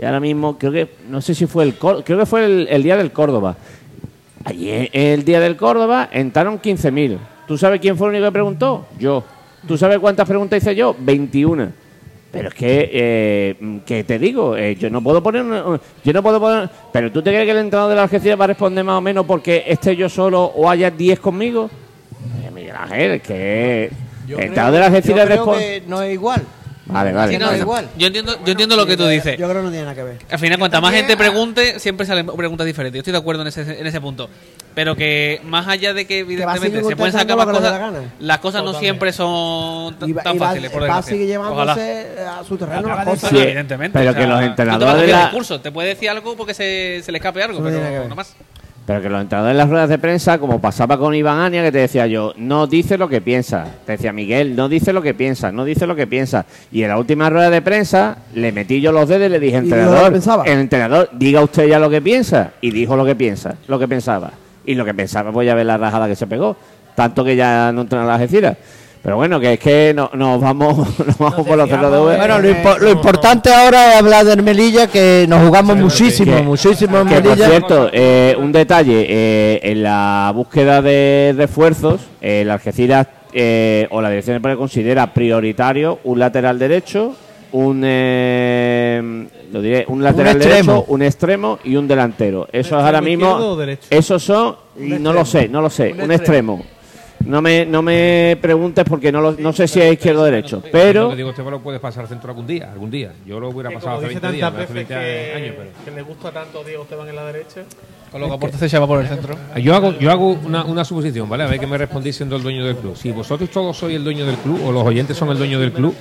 Y 0.00 0.04
ahora 0.04 0.18
mismo 0.18 0.56
creo 0.58 0.72
que, 0.72 0.94
no 1.10 1.20
sé 1.20 1.34
si 1.34 1.44
fue 1.46 1.62
el, 1.64 1.74
creo 1.74 2.02
que 2.02 2.26
fue 2.26 2.44
el, 2.46 2.66
el 2.70 2.82
día 2.82 2.96
del 2.96 3.12
Córdoba. 3.12 3.54
Allí 4.46 4.88
el 4.92 5.24
día 5.26 5.40
del 5.40 5.56
Córdoba 5.56 6.08
entraron 6.10 6.58
15.000. 6.60 7.18
¿Tú 7.46 7.56
sabes 7.58 7.80
quién 7.80 7.96
fue 7.98 8.08
el 8.08 8.14
único 8.14 8.26
que 8.26 8.32
preguntó? 8.32 8.86
Yo. 8.98 9.22
¿Tú 9.66 9.76
sabes 9.78 9.98
cuántas 9.98 10.28
preguntas 10.28 10.62
hice 10.62 10.74
yo? 10.74 10.94
21. 10.98 11.68
Pero 12.30 12.48
es 12.48 12.54
que, 12.54 12.90
eh, 12.92 13.80
que 13.86 14.02
te 14.02 14.18
digo, 14.18 14.56
eh, 14.56 14.74
yo 14.74 14.90
no 14.90 15.00
puedo 15.00 15.22
poner, 15.22 15.42
una- 15.42 15.78
yo 16.04 16.12
no 16.12 16.20
puedo 16.22 16.40
poner, 16.40 16.68
pero 16.92 17.12
tú 17.12 17.22
te 17.22 17.30
crees 17.30 17.44
que 17.44 17.52
el 17.52 17.58
entrenador 17.58 17.90
de 17.90 17.96
la 17.96 18.02
Algeciras 18.02 18.38
va 18.40 18.44
a 18.44 18.48
responder 18.48 18.82
más 18.82 18.98
o 18.98 19.00
menos 19.00 19.24
porque 19.24 19.62
esté 19.68 19.94
yo 19.94 20.08
solo 20.08 20.42
o 20.42 20.68
haya 20.68 20.90
10 20.90 21.20
conmigo? 21.20 21.70
Eh, 22.44 22.50
Miguel 22.52 22.74
Ángel, 22.76 23.20
que 23.20 23.84
el 24.28 24.40
entrenador 24.40 24.72
de 24.74 24.80
la 24.80 24.86
Algeciras 24.86 25.28
responde. 25.28 25.82
no 25.86 26.02
es 26.02 26.12
igual. 26.12 26.42
Vale, 26.86 27.12
vale. 27.12 27.32
Sí, 27.32 27.38
no, 27.38 27.54
igual. 27.56 27.88
Yo 27.96 28.06
entiendo, 28.06 28.36
yo 28.44 28.52
entiendo 28.52 28.76
lo 28.76 28.84
que 28.86 28.96
tú 28.96 29.06
dices. 29.06 29.38
Yo 29.38 29.48
creo 29.48 29.60
que 29.62 29.66
no 29.66 29.70
tiene 29.70 29.84
nada 29.84 29.94
que 29.94 30.02
ver. 30.02 30.18
Al 30.30 30.38
final, 30.38 30.58
cuanta 30.58 30.80
más 30.80 30.92
gente 30.92 31.16
pregunte, 31.16 31.78
siempre 31.80 32.04
salen 32.06 32.26
preguntas 32.26 32.66
diferentes. 32.66 32.96
Yo 32.98 33.00
estoy 33.00 33.12
de 33.12 33.18
acuerdo 33.18 33.42
en 33.42 33.48
ese, 33.48 33.80
en 33.80 33.86
ese 33.86 34.00
punto. 34.00 34.28
Pero 34.74 34.96
que 34.96 35.40
más 35.44 35.68
allá 35.68 35.94
de 35.94 36.04
que, 36.06 36.18
evidentemente, 36.20 36.82
se 36.82 36.96
pueden 36.96 37.12
sacar 37.12 37.36
más 37.36 37.46
cosas, 37.46 37.62
la 37.62 37.78
gana. 37.78 38.00
las 38.18 38.38
cosas 38.38 38.64
no 38.64 38.74
siempre 38.74 39.12
son 39.12 39.96
t- 39.98 40.06
Y 40.06 40.12
va, 40.12 40.22
tan 40.22 40.34
y 40.34 40.38
va- 40.38 40.48
fáciles, 40.48 40.70
por 40.72 40.82
va 40.82 40.96
a 40.98 41.02
seguir 41.02 41.36
Ojalá. 41.38 41.74
llevándose 41.76 42.06
a 42.28 42.44
su 42.44 42.56
terreno 42.56 42.88
las 42.88 43.04
cosas. 43.06 43.30
Sí, 43.30 43.38
evidentemente. 43.38 43.98
pero 43.98 44.10
o 44.10 44.12
sea, 44.12 44.20
que 44.22 44.26
los 44.26 44.34
no 44.36 44.40
te 44.40 44.46
entrenadores 44.46 44.94
a 44.94 44.96
de 45.06 45.12
la- 45.12 45.60
te 45.62 45.70
puede 45.72 45.88
decir 45.88 46.10
algo 46.10 46.36
porque 46.36 46.54
se, 46.54 47.00
se 47.04 47.12
le 47.12 47.18
escape 47.18 47.42
algo, 47.42 47.62
pero 47.62 48.08
no 48.08 48.16
más. 48.16 48.34
Pero 48.86 49.00
que 49.00 49.08
los 49.08 49.22
entrenadores 49.22 49.54
de 49.54 49.58
las 49.58 49.70
ruedas 49.70 49.88
de 49.88 49.98
prensa, 49.98 50.38
como 50.38 50.60
pasaba 50.60 50.98
con 50.98 51.14
Iván 51.14 51.38
Ania, 51.38 51.62
que 51.62 51.72
te 51.72 51.78
decía 51.78 52.06
yo, 52.06 52.34
no 52.36 52.66
dice 52.66 52.98
lo 52.98 53.08
que 53.08 53.22
piensa. 53.22 53.66
Te 53.86 53.92
decía 53.92 54.12
Miguel, 54.12 54.54
no 54.54 54.68
dice 54.68 54.92
lo 54.92 55.00
que 55.00 55.14
piensa, 55.14 55.50
no 55.50 55.64
dice 55.64 55.86
lo 55.86 55.96
que 55.96 56.06
piensa. 56.06 56.44
Y 56.70 56.82
en 56.82 56.88
la 56.90 56.98
última 56.98 57.30
rueda 57.30 57.48
de 57.48 57.62
prensa 57.62 58.18
le 58.34 58.52
metí 58.52 58.82
yo 58.82 58.92
los 58.92 59.08
dedos 59.08 59.26
y 59.26 59.30
le 59.30 59.40
dije, 59.40 59.56
entrenador, 59.56 60.12
el 60.44 60.58
entrenador, 60.58 61.08
diga 61.12 61.42
usted 61.42 61.66
ya 61.66 61.78
lo 61.78 61.88
que 61.88 62.02
piensa. 62.02 62.52
Y 62.60 62.72
dijo 62.72 62.94
lo 62.94 63.06
que 63.06 63.14
piensa, 63.14 63.54
lo 63.68 63.78
que 63.78 63.88
pensaba. 63.88 64.32
Y 64.66 64.74
lo 64.74 64.84
que 64.84 64.92
pensaba, 64.92 65.32
pues 65.32 65.46
ya 65.46 65.54
ver 65.54 65.66
la 65.66 65.78
rajada 65.78 66.06
que 66.06 66.16
se 66.16 66.26
pegó. 66.26 66.56
Tanto 66.94 67.24
que 67.24 67.36
ya 67.36 67.72
no 67.72 67.82
entrena 67.82 68.04
las 68.04 68.20
Algeciras. 68.20 68.56
Pero 69.04 69.16
bueno, 69.16 69.38
que 69.38 69.52
es 69.52 69.58
que 69.60 69.92
no- 69.94 70.10
nos 70.14 70.40
vamos, 70.40 70.76
nos 70.98 71.18
vamos 71.18 71.46
por 71.46 71.58
los 71.58 71.68
cerros 71.68 71.92
de 71.92 71.98
Úbeda. 71.98 72.16
Bueno, 72.16 72.38
lo, 72.38 72.48
impo- 72.48 72.78
lo 72.78 72.90
importante 72.90 73.52
ahora 73.52 73.92
es 73.92 73.96
hablar 74.00 74.24
de 74.24 74.36
Melilla, 74.42 74.86
que 74.86 75.26
nos 75.28 75.46
jugamos 75.46 75.76
muchísimo, 75.76 76.34
que- 76.34 76.42
muchísimo 76.42 76.98
en 77.00 77.08
Que 77.08 77.14
por 77.16 77.24
Melilla. 77.24 77.48
cierto, 77.48 77.90
eh, 77.92 78.34
un 78.38 78.50
detalle, 78.50 79.04
eh, 79.06 79.60
en 79.62 79.82
la 79.82 80.32
búsqueda 80.34 80.80
de 80.80 81.34
refuerzos, 81.36 82.00
eh, 82.22 82.44
la 82.46 82.54
Algeciras 82.54 83.06
eh, 83.34 83.86
o 83.90 84.00
la 84.00 84.08
dirección 84.08 84.40
de 84.40 84.56
considera 84.56 85.12
prioritario 85.12 85.98
un 86.04 86.18
lateral 86.18 86.58
derecho, 86.58 87.14
un 87.52 87.82
eh, 87.84 89.26
lo 89.52 89.60
diré, 89.60 89.84
un 89.88 90.02
lateral 90.02 90.36
extremo. 90.36 90.72
derecho, 90.72 90.84
un 90.92 91.02
extremo 91.02 91.58
y 91.62 91.76
un 91.76 91.86
delantero. 91.86 92.48
Eso 92.50 92.78
es 92.78 92.84
ahora 92.84 93.00
mismo, 93.02 93.54
derecho? 93.56 93.86
esos 93.90 94.22
son, 94.22 94.56
no 94.78 95.12
lo 95.12 95.24
sé, 95.26 95.48
no 95.48 95.60
lo 95.60 95.68
sé, 95.68 95.92
un, 95.92 96.10
extremo. 96.10 96.64
No 97.26 97.40
me, 97.40 97.64
no 97.64 97.82
me 97.82 98.36
preguntes 98.40 98.84
porque 98.84 99.10
no, 99.10 99.20
lo, 99.20 99.32
no 99.32 99.52
sé 99.52 99.66
si 99.66 99.80
es 99.80 99.92
izquierdo 99.92 100.22
o 100.22 100.24
derecho, 100.24 100.56
Lo 100.64 100.70
pero 100.70 101.10
que 101.10 101.16
digo, 101.16 101.30
este 101.30 101.42
lo 101.42 101.60
puedes 101.60 101.80
pasar 101.80 102.02
al 102.02 102.08
centro 102.08 102.30
algún 102.30 102.46
día, 102.46 102.70
algún 102.70 102.90
día. 102.90 103.12
Yo 103.26 103.40
lo 103.40 103.48
hubiera 103.48 103.70
pasado 103.70 103.96
hace 103.96 104.08
dice 104.08 104.20
20 104.20 104.36
días, 104.36 104.48
hace 104.48 104.58
veces 104.58 104.74
20 104.74 104.94
que, 104.94 105.32
años, 105.34 105.54
pero... 105.56 105.70
que 105.84 105.90
le 105.90 106.02
gusta 106.02 106.32
tanto 106.32 106.64
Diego 106.64 106.82
Esteban 106.82 107.08
en 107.08 107.16
la 107.16 107.24
derecha. 107.24 107.62
Con 108.10 108.20
lo 108.20 108.28
que 108.28 108.34
aporta 108.34 108.58
se 108.58 108.68
llama 108.68 108.86
por 108.86 109.00
el 109.00 109.08
centro. 109.08 109.36
Yo 109.56 109.74
hago, 109.74 109.98
yo 109.98 110.10
hago 110.10 110.32
una, 110.32 110.64
una 110.64 110.84
suposición, 110.84 111.28
¿vale? 111.28 111.44
A 111.44 111.46
ver 111.46 111.58
que 111.58 111.66
me 111.66 111.78
respondéis 111.78 112.16
siendo 112.16 112.36
el 112.36 112.42
dueño 112.42 112.64
del 112.64 112.76
club. 112.76 112.96
Si 112.96 113.10
vosotros 113.10 113.50
todos 113.50 113.76
sois 113.76 113.96
el 113.96 114.04
dueño 114.04 114.26
del 114.26 114.36
club, 114.36 114.60
o 114.64 114.70
los 114.70 114.84
oyentes 114.84 115.16
son 115.16 115.30
el 115.30 115.38
dueño 115.38 115.58
del 115.58 115.72
club, 115.72 115.94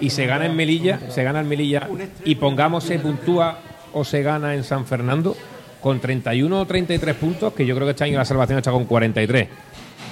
y 0.00 0.10
se 0.10 0.26
gana 0.26 0.46
en 0.46 0.56
Melilla, 0.56 0.98
se 1.10 1.22
gana 1.22 1.40
en 1.40 1.48
Melilla, 1.48 1.88
y 2.24 2.34
pongamos 2.36 2.84
se 2.84 2.98
puntúa 2.98 3.58
o 3.92 4.04
se 4.04 4.22
gana 4.22 4.54
en 4.54 4.64
San 4.64 4.86
Fernando, 4.86 5.36
con 5.80 6.00
31 6.00 6.60
o 6.60 6.66
33 6.66 7.14
puntos, 7.14 7.52
que 7.52 7.66
yo 7.66 7.74
creo 7.74 7.86
que 7.86 7.90
este 7.90 8.04
año 8.04 8.18
la 8.18 8.24
salvación 8.24 8.58
está 8.58 8.72
con 8.72 8.86
43. 8.86 9.48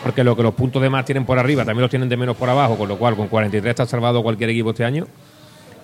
Porque 0.02 0.24
lo 0.24 0.36
que 0.36 0.42
los 0.42 0.54
puntos 0.54 0.82
de 0.82 0.90
más 0.90 1.04
tienen 1.04 1.24
por 1.24 1.38
arriba, 1.38 1.64
también 1.64 1.82
los 1.82 1.90
tienen 1.90 2.08
de 2.08 2.16
menos 2.16 2.36
por 2.36 2.48
abajo, 2.48 2.76
con 2.76 2.88
lo 2.88 2.98
cual 2.98 3.16
con 3.16 3.28
43 3.28 3.70
está 3.70 3.86
salvado 3.86 4.22
cualquier 4.22 4.50
equipo 4.50 4.70
este 4.70 4.84
año. 4.84 5.06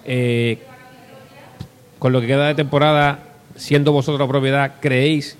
Eh, 0.04 0.58
con 1.98 2.12
lo 2.12 2.20
que 2.20 2.26
queda 2.26 2.48
de 2.48 2.54
temporada, 2.54 3.20
siendo 3.56 3.92
vosotros 3.92 4.28
propiedad, 4.28 4.74
¿creéis 4.80 5.36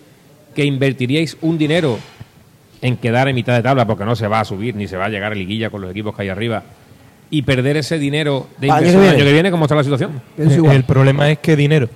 que 0.54 0.64
invertiríais 0.64 1.36
un 1.40 1.58
dinero 1.58 1.98
en 2.80 2.96
quedar 2.96 3.28
en 3.28 3.34
mitad 3.34 3.54
de 3.54 3.62
tabla, 3.62 3.86
porque 3.86 4.04
no 4.04 4.14
se 4.14 4.28
va 4.28 4.40
a 4.40 4.44
subir 4.44 4.74
ni 4.74 4.86
se 4.86 4.96
va 4.96 5.06
a 5.06 5.08
llegar 5.08 5.32
a 5.32 5.34
liguilla 5.34 5.70
con 5.70 5.80
los 5.80 5.90
equipos 5.90 6.14
que 6.14 6.22
hay 6.22 6.28
arriba, 6.28 6.62
y 7.30 7.42
perder 7.42 7.76
ese 7.76 7.98
dinero 7.98 8.48
de 8.58 8.68
el 8.68 8.72
inversión 8.72 9.02
que 9.02 9.06
el 9.06 9.08
año 9.08 9.16
viene. 9.16 9.24
que 9.24 9.32
viene? 9.32 9.50
¿Cómo 9.50 9.64
está 9.64 9.74
la 9.74 9.84
situación? 9.84 10.22
Igual. 10.36 10.76
El 10.76 10.84
problema 10.84 11.30
es 11.30 11.38
que 11.38 11.56
dinero. 11.56 11.88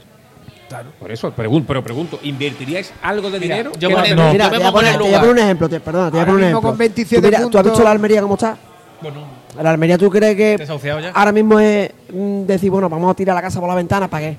Por 0.98 1.10
eso, 1.12 1.32
pregun- 1.34 1.64
pero 1.66 1.82
pregunto, 1.82 2.18
¿invertiríais 2.22 2.92
algo 3.02 3.30
de 3.30 3.40
Mira, 3.40 3.56
dinero? 3.56 3.72
yo 3.78 3.90
no- 3.90 3.96
No. 3.96 4.32
Mira, 4.32 4.44
yo 4.46 4.50
te 4.50 4.58
me 4.58 4.58
voy, 4.58 4.66
a 4.68 4.72
poner, 4.72 4.98
voy 4.98 5.14
a 5.14 5.18
poner 5.20 5.30
un 5.34 5.38
ejemplo, 5.38 5.68
te- 5.68 5.80
perdona, 5.80 6.06
te 6.06 6.12
voy 6.12 6.20
a 6.20 6.24
poner 6.26 6.36
un 6.38 6.42
ejemplo. 6.48 6.68
con 6.70 6.78
27 6.78 7.22
Tú, 7.22 7.26
mira, 7.36 7.50
¿Tú 7.50 7.58
has 7.58 7.64
visto 7.64 7.82
la 7.84 7.90
Almería 7.90 8.20
cómo 8.22 8.34
está? 8.34 8.56
La 9.60 9.70
Almería, 9.70 9.98
¿tú 9.98 10.08
crees 10.10 10.36
que 10.36 10.66
ahora 11.14 11.32
mismo 11.32 11.58
es 11.60 11.90
mm, 12.12 12.42
decir, 12.44 12.70
bueno, 12.70 12.88
vamos 12.88 13.10
a 13.10 13.14
tirar 13.14 13.34
la 13.34 13.42
casa 13.42 13.60
por 13.60 13.68
la 13.68 13.74
ventana, 13.74 14.08
¿para 14.08 14.30
qué? 14.30 14.36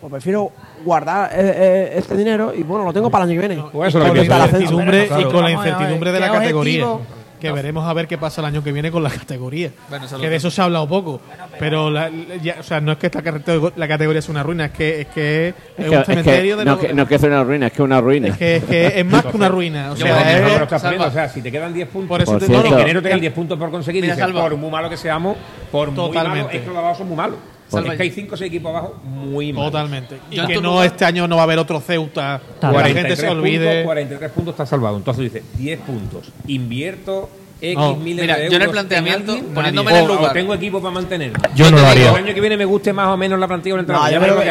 Pues 0.00 0.10
prefiero 0.12 0.50
guardar 0.84 1.30
eh, 1.32 1.36
eh, 1.56 1.92
este 1.96 2.16
dinero 2.16 2.52
y 2.54 2.62
bueno, 2.62 2.84
lo 2.84 2.92
tengo 2.92 3.10
para 3.10 3.24
el 3.24 3.30
año 3.30 3.40
que 3.40 3.48
viene. 3.48 3.62
Pues 3.72 3.88
eso 3.88 3.98
es 3.98 4.04
lo 4.04 4.14
con 4.14 4.22
que 4.22 4.28
la 4.28 4.44
incertidumbre, 4.46 5.06
Claro. 5.06 5.20
y 5.22 5.24
con 5.32 5.42
la 5.44 5.50
incertidumbre 5.50 6.12
de 6.12 6.18
¿qué 6.18 6.26
la 6.26 6.32
categoría. 6.32 6.86
objetivo? 6.88 7.19
Que 7.40 7.50
veremos 7.52 7.84
a 7.88 7.92
ver 7.94 8.06
qué 8.06 8.18
pasa 8.18 8.40
el 8.40 8.46
año 8.46 8.62
que 8.62 8.70
viene 8.72 8.90
con 8.90 9.02
la 9.02 9.10
categoría. 9.10 9.70
Bueno, 9.88 10.04
eso 10.06 10.16
es 10.16 10.20
que 10.20 10.26
de 10.26 10.30
que- 10.32 10.36
eso 10.36 10.50
se 10.50 10.60
ha 10.60 10.64
hablado 10.64 10.86
poco. 10.88 11.20
Pero 11.58 11.90
la, 11.90 12.10
ya- 12.42 12.56
o 12.60 12.62
sea, 12.62 12.80
no 12.80 12.92
es 12.92 12.98
que 12.98 13.06
esta 13.06 13.22
carretera- 13.22 13.72
la 13.76 13.88
categoría 13.88 14.18
es 14.20 14.28
una 14.28 14.42
ruina, 14.42 14.66
es 14.66 14.70
que 14.72 15.00
es, 15.02 15.06
que 15.08 15.48
es, 15.48 15.54
es 15.78 15.84
un 15.86 15.90
que, 15.90 15.96
es 16.00 16.06
cementerio 16.06 16.56
que- 16.56 16.58
de 16.60 16.64
no, 16.70 16.78
que, 16.78 16.92
no 16.94 17.02
es 17.02 17.08
que 17.08 17.18
sea 17.18 17.28
una 17.28 17.44
ruina, 17.44 17.66
es 17.66 17.72
que 17.72 17.76
es 17.82 17.84
una 17.84 18.00
ruina. 18.00 18.28
es 18.28 18.36
que, 18.36 18.56
es 18.56 18.64
que 18.64 18.86
es 19.00 19.06
más 19.06 19.24
que 19.24 19.36
una 19.36 19.48
ruina. 19.48 19.90
O 19.92 19.96
sea, 19.96 20.32
es- 20.38 20.62
estás 20.62 20.84
o 20.84 21.10
sea, 21.10 21.28
si 21.28 21.42
te 21.42 21.50
quedan 21.50 21.72
10 21.72 21.88
puntos, 21.88 22.08
Por 22.08 22.22
eso 22.22 22.32
Por 22.32 22.40
te- 22.40 22.46
cierto. 22.46 22.70
no, 22.70 22.76
que 22.76 22.82
enero 22.82 23.02
te 23.02 23.08
quedan 23.08 23.20
10 23.20 23.32
puntos 23.32 23.58
por 23.58 23.70
conseguir, 23.70 24.02
Mira, 24.02 24.14
dices, 24.14 24.26
Salva. 24.28 24.42
por 24.42 24.56
muy 24.56 24.70
malo 24.70 24.90
que 24.90 24.96
seamos, 24.96 25.36
por 25.72 25.88
muy 25.88 25.96
Totalmente. 25.96 26.38
malo, 26.44 26.50
es 26.54 26.60
que 26.60 26.66
los 26.66 26.74
de 26.74 26.80
abajo 26.80 26.98
son 26.98 27.08
muy 27.08 27.16
malos. 27.16 27.36
Salva. 27.70 27.92
Es 27.92 27.96
que 27.96 28.02
hay 28.04 28.10
5 28.10 28.34
o 28.34 28.36
6 28.36 28.48
equipos 28.48 28.70
abajo 28.70 28.96
muy 29.04 29.52
malos. 29.52 29.72
Totalmente. 29.72 30.18
Y 30.30 30.36
Yo 30.36 30.46
que 30.46 30.54
no 30.56 30.72
lugar- 30.72 30.86
este 30.86 31.04
año 31.04 31.28
no 31.28 31.36
va 31.36 31.42
a 31.42 31.44
haber 31.44 31.58
otro 31.58 31.80
Ceuta. 31.80 32.40
Que 32.60 32.66
la 32.66 32.72
43 32.72 32.94
gente 32.94 33.16
se 33.16 33.26
puntos, 33.28 33.38
olvide. 33.44 33.84
43 33.84 34.30
puntos 34.32 34.52
está 34.54 34.66
salvado. 34.66 34.96
Entonces 34.96 35.24
dice 35.32 35.42
10 35.56 35.80
puntos. 35.80 36.32
Invierto 36.46 37.28
X 37.62 37.76
No. 37.76 37.94
miles 37.96 38.22
Mira, 38.22 38.36
de 38.36 38.48
yo 38.50 38.56
en 38.56 38.62
el 38.62 38.70
planteamiento, 38.70 39.32
alguien, 39.32 39.54
poniéndome 39.54 39.90
nadie. 39.90 39.98
en 39.98 40.04
el 40.06 40.10
O- 40.10 40.14
lugar. 40.16 40.30
o 40.30 40.34
tengo 40.34 40.54
equipo 40.54 40.80
para 40.80 40.94
mantener. 40.94 41.32
Yo 41.54 41.70
no 41.70 41.76
lo 41.76 41.82
El 41.82 41.88
haría. 41.88 42.10
año 42.12 42.34
que 42.34 42.40
viene 42.40 42.56
me 42.56 42.64
guste 42.64 42.92
más 42.92 43.08
o 43.08 43.16
menos 43.16 43.38
la 43.38 43.46
plantilla 43.46 43.74
del 43.74 43.80
entrenador. 43.80 44.08
No, 44.12 44.14
yo 44.14 44.20
lo 44.28 44.34
lo 44.34 44.40
que 44.40 44.50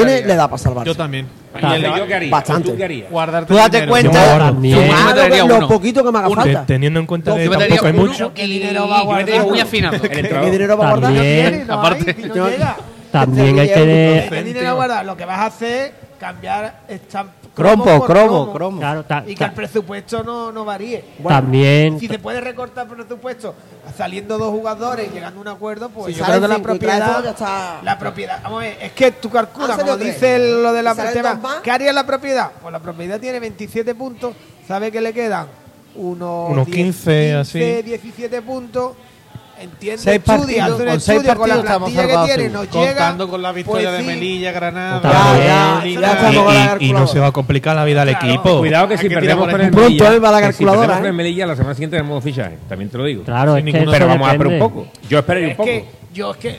haría. 0.00 0.26
le 0.26 0.34
da 0.36 0.46
para 0.48 0.58
salvarse. 0.58 0.86
Yo 0.90 0.94
también. 0.96 1.26
¿Y 1.60 1.74
el 1.74 1.82
de 1.82 1.88
yo 1.88 2.06
qué 2.06 2.14
haría? 2.14 2.30
Bastante. 2.30 2.70
¿Tú 2.70 2.76
qué 2.76 2.84
harías? 2.84 3.10
Guardarte 3.10 3.48
Tú 3.52 3.54
date 3.58 3.86
cuenta. 3.86 4.52
Yo 4.62 5.58
lo 5.58 5.68
poquito 5.68 6.04
que 6.04 6.12
me 6.12 6.18
haga 6.18 6.28
Uno. 6.28 6.40
Falta. 6.42 6.66
Teniendo 6.66 7.00
en 7.00 7.06
cuenta 7.06 7.34
que 7.36 7.48
tampoco 7.48 7.86
hay 7.86 7.92
mucho. 7.92 8.32
¿Qué 8.34 8.46
dinero 8.46 8.88
va 8.88 9.00
a 9.00 9.02
guardar? 9.02 9.46
muy 9.46 9.60
afinado. 9.60 9.96
El 9.96 10.00
¿Qué 10.02 10.06
entrenador. 10.20 10.50
dinero 10.50 10.76
va 10.78 10.84
a 10.84 10.88
guardar? 10.90 11.12
También. 11.12 11.66
Aparte- 11.68 12.16
hay. 12.32 12.76
También 13.10 13.56
que... 13.56 14.26
¿Qué 14.30 14.42
dinero 14.44 14.66
va 14.66 14.70
a 14.70 14.74
guardar? 14.74 15.04
Lo 15.04 15.16
que 15.16 15.24
vas 15.24 15.38
a 15.40 15.46
hacer 15.46 15.86
es 15.86 15.92
cambiar 16.20 16.82
esta- 16.88 17.26
Cromo, 17.54 17.84
por 17.84 18.06
cromo, 18.06 18.52
cromo. 18.52 18.78
Claro, 18.78 19.04
ta- 19.04 19.24
Y 19.26 19.34
que 19.34 19.44
el 19.44 19.52
presupuesto 19.52 20.22
no, 20.22 20.52
no 20.52 20.64
varíe. 20.64 21.04
también... 21.26 21.98
Si 21.98 22.06
se 22.06 22.18
puede 22.18 22.40
recortar 22.40 22.86
presupuesto 22.88 23.54
saliendo 23.96 24.38
dos 24.38 24.50
jugadores 24.50 25.08
y 25.10 25.14
llegando 25.14 25.40
a 25.40 25.42
un 25.42 25.48
acuerdo, 25.48 25.88
pues 25.90 26.14
Si 26.14 26.20
sale 26.20 26.34
salen 26.34 26.42
de 26.42 26.48
la 26.48 26.62
propiedad. 26.62 27.14
dos, 27.16 27.24
ya 27.24 27.30
está. 27.30 27.80
La 27.82 27.98
propiedad. 27.98 28.40
Vamos 28.42 28.62
a 28.62 28.66
ver, 28.66 28.78
es 28.80 28.92
que 28.92 29.10
tú 29.12 29.28
calculas, 29.30 29.70
salido 29.76 29.86
como 29.86 29.98
tres. 29.98 30.14
dice 30.14 30.38
lo 30.38 30.72
de 30.72 30.82
la 30.82 30.92
¿Y 30.92 30.94
salen 30.96 31.12
tema, 31.12 31.30
dos 31.34 31.42
más? 31.42 31.60
¿qué 31.60 31.70
haría 31.70 31.92
la 31.92 32.06
propiedad? 32.06 32.50
Pues 32.62 32.72
la 32.72 32.78
propiedad 32.78 33.18
tiene 33.20 33.40
27 33.40 33.94
puntos, 33.94 34.34
sabe 34.66 34.90
que 34.92 35.00
le 35.00 35.12
quedan 35.12 35.46
unos, 35.96 36.50
Unos 36.50 36.66
10, 36.66 36.76
15, 36.76 37.34
así. 37.34 37.58
17 37.58 38.42
puntos. 38.42 38.92
Entiende 39.60 39.98
Seis 40.02 40.22
estudia, 40.24 40.66
partidos, 40.66 40.90
con 40.90 41.00
seis 41.00 41.18
estudio 41.18 41.36
con 41.36 41.48
la 41.48 41.54
partidos 41.54 41.64
estamos 41.64 41.90
que 41.90 42.34
tiene, 42.34 42.48
nos 42.50 42.70
llega. 42.70 42.86
Contando 42.86 43.28
con 43.28 43.42
la 43.42 43.52
victoria 43.52 43.90
pues 43.90 44.06
de. 44.06 44.12
Melilla, 44.12 44.52
Granada. 44.52 45.00
Ya, 45.02 45.84
ya, 45.84 46.00
ya 46.00 46.18
con 46.18 46.34
la 46.34 46.76
Y, 46.80 46.86
y 46.86 46.92
no 46.92 47.06
se 47.06 47.18
va 47.18 47.28
a 47.28 47.32
complicar 47.32 47.76
la 47.76 47.84
vida 47.84 48.02
al 48.02 48.08
equipo. 48.08 48.58
Cuidado 48.58 48.88
que 48.88 48.96
si 48.96 49.04
Hay 49.04 49.08
que 49.10 49.14
perdemos 49.16 49.48
con 49.48 49.60
el 49.60 49.70
Pronto, 49.70 49.88
Melilla, 49.88 50.14
eh, 50.14 50.18
va 50.18 50.30
la 50.30 50.38
si 50.38 50.42
calculadora, 50.44 50.94
con 50.94 51.04
eh. 51.04 51.08
el 51.08 51.14
Melilla, 51.14 51.46
la 51.46 51.56
semana 51.56 51.74
siguiente 51.74 51.96
tenemos 51.96 52.22
fichaje. 52.24 52.58
También 52.68 52.90
te 52.90 52.98
lo 52.98 53.04
digo. 53.04 53.24
Claro, 53.24 53.56
es 53.56 53.64
que 53.64 53.72
Pero 53.72 54.06
vamos 54.06 54.28
a 54.28 54.32
esperar 54.32 54.52
un 54.52 54.58
poco. 54.58 54.86
Yo 55.08 55.18
espero 55.18 55.48
un 55.48 55.56
poco. 55.56 55.70
yo 56.12 56.30
es 56.32 56.36
que 56.36 56.58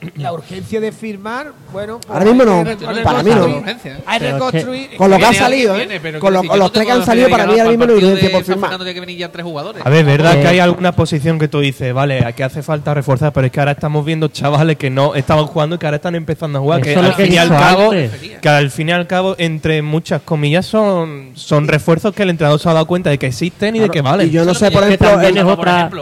la 0.16 0.32
urgencia 0.32 0.80
de 0.80 0.92
firmar, 0.92 1.52
bueno, 1.72 1.98
pues 1.98 2.10
Ahora 2.10 2.24
mismo 2.32 2.44
no, 2.44 2.64
para 3.04 3.22
mí 3.22 3.30
no. 3.30 3.44
Hay 3.44 3.62
que 3.62 3.74
Pero 3.82 3.96
es 3.96 4.18
que- 4.18 4.32
reconstruir. 4.32 4.96
Con 4.96 5.10
lo 5.10 5.18
que 5.18 5.24
ha 5.26 5.32
salido, 5.32 5.76
¿eh? 5.78 6.00
Con, 6.18 6.32
lo- 6.32 6.44
con 6.44 6.58
los 6.58 6.72
tres 6.72 6.86
que 6.86 6.92
han 6.92 7.04
salido, 7.04 7.28
para 7.28 7.46
mí 7.46 7.58
ahora 7.58 7.70
mismo 7.70 7.86
no 7.86 7.92
hay 7.92 7.98
urgencia 7.98 8.28
de 8.28 8.34
por 8.34 8.44
firmar. 8.44 8.78
Que 8.78 9.00
venir 9.00 9.18
ya 9.18 9.30
tres 9.32 9.44
jugadores. 9.44 9.82
A 9.84 9.90
ver, 9.90 10.04
verdad 10.04 10.36
Eh, 10.38 10.42
que 10.42 10.48
hay 10.48 10.58
alguna 10.58 10.92
posición 10.92 11.38
que 11.38 11.48
tú 11.48 11.60
dices, 11.60 11.92
vale, 11.92 12.24
que 12.34 12.44
hace 12.44 12.62
falta 12.62 12.94
reforzar, 12.94 13.32
pero 13.32 13.46
es 13.46 13.52
que 13.52 13.60
ahora 13.60 13.72
estamos 13.72 14.04
viendo 14.04 14.28
chavales 14.28 14.76
que 14.76 14.90
no 14.90 15.14
estaban 15.14 15.46
jugando 15.46 15.76
y 15.76 15.78
que 15.78 15.86
ahora 15.86 15.96
están 15.96 16.14
empezando 16.14 16.58
a 16.58 16.62
jugar. 16.62 16.80
Eso 16.86 17.00
Que 17.00 17.06
al 17.06 17.16
que 17.16 17.24
fin 17.24 17.32
y 17.32 17.38
al 17.38 17.48
cabo, 17.48 17.90
que 17.90 18.48
al 18.48 18.70
fin 18.70 18.88
y 18.88 18.92
al 18.92 19.06
cabo, 19.06 19.34
entre 19.38 19.82
muchas 19.82 20.22
comillas, 20.22 20.66
son, 20.66 21.32
son 21.34 21.68
refuerzos 21.68 22.14
que 22.14 22.22
el 22.22 22.30
entrenador 22.30 22.60
se 22.60 22.68
ha 22.68 22.72
dado 22.72 22.86
cuenta 22.86 23.10
de 23.10 23.18
que 23.18 23.26
existen 23.26 23.76
y 23.76 23.78
de 23.80 23.88
que 23.88 24.00
valen. 24.02 24.28
Y 24.28 24.30
yo 24.30 24.44
no 24.44 24.54
sé, 24.54 24.70
por 24.70 24.84
ejemplo, 24.84 25.18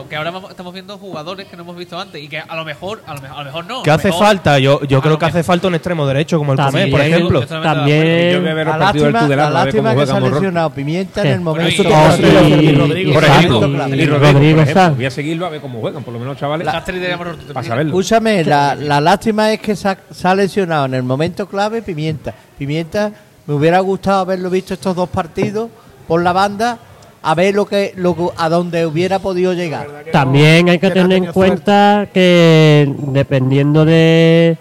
que 0.09 0.16
ahora 0.16 0.32
estamos 0.51 0.72
viendo 0.72 0.99
jugadores 0.99 1.47
que 1.49 1.57
no 1.57 1.62
hemos 1.62 1.76
visto 1.76 1.99
antes 1.99 2.22
y 2.22 2.28
que 2.28 2.38
a 2.38 2.57
lo 2.57 2.64
mejor, 2.64 3.03
a 3.07 3.14
lo 3.14 3.20
mejor, 3.20 3.36
a 3.36 3.40
lo 3.40 3.45
mejor 3.47 3.66
no. 3.66 3.82
¿Qué 3.85 3.91
a 3.91 3.95
lo 3.95 3.99
hace 4.01 4.09
mejor- 4.09 4.26
falta? 4.26 4.59
Yo, 4.59 4.82
yo 4.85 5.01
creo 5.01 5.18
que 5.18 5.24
hace 5.26 5.43
falta 5.45 5.68
un 5.68 5.74
extremo 5.76 6.07
derecho 6.07 6.39
como 6.39 6.53
el 6.53 6.57
También, 6.59 6.91
Comer, 6.91 6.91
por 6.91 7.01
ejemplo. 7.14 7.41
Yo 7.43 7.47
Yo 7.47 7.59
voy 7.59 7.66
a 7.68 7.74
También 7.74 8.45
ver 8.45 8.66
los 8.66 8.74
La 8.78 8.78
partidos 8.85 9.05
del 9.05 9.12
lástima, 9.12 9.20
Tudelano, 9.26 9.51
la 9.53 9.64
que 9.64 10.07
se 10.07 10.12
ha 10.12 10.20
lesionado 10.20 10.70
Pimienta 10.70 11.20
en 11.22 11.26
el 11.28 11.41
momento. 11.41 11.82
Y- 11.82 11.87
Y- 11.87 12.72
Rodrigo. 12.74 13.11
y- 13.11 13.14
Por 13.14 13.24
exacto, 13.24 13.47
ejemplo, 13.47 13.72
clave. 13.74 13.97
y 13.97 14.07
Rodrigo, 14.07 14.18
Rodrigo 14.18 14.57
por 14.57 14.62
ejemplo. 14.62 14.74
Sanz. 14.82 14.97
Voy 14.97 15.07
a 15.07 15.11
seguirlo 15.11 15.47
a 15.47 15.49
ver 15.51 15.61
cómo 15.61 15.80
juegan, 15.80 16.03
por 16.03 16.12
lo 16.14 16.18
menos 16.20 16.37
chavales, 16.39 16.66
para 16.66 17.62
saberlo. 17.66 17.91
Escúchame, 17.93 18.45
la, 18.45 18.74
la 18.74 19.01
lástima 19.01 19.53
es 19.53 19.61
que 19.61 19.76
se 19.76 19.89
ha, 19.89 19.99
se 20.11 20.26
ha 20.28 20.35
lesionado 20.35 20.87
en 20.87 20.95
el 20.95 21.03
momento 21.03 21.47
clave 21.47 21.82
Pimienta. 21.82 22.35
Pimienta, 22.59 23.12
me 23.47 23.55
hubiera 23.55 23.78
gustado 23.80 24.20
haberlo 24.20 24.49
visto 24.51 24.74
estos 24.74 24.97
dos 24.97 25.09
partidos 25.09 25.68
por 26.09 26.22
la 26.22 26.32
banda, 26.32 26.78
a 27.26 27.34
ver 27.34 27.54
lo 27.54 27.64
que, 27.66 27.92
lo, 27.96 28.14
que- 28.14 28.28
a 28.36 28.48
dónde 28.48 28.84
hubiera 28.86 29.18
podido 29.18 29.52
llegar. 29.54 30.04
También 30.12 30.68
hay 30.68 30.78
que 30.78 30.88
que 30.88 30.94
tener 30.94 31.16
en 31.24 31.32
cuenta 31.32 32.06
que 32.12 32.92
dependiendo 33.08 33.84
de, 33.86 34.58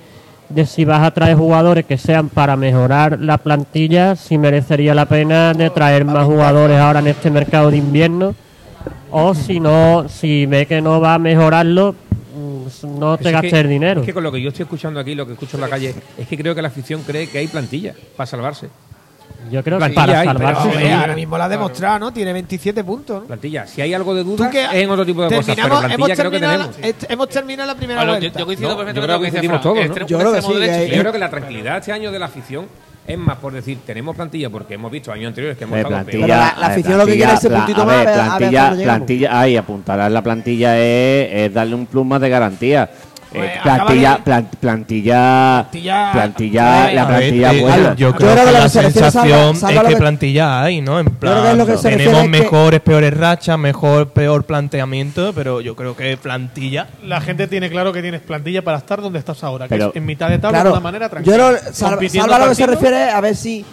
de 0.49 0.65
si 0.65 0.85
vas 0.85 1.03
a 1.03 1.11
traer 1.11 1.35
jugadores 1.35 1.85
que 1.85 1.97
sean 1.97 2.29
para 2.29 2.55
mejorar 2.55 3.19
la 3.19 3.37
plantilla, 3.37 4.15
si 4.15 4.37
merecería 4.37 4.95
la 4.95 5.05
pena 5.05 5.53
de 5.53 5.69
traer 5.69 6.05
más 6.05 6.25
jugadores 6.25 6.77
ahora 6.79 6.99
en 6.99 7.07
este 7.07 7.29
mercado 7.29 7.69
de 7.69 7.77
invierno, 7.77 8.33
o 9.11 9.35
si 9.35 9.59
no, 9.59 10.07
si 10.07 10.45
ve 10.45 10.65
que 10.65 10.81
no 10.81 11.01
va 11.01 11.15
a 11.15 11.19
mejorarlo, 11.19 11.93
mm, 11.93 12.97
no 12.99 13.17
te 13.17 13.27
Es 13.27 13.31
gastes 13.33 13.51
que- 13.51 13.59
el 13.59 13.69
dinero. 13.69 13.99
Es 14.01 14.05
que 14.05 14.13
con 14.13 14.23
lo 14.23 14.31
que 14.31 14.41
yo 14.41 14.49
estoy 14.49 14.63
escuchando 14.63 14.99
aquí, 15.01 15.15
lo 15.15 15.27
que 15.27 15.33
escucho 15.33 15.57
en 15.57 15.61
la 15.61 15.67
calle, 15.69 15.93
es 16.17 16.27
que 16.27 16.37
creo 16.37 16.55
que 16.55 16.61
la 16.61 16.69
afición 16.69 17.01
cree 17.05 17.27
que 17.27 17.39
hay 17.39 17.47
plantilla 17.47 17.93
para 18.15 18.25
salvarse. 18.25 18.69
Yo 19.51 19.63
creo 19.63 19.77
que 19.77 19.85
plantilla 19.85 20.05
para 20.05 20.19
hay, 20.19 20.27
pero 20.27 20.39
salvarse 20.39 20.61
sí. 20.63 20.67
Hombre, 20.77 20.93
ahora 20.93 21.15
mismo 21.15 21.37
lo 21.37 21.43
ha 21.43 21.49
demostrado, 21.49 21.99
¿no? 21.99 22.13
Tiene 22.13 22.33
27 22.33 22.83
puntos. 22.83 23.21
¿no? 23.21 23.27
Plantilla. 23.27 23.67
Si 23.67 23.81
hay 23.81 23.93
algo 23.93 24.13
de 24.15 24.23
duda, 24.23 24.49
que- 24.49 24.63
es 24.63 24.73
en 24.73 24.89
otro 24.89 25.05
tipo 25.05 25.23
de 25.23 25.35
cosas, 25.35 25.55
pero 25.55 25.67
plantilla 25.69 25.93
hemos 25.95 26.09
creo 26.09 26.31
que 26.31 26.39
terminado 26.39 26.53
tenemos. 26.71 26.79
la- 26.81 26.87
est- 26.87 27.11
hemos 27.11 27.29
terminado 27.29 27.67
la 27.67 27.75
primera 27.75 27.99
Bueno, 27.99 28.13
yo, 28.15 28.19
vuelta. 28.19 28.39
yo 28.39 28.45
coincido 28.45 28.69
No, 28.69 28.77
perfectamente 28.77 28.95
yo 28.95 29.01
con 29.01 29.07
creo 29.07 29.17
lo 29.17 29.21
que 29.23 29.29
coincidimos 29.31 29.61
todos, 29.61 29.75
¿no? 29.75 29.81
Yo 29.81 29.87
un 29.87 29.93
creo 30.21 30.31
que 30.31 30.37
extremo 30.39 30.59
sí, 30.59 30.65
que- 30.71 30.85
sí. 30.87 30.91
Yo 30.95 30.99
creo 31.01 31.11
que 31.11 31.19
la 31.19 31.29
tranquilidad 31.29 31.77
este 31.77 31.91
año 31.91 32.11
de 32.11 32.19
la 32.19 32.25
afición 32.25 32.65
es 33.05 33.17
más 33.17 33.35
por 33.37 33.51
decir, 33.51 33.79
tenemos 33.85 34.15
plantilla, 34.15 34.49
porque 34.49 34.75
hemos 34.75 34.89
visto 34.89 35.11
años 35.11 35.27
anteriores 35.27 35.57
que 35.57 35.65
hemos 35.65 35.75
Eh, 35.75 35.81
estado 35.81 35.95
plantilla, 35.95 36.25
Pero 36.25 36.37
la- 36.39 36.55
la 36.57 36.67
afición 36.67 36.97
lo 36.97 37.05
que 37.05 37.15
quiere 37.17 37.33
es 37.33 37.39
ese 37.39 37.49
puntito 37.49 37.85
más, 37.85 38.03
plantilla, 38.05 38.73
plantilla, 38.83 39.39
ahí 39.41 39.57
apuntar 39.57 40.09
la 40.11 40.21
plantilla 40.21 40.77
es, 40.79 41.29
es 41.33 41.53
darle 41.53 41.75
un 41.75 41.85
plus 41.85 42.05
más 42.05 42.21
de 42.21 42.29
garantía. 42.29 42.89
Eh, 43.35 43.59
plantilla, 43.63 44.17
plan- 44.23 44.49
plantilla, 44.59 45.67
Plantilla- 45.71 46.11
plantilla, 46.11 46.91
la 46.93 47.05
ver, 47.05 47.17
plantilla 47.17 47.53
eh, 47.53 47.61
buena. 47.61 47.95
Yo 47.95 48.09
Yo 48.11 48.15
creo 48.15 48.45
que 48.45 48.51
la 48.51 48.69
sensación 48.69 49.55
Salva- 49.55 49.55
Salva, 49.55 49.81
es 49.81 49.87
que 49.87 49.93
que- 49.93 49.99
plantilla 49.99 50.61
hay, 50.63 50.81
¿no? 50.81 50.99
En 50.99 51.05
plan, 51.07 51.57
lo 51.57 51.65
que 51.65 51.73
tenemos 51.77 52.27
mejores, 52.29 52.79
peores 52.81 53.15
rachas, 53.17 53.57
mejor, 53.57 54.09
peor 54.09 54.43
planteamiento, 54.45 55.33
pero 55.33 55.61
yo 55.61 55.75
creo 55.75 55.95
que 55.95 56.15
plantilla. 56.17 56.87
La 57.03 57.21
gente 57.21 57.47
tiene 57.47 57.69
claro 57.69 57.91
que 57.93 58.01
tienes 58.01 58.21
plantilla 58.21 58.61
para 58.63 58.77
estar 58.77 59.01
donde 59.01 59.19
estás 59.19 59.43
ahora, 59.43 59.65
que 59.65 59.75
Pero- 59.75 59.89
es 59.89 59.95
en 59.95 60.05
mitad 60.05 60.29
de 60.29 60.39
tabla 60.39 60.57
Claro, 60.59 60.69
de 60.69 60.73
una 60.73 60.81
manera 60.83 61.05
yo 61.07 61.09
tranquila. 61.11 61.35
Salva, 61.71 62.09
Salva 62.09 62.39
lo 62.39 62.49
que 62.49 62.55
se 62.55 62.67
refiere 62.67 63.07
es 63.09 63.13
a 63.13 63.21
ver 63.21 63.35
si 63.35 63.65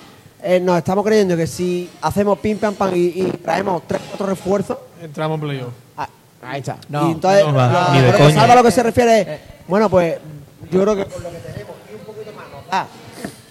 eh, 0.43 0.59
nos 0.59 0.79
estamos 0.79 1.05
creyendo 1.05 1.37
que 1.37 1.47
si 1.47 1.91
hacemos 2.01 2.39
pim 2.39 2.57
pam 2.57 2.73
pam 2.75 2.91
y, 2.95 2.99
y 3.09 3.33
traemos 3.45 3.83
tres 3.87 4.01
cuatro 4.09 4.27
refuerzos, 4.27 4.79
Entramos 5.03 5.35
en 5.37 5.41
playoff. 5.43 5.69
ah, 5.99 6.09
ahí 6.43 6.61
está. 6.61 6.77
No, 6.89 7.09
y 7.09 7.13
entonces, 7.13 7.45
no 7.47 7.53
va, 7.55 7.89
lo- 7.89 7.95
ni 7.95 8.01
de 8.07 8.13
coña. 8.15 8.35
Salva 8.35 8.55
lo 8.55 8.63
que 8.63 8.71
se 8.71 8.83
refiere 8.83 9.21
es, 9.21 9.29
bueno, 9.71 9.89
pues 9.89 10.17
yo 10.71 10.83
creo 10.83 10.97
que 10.97 11.05
con 11.07 11.23
lo 11.23 11.31
que 11.31 11.39
tenemos 11.39 11.75
y 11.91 11.95
un 11.95 12.01
poquito 12.01 12.33
más 12.37 12.45
nos 12.53 12.71
da, 12.71 12.87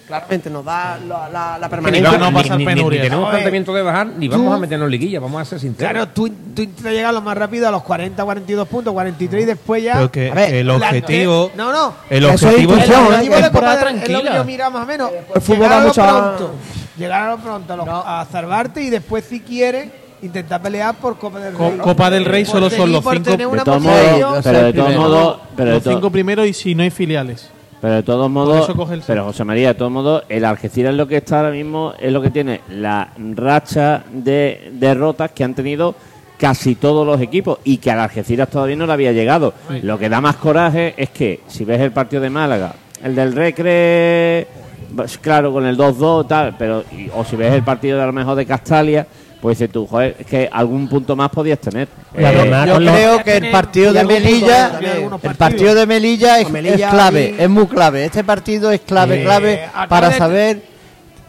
claramente 0.06 0.50
nos 0.50 0.64
da 0.64 0.98
la, 0.98 1.28
la, 1.28 1.58
la 1.58 1.66
Ni, 1.66 1.70
permanencia. 1.70 2.10
vamos- 2.10 2.20
no 2.20 2.30
ni- 2.30 2.42
pasar 2.42 2.58
ni- 2.58 2.64
ni- 2.66 2.84
ni 2.84 2.98
tenemos 2.98 3.30
planteamiento 3.30 3.74
de 3.74 3.82
bajar, 3.82 4.06
ni 4.08 4.28
vamos 4.28 4.54
a 4.54 4.58
meternos 4.58 4.86
en 4.86 4.90
liguilla, 4.90 5.20
vamos 5.20 5.40
a 5.42 5.44
ser 5.44 5.60
sinceros. 5.60 5.90
Claro, 5.92 6.08
tú, 6.08 6.28
tú 6.54 6.62
intentas 6.62 6.92
llegar 6.92 7.14
lo 7.14 7.20
más 7.22 7.36
rápido 7.38 7.68
a 7.68 7.70
los 7.70 7.82
40, 7.82 8.24
42 8.24 8.68
puntos, 8.68 8.92
43 8.92 9.42
y 9.42 9.46
después 9.46 9.82
ya. 9.82 9.94
Creo 9.94 10.10
que 10.10 10.30
a 10.30 10.34
ver, 10.34 10.54
el 10.54 10.66
la- 10.66 10.74
objetivo. 10.76 11.50
no, 11.56 11.72
no. 11.72 11.94
El 12.10 12.24
es 12.24 12.42
objetivo 12.42 12.72
intuición, 12.74 13.00
El 13.06 13.12
¿eh? 13.12 13.14
objetivo 13.14 13.34
Copa 13.52 13.76
del- 13.76 13.96
es 14.02 14.08
lo 14.10 14.22
que 14.22 14.34
yo 14.34 14.44
miraba 14.44 14.70
más 14.70 14.82
o 14.82 14.86
menos. 14.86 15.10
el 15.34 15.40
fútbol 15.42 15.58
llegar 15.58 15.72
va 15.72 15.76
a 15.76 15.80
lo 15.80 15.88
mucho 15.88 16.02
a- 16.02 16.36
pronto. 16.36 16.54
Llegar 16.98 17.22
a 17.22 17.30
lo 17.30 17.38
pronto 17.38 17.72
a, 17.72 17.76
lo- 17.76 18.06
a 18.06 18.26
salvarte 18.30 18.82
y 18.82 18.90
después, 18.90 19.24
si 19.24 19.40
quieres, 19.40 19.90
intentar 20.22 20.60
pelear 20.62 20.94
por 20.96 21.16
Copa 21.18 21.38
del 21.40 21.54
Co- 21.54 21.70
Rey. 21.70 21.78
Copa 21.78 22.10
del 22.10 22.24
Rey 22.24 22.44
solo 22.44 22.68
son 22.70 22.92
los 22.92 23.04
cinco- 23.04 23.30
De 23.36 23.64
todos 23.64 23.82
modos, 23.82 24.40
pero 24.44 24.62
de 24.64 24.72
todos 24.72 24.94
modos, 24.96 25.38
pero 25.56 25.68
de 25.70 25.74
los 25.76 25.82
cinco 25.94 26.10
primeros 26.10 26.46
y 26.46 26.52
si 26.52 26.74
no 26.74 26.82
hay 26.82 26.90
filiales. 26.90 27.50
Pero 27.80 27.94
de 27.94 28.02
todos 28.02 28.30
modos, 28.30 28.64
eso 28.64 28.74
coge 28.76 28.92
el 28.94 29.02
pero 29.06 29.24
José 29.24 29.42
María, 29.44 29.68
de 29.68 29.74
todos 29.74 29.90
modos, 29.90 30.24
el 30.28 30.44
Algeciras 30.44 30.94
lo 30.94 31.06
que 31.06 31.16
está 31.16 31.38
ahora 31.38 31.50
mismo 31.50 31.94
es 31.98 32.12
lo 32.12 32.20
que 32.20 32.30
tiene 32.30 32.60
la 32.68 33.08
racha 33.34 34.02
de 34.12 34.70
derrotas 34.74 35.30
que 35.30 35.44
han 35.44 35.54
tenido 35.54 35.94
casi 36.36 36.74
todos 36.74 37.06
los 37.06 37.18
equipos 37.22 37.58
y 37.64 37.78
que 37.78 37.90
al 37.90 38.00
Algeciras 38.00 38.48
todavía 38.50 38.76
no 38.76 38.86
le 38.86 38.92
había 38.92 39.12
llegado. 39.12 39.54
Lo 39.82 39.98
que 39.98 40.10
da 40.10 40.20
más 40.20 40.36
coraje 40.36 40.92
es 40.98 41.08
que 41.08 41.40
si 41.48 41.64
ves 41.64 41.80
el 41.80 41.92
partido 41.92 42.20
de 42.20 42.28
Málaga, 42.28 42.74
el 43.02 43.14
del 43.14 43.32
Recre, 43.34 44.46
pues, 44.94 45.16
claro, 45.18 45.50
con 45.52 45.64
el 45.64 45.76
2-2 45.78 46.26
tal, 46.28 46.56
pero 46.58 46.84
y- 46.92 47.08
o 47.14 47.24
si 47.24 47.36
ves 47.36 47.54
el 47.54 47.62
partido 47.62 47.96
de 47.96 48.02
a 48.02 48.06
lo 48.06 48.12
mejor 48.12 48.34
de 48.36 48.44
Castalia, 48.44 49.06
pues 49.40 49.58
tú, 49.72 49.86
joder, 49.86 50.16
es 50.18 50.26
que 50.26 50.48
algún 50.52 50.88
punto 50.88 51.16
más 51.16 51.30
podías 51.30 51.58
tener. 51.58 51.88
Además 52.16 52.66
Yo 52.68 52.78
los- 52.80 52.92
creo 52.94 53.24
que 53.24 53.36
el 53.38 53.50
partido 53.50 53.92
de 53.92 54.04
Melilla, 54.04 54.78
el 55.22 55.34
partido 55.36 55.74
de 55.74 55.86
Melilla 55.86 56.40
es, 56.40 56.50
Melilla 56.50 56.86
es 56.88 56.92
clave, 56.94 57.34
es 57.38 57.48
muy 57.48 57.66
clave. 57.66 58.04
Este 58.04 58.22
partido 58.24 58.70
es 58.70 58.80
clave, 58.80 59.20
Eh, 59.20 59.24
clave 59.24 59.60
para 59.88 60.10
de- 60.10 60.18
saber 60.18 60.62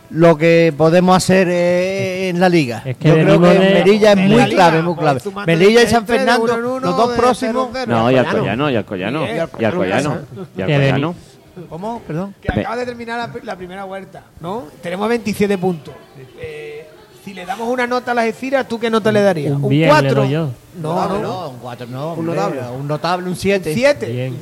lo 0.10 0.38
que 0.38 0.74
podemos 0.78 1.16
hacer 1.16 1.48
eh, 1.50 2.28
en 2.28 2.40
la 2.42 2.50
liga. 2.50 2.82
Es 2.86 2.98
que 2.98 3.08
Yo 3.08 3.14
creo 3.14 3.40
que 3.42 3.48
de- 3.48 3.74
Melilla 3.76 4.12
es 4.12 4.18
muy 4.18 4.28
liga, 4.44 4.46
clave, 4.48 4.82
muy 4.82 4.96
clave. 4.96 5.22
Melilla 5.46 5.84
y 5.84 5.88
San 5.88 6.06
Fernando, 6.06 6.44
uno 6.44 6.54
en 6.56 6.66
uno, 6.66 6.80
los 6.82 6.98
dos 6.98 7.12
de 7.12 7.18
próximos. 7.18 7.70
0-0. 7.72 7.88
No, 7.88 8.12
y 8.12 8.16
Alcoyano. 8.18 8.66
Alcoyano, 8.66 8.70
y 8.72 8.76
Alcoyano, 8.76 9.24
y 9.26 9.40
Alcoyano 9.40 10.18
y 10.58 10.62
Alcoyano. 10.64 11.16
¿Cómo? 11.70 12.02
Perdón. 12.08 12.34
que 12.42 12.50
acaba 12.62 12.78
de 12.78 12.86
terminar 12.86 13.20
la, 13.20 13.40
la 13.44 13.56
primera 13.58 13.84
vuelta, 13.84 14.24
¿no? 14.40 14.66
Tenemos 14.82 15.08
27 15.10 15.58
puntos. 15.58 15.94
Eh, 16.40 16.88
si 17.24 17.34
le 17.34 17.46
damos 17.46 17.68
una 17.70 17.86
nota 17.88 18.12
a 18.12 18.14
las 18.16 18.26
Eciras, 18.26 18.68
¿tú 18.68 18.80
qué 18.80 18.90
nota 18.90 19.12
le 19.12 19.22
darías? 19.22 19.54
Un 19.54 19.70
bien 19.70 19.88
le 19.90 19.90
4? 19.90 20.14
doy 20.16 20.30
yo. 20.30 20.50
No, 20.82 21.08
no, 21.08 21.20
no, 21.20 21.50
un 21.50 21.58
4 21.60 21.88
no. 21.88 22.14
Un 22.14 22.26
notable. 22.26 22.62
Un 22.80 22.88
notable, 22.88 23.28
un 23.30 23.36
7. 23.36 23.74
7. 23.74 24.06
Bien. 24.08 24.38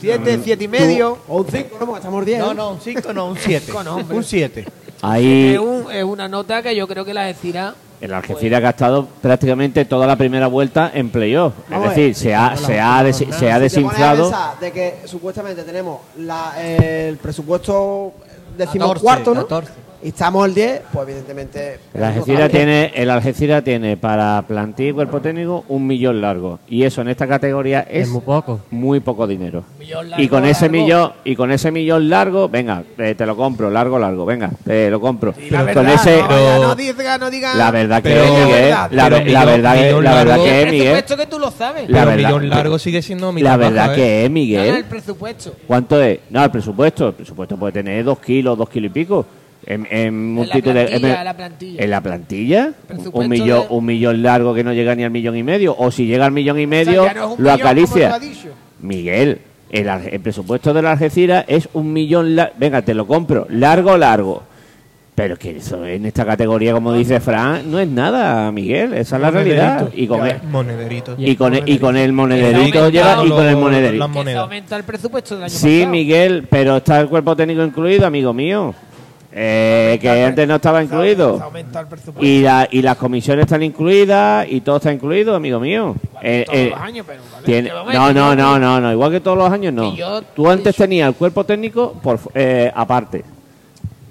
7, 0.00 0.40
7 0.44 0.64
y 0.64 0.68
medio. 0.68 1.18
O 1.28 1.38
un 1.38 1.46
5, 1.50 1.76
¿no? 1.80 1.86
Porque 1.86 1.98
estamos 1.98 2.26
10. 2.26 2.38
No, 2.40 2.50
¿eh? 2.50 2.54
no, 2.54 2.70
un 2.72 2.80
5 2.80 3.12
no, 3.12 3.26
un 3.28 3.36
7. 3.38 3.64
Cinco 3.66 3.82
no, 3.82 3.96
hombre. 3.96 4.16
un 4.16 4.24
7. 4.24 4.66
Ahí 5.02 5.54
Es, 5.54 5.58
un- 5.58 5.86
es 5.92 6.04
una 6.04 6.28
nota 6.28 6.62
que 6.62 6.74
yo 6.74 6.86
creo 6.88 7.04
que 7.04 7.14
las 7.14 7.30
Eciras. 7.30 7.74
el 8.00 8.12
Algeciras 8.12 8.62
ha 8.64 8.70
estado 8.70 9.06
prácticamente 9.22 9.84
toda 9.84 10.06
la 10.06 10.16
primera 10.16 10.46
vuelta 10.48 10.90
en 10.92 11.10
playoff. 11.10 11.54
Es 11.70 11.82
decir, 11.82 12.14
se 12.14 12.34
ha, 12.34 12.56
se 12.56 12.78
ha, 12.80 13.02
des- 13.02 13.16
se 13.16 13.24
ha 13.24 13.28
Si 13.28 13.34
te 13.34 13.38
pones 13.40 13.52
a 13.54 13.58
desinflado. 13.60 14.22
pensar 14.30 14.60
de 14.60 14.72
que 14.72 14.94
supuestamente 15.06 15.62
tenemos 15.64 16.00
la- 16.18 16.54
el 16.62 17.16
presupuesto 17.18 18.12
decimocuarto, 18.56 19.32
14, 19.32 19.34
¿no? 19.34 19.42
14. 19.46 19.72
Y 20.06 20.10
estamos 20.10 20.44
al 20.44 20.54
10, 20.54 20.82
pues 20.92 21.08
evidentemente. 21.08 21.80
El 21.92 22.04
Algeciras 22.04 22.48
tiene, 22.48 22.92
el 22.94 23.10
Algeciras 23.10 23.64
tiene 23.64 23.96
para 23.96 24.40
plantilla 24.46 24.90
y 24.90 24.92
cuerpo 24.92 25.20
técnico 25.20 25.64
un 25.66 25.84
millón 25.84 26.20
largo. 26.20 26.60
Y 26.68 26.84
eso 26.84 27.00
en 27.00 27.08
esta 27.08 27.26
categoría 27.26 27.80
es 27.90 28.02
es 28.04 28.08
muy 28.10 28.20
poco. 28.20 28.60
muy 28.70 29.00
poco 29.00 29.26
dinero. 29.26 29.64
Millón 29.80 30.10
largo, 30.10 30.22
Y 30.22 30.28
con 30.28 30.44
ese 30.44 30.66
largo. 30.66 30.76
millón, 30.84 31.12
y 31.24 31.34
con 31.34 31.50
ese 31.50 31.72
millón 31.72 32.08
largo, 32.08 32.48
venga, 32.48 32.84
eh, 32.98 33.16
te 33.16 33.26
lo 33.26 33.36
compro, 33.36 33.68
largo, 33.68 33.98
largo, 33.98 34.24
venga, 34.24 34.52
te 34.64 34.88
lo 34.90 35.00
compro. 35.00 35.34
La 35.50 35.58
con 35.58 35.66
verdad, 35.86 35.94
ese, 35.94 36.22
no, 36.22 36.62
no 36.68 36.74
diga, 36.76 37.18
no 37.18 37.28
diga. 37.28 37.54
la 37.56 37.70
verdad 37.72 38.00
que 38.00 38.14
es 38.24 38.30
Miguel, 38.30 38.70
la, 38.70 38.88
millón- 38.88 39.10
verdad 39.46 39.74
que, 39.74 39.82
millón 39.86 40.04
la 40.04 40.14
verdad 40.14 40.24
largo- 40.36 40.44
que 40.44 40.50
el 40.62 40.66
es 40.66 40.70
Miguel, 40.72 40.86
presupuesto 40.92 41.16
que 41.16 41.26
tú 41.26 41.38
lo 41.40 41.50
sabes. 41.50 41.90
La 41.90 42.04
verdad- 42.04 42.16
millón 42.28 42.48
largo 42.48 42.78
sigue 42.78 43.02
siendo 43.02 43.32
mitad 43.32 43.50
la 43.50 43.56
verdad 43.56 43.86
baja, 43.88 43.92
¿eh? 43.94 43.96
que 43.96 44.20
es 44.20 44.24
el 44.26 44.30
Miguel. 44.30 44.84
presupuesto. 44.84 45.52
¿Cuánto 45.66 46.00
es? 46.00 46.20
No, 46.30 46.44
el 46.44 46.50
presupuesto. 46.52 47.08
El 47.08 47.14
presupuesto 47.14 47.56
puede 47.56 47.72
tener 47.72 48.04
dos 48.04 48.20
kilos, 48.20 48.56
dos 48.56 48.68
kilos 48.68 48.86
y 48.90 48.94
pico. 48.94 49.26
En, 49.66 49.86
en 49.90 50.32
multitud 50.34 50.72
de- 50.72 50.84
plantilla, 50.86 50.96
en, 50.96 51.18
en 51.18 51.24
la 51.24 51.34
plantilla. 51.34 51.82
¿En 51.84 51.90
la 51.90 52.00
plantilla? 52.00 52.72
Un 53.12 53.28
millón, 53.28 53.60
de- 53.62 53.66
un 53.70 53.84
millón 53.84 54.22
largo 54.22 54.54
que 54.54 54.62
no 54.62 54.72
llega 54.72 54.94
ni 54.94 55.02
al 55.02 55.10
millón 55.10 55.36
y 55.36 55.42
medio. 55.42 55.74
O 55.76 55.90
si 55.90 56.06
llega 56.06 56.24
al 56.26 56.32
millón 56.32 56.58
y 56.60 56.66
O 56.66 56.68
sea, 56.70 56.84
medio, 56.84 57.06
no 57.14 57.34
lo 57.36 57.50
acaricia. 57.52 58.18
Miguel, 58.80 59.40
el, 59.70 59.88
el 59.88 60.20
presupuesto 60.20 60.72
de 60.72 60.82
la 60.82 60.92
Algeciras 60.92 61.44
es 61.48 61.68
un 61.72 61.92
millón. 61.92 62.36
la- 62.36 62.52
Venga, 62.56 62.82
te 62.82 62.94
lo 62.94 63.06
compro. 63.06 63.46
Largo, 63.50 63.96
largo. 63.96 64.42
Pero 65.16 65.32
es 65.34 65.40
que 65.40 65.56
eso 65.56 65.84
en 65.86 66.04
esta 66.04 66.26
categoría, 66.26 66.74
como 66.74 66.92
dice 66.92 67.20
Fran, 67.20 67.70
no 67.70 67.80
es 67.80 67.88
nada, 67.88 68.52
Miguel. 68.52 68.92
Esa 68.92 69.16
es 69.16 69.22
la 69.22 69.30
realidad. 69.30 69.80
Monederito. 69.80 69.96
Y 70.02 70.06
con 70.06 70.26
el, 70.26 70.42
monederito. 70.42 71.14
y 71.18 71.36
con 71.36 71.54
el, 71.54 71.68
y 71.68 71.78
con 71.78 71.96
el 71.96 72.12
monederito 72.12 72.88
llega 72.90 73.24
y 73.24 73.30
con 73.30 73.46
el 73.46 73.56
monederito. 73.56 74.10
se 74.22 74.34
aumenta 74.36 74.76
el 74.76 74.84
presupuesto 74.84 75.34
del 75.36 75.44
año 75.44 75.50
Sí, 75.50 75.78
pasado. 75.78 75.90
Miguel, 75.90 76.46
pero 76.50 76.76
está 76.76 77.00
el 77.00 77.08
cuerpo 77.08 77.34
técnico 77.34 77.64
incluido, 77.64 78.06
amigo 78.06 78.34
mío. 78.34 78.74
Eh, 79.38 79.98
que 80.00 80.24
antes 80.24 80.48
no 80.48 80.54
estaba 80.54 80.82
incluido. 80.82 81.38
Y, 82.20 82.40
la, 82.40 82.66
y 82.70 82.80
las 82.80 82.96
comisiones 82.96 83.44
están 83.44 83.62
incluidas 83.62 84.46
y 84.48 84.62
todo 84.62 84.76
está 84.76 84.90
incluido, 84.90 85.34
amigo 85.34 85.60
mío. 85.60 85.94
Eh, 86.22 86.44
todos 86.46 86.58
eh, 86.58 86.70
los 86.70 86.80
años, 86.80 87.06
pero 87.06 87.22
vale, 87.30 87.44
tiene- 87.44 87.68
que 87.68 87.74
momento, 87.74 88.00
no, 88.00 88.12
no, 88.14 88.34
no, 88.34 88.58
no, 88.58 88.80
no, 88.80 88.92
igual 88.92 89.10
que 89.12 89.20
todos 89.20 89.36
los 89.36 89.52
años 89.52 89.74
no. 89.74 89.94
Yo- 89.94 90.22
Tú 90.22 90.48
antes 90.48 90.74
tenías 90.74 91.08
el 91.10 91.14
cuerpo 91.16 91.44
técnico 91.44 91.92
por 92.02 92.18
eh, 92.34 92.72
aparte. 92.74 93.24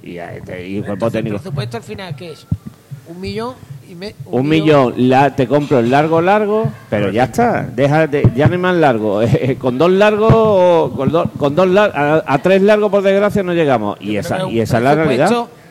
Y, 0.04 0.18
eh, 0.20 0.42
el 0.48 0.86
cuerpo 0.86 1.10
técnico. 1.10 1.38
El 1.38 1.42
presupuesto 1.42 1.78
al 1.78 1.84
final, 1.84 2.16
¿qué 2.16 2.32
es? 2.34 2.46
Un 3.08 3.22
millón 3.22 3.54
y 3.90 3.94
me, 3.96 4.16
Un 4.26 4.48
millón, 4.50 4.94
la, 4.98 5.36
te 5.36 5.48
compro 5.48 5.78
el 5.80 5.92
largo, 5.92 6.20
largo, 6.22 6.68
pero 6.90 7.12
ya 7.12 7.26
está. 7.26 7.62
Deja 7.64 8.08
de, 8.08 8.30
ya 8.36 8.48
no 8.48 8.54
hay 8.54 8.60
más 8.60 8.76
largo. 8.76 9.22
con 9.60 9.78
dos 9.78 9.92
largos, 9.92 10.92
con, 10.94 11.12
dos- 11.12 11.28
con 11.38 11.56
dos 11.56 11.68
lar- 11.68 11.92
a, 11.96 12.24
a 12.26 12.38
tres 12.40 12.62
largos 12.64 12.90
por 12.90 13.04
desgracia 13.04 13.44
no 13.44 13.54
llegamos. 13.54 13.98
Y 14.02 14.18
esa, 14.18 14.38
es 14.48 14.52
y 14.54 14.60
esa 14.60 14.78
es 14.80 14.84
la 14.84 14.96
realidad. 14.96 15.30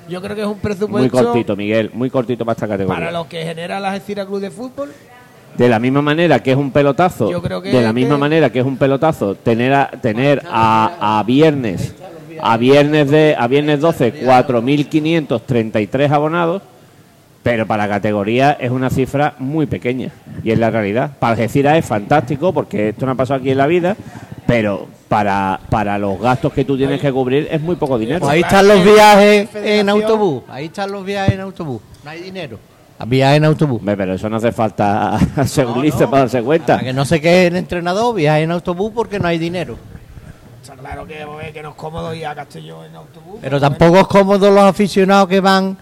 Yo 0.08 0.20
creo 0.20 0.36
que 0.36 0.42
es 0.42 0.46
un 0.46 0.52
Muy 0.52 0.60
presupuesto 0.60 1.24
cortito, 1.24 1.56
Miguel, 1.56 1.90
muy 1.94 2.10
cortito 2.10 2.44
para 2.44 2.52
esta 2.54 2.68
categoría. 2.68 3.00
para 3.06 3.10
lo 3.10 3.26
que 3.28 3.42
genera 3.42 3.80
la 3.80 3.88
Algeciras 3.92 4.26
Club 4.26 4.40
de 4.40 4.50
Fútbol. 4.50 4.92
De 5.56 5.68
la 5.68 5.78
misma 5.78 6.02
manera 6.02 6.40
que 6.42 6.50
es 6.50 6.56
un 6.56 6.70
pelotazo, 6.72 7.30
Yo 7.30 7.40
creo 7.40 7.62
que 7.62 7.70
de 7.70 7.80
la 7.80 7.92
misma 7.92 8.16
que- 8.16 8.20
manera 8.20 8.50
que 8.50 8.58
es 8.60 8.66
un 8.66 8.76
pelotazo 8.76 9.34
tener 9.36 9.72
a, 9.72 9.88
tener 10.02 10.42
a, 10.50 11.18
a 11.18 11.22
viernes 11.22 11.94
a 12.42 12.56
viernes 12.56 13.10
de 13.10 13.34
a 13.38 13.46
viernes 13.46 13.80
12 13.80 14.24
4.533 14.26 16.10
abonados, 16.10 16.62
pero 17.44 17.66
para 17.66 17.86
la 17.86 17.92
categoría 17.96 18.52
es 18.58 18.70
una 18.70 18.88
cifra 18.88 19.34
muy 19.38 19.66
pequeña 19.66 20.08
y 20.42 20.50
es 20.50 20.58
la 20.58 20.70
realidad. 20.70 21.12
Para 21.18 21.32
Algeciras 21.34 21.76
es 21.76 21.84
fantástico 21.84 22.54
porque 22.54 22.88
esto 22.88 23.04
no 23.04 23.12
ha 23.12 23.14
pasado 23.14 23.40
aquí 23.40 23.50
en 23.50 23.58
la 23.58 23.66
vida, 23.66 23.96
pero 24.46 24.88
para, 25.08 25.60
para 25.68 25.98
los 25.98 26.18
gastos 26.18 26.54
que 26.54 26.64
tú 26.64 26.76
tienes 26.78 27.02
que 27.02 27.12
cubrir 27.12 27.46
es 27.50 27.60
muy 27.60 27.76
poco 27.76 27.98
dinero. 27.98 28.20
Pues 28.20 28.32
ahí 28.32 28.40
están 28.40 28.66
los 28.66 28.82
viajes 28.82 29.50
en 29.54 29.88
autobús. 29.90 30.42
Ahí 30.48 30.64
están 30.64 30.90
los 30.90 31.04
viajes 31.04 31.34
en 31.34 31.40
autobús. 31.40 31.82
No 32.02 32.10
hay 32.10 32.22
dinero. 32.22 32.58
Viajes 33.06 33.36
en 33.36 33.44
autobús. 33.44 33.82
Pero 33.84 34.14
eso 34.14 34.30
no 34.30 34.36
hace 34.36 34.50
falta 34.50 35.16
asegurarse 35.36 35.98
No, 35.98 36.04
no. 36.06 36.10
para 36.10 36.20
darse 36.22 36.42
cuenta. 36.42 36.74
Para 36.76 36.84
que 36.86 36.92
no 36.94 37.04
se 37.04 37.20
quede 37.20 37.48
el 37.48 37.56
entrenador, 37.56 38.14
viajes 38.14 38.44
en 38.44 38.52
autobús 38.52 38.90
porque 38.94 39.18
no 39.20 39.28
hay 39.28 39.36
dinero. 39.38 39.76
Está 40.62 40.76
claro 40.76 41.06
que, 41.06 41.22
joder, 41.22 41.52
que 41.52 41.62
no 41.62 41.70
es 41.70 41.74
cómodo 41.74 42.14
ir 42.14 42.26
a 42.26 42.34
Castellón 42.34 42.86
en 42.86 42.96
autobús. 42.96 43.40
Pero 43.42 43.60
tampoco 43.60 43.98
es 43.98 44.06
cómodo 44.06 44.50
los 44.50 44.64
aficionados 44.64 45.28
que 45.28 45.40
van 45.40 45.76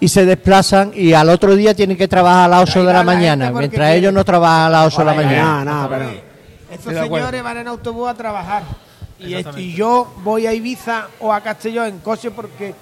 y 0.00 0.08
se 0.08 0.24
desplazan 0.26 0.92
y 0.94 1.12
al 1.12 1.28
otro 1.30 1.54
día 1.56 1.74
tienen 1.74 1.96
que 1.96 2.08
trabajar 2.08 2.44
a 2.44 2.48
las 2.48 2.62
8 2.70 2.80
de 2.80 2.86
la 2.86 2.92
la 2.94 3.02
mañana, 3.04 3.50
mientras 3.50 3.94
ellos 3.94 4.12
no 4.12 4.24
trabajan 4.24 4.66
a 4.66 4.70
las 4.70 4.86
8 4.88 4.98
de 4.98 5.04
la 5.04 5.14
mañana. 5.14 5.42
Nada, 5.42 5.64
nada, 5.64 5.88
pero. 5.88 6.10
Estos 6.72 6.92
señores 6.92 7.42
van 7.42 7.56
en 7.58 7.68
autobús 7.68 8.08
a 8.08 8.14
trabajar. 8.14 8.62
Y, 9.18 9.72
yo 9.74 10.12
voy 10.22 10.46
a 10.46 10.52
Ibiza 10.52 11.06
o 11.20 11.32
a 11.32 11.40
Castellón 11.40 11.86
en 11.86 11.98
coche 12.00 12.30
porque 12.30 12.74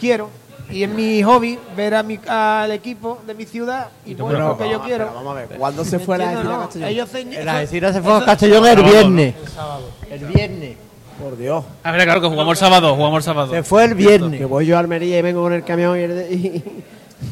quiero. 0.00 0.30
Y 0.70 0.82
es 0.82 0.88
mi 0.88 1.22
hobby 1.22 1.58
ver 1.76 1.94
a 1.94 2.02
mi, 2.02 2.18
al 2.26 2.70
equipo 2.70 3.20
de 3.26 3.34
mi 3.34 3.44
ciudad 3.44 3.88
y 4.06 4.14
voy 4.14 4.32
Pero, 4.32 4.56
porque 4.56 4.70
yo 4.70 4.80
quiero. 4.80 5.12
vamos 5.14 5.32
a 5.32 5.40
ver, 5.40 5.48
¿cuándo 5.58 5.84
se 5.84 5.98
fue 5.98 6.16
la 6.16 6.32
¿Entiendes, 6.32 6.46
Algeciras 6.46 6.56
no? 6.56 6.62
a 6.62 6.64
Castellón? 6.64 6.88
Ellos 6.88 7.08
se- 7.10 7.50
Algeciras 7.50 7.92
se 7.92 7.98
eso- 7.98 8.08
fue 8.08 8.16
a 8.16 8.24
Castellón 8.24 8.66
el 8.66 8.82
viernes. 8.82 9.34
El 10.10 10.24
viernes. 10.26 10.76
Por 11.20 11.36
Dios. 11.38 11.64
A 11.84 11.92
ver, 11.92 12.02
claro 12.04 12.20
que 12.20 12.28
jugamos 12.28 12.52
el 12.52 12.56
sábado, 12.66 12.94
jugamos 12.96 13.18
el 13.18 13.22
sábado. 13.22 13.52
Se 13.52 13.62
fue 13.62 13.84
el 13.84 13.90
Que 13.90 13.94
viernes. 13.94 14.48
voy 14.48 14.66
yo 14.66 14.76
a 14.76 14.80
Almería 14.80 15.18
y 15.18 15.22
vengo 15.22 15.42
con 15.42 15.52
el 15.52 15.62
camión 15.64 15.98
y, 15.98 16.02
y- 16.34 16.64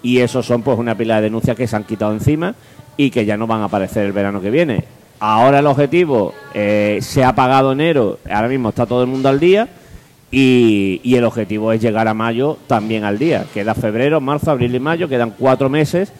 y 0.02 0.18
esos 0.18 0.46
son 0.46 0.62
pues 0.62 0.78
una 0.78 0.96
pila 0.96 1.16
de 1.16 1.22
denuncias 1.22 1.54
que 1.54 1.66
se 1.66 1.76
han 1.76 1.84
quitado 1.84 2.12
encima 2.12 2.54
y 2.96 3.10
que 3.10 3.26
ya 3.26 3.36
no 3.36 3.46
van 3.46 3.60
a 3.60 3.64
aparecer 3.64 4.06
el 4.06 4.12
verano 4.12 4.40
que 4.40 4.50
viene. 4.50 4.84
Ahora 5.20 5.58
el 5.58 5.66
objetivo 5.66 6.32
eh, 6.54 6.98
se 7.02 7.24
ha 7.24 7.34
pagado 7.34 7.72
enero 7.72 8.18
ahora 8.30 8.48
mismo 8.48 8.70
está 8.70 8.86
todo 8.86 9.02
el 9.02 9.08
mundo 9.08 9.28
al 9.28 9.38
día 9.38 9.68
y, 10.30 11.00
y 11.04 11.14
el 11.16 11.24
objetivo 11.24 11.72
es 11.72 11.80
llegar 11.80 12.08
a 12.08 12.14
mayo 12.14 12.58
también 12.66 13.04
al 13.04 13.18
día. 13.18 13.46
Queda 13.54 13.74
febrero, 13.74 14.20
marzo, 14.20 14.50
abril 14.50 14.74
y 14.74 14.80
mayo, 14.80 15.08
quedan 15.08 15.34
cuatro 15.38 15.68
meses 15.68 16.12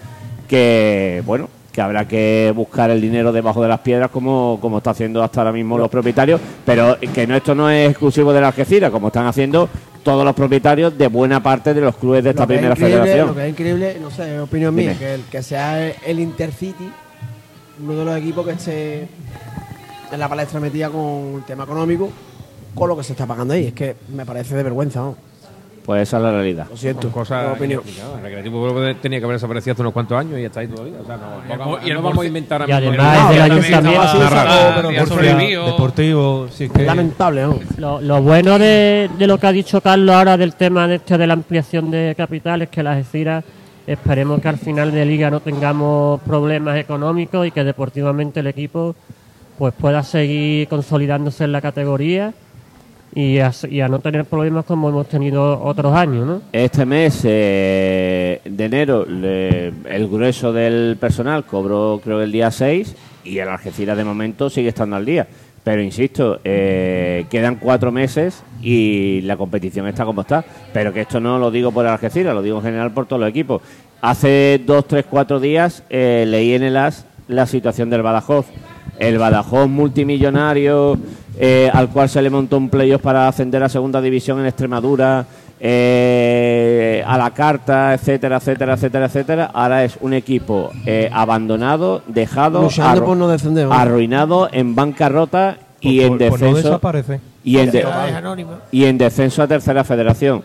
que, 0.49 1.23
bueno, 1.27 1.49
que 1.73 1.81
habrá 1.83 2.07
que 2.09 2.53
buscar 2.57 2.91
el 2.91 3.01
dinero 3.01 3.33
debajo 3.33 3.63
de 3.63 3.69
las 3.69 3.81
piedras 3.81 4.11
como, 4.11 4.59
como 4.63 4.79
está 4.79 4.91
haciendo 4.91 5.23
hasta 5.23 5.41
ahora 5.41 5.53
mismo 5.53 5.77
los 5.77 5.91
propietarios, 5.91 6.41
pero 6.65 6.97
que 7.13 7.27
no 7.27 7.37
esto 7.37 7.55
no 7.55 7.69
es 7.69 7.91
exclusivo 7.91 8.33
de 8.33 8.41
la 8.41 8.49
Algeciras, 8.49 8.91
como 8.91 9.09
están 9.09 9.27
haciendo 9.27 9.69
todos 10.03 10.25
los 10.25 10.35
propietarios 10.35 10.97
de 10.97 11.09
buena 11.09 11.43
parte 11.43 11.75
de 11.75 11.81
los 11.81 11.97
clubes 11.97 12.23
de 12.25 12.31
esta 12.31 12.45
es 12.45 12.47
primera 12.47 12.75
increíble- 12.75 12.97
federación. 13.01 13.27
Lo 13.29 13.35
que 13.35 13.45
es 13.45 13.51
increíble, 13.51 13.97
no 14.01 14.11
sé, 14.11 14.37
es 14.37 14.41
opinión 14.41 14.75
mía, 14.75 14.97
que, 14.99 15.15
el, 15.15 15.23
que 15.23 15.43
sea 15.43 15.87
el 15.89 16.21
Intercity 16.21 16.89
uno 17.83 17.93
de 17.95 18.05
los 18.07 18.17
equipos 18.17 18.47
que 18.47 18.53
esté 18.53 19.09
en 20.13 20.19
la 20.19 20.29
palestra 20.29 20.61
metida 20.61 20.89
con 20.89 21.35
el 21.37 21.43
tema 21.45 21.65
económico, 21.65 22.09
con 22.77 22.89
lo 22.91 22.97
que 22.97 23.03
se 23.03 23.13
está 23.15 23.27
pagando 23.27 23.55
ahí. 23.55 23.67
Es 23.67 23.73
que 23.73 23.97
me 24.15 24.25
parece 24.25 24.55
de 24.55 24.63
vergüenza, 24.63 25.01
¿no? 25.01 25.17
Pues 25.87 26.03
esa 26.03 26.17
es 26.17 26.23
la 26.25 26.33
realidad. 26.33 26.67
Lo 26.69 26.77
siento. 26.77 27.09
Tengo 27.09 27.53
opinión. 27.53 27.81
El 28.17 28.23
Recreativo 28.23 28.69
tenía 29.01 29.21
que 29.21 29.25
haber 29.25 29.37
desaparecido 29.37 29.73
hace 29.73 29.83
unos 29.83 29.93
cuantos 29.93 30.19
años 30.19 30.37
y 30.41 30.45
está 30.45 30.59
ahí 30.59 30.67
todavía. 30.67 30.97
O 31.01 31.07
sea, 31.07 31.17
no, 31.17 31.79
y 31.81 31.91
y 31.91 31.95
no 31.95 32.03
vamos 32.03 32.25
a 32.25 32.27
inventar 32.27 32.65
Y 32.69 32.73
ahora 32.73 32.91
mismo 32.91 33.05
además 33.05 33.31
del 33.31 33.71
también 33.71 34.01
ayuntamiento. 34.01 35.67
Deportivo, 35.67 36.49
sí 36.51 36.69
que... 36.69 36.83
Lamentable, 36.83 37.43
¿no? 37.43 37.61
Lo, 37.79 38.01
lo 38.01 38.21
bueno 38.21 38.59
de, 38.59 39.09
de 39.17 39.27
lo 39.29 39.39
que 39.39 39.47
ha 39.47 39.53
dicho 39.53 39.81
Carlos 39.81 40.13
ahora 40.13 40.37
del 40.37 40.55
tema 40.55 40.89
de, 40.89 40.97
este 40.97 41.19
de 41.19 41.27
la 41.29 41.35
ampliación 41.35 41.93
de 41.93 42.15
capital 42.17 42.63
es 42.63 42.69
que 42.69 42.83
las 42.83 42.97
Algeciras 42.97 43.45
esperemos 43.87 44.41
que 44.41 44.49
al 44.49 44.59
final 44.59 44.91
de 44.91 45.07
liga 45.07 45.31
no 45.31 45.39
tengamos 45.39 46.21
problemas 46.23 46.77
económicos 46.79 47.47
y 47.47 47.53
que 47.53 47.63
deportivamente 47.63 48.41
el 48.41 48.49
equipo 48.49 48.97
pues 49.57 49.73
pueda 49.73 50.03
seguir 50.03 50.67
consolidándose 50.67 51.45
en 51.45 51.53
la 51.53 51.61
categoría 51.61 52.35
y 53.17 53.39
a, 53.41 53.51
no 53.89 53.99
tener 54.01 54.27
problemas 54.27 54.67
como 54.67 54.91
hemos 54.91 55.09
tenido 55.09 55.63
otros 55.63 55.95
años, 55.95 56.27
¿no? 56.27 56.43
Este 56.53 56.85
mes 56.85 57.23
eh, 57.25 58.41
de 58.45 58.65
enero 58.67 59.07
le- 59.07 59.69
el 59.89 60.07
grueso 60.09 60.53
del 60.53 60.99
personal 61.01 61.45
cobró 61.47 61.99
creo 62.05 62.21
el 62.23 62.31
día 62.31 62.51
6 62.51 62.95
y 63.25 63.39
el 63.39 63.49
Algeciras 63.49 63.97
de 63.97 64.05
momento 64.05 64.51
sigue 64.51 64.69
estando 64.69 64.97
al 64.97 65.07
día. 65.07 65.27
Pero 65.65 65.83
insisto, 65.83 66.39
eh, 66.45 67.25
quedan 67.31 67.57
cuatro 67.57 67.91
meses 67.91 68.45
y 68.63 69.23
la 69.23 69.37
competición 69.37 69.89
está 69.89 70.05
como 70.05 70.21
está. 70.21 70.45
Pero 70.73 70.93
que 70.93 71.01
esto 71.01 71.19
no 71.19 71.39
lo 71.39 71.51
digo 71.51 71.73
por 71.73 71.87
el 71.87 71.91
Algeciras, 71.93 72.35
lo 72.35 72.43
digo 72.43 72.59
en 72.59 72.65
general 72.65 72.93
por 72.93 73.07
todos 73.07 73.19
los 73.21 73.31
equipos. 73.31 73.63
Hace 74.03 74.61
dos, 74.65 74.87
tres, 74.87 75.07
cuatro 75.09 75.41
días 75.41 75.83
eh, 75.91 76.25
leí 76.29 76.53
en 76.53 76.63
el 76.63 76.77
AS 76.77 77.07
la 77.29 77.47
situación 77.47 77.89
del 77.91 78.03
Badajoz. 78.03 78.47
El 78.99 79.19
Badajoz 79.19 79.69
multimillonario 79.69 80.97
eh, 81.39 81.71
al 81.73 81.89
cual 81.91 82.09
se 82.09 82.23
le 82.23 82.31
montó 82.31 82.57
un 82.57 82.69
playoff 82.71 83.03
para 83.03 83.29
ascender 83.29 83.63
a 83.63 83.69
segunda 83.69 84.01
división 84.01 84.41
en 84.41 84.47
Extremadura, 84.47 85.27
eh, 85.61 87.03
a 87.07 87.19
la 87.19 87.31
carta, 87.33 87.93
etcétera, 87.95 88.37
etcétera, 88.39 88.75
etcétera, 88.75 89.07
etcétera. 89.07 89.51
Ahora 89.53 89.85
es 89.85 89.99
un 90.01 90.15
equipo 90.15 90.71
eh, 90.87 91.11
abandonado, 91.13 92.03
dejado, 92.07 92.63
arru- 92.71 93.05
por 93.05 93.17
no 93.17 93.29
descender. 93.29 93.67
¿no? 93.67 93.73
arruinado, 93.75 94.49
en 94.53 94.75
bancarrota 94.75 95.59
y 95.81 96.01
Por- 96.01 96.23
en 96.23 96.31
por 96.31 96.41
no 96.41 96.47
descenso 96.47 96.69
desaparece. 96.69 97.21
y 97.45 97.59
en, 97.59 97.71
de- 97.71 97.83
y 98.73 98.85
en 98.85 98.99
descenso 98.99 99.43
a 99.43 99.47
tercera 99.47 99.85
federación. 99.85 100.43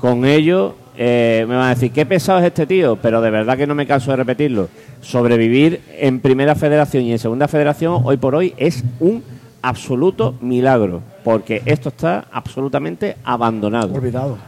Con 0.00 0.24
ello, 0.24 0.76
eh, 1.00 1.44
me 1.48 1.54
van 1.54 1.66
a 1.66 1.74
decir, 1.74 1.92
qué 1.92 2.04
pesado 2.04 2.40
es 2.40 2.46
este 2.46 2.66
tío, 2.66 2.96
pero 2.96 3.20
de 3.20 3.30
verdad 3.30 3.56
que 3.56 3.68
no 3.68 3.74
me 3.76 3.86
canso 3.86 4.10
de 4.10 4.16
repetirlo. 4.16 4.68
Sobrevivir 5.00 5.80
en 5.96 6.18
primera 6.18 6.56
federación 6.56 7.04
y 7.04 7.12
en 7.12 7.20
segunda 7.20 7.46
federación 7.46 8.02
hoy 8.04 8.16
por 8.16 8.34
hoy 8.34 8.52
es 8.56 8.82
un 8.98 9.22
absoluto 9.62 10.34
milagro, 10.40 11.00
porque 11.22 11.62
esto 11.66 11.90
está 11.90 12.26
absolutamente 12.32 13.16
abandonado, 13.22 13.94
Olvidado. 13.94 14.38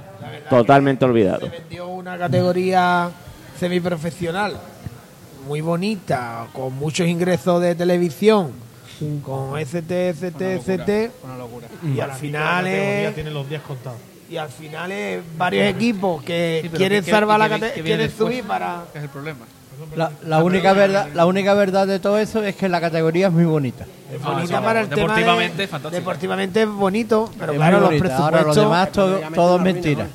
totalmente 0.49 1.05
olvidado. 1.05 1.47
Se 1.47 1.51
vendió 1.51 1.87
una 1.87 2.19
categoría 2.19 3.11
semiprofesional 3.57 4.57
muy 5.47 5.61
bonita, 5.61 6.49
con 6.53 6.75
muchos 6.75 7.07
ingresos 7.07 7.63
de 7.63 7.77
televisión, 7.77 8.51
con 9.23 9.57
ST, 9.57 10.09
ST, 10.11 10.55
ST. 10.57 11.11
Una 11.23 11.37
locura. 11.39 11.69
Y 11.95 12.01
al 12.01 12.11
final 12.13 12.67
es, 12.67 13.15
tiene 13.15 13.31
los 13.31 13.49
días 13.49 13.63
contados. 13.63 14.10
Y 14.31 14.37
al 14.37 14.49
final 14.49 14.93
es 14.93 15.21
varios 15.37 15.67
equipos 15.67 16.23
que 16.23 16.61
Sí, 16.63 16.69
quieren 16.71 17.05
¿qué- 17.05 17.11
salvar 17.11 17.39
la 17.39 17.49
viene 17.49 17.73
quieren 17.73 17.99
después? 18.07 18.31
subir 18.33 18.45
para... 18.45 18.85
Que 18.93 18.99
es 18.99 19.05
el 19.05 19.11
problema. 19.11 19.41
La, 19.97 20.13
la 20.25 20.45
única 20.45 20.73
verdad, 20.75 21.09
la 21.15 21.27
única 21.27 21.55
verdad 21.55 21.87
de 21.87 21.99
todo 21.99 22.19
eso 22.19 22.43
es 22.45 22.55
que 22.55 22.69
la 22.69 22.81
categoría 22.81 23.29
es 23.29 23.33
muy 23.33 23.45
bonita. 23.45 23.85
Es 24.13 24.21
Ah, 24.23 24.33
bonita 24.33 24.59
sí, 24.59 24.65
para 24.65 24.81
el 24.83 24.89
tema 24.89 25.01
deportivamente 25.15 25.57
de- 25.63 25.69
fantástico. 25.69 25.99
Deportivamente 26.01 26.63
es 26.63 26.69
bonito, 26.69 27.31
pero 27.39 27.53
Es 27.53 27.59
claro, 27.59 27.81
los 27.81 27.89
presupuestos... 27.89 28.21
Ahora 28.21 28.43
lo 28.43 28.55
demás 28.55 28.93
todo, 28.93 29.21
todo 29.35 29.57
es 29.57 29.63
mentira. 29.63 30.07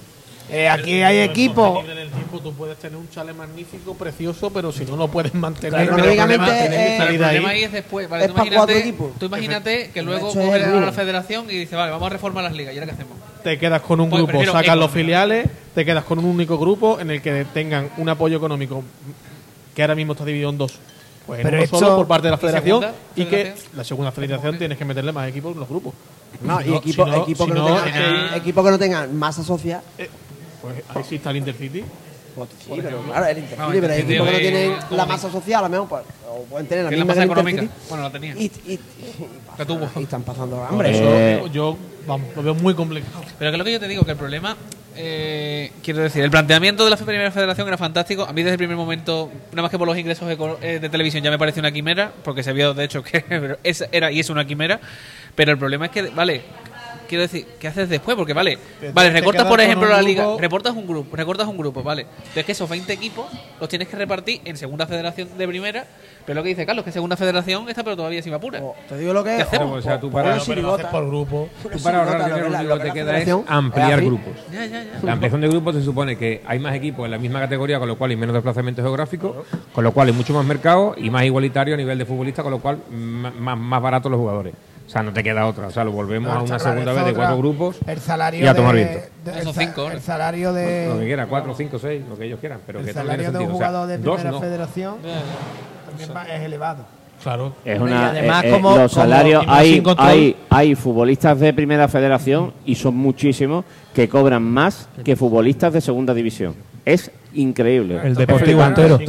Eh, 0.49 0.69
aquí 0.69 1.01
hay 1.01 1.19
equipos... 1.19 1.83
En 1.85 1.97
el 1.97 2.09
tiempo 2.11 2.39
tú 2.39 2.53
puedes 2.53 2.77
tener 2.77 2.97
un 2.97 3.09
chale 3.09 3.33
magnífico, 3.33 3.95
precioso, 3.95 4.51
pero 4.51 4.71
si 4.71 4.85
no 4.85 4.95
lo 4.95 5.07
puedes 5.07 5.33
mantener... 5.33 5.87
Claro, 5.87 5.95
Pero 5.95 6.09
el 6.11 6.17
problema- 6.17 6.49
eh, 6.55 6.97
el 6.97 7.03
problema 7.17 7.27
ahí. 7.29 7.45
ahí 7.57 7.63
es 7.63 7.71
después. 7.71 8.07
Vale, 8.07 8.25
es 8.25 8.29
tú 8.29 8.35
imagínate, 8.35 8.55
cuatro 8.57 8.75
equipos. 8.77 9.11
tú 9.19 9.25
imagínate 9.25 9.89
que 9.91 10.01
luego 10.03 10.27
coges 10.27 10.63
a 10.63 10.79
la 10.79 10.91
federación 10.91 11.45
y 11.49 11.57
dices, 11.57 11.75
vale, 11.77 11.91
vamos 11.91 12.05
a 12.05 12.09
reformar 12.09 12.43
las 12.43 12.53
ligas. 12.53 12.73
¿Y 12.75 12.77
ahora 12.77 12.87
qué 12.87 12.93
hacemos? 13.01 13.17
te 13.43 13.59
quedas 13.59 13.81
con 13.81 13.99
un 13.99 14.09
Pues, 14.09 14.23
grupo, 14.25 14.43
sacas 14.51 14.75
los 14.77 14.89
filiales, 14.91 15.47
te 15.75 15.85
quedas 15.85 16.03
con 16.03 16.17
un 16.19 16.25
único 16.25 16.57
grupo 16.57 16.99
en 16.99 17.11
el 17.11 17.21
que 17.21 17.45
tengan 17.53 17.89
un 17.97 18.09
apoyo 18.09 18.37
económico 18.37 18.83
que 19.75 19.81
ahora 19.83 19.93
mismo 19.93 20.13
está 20.13 20.25
dividido 20.25 20.49
en 20.49 20.57
dos. 20.57 20.73
Pues 21.27 21.39
en 21.41 21.43
Pero 21.49 21.57
uno 21.57 21.67
solo 21.67 21.95
por 21.97 22.07
parte 22.07 22.27
de 22.27 22.31
la 22.31 22.37
¿Y 22.37 22.39
federación 22.39 22.81
segunda 22.81 22.99
y 23.15 23.25
que 23.25 23.53
la 23.75 23.83
segunda 23.83 24.11
federación 24.11 24.57
tienes 24.57 24.77
que 24.77 24.85
meterle 24.85 25.11
más 25.11 25.27
equipos 25.29 25.53
en 25.53 25.59
los 25.59 25.69
grupos. 25.69 25.93
No, 26.41 26.59
y 26.59 26.63
si 26.65 26.69
no- 26.71 26.77
equipo 26.77 27.05
si 27.05 27.51
que, 27.51 27.57
no 27.57 27.69
no, 27.69 27.83
que- 27.83 28.37
equipo 28.37 28.63
que 28.63 28.69
no 28.71 28.79
tengan 28.79 29.15
masa 29.17 29.43
social. 29.43 29.81
Pues 30.65 30.97
ahí 30.97 31.03
sí 31.07 31.15
está 31.15 31.31
el 31.31 31.37
Intercity. 31.37 31.79
Sí, 31.79 32.79
pero 32.83 33.01
claro, 33.03 33.25
el 33.27 33.37
Intercity, 33.37 33.61
No, 33.61 33.69
pero 33.81 33.93
hay 33.93 34.01
equipos 34.01 34.27
que 34.27 34.33
no 34.33 34.39
tienen 34.39 34.73
la 34.91 35.05
masa 35.05 35.31
social, 35.31 35.59
a 35.63 35.67
lo 35.67 35.69
mejor, 35.69 35.87
pues, 35.87 36.03
o 36.29 36.43
pueden 36.43 36.67
tener 36.67 36.83
la 36.83 36.89
¿Qué 36.89 36.95
es 36.95 36.99
la 36.99 37.05
misma 37.05 37.13
masa 37.21 37.25
económica? 37.25 37.61
Intercity. 37.63 37.89
Bueno, 37.89 38.03
la 38.03 38.11
tenía. 38.11 38.33
Y, 38.35 38.51
y, 38.67 38.73
y, 38.73 38.79
La 39.57 39.65
tuvo. 39.65 39.89
y 39.95 40.03
están 40.03 40.23
pasando 40.23 40.57
Por 40.57 40.67
hambre. 40.67 40.91
eso 40.91 41.03
Eh, 41.07 41.43
yo 41.53 41.77
vamos, 42.05 42.27
lo 42.35 42.43
veo 42.43 42.53
muy 42.55 42.73
complicado. 42.73 43.23
Pero 43.39 43.51
que 43.51 43.55
es 43.55 43.57
lo 43.57 43.63
que 43.63 43.71
yo 43.71 43.79
te 43.79 43.87
digo, 43.87 44.03
que 44.03 44.11
el 44.11 44.17
problema, 44.17 44.57
eh, 44.97 45.71
quiero 45.81 46.01
decir, 46.01 46.23
el 46.25 46.29
planteamiento 46.31 46.83
de 46.83 46.89
la 46.89 46.97
primera 46.97 47.31
federación 47.31 47.67
era 47.69 47.77
fantástico. 47.77 48.25
A 48.25 48.33
mí 48.33 48.41
desde 48.43 48.55
el 48.55 48.57
primer 48.57 48.75
momento, 48.75 49.31
nada 49.51 49.61
más 49.61 49.71
que 49.71 49.77
por 49.77 49.87
los 49.87 49.97
ingresos 49.97 50.29
eco- 50.29 50.57
eh, 50.61 50.79
de 50.81 50.89
televisión 50.89 51.23
ya 51.23 51.31
me 51.31 51.39
pareció 51.39 51.61
una 51.61 51.71
quimera, 51.71 52.11
porque 52.23 52.43
se 52.43 52.51
vio 52.51 52.73
de 52.73 52.83
hecho 52.83 53.01
que 53.03 53.23
era 53.93 54.11
y 54.11 54.19
es 54.19 54.29
una 54.29 54.45
quimera. 54.45 54.81
Pero 55.35 55.53
el 55.53 55.57
problema 55.57 55.85
es 55.85 55.91
que, 55.91 56.01
vale, 56.09 56.41
quiero 57.07 57.21
decir, 57.23 57.45
¿qué 57.59 57.67
haces 57.67 57.89
después? 57.89 58.15
Porque 58.17 58.33
vale, 58.33 58.57
Te- 58.79 58.91
vale, 58.91 59.09
te 59.09 59.19
recortas 59.19 59.45
por 59.45 59.61
ejemplo 59.61 59.87
la 59.87 60.01
liga, 60.01 60.23
grupo- 60.23 60.39
recortas 60.41 60.73
un 60.75 60.87
grupo, 60.87 61.15
recortas 61.15 61.47
un 61.47 61.57
grupo, 61.57 61.83
vale. 61.83 62.05
Pero 62.29 62.39
es 62.41 62.45
que 62.45 62.51
esos 62.51 62.69
20 62.69 62.91
equipos 62.93 63.25
los 63.59 63.69
tienes 63.69 63.87
que 63.87 63.95
repartir 63.97 64.41
en 64.45 64.57
segunda 64.57 64.85
federación 64.87 65.29
de 65.37 65.47
primera. 65.47 65.85
Pero 66.25 66.37
lo 66.37 66.43
que 66.43 66.49
dice 66.49 66.65
Carlos, 66.65 66.83
que 66.83 66.91
segunda 66.91 67.15
federación 67.17 67.69
está 67.69 67.83
pero 67.83 67.95
todavía 67.95 68.21
sin 68.21 68.33
apura. 68.33 68.59
O 68.63 68.75
te 68.89 68.97
digo 68.97 69.13
lo 69.13 69.23
que 69.23 69.29
¿Qué 69.31 69.37
es. 69.37 69.43
hacemos? 69.47 69.77
O 69.79 69.81
sea, 69.81 69.99
tú 69.99 70.09
para, 70.09 70.35
tú 70.37 70.51
haces 70.51 70.85
por 70.87 71.05
grupo. 71.07 71.49
para 71.83 71.99
ahorrar 72.03 72.25
dinero 72.25 72.49
la- 72.49 72.63
lo 72.63 72.77
que 72.79 72.83
te 72.85 72.91
queda 72.93 73.17
es 73.19 73.29
ampliar 73.47 74.01
grupos. 74.03 74.33
Ya, 74.51 74.65
ya, 74.65 74.83
ya. 74.83 74.99
La 75.03 75.11
ampliación 75.13 75.41
de 75.41 75.47
grupos 75.49 75.75
se 75.75 75.83
supone 75.83 76.17
que 76.17 76.41
hay 76.47 76.57
más 76.59 76.73
equipos 76.75 77.05
en 77.05 77.11
la 77.11 77.17
misma 77.19 77.39
categoría, 77.39 77.77
con 77.79 77.87
lo 77.87 77.95
cual 77.97 78.11
hay 78.11 78.17
menos 78.17 78.33
desplazamiento 78.33 78.81
geográfico, 78.81 79.45
con 79.73 79.83
lo 79.83 79.91
cual 79.91 80.07
hay 80.07 80.13
mucho 80.13 80.33
más 80.33 80.45
mercado 80.45 80.95
y 80.97 81.09
más 81.11 81.23
igualitario 81.25 81.75
a 81.75 81.77
nivel 81.77 81.97
de 81.97 82.05
futbolista, 82.05 82.41
con 82.41 82.51
lo 82.51 82.59
cual 82.59 82.79
más, 82.91 83.57
más 83.57 83.81
baratos 83.81 84.09
los 84.11 84.19
jugadores. 84.19 84.53
O 84.85 84.89
sea, 84.89 85.01
no 85.03 85.11
te 85.13 85.23
queda 85.23 85.45
otra. 85.47 85.67
O 85.67 85.71
sea, 85.71 85.83
lo 85.83 85.91
volvemos 85.91 86.31
No, 86.31 86.39
a 86.39 86.43
una 86.43 86.59
segunda 86.59 86.93
vez 86.93 87.05
de 87.05 87.11
otra- 87.11 87.13
cuatro 87.15 87.37
grupos 87.39 87.77
El 87.87 87.99
salario 87.99 88.43
y 88.43 88.47
a 88.47 88.53
tomar 88.53 88.75
de, 88.75 88.83
viento. 88.85 89.05
de- 89.25 89.39
Esos 89.39 89.57
el, 89.57 89.65
cinco, 89.67 89.87
el 89.87 89.93
¿no? 89.95 89.99
salario 90.01 90.53
de 90.53 90.87
Lo 90.89 90.99
que 90.99 91.05
quiera, 91.05 91.25
cuatro, 91.27 91.55
cinco, 91.55 91.79
seis, 91.79 92.03
lo 92.07 92.17
que 92.17 92.25
ellos 92.25 92.39
quieran. 92.39 92.59
Pero 92.65 92.79
el 92.79 92.85
que 92.85 92.93
salario 92.93 93.23
de 93.23 93.29
un 93.29 93.33
sentido. 93.33 93.55
O 93.55 93.57
sea, 93.57 93.67
jugador 93.67 93.87
de 93.87 93.97
dos 93.97 94.15
primera 94.15 94.31
no. 94.31 94.39
federación 94.41 94.95
también 95.87 96.09
va- 96.15 96.25
es 96.35 96.41
elevado. 96.43 96.85
Claro. 97.23 97.53
Es 97.65 97.79
Y 97.79 97.81
una, 97.81 98.09
además, 98.09 98.43
eh, 98.43 98.47
eh, 98.49 98.51
como- 98.51 98.69
los 98.77 98.91
como- 98.91 99.03
salarios, 99.03 99.47
más 99.47 99.57
hay, 99.57 99.83
hay, 99.97 100.35
hay 100.49 100.75
futbolistas 100.75 101.39
de 101.39 101.53
primera 101.53 101.87
federación 101.87 102.53
y 102.65 102.75
son 102.75 102.95
muchísimos 102.95 103.65
que 103.93 104.07
cobran 104.07 104.43
más 104.43 104.87
que 105.03 105.15
futbolistas 105.15 105.73
de 105.73 105.81
segunda 105.81 106.13
división. 106.13 106.53
Es 106.85 107.09
increíble. 107.33 107.99
El 108.03 108.13
Deportivo 108.13 108.61
entero. 108.63 108.99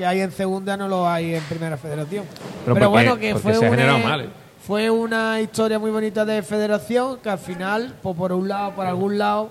Que 0.00 0.06
hay 0.06 0.22
en 0.22 0.32
segunda 0.32 0.78
no 0.78 0.88
lo 0.88 1.06
hay 1.06 1.34
en 1.34 1.42
primera 1.42 1.76
federación. 1.76 2.24
Pero 2.64 2.74
Pero, 2.74 2.74
porque- 2.74 2.86
bueno, 2.88 3.18
que 3.18 3.34
fue 3.34 3.52
se 3.52 3.58
una, 3.58 3.68
generado 3.68 3.98
mal, 3.98 4.20
¿eh? 4.22 4.28
fue 4.66 4.88
una 4.88 5.38
historia 5.42 5.78
muy 5.78 5.90
bonita 5.90 6.24
de 6.24 6.42
federación 6.42 7.18
que 7.22 7.28
al 7.28 7.38
final, 7.38 7.96
pues 8.02 8.16
por 8.16 8.32
un 8.32 8.48
lado, 8.48 8.70
por 8.70 8.86
algún 8.86 9.18
lado, 9.18 9.50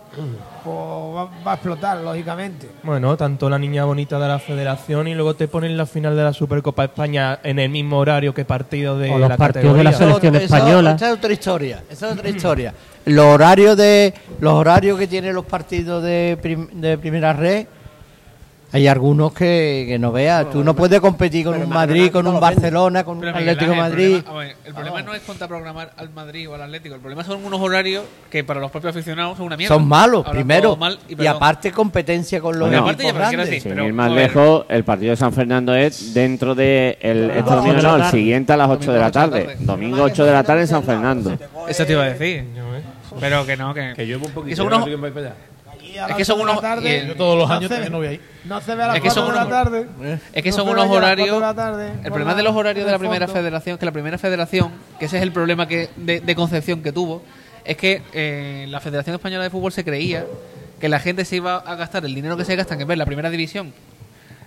pues 0.63 0.75
va, 0.75 1.25
va 1.45 1.51
a 1.51 1.53
explotar, 1.53 1.99
lógicamente. 1.99 2.67
Bueno, 2.81 3.15
tanto 3.15 3.47
la 3.47 3.59
niña 3.59 3.85
bonita 3.85 4.17
de 4.17 4.27
la 4.27 4.39
federación 4.39 5.07
y 5.07 5.13
luego 5.13 5.35
te 5.35 5.47
ponen 5.47 5.77
la 5.77 5.85
final 5.85 6.15
de 6.15 6.23
la 6.23 6.33
Supercopa 6.33 6.85
España 6.85 7.37
en 7.43 7.59
el 7.59 7.69
mismo 7.69 7.99
horario 7.99 8.33
que 8.33 8.43
partido 8.43 8.97
de 8.97 9.11
O 9.11 9.19
los 9.19 9.29
la 9.29 9.37
partidos 9.37 9.77
de 9.77 9.83
la 9.83 9.93
selección 9.93 10.35
Eso- 10.35 10.45
española. 10.45 10.93
Esa 10.95 11.09
es 11.09 11.13
otra 11.13 11.31
historia. 11.31 11.83
Esa 11.91 12.07
es 12.07 12.13
otra 12.17 12.29
historia. 12.29 12.73
Los 13.05 13.25
horarios 13.25 13.77
de 13.77 14.15
los 14.39 14.53
horarios 14.53 14.97
que 14.97 15.05
tienen 15.05 15.35
los 15.35 15.45
partidos 15.45 16.01
de, 16.01 16.39
prim- 16.41 16.69
de 16.71 16.97
primera 16.97 17.33
red. 17.33 17.67
Hay 18.71 18.87
algunos 18.87 19.33
que, 19.33 19.85
que 19.87 19.97
no 19.97 20.11
veas. 20.11 20.49
Tú 20.51 20.63
no 20.63 20.75
puedes 20.75 20.99
competir 20.99 21.45
con 21.45 21.59
un 21.59 21.69
Madrid, 21.69 22.11
con 22.11 22.27
un. 22.27 22.39
Barcelona, 22.39 23.03
con 23.03 23.17
un 23.17 23.21
Pero, 23.21 23.33
Miguel 23.33 23.49
Atlético 23.49 23.71
Ángel, 23.71 23.89
Madrid. 23.89 24.15
El 24.15 24.23
problema, 24.23 24.39
a 24.39 24.45
ver, 24.45 24.55
el 24.65 24.73
problema 24.73 25.01
no 25.01 25.13
es 25.15 25.21
contraprogramar 25.21 25.93
al 25.97 26.09
Madrid 26.11 26.49
o 26.49 26.55
al 26.55 26.61
Atlético. 26.61 26.95
El 26.95 27.01
problema 27.01 27.23
son 27.23 27.43
unos 27.43 27.59
horarios 27.59 28.03
que 28.29 28.43
para 28.43 28.59
los 28.59 28.71
propios 28.71 28.95
aficionados 28.95 29.37
son 29.37 29.47
una 29.47 29.57
mierda. 29.57 29.75
Son 29.75 29.87
malos, 29.87 30.27
primero. 30.29 30.75
mal 30.75 30.99
y, 31.07 31.25
aparte 31.25 31.71
competencia 31.71 32.39
con 32.39 32.57
los 32.57 32.69
Bueno, 32.69 32.83
aparte 32.83 33.03
equipos 33.03 33.21
ya, 33.21 33.31
grandes. 33.31 33.63
Sin 33.63 33.79
ir 33.79 33.93
más 33.93 34.11
lejos, 34.11 34.65
el 34.69 34.83
partido 34.83 35.11
de 35.11 35.17
San 35.17 35.33
Fernando 35.33 35.73
es 35.73 36.13
dentro 36.13 36.53
de 36.55 36.97
el, 37.01 37.31
este 37.31 37.51
domingo, 37.51 37.81
no, 37.81 37.95
el 37.97 38.05
siguiente 38.05 38.53
a 38.53 38.57
las 38.57 38.69
8 38.69 38.93
de 38.93 38.99
la 38.99 39.11
tarde. 39.11 39.39
la 39.39 39.45
tarde. 39.53 39.65
Domingo 39.65 40.03
8 40.03 40.25
de 40.25 40.31
la 40.31 40.43
tarde 40.43 40.61
en 40.61 40.67
San 40.67 40.83
Fernando. 40.83 41.37
Eso 41.67 41.85
te 41.85 41.93
iba 41.93 42.03
a 42.03 42.09
decir. 42.09 42.45
Pero 43.19 43.45
que 43.45 43.57
no, 43.57 43.73
que. 43.73 43.93
Que 43.95 44.05
llueve 44.05 44.27
un 44.27 44.33
poquito. 44.33 44.63
Es 45.95 46.15
que 46.15 46.25
son 46.25 46.39
unos- 46.41 46.61
tarde, 46.61 47.05
Yo 47.07 47.15
todos 47.15 47.37
los 47.37 47.47
no 47.49 47.55
años 47.55 47.69
también 47.69 47.91
no 47.91 47.97
voy 47.99 48.07
ahí. 48.07 48.21
No 48.45 48.61
se 48.61 48.75
ve 48.75 48.83
a 48.83 48.87
las 48.87 48.95
Es 48.97 49.01
que 49.01 49.09
son 49.09 49.25
4 49.25 49.31
de 49.31 49.35
la 49.39 49.45
unos- 49.45 49.87
tarde. 49.97 50.19
Es 50.33 50.43
que 50.43 50.49
No 50.51 50.55
son 50.55 50.69
unos 50.69 50.87
horarios. 50.89 51.27
4 51.29 51.39
de 51.39 51.45
la 51.45 51.55
tarde, 51.55 51.87
El 52.03 52.11
problema 52.11 52.31
la- 52.31 52.37
de 52.37 52.43
los 52.43 52.55
horarios 52.55 52.85
de 52.85 52.91
la 52.91 52.99
primera 52.99 53.27
fondo. 53.27 53.39
federación, 53.41 53.77
que 53.77 53.85
la 53.85 53.91
primera 53.91 54.17
federación, 54.17 54.71
que 54.99 55.05
ese 55.05 55.17
es 55.17 55.23
el 55.23 55.31
problema 55.31 55.67
que 55.67 55.89
de, 55.95 56.19
de 56.21 56.35
concepción 56.35 56.81
que 56.83 56.91
tuvo, 56.91 57.23
es 57.65 57.77
que 57.77 58.01
eh, 58.13 58.65
la 58.69 58.79
Federación 58.79 59.15
Española 59.15 59.43
de 59.43 59.49
Fútbol 59.49 59.71
se 59.71 59.83
creía 59.83 60.25
que 60.79 60.89
la 60.89 60.99
gente 60.99 61.25
se 61.25 61.35
iba 61.35 61.57
a 61.57 61.75
gastar 61.75 62.05
el 62.05 62.15
dinero 62.15 62.37
que 62.37 62.45
se 62.45 62.55
gastan 62.55 62.79
en 62.81 62.87
ver 62.87 62.97
la 62.97 63.05
primera 63.05 63.29
división. 63.29 63.73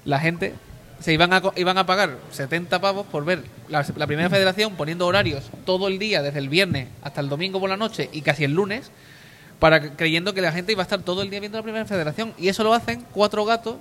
La 0.05 0.19
gente 0.19 0.55
se 1.01 1.13
iban 1.13 1.33
a, 1.33 1.41
co- 1.41 1.53
iban 1.57 1.77
a 1.79 1.85
pagar 1.87 2.17
70 2.31 2.81
pavos 2.81 3.07
por 3.07 3.25
ver 3.25 3.43
la, 3.69 3.85
la 3.97 4.07
primera 4.07 4.31
federación 4.31 4.75
poniendo 4.77 5.07
horarios 5.07 5.45
todo 5.67 5.89
el 5.89 5.99
día, 5.99 6.23
desde 6.23 6.39
el 6.39 6.49
viernes 6.49 6.89
hasta 7.03 7.21
el 7.21 7.29
domingo 7.29 7.61
por 7.61 7.69
la 7.69 7.77
noche 7.77 8.09
y 8.13 8.23
casi 8.23 8.45
el 8.45 8.53
lunes, 8.55 8.91
para 9.63 9.95
creyendo 9.95 10.35
que 10.35 10.41
la 10.41 10.51
gente 10.51 10.73
iba 10.73 10.83
a 10.83 10.85
estar 10.85 11.01
todo 11.03 11.23
el 11.23 11.31
día 11.31 11.39
viendo 11.39 11.57
la 11.57 11.63
primera 11.63 11.85
federación. 11.85 12.33
Y 12.37 12.49
eso 12.49 12.65
lo 12.65 12.75
hacen 12.75 13.05
cuatro 13.13 13.45
gatos 13.45 13.77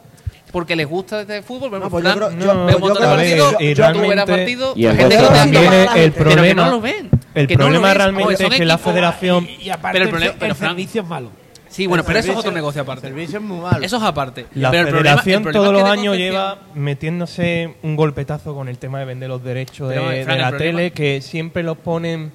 porque 0.51 0.75
les 0.75 0.87
gusta 0.87 1.21
este 1.21 1.41
fútbol. 1.41 1.71
Vemos 1.71 1.85
No, 1.85 1.89
pues 1.89 2.03
yo 2.03 2.13
creo- 2.13 2.29
yo- 2.31 2.65
veo 2.67 2.77
un 2.77 2.83
yo 2.83 2.93
creo- 2.93 3.57
y 3.59 3.73
tú 3.73 3.81
verás 3.81 3.95
realmente- 3.95 4.25
partidos, 4.31 4.77
y 4.77 4.85
el 4.85 4.95
gente 4.95 5.17
que 5.17 5.23
también 5.23 5.73
el 5.73 6.11
pero 6.11 6.29
que 6.29 6.35
problema- 6.35 6.65
no 6.65 6.71
lo 6.71 6.81
ven. 6.81 7.09
El 7.33 7.47
que 7.47 7.55
no 7.55 7.63
lo 7.63 7.65
problema 7.69 7.93
realmente 7.95 8.33
es 8.43 8.49
que 8.51 8.65
la 8.65 8.77
federación... 8.77 9.45
Y, 9.49 9.63
y 9.63 9.69
aparte, 9.71 9.93
Pero 9.93 10.03
el 10.05 10.09
problema- 10.11 10.33
el 10.33 10.39
pero, 10.39 10.53
Fran- 10.55 10.69
servicio 10.69 11.01
es 11.01 11.07
malo. 11.07 11.31
Sí, 11.69 11.87
bueno, 11.87 12.01
El 12.01 12.05
pero 12.07 12.19
eso 12.19 12.31
es 12.33 12.37
otro 12.37 12.51
negocio 12.51 12.81
aparte. 12.81 13.07
El 13.07 13.13
servicio 13.13 13.39
es 13.39 13.43
muy 13.45 13.59
malo. 13.61 13.83
Eso 13.83 13.97
es 13.97 14.03
aparte. 14.03 14.45
La 14.53 14.69
Pero 14.69 14.83
el 14.83 14.89
problema- 14.89 15.21
federación 15.21 15.35
el 15.37 15.43
problema 15.43 15.65
todos 15.71 15.81
los 15.81 15.89
años 15.89 16.17
lleva 16.17 16.59
metiéndose 16.75 17.75
un 17.81 17.95
golpetazo 17.95 18.53
con 18.53 18.67
el 18.67 18.77
tema 18.77 18.99
de 18.99 19.05
vender 19.05 19.29
los 19.29 19.43
derechos 19.43 19.89
de, 19.89 19.95
Pero, 19.95 20.09
de 20.09 20.23
Fran, 20.25 20.37
la 20.39 20.49
problema- 20.49 20.77
tele, 20.77 20.91
que 20.91 21.21
siempre 21.21 21.63
los 21.63 21.77
ponen 21.77 22.31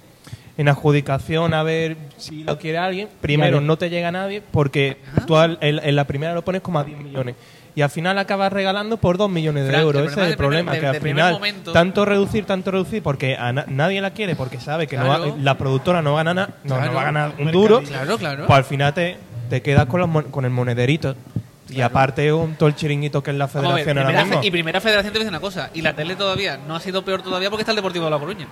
en 0.59 0.69
adjudicación 0.69 1.53
a 1.55 1.62
ver 1.62 1.97
si 2.16 2.45
lo 2.45 2.59
quiere 2.59 2.78
alguien. 2.78 3.09
Primero, 3.20 3.61
no 3.61 3.77
te 3.77 3.91
llega 3.91 4.11
nadie 4.12 4.43
porque 4.51 4.99
tú 5.27 5.37
al- 5.37 5.59
en, 5.61 5.78
en 5.83 5.97
la 5.97 6.05
primera 6.05 6.35
lo 6.35 6.43
pones 6.43 6.62
como 6.62 6.78
a 6.78 6.85
10 6.85 6.99
millones. 6.99 7.35
Y 7.74 7.83
al 7.83 7.91
final 7.91 8.16
acabas 8.19 8.51
regalando 8.51 8.97
por 8.97 9.19
2 9.19 9.28
millones 9.28 9.69
de 9.69 9.77
euros. 9.77 10.01
el 10.03 10.09
Ese 10.09 10.23
es 10.23 10.28
el 10.31 10.37
problema 10.39 10.70
problema, 10.70 10.73
de- 10.73 10.78
que 10.78 10.81
de- 10.83 10.87
al 10.89 10.93
de 10.95 11.01
primer 11.01 11.24
final 11.24 11.33
momento- 11.35 11.73
tanto 11.73 12.05
reducir, 12.07 12.47
tanto 12.47 12.70
reducir, 12.70 13.03
porque 13.03 13.37
a 13.37 13.53
na- 13.53 13.66
nadie 13.69 14.01
la 14.01 14.12
quiere 14.12 14.35
porque 14.35 14.59
sabe 14.61 14.87
que 14.87 14.97
no 14.97 15.05
Claro. 15.05 15.33
va- 15.33 15.37
la 15.43 15.59
productora 15.59 16.01
no 16.01 16.16
gana 16.16 16.33
nada, 16.33 16.55
no, 16.65 16.74
no 16.74 16.81
Claro. 16.81 16.95
va 16.95 17.01
a 17.03 17.05
ganar 17.05 17.33
un 17.39 17.51
duro. 17.53 17.83
Claro, 17.83 18.16
claro. 18.16 18.47
Pues 18.47 18.57
al 18.57 18.65
final 18.65 18.95
te, 18.95 19.19
te 19.51 19.61
quedas 19.61 19.85
con, 19.87 20.01
los 20.01 20.09
mon- 20.09 20.31
con 20.31 20.45
el 20.47 20.51
monederito. 20.53 21.15
Y 21.69 21.81
aparte 21.83 22.33
un, 22.33 22.55
todo 22.55 22.69
el 22.69 22.77
chiringuito 22.77 23.23
que 23.23 23.33
es 23.33 23.37
la 23.37 23.47
Vamos 23.49 23.73
a 23.73 23.74
ver, 23.74 23.85
federación 23.85 23.99
ahora 23.99 24.09
primera 24.09 24.24
mismo. 24.24 24.41
fe- 24.41 24.47
y 24.47 24.51
primera 24.53 24.81
federación 24.81 25.12
te 25.12 25.19
voy 25.19 25.23
a 25.23 25.24
decir 25.27 25.37
una 25.37 25.41
cosa. 25.41 25.70
Y 25.74 25.83
la 25.83 25.93
tele 25.95 26.16
todavía 26.16 26.59
no 26.66 26.77
ha 26.77 26.81
sido 26.81 27.05
peor 27.05 27.20
todavía 27.23 27.51
porque 27.51 27.62
está 27.62 27.73
el 27.73 27.77
Deportivo 27.77 28.05
de 28.07 28.11
La 28.12 28.19
Coruña. 28.19 28.47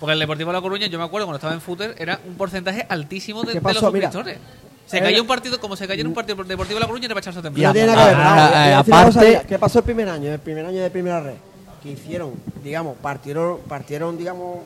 Porque 0.00 0.12
el 0.12 0.18
Deportivo 0.18 0.50
de 0.50 0.56
La 0.58 0.60
Coruña, 0.62 0.86
yo 0.88 0.98
me 0.98 1.04
acuerdo 1.04 1.26
cuando 1.26 1.36
estaba 1.36 1.54
en 1.54 1.60
Footer, 1.60 1.94
era 1.98 2.20
un 2.26 2.34
porcentaje 2.34 2.84
altísimo 2.88 3.40
de, 3.42 3.48
¿Qué 3.48 3.54
de 3.54 3.60
pasó? 3.60 3.80
los 3.82 3.92
Mira. 3.92 4.10
suscriptores. 4.12 4.40
Se 4.86 5.00
cayó 5.00 5.20
un 5.22 5.26
partido, 5.26 5.58
como 5.58 5.74
se 5.74 5.88
cayó 5.88 6.02
en 6.02 6.06
un 6.06 6.14
partido 6.14 6.36
Deportivo 6.44 6.76
de 6.76 6.80
La 6.80 6.86
Coruña, 6.86 7.06
era 7.06 7.14
para 7.14 7.22
echarse 7.22 7.38
a 7.40 7.42
No 7.42 7.48
temblar. 7.48 7.72
tiene 7.72 7.86
nada 7.88 8.08
que 8.08 8.14
ver. 8.14 8.24
Ah, 8.24 8.50
ah, 8.54 8.78
aparte- 8.78 9.42
¿Qué 9.48 9.58
pasó 9.58 9.78
el 9.80 9.84
primer 9.84 10.08
año? 10.08 10.30
El 10.32 10.38
primer 10.38 10.64
año 10.66 10.80
de 10.80 10.90
primera 10.90 11.20
red. 11.20 11.34
Que 11.82 11.90
hicieron, 11.92 12.32
digamos, 12.62 12.96
partieron, 12.98 13.58
partieron, 13.68 14.16
digamos, 14.18 14.58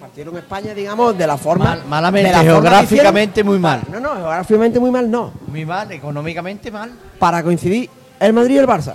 partieron 0.00 0.36
España, 0.38 0.72
digamos, 0.74 1.16
de 1.16 1.26
la 1.26 1.36
forma. 1.36 1.64
Mal- 1.66 1.82
malamente, 1.88 2.32
la 2.32 2.40
geográficamente 2.42 3.40
hicieron. 3.42 3.52
muy 3.52 3.58
mal. 3.60 3.82
No, 3.92 4.00
no, 4.00 4.14
geográficamente 4.16 4.80
muy 4.80 4.90
mal, 4.90 5.10
no. 5.10 5.32
Muy 5.46 5.64
mal, 5.64 5.92
económicamente 5.92 6.70
mal. 6.70 6.90
Para 7.18 7.42
coincidir 7.42 7.88
el 8.18 8.32
Madrid 8.32 8.54
y 8.56 8.58
el 8.58 8.66
Barça. 8.66 8.94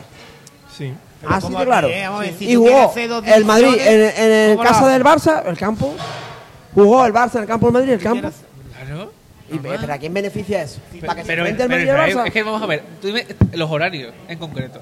Sí. 0.75 0.93
Así 1.27 1.41
¿cómo 1.47 1.59
de 1.59 1.65
claro. 1.65 1.89
si 2.37 2.51
y 2.51 2.55
jugó 2.55 2.93
el 3.25 3.45
Madrid 3.45 3.75
en, 3.79 4.31
el 4.31 4.57
¿cómo 4.57 4.63
lo 4.63 4.69
casa 4.69 4.79
haces? 4.81 4.93
del 4.93 5.03
Barça, 5.03 5.47
el 5.47 5.57
campo. 5.57 5.95
Jugó 6.73 7.05
el 7.05 7.13
Barça 7.13 7.35
en 7.35 7.41
el 7.41 7.47
campo 7.47 7.67
del 7.67 7.73
Madrid, 7.73 7.93
el 7.93 8.01
campo. 8.01 8.29
Claro. 8.85 9.11
Y, 9.51 9.59
¿Pero 9.59 9.93
a 9.93 9.97
quién 9.97 10.13
beneficia 10.13 10.63
eso? 10.63 10.79
¿Para 11.01 11.15
que 11.15 11.21
se 11.21 11.27
Pero, 11.27 11.41
enfrente 11.45 11.63
el 11.63 11.69
pero, 11.69 11.79
Madrid 11.79 12.09
Israel, 12.09 12.17
Barça? 12.17 12.27
es 12.27 12.33
que 12.33 12.43
vamos 12.43 12.61
a 12.61 12.65
ver, 12.65 12.83
tú 12.99 13.07
dime 13.07 13.25
los 13.53 13.69
horarios 13.69 14.13
en 14.27 14.39
concreto. 14.39 14.81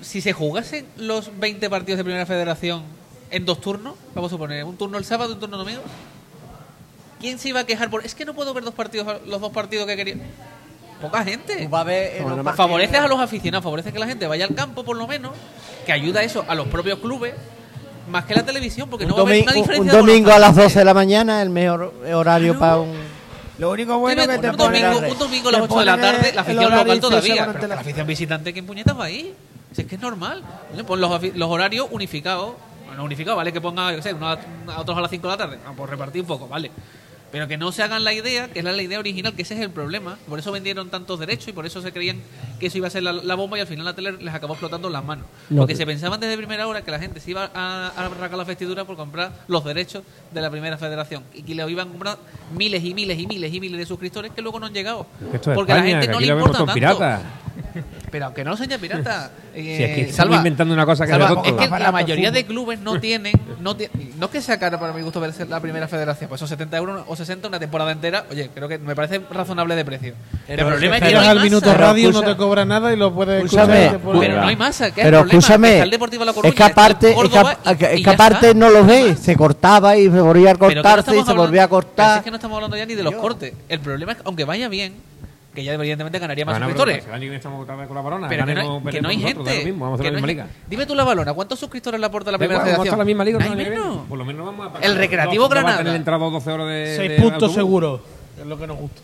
Si 0.00 0.20
se 0.20 0.32
jugasen 0.32 0.86
los 0.96 1.38
20 1.38 1.70
partidos 1.70 1.98
de 1.98 2.04
Primera 2.04 2.26
Federación 2.26 2.82
en 3.30 3.44
dos 3.44 3.60
turnos, 3.60 3.94
vamos 4.14 4.30
a 4.30 4.34
suponer, 4.34 4.64
un 4.64 4.76
turno 4.76 4.98
el 4.98 5.04
sábado 5.04 5.30
y 5.30 5.34
un 5.34 5.40
turno 5.40 5.56
el 5.56 5.64
domingo, 5.64 5.82
¿quién 7.20 7.38
se 7.38 7.50
iba 7.50 7.60
a 7.60 7.64
quejar 7.66 7.90
por 7.90 8.04
es 8.04 8.14
que 8.14 8.24
no 8.24 8.34
puedo 8.34 8.52
ver 8.52 8.64
dos 8.64 8.74
partidos, 8.74 9.20
los 9.26 9.40
dos 9.40 9.52
partidos 9.52 9.86
que 9.86 9.96
quería? 9.96 10.16
Poca 11.00 11.24
gente. 11.24 11.66
Va 11.68 11.78
a 11.78 11.80
haber, 11.82 12.20
los 12.22 12.56
Favoreces 12.56 12.98
a 12.98 13.08
los 13.08 13.20
aficionados, 13.20 13.62
favoreces 13.64 13.92
que 13.92 13.98
la 13.98 14.06
gente 14.06 14.26
vaya 14.26 14.44
al 14.44 14.54
campo 14.54 14.84
por 14.84 14.96
lo 14.96 15.06
menos, 15.06 15.32
que 15.86 15.92
ayuda 15.92 16.22
eso 16.22 16.44
a 16.46 16.54
los 16.54 16.68
propios 16.68 16.98
clubes, 16.98 17.34
más 18.10 18.24
que 18.24 18.34
la 18.34 18.44
televisión, 18.44 18.88
porque 18.90 19.04
un, 19.04 19.10
no 19.10 19.16
va 19.16 19.22
a 19.22 19.24
haber 19.26 19.42
una 19.42 19.52
un- 19.52 19.56
diferencia. 19.58 19.80
un 19.80 19.86
los 19.86 20.06
domingo 20.06 20.30
a 20.32 20.38
las 20.38 20.54
franceses. 20.54 20.74
12 20.74 20.78
de 20.80 20.84
la 20.84 20.94
mañana, 20.94 21.42
el 21.42 21.50
mejor 21.50 21.94
horario 22.12 22.56
Claro. 22.56 22.58
para 22.60 22.76
un... 22.80 23.20
Lo 23.58 23.70
único 23.72 23.98
bueno 23.98 24.22
que 24.26 24.38
te 24.38 24.50
un, 24.50 24.56
domingo, 24.56 24.98
un 25.10 25.18
domingo 25.18 25.48
a 25.50 25.52
las 25.52 25.60
te 25.60 25.66
8 25.66 25.78
de 25.80 25.84
la 25.84 25.96
tarde, 26.00 26.28
el 26.30 26.34
la 26.34 26.40
afición 26.42 26.70
local 26.74 27.00
todavía. 27.00 27.46
Pero 27.46 27.60
que 27.60 27.68
la 27.68 27.74
afición 27.80 28.06
visitante, 28.06 28.52
¿quién 28.54 28.66
puñetas 28.66 28.98
va 28.98 29.04
ahí? 29.04 29.34
Si 29.72 29.82
es 29.82 29.86
que 29.86 29.94
es 29.96 30.00
normal. 30.00 30.42
Pon 30.86 31.00
los, 31.00 31.10
afi- 31.10 31.32
los 31.34 31.48
horarios 31.50 31.86
unificados. 31.90 32.52
No 32.96 33.04
unificados, 33.04 33.36
¿vale? 33.36 33.52
Que 33.52 33.60
ponga, 33.60 33.92
yo 33.94 34.02
sé, 34.02 34.12
unos 34.14 34.36
a, 34.66 34.72
a 34.74 34.80
otros 34.80 34.98
a 34.98 35.00
las 35.00 35.10
5 35.10 35.26
de 35.28 35.32
la 35.32 35.36
tarde. 35.38 35.58
Ah, 35.64 35.72
pues 35.76 35.88
repartir 35.90 36.22
un 36.22 36.26
poco, 36.26 36.48
¿vale? 36.48 36.70
Pero 37.32 37.46
que 37.46 37.56
no 37.56 37.70
se 37.70 37.82
hagan 37.82 38.02
la 38.02 38.12
idea, 38.12 38.48
que 38.48 38.58
es 38.58 38.64
la, 38.64 38.80
idea 38.82 38.98
original, 38.98 39.34
que 39.34 39.42
ese 39.42 39.54
es 39.54 39.60
el 39.60 39.70
problema. 39.70 40.18
Por 40.28 40.38
eso 40.38 40.50
vendieron 40.50 40.90
tantos 40.90 41.18
derechos 41.20 41.48
y 41.48 41.52
por 41.52 41.64
eso 41.64 41.80
se 41.80 41.92
creían 41.92 42.20
que 42.58 42.66
eso 42.66 42.78
iba 42.78 42.88
a 42.88 42.90
ser 42.90 43.02
la, 43.04 43.12
la 43.12 43.34
bomba 43.36 43.56
y 43.56 43.60
al 43.60 43.66
final 43.66 43.84
la 43.84 43.94
tele 43.94 44.12
les 44.12 44.34
acabó 44.34 44.54
explotando 44.54 44.90
las 44.90 45.04
manos. 45.04 45.26
Lo 45.48 45.58
Porque 45.58 45.74
que- 45.74 45.78
se 45.78 45.86
pensaban 45.86 46.18
desde 46.18 46.36
primera 46.36 46.66
hora 46.66 46.82
que 46.82 46.90
la 46.90 46.98
gente 46.98 47.20
se 47.20 47.30
iba 47.30 47.50
a, 47.54 47.88
arrancar 47.96 48.36
la 48.36 48.44
vestidura 48.44 48.84
por 48.84 48.96
comprar 48.96 49.32
los 49.46 49.64
derechos 49.64 50.02
de 50.32 50.40
la 50.40 50.50
primera 50.50 50.76
federación 50.76 51.22
y 51.32 51.42
que 51.42 51.54
le 51.54 51.70
iban 51.70 51.88
a 51.88 51.90
comprar 51.90 52.18
miles 52.56 52.82
y 52.84 52.94
miles 52.94 53.18
y 53.18 53.26
miles 53.26 53.52
y 53.54 53.60
miles 53.60 53.78
de 53.78 53.86
suscriptores 53.86 54.32
que 54.32 54.42
luego 54.42 54.58
no 54.58 54.66
han 54.66 54.74
llegado. 54.74 55.06
Esto 55.32 55.54
Porque 55.54 55.72
España, 55.72 55.94
la 55.96 56.00
gente 56.02 56.08
no 56.08 56.20
le 56.20 56.26
importa 56.26 56.58
tanto. 56.58 56.74
piratas. 56.74 57.22
Pero 58.10 58.26
aunque 58.26 58.44
no 58.44 58.56
sean 58.56 58.68
ya 58.68 58.78
piratas. 58.78 59.30
eh, 59.54 59.76
Si 59.76 59.82
es 59.82 60.06
que 60.08 60.12
Salva, 60.12 60.36
inventando 60.36 60.74
una 60.74 60.84
cosa 60.86 61.04
que 61.06 61.12
Salva, 61.12 61.42
es 61.44 61.52
que 61.52 61.68
la 61.78 61.92
mayoría 61.92 62.30
de 62.30 62.44
clubes 62.44 62.80
no 62.80 62.98
tienen. 63.00 63.32
No, 63.60 63.76
no 64.18 64.26
es 64.26 64.30
que 64.32 64.40
sea 64.40 64.58
caro 64.58 64.78
para 64.80 64.92
mi 64.92 65.02
gusto 65.02 65.20
ver 65.20 65.32
la 65.48 65.60
primera 65.60 65.86
federación, 65.88 66.28
pues 66.28 66.38
son 66.38 66.48
70 66.48 66.76
euros 66.76 67.04
o 67.06 67.16
60 67.16 67.48
una 67.48 67.58
temporada 67.58 67.92
entera. 67.92 68.24
Oye, 68.30 68.50
creo 68.54 68.68
que 68.68 68.78
me 68.78 68.94
parece 68.96 69.20
razonable 69.30 69.74
de 69.76 69.84
precio. 69.84 70.14
Pero 70.46 70.62
el 70.62 70.68
problema 70.68 70.96
es 70.98 71.02
que 71.04 71.12
no 71.14 71.20
hay 71.20 71.26
al 71.28 71.40
minuto 71.42 71.66
masa. 71.66 71.76
Pero 71.76 71.86
radio, 71.88 72.04
no 72.04 72.18
escucha- 72.18 72.32
te 72.32 72.36
cobra 72.36 72.64
nada 72.64 72.92
y 72.92 72.96
lo 72.96 73.12
puedes 73.14 73.44
Escúchame, 73.44 73.86
escuchar. 73.86 74.18
Pero 74.20 74.40
no 74.40 74.46
hay 74.48 74.56
masa, 74.56 74.90
que 74.92 75.00
es 75.00 75.06
Pero 75.06 75.20
escúchame, 75.20 75.68
que 75.68 75.72
está 75.74 75.84
el 75.84 75.90
Deportivo 75.90 76.20
de 76.22 76.26
La 76.26 76.32
Coruña, 76.32 76.50
es 76.50 76.54
que 76.56 76.62
aparte, 76.62 77.10
es 77.10 77.76
que, 77.76 78.02
ya 78.02 78.10
aparte 78.12 78.54
no 78.54 78.70
lo 78.70 78.84
ves, 78.84 79.18
se 79.18 79.36
cortaba 79.36 79.96
y 79.96 80.04
se 80.10 80.20
volvía 80.20 80.50
a 80.50 80.54
Pero 80.54 80.68
que 80.68 80.74
no 80.74 80.82
cortarse 80.82 81.16
y 81.18 81.22
se 81.24 81.32
volvía 81.32 81.64
a 81.64 81.68
pero 81.68 81.80
si 81.80 81.86
cortar. 81.86 82.18
es 82.18 82.24
que 82.24 82.30
no 82.30 82.36
estamos 82.36 82.56
hablando 82.56 82.76
ya 82.76 82.86
ni 82.86 82.94
de 82.94 83.02
los 83.02 83.14
cortes. 83.14 83.52
El 83.68 83.80
problema 83.80 84.12
es 84.12 84.18
que, 84.18 84.22
aunque 84.26 84.44
vaya 84.44 84.68
bien, 84.68 84.94
que 85.54 85.64
ya 85.64 85.74
evidentemente 85.74 86.18
ganaría 86.18 86.44
más 86.44 86.56
suscriptores. 86.58 87.04
Pero 87.04 88.46
que 88.46 88.54
no, 88.54 88.60
hay, 88.60 88.90
que 88.92 89.02
no 89.02 89.08
gente. 89.10 89.58
lo 89.58 89.64
mismo, 89.64 89.84
vamos 89.84 90.00
a 90.00 90.02
que 90.02 90.08
hacer 90.08 90.12
la 90.14 90.20
no 90.20 90.26
misma 90.26 90.28
hay- 90.28 90.34
liga. 90.34 90.46
Dime 90.68 90.86
tú 90.86 90.94
la 90.94 91.04
balona, 91.04 91.32
¿cuántos 91.34 91.58
suscriptores 91.58 91.98
le 91.98 92.06
aporta 92.06 92.30
la 92.30 92.38
primera 92.38 92.60
igual, 92.60 92.72
vamos 92.72 92.88
a 92.88 92.96
federación? 92.96 92.98
la 92.98 93.04
misma 93.04 93.24
liga. 93.24 94.04
Por 94.08 94.18
lo 94.18 94.24
menos 94.24 94.46
vamos 94.46 94.66
a 94.66 94.72
pagar. 94.72 94.88
El 94.90 94.96
Recreativo 94.96 95.48
Granada. 95.48 95.96
entrado 95.96 96.30
12 96.30 96.50
horas 96.50 96.66
de. 96.68 96.94
Seis 96.96 97.10
de 97.10 97.16
puntos 97.16 97.34
autobús. 97.34 97.54
seguros. 97.54 98.00
Es 98.40 98.46
lo 98.46 98.58
que 98.58 98.66
nos 98.66 98.78
gusta. 98.78 99.00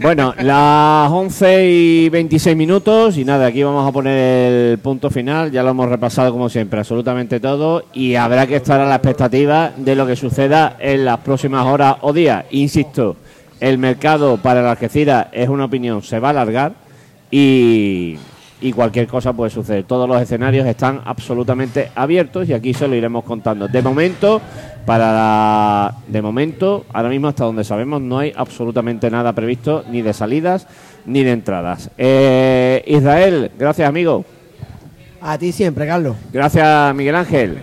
Bueno, 0.00 0.34
las 0.38 1.10
11 1.10 1.66
y 1.68 2.08
26 2.08 2.56
minutos 2.56 3.16
y 3.18 3.24
nada, 3.24 3.46
aquí 3.46 3.62
vamos 3.62 3.88
a 3.88 3.92
poner 3.92 4.70
el 4.72 4.78
punto 4.78 5.10
final, 5.10 5.52
ya 5.52 5.62
lo 5.62 5.70
hemos 5.70 5.88
repasado 5.88 6.32
como 6.32 6.48
siempre, 6.48 6.80
absolutamente 6.80 7.38
todo 7.38 7.84
y 7.92 8.16
habrá 8.16 8.46
que 8.48 8.56
estar 8.56 8.80
a 8.80 8.86
la 8.86 8.96
expectativa 8.96 9.72
de 9.76 9.94
lo 9.94 10.04
que 10.06 10.16
suceda 10.16 10.76
en 10.80 11.04
las 11.04 11.18
próximas 11.18 11.64
horas 11.66 11.96
o 12.00 12.12
días. 12.12 12.44
Insisto, 12.50 13.16
el 13.62 13.78
mercado 13.78 14.36
para 14.38 14.60
el 14.60 14.66
Algeciras 14.66 15.28
es 15.32 15.48
una 15.48 15.64
opinión, 15.66 16.02
se 16.02 16.18
va 16.18 16.28
a 16.28 16.30
alargar 16.32 16.72
y, 17.30 18.16
y 18.60 18.72
cualquier 18.72 19.06
cosa 19.06 19.32
puede 19.32 19.50
suceder. 19.50 19.84
Todos 19.84 20.08
los 20.08 20.20
escenarios 20.20 20.66
están 20.66 21.00
absolutamente 21.04 21.90
abiertos 21.94 22.48
y 22.48 22.52
aquí 22.54 22.74
se 22.74 22.88
lo 22.88 22.94
iremos 22.96 23.22
contando. 23.24 23.68
De 23.68 23.80
momento, 23.80 24.40
para 24.84 25.12
la- 25.12 25.94
de 26.08 26.20
momento, 26.20 26.84
ahora 26.92 27.08
mismo 27.08 27.28
hasta 27.28 27.44
donde 27.44 27.62
sabemos 27.64 28.00
no 28.02 28.18
hay 28.18 28.32
absolutamente 28.36 29.08
nada 29.10 29.32
previsto 29.32 29.84
ni 29.90 30.02
de 30.02 30.12
salidas 30.12 30.66
ni 31.06 31.22
de 31.22 31.30
entradas. 31.32 31.88
Eh, 31.96 32.82
Israel, 32.86 33.50
gracias 33.58 33.88
amigo. 33.88 34.24
A 35.20 35.38
ti 35.38 35.52
siempre, 35.52 35.86
Carlos. 35.86 36.16
Gracias 36.32 36.94
Miguel 36.96 37.14
Ángel. 37.14 37.58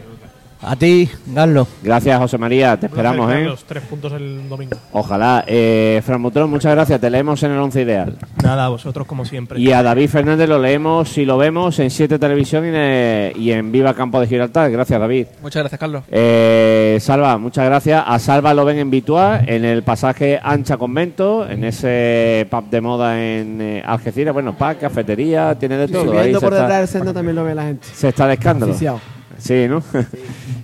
A 0.61 0.75
ti, 0.75 1.09
Carlos. 1.33 1.69
Gracias 1.81 2.19
José 2.19 2.37
María, 2.37 2.77
te 2.77 2.87
esperamos, 2.87 3.27
Placer, 3.27 3.37
¿eh? 3.37 3.43
Carlos, 3.45 3.65
tres 3.65 3.83
puntos 3.83 4.11
el 4.11 4.49
domingo. 4.49 4.75
Ojalá. 4.91 5.45
Eh, 5.47 6.01
Fran 6.05 6.21
Butrón, 6.21 6.49
muchas 6.49 6.73
gracias, 6.73 6.99
te 6.99 7.09
leemos 7.09 7.41
en 7.43 7.51
el 7.51 7.59
once 7.59 7.81
ideal. 7.81 8.17
Nada, 8.43 8.65
a 8.65 8.69
vosotros 8.69 9.07
como 9.07 9.23
siempre. 9.23 9.57
Y 9.57 9.71
a 9.71 9.81
David 9.81 10.09
Fernández 10.09 10.49
lo 10.49 10.59
leemos, 10.59 11.07
si 11.07 11.23
lo 11.23 11.37
vemos, 11.37 11.79
en 11.79 11.89
7 11.89 12.19
Televisión 12.19 12.65
y 12.65 12.69
en, 12.75 13.31
y 13.41 13.51
en 13.53 13.71
Viva 13.71 13.93
Campo 13.93 14.19
de 14.19 14.27
Gibraltar. 14.27 14.69
Gracias, 14.69 14.99
David. 14.99 15.27
Muchas 15.41 15.61
gracias, 15.61 15.79
Carlos. 15.79 16.03
Eh, 16.11 16.97
Salva, 16.99 17.37
muchas 17.37 17.63
gracias. 17.63 18.03
A 18.05 18.19
Salva 18.19 18.53
lo 18.53 18.65
ven 18.65 18.79
en 18.79 18.91
Bitua, 18.91 19.39
en 19.45 19.63
el 19.63 19.83
pasaje 19.83 20.39
Ancha 20.43 20.75
Convento, 20.75 21.49
en 21.49 21.63
ese 21.63 22.45
pub 22.51 22.69
de 22.69 22.81
moda 22.81 23.17
en 23.17 23.61
eh, 23.61 23.83
Algeciras. 23.85 24.33
Bueno, 24.33 24.57
pub, 24.57 24.77
cafetería, 24.77 25.55
tiene 25.57 25.77
de 25.77 25.87
todo. 25.87 26.01
Ahí 26.01 26.07
Subiendo 26.07 26.39
se 26.41 26.45
por 26.45 26.53
está, 26.53 26.63
detrás 26.65 26.79
del 26.79 26.87
senda 26.89 27.13
también 27.13 27.35
lo 27.37 27.45
ve 27.45 27.55
la 27.55 27.63
gente. 27.63 27.87
se 27.93 28.09
está 28.09 28.27
de 28.27 28.33
escándalo. 28.33 28.73
Oficiado. 28.73 28.99
Sí, 29.39 29.67
¿no? 29.67 29.81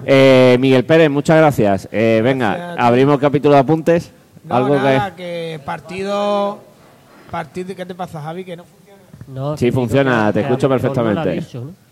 Eh, 0.07 0.57
Miguel 0.59 0.85
Pérez, 0.85 1.09
muchas 1.09 1.37
gracias. 1.37 1.89
Eh, 1.91 2.21
venga, 2.23 2.75
abrimos 2.75 3.17
capítulo 3.19 3.55
de 3.55 3.61
apuntes. 3.61 4.11
No, 4.43 4.55
Algo 4.55 4.75
nada, 4.75 5.15
que... 5.15 5.59
partido... 5.65 6.59
partido... 7.31 7.75
¿Qué 7.75 7.85
te 7.87 7.95
pasa, 7.95 8.21
Javi? 8.21 8.45
Que 8.45 8.55
no 8.55 8.65
funciona. 8.65 9.01
No, 9.27 9.57
Sí, 9.57 9.65
que 9.65 9.71
funciona, 9.71 10.27
que- 10.27 10.33
te 10.33 10.39
que 10.47 10.53
escucho 10.53 10.69
Butrón 10.69 10.93
no 10.95 11.03
lo 11.03 11.09
ha 11.09 11.23
perfectamente. 11.23 11.45
dicho, 11.47 11.61
¿no? 11.65 11.85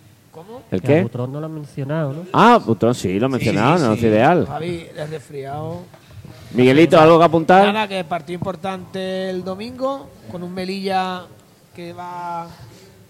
¿El 0.70 0.82
Que 0.82 0.88
qué? 0.88 1.02
Butrón 1.02 1.32
no 1.32 1.40
lo 1.40 1.46
ha 1.48 1.50
mencionado, 1.50 2.14
¿no? 2.14 2.20
Ah, 2.34 2.60
Butrón 2.64 2.94
sí, 2.94 3.20
lo 3.20 3.30
mencionaba, 3.30 3.80
no 3.80 3.94
es 3.94 4.02
ideal. 4.04 4.46
Javi, 4.46 4.86
es 4.96 5.10
resfriado. 5.10 5.80
Miguelito, 6.54 7.00
¿algo 7.00 7.18
que 7.18 7.26
apuntar? 7.26 7.66
Nada, 7.74 7.88
que 7.88 8.04
partido 8.04 8.36
importante 8.36 9.30
el 9.32 9.44
domingo 9.44 10.08
con 10.32 10.44
un 10.44 10.54
Melilla 10.54 11.24
que 11.76 11.94
va 11.94 12.46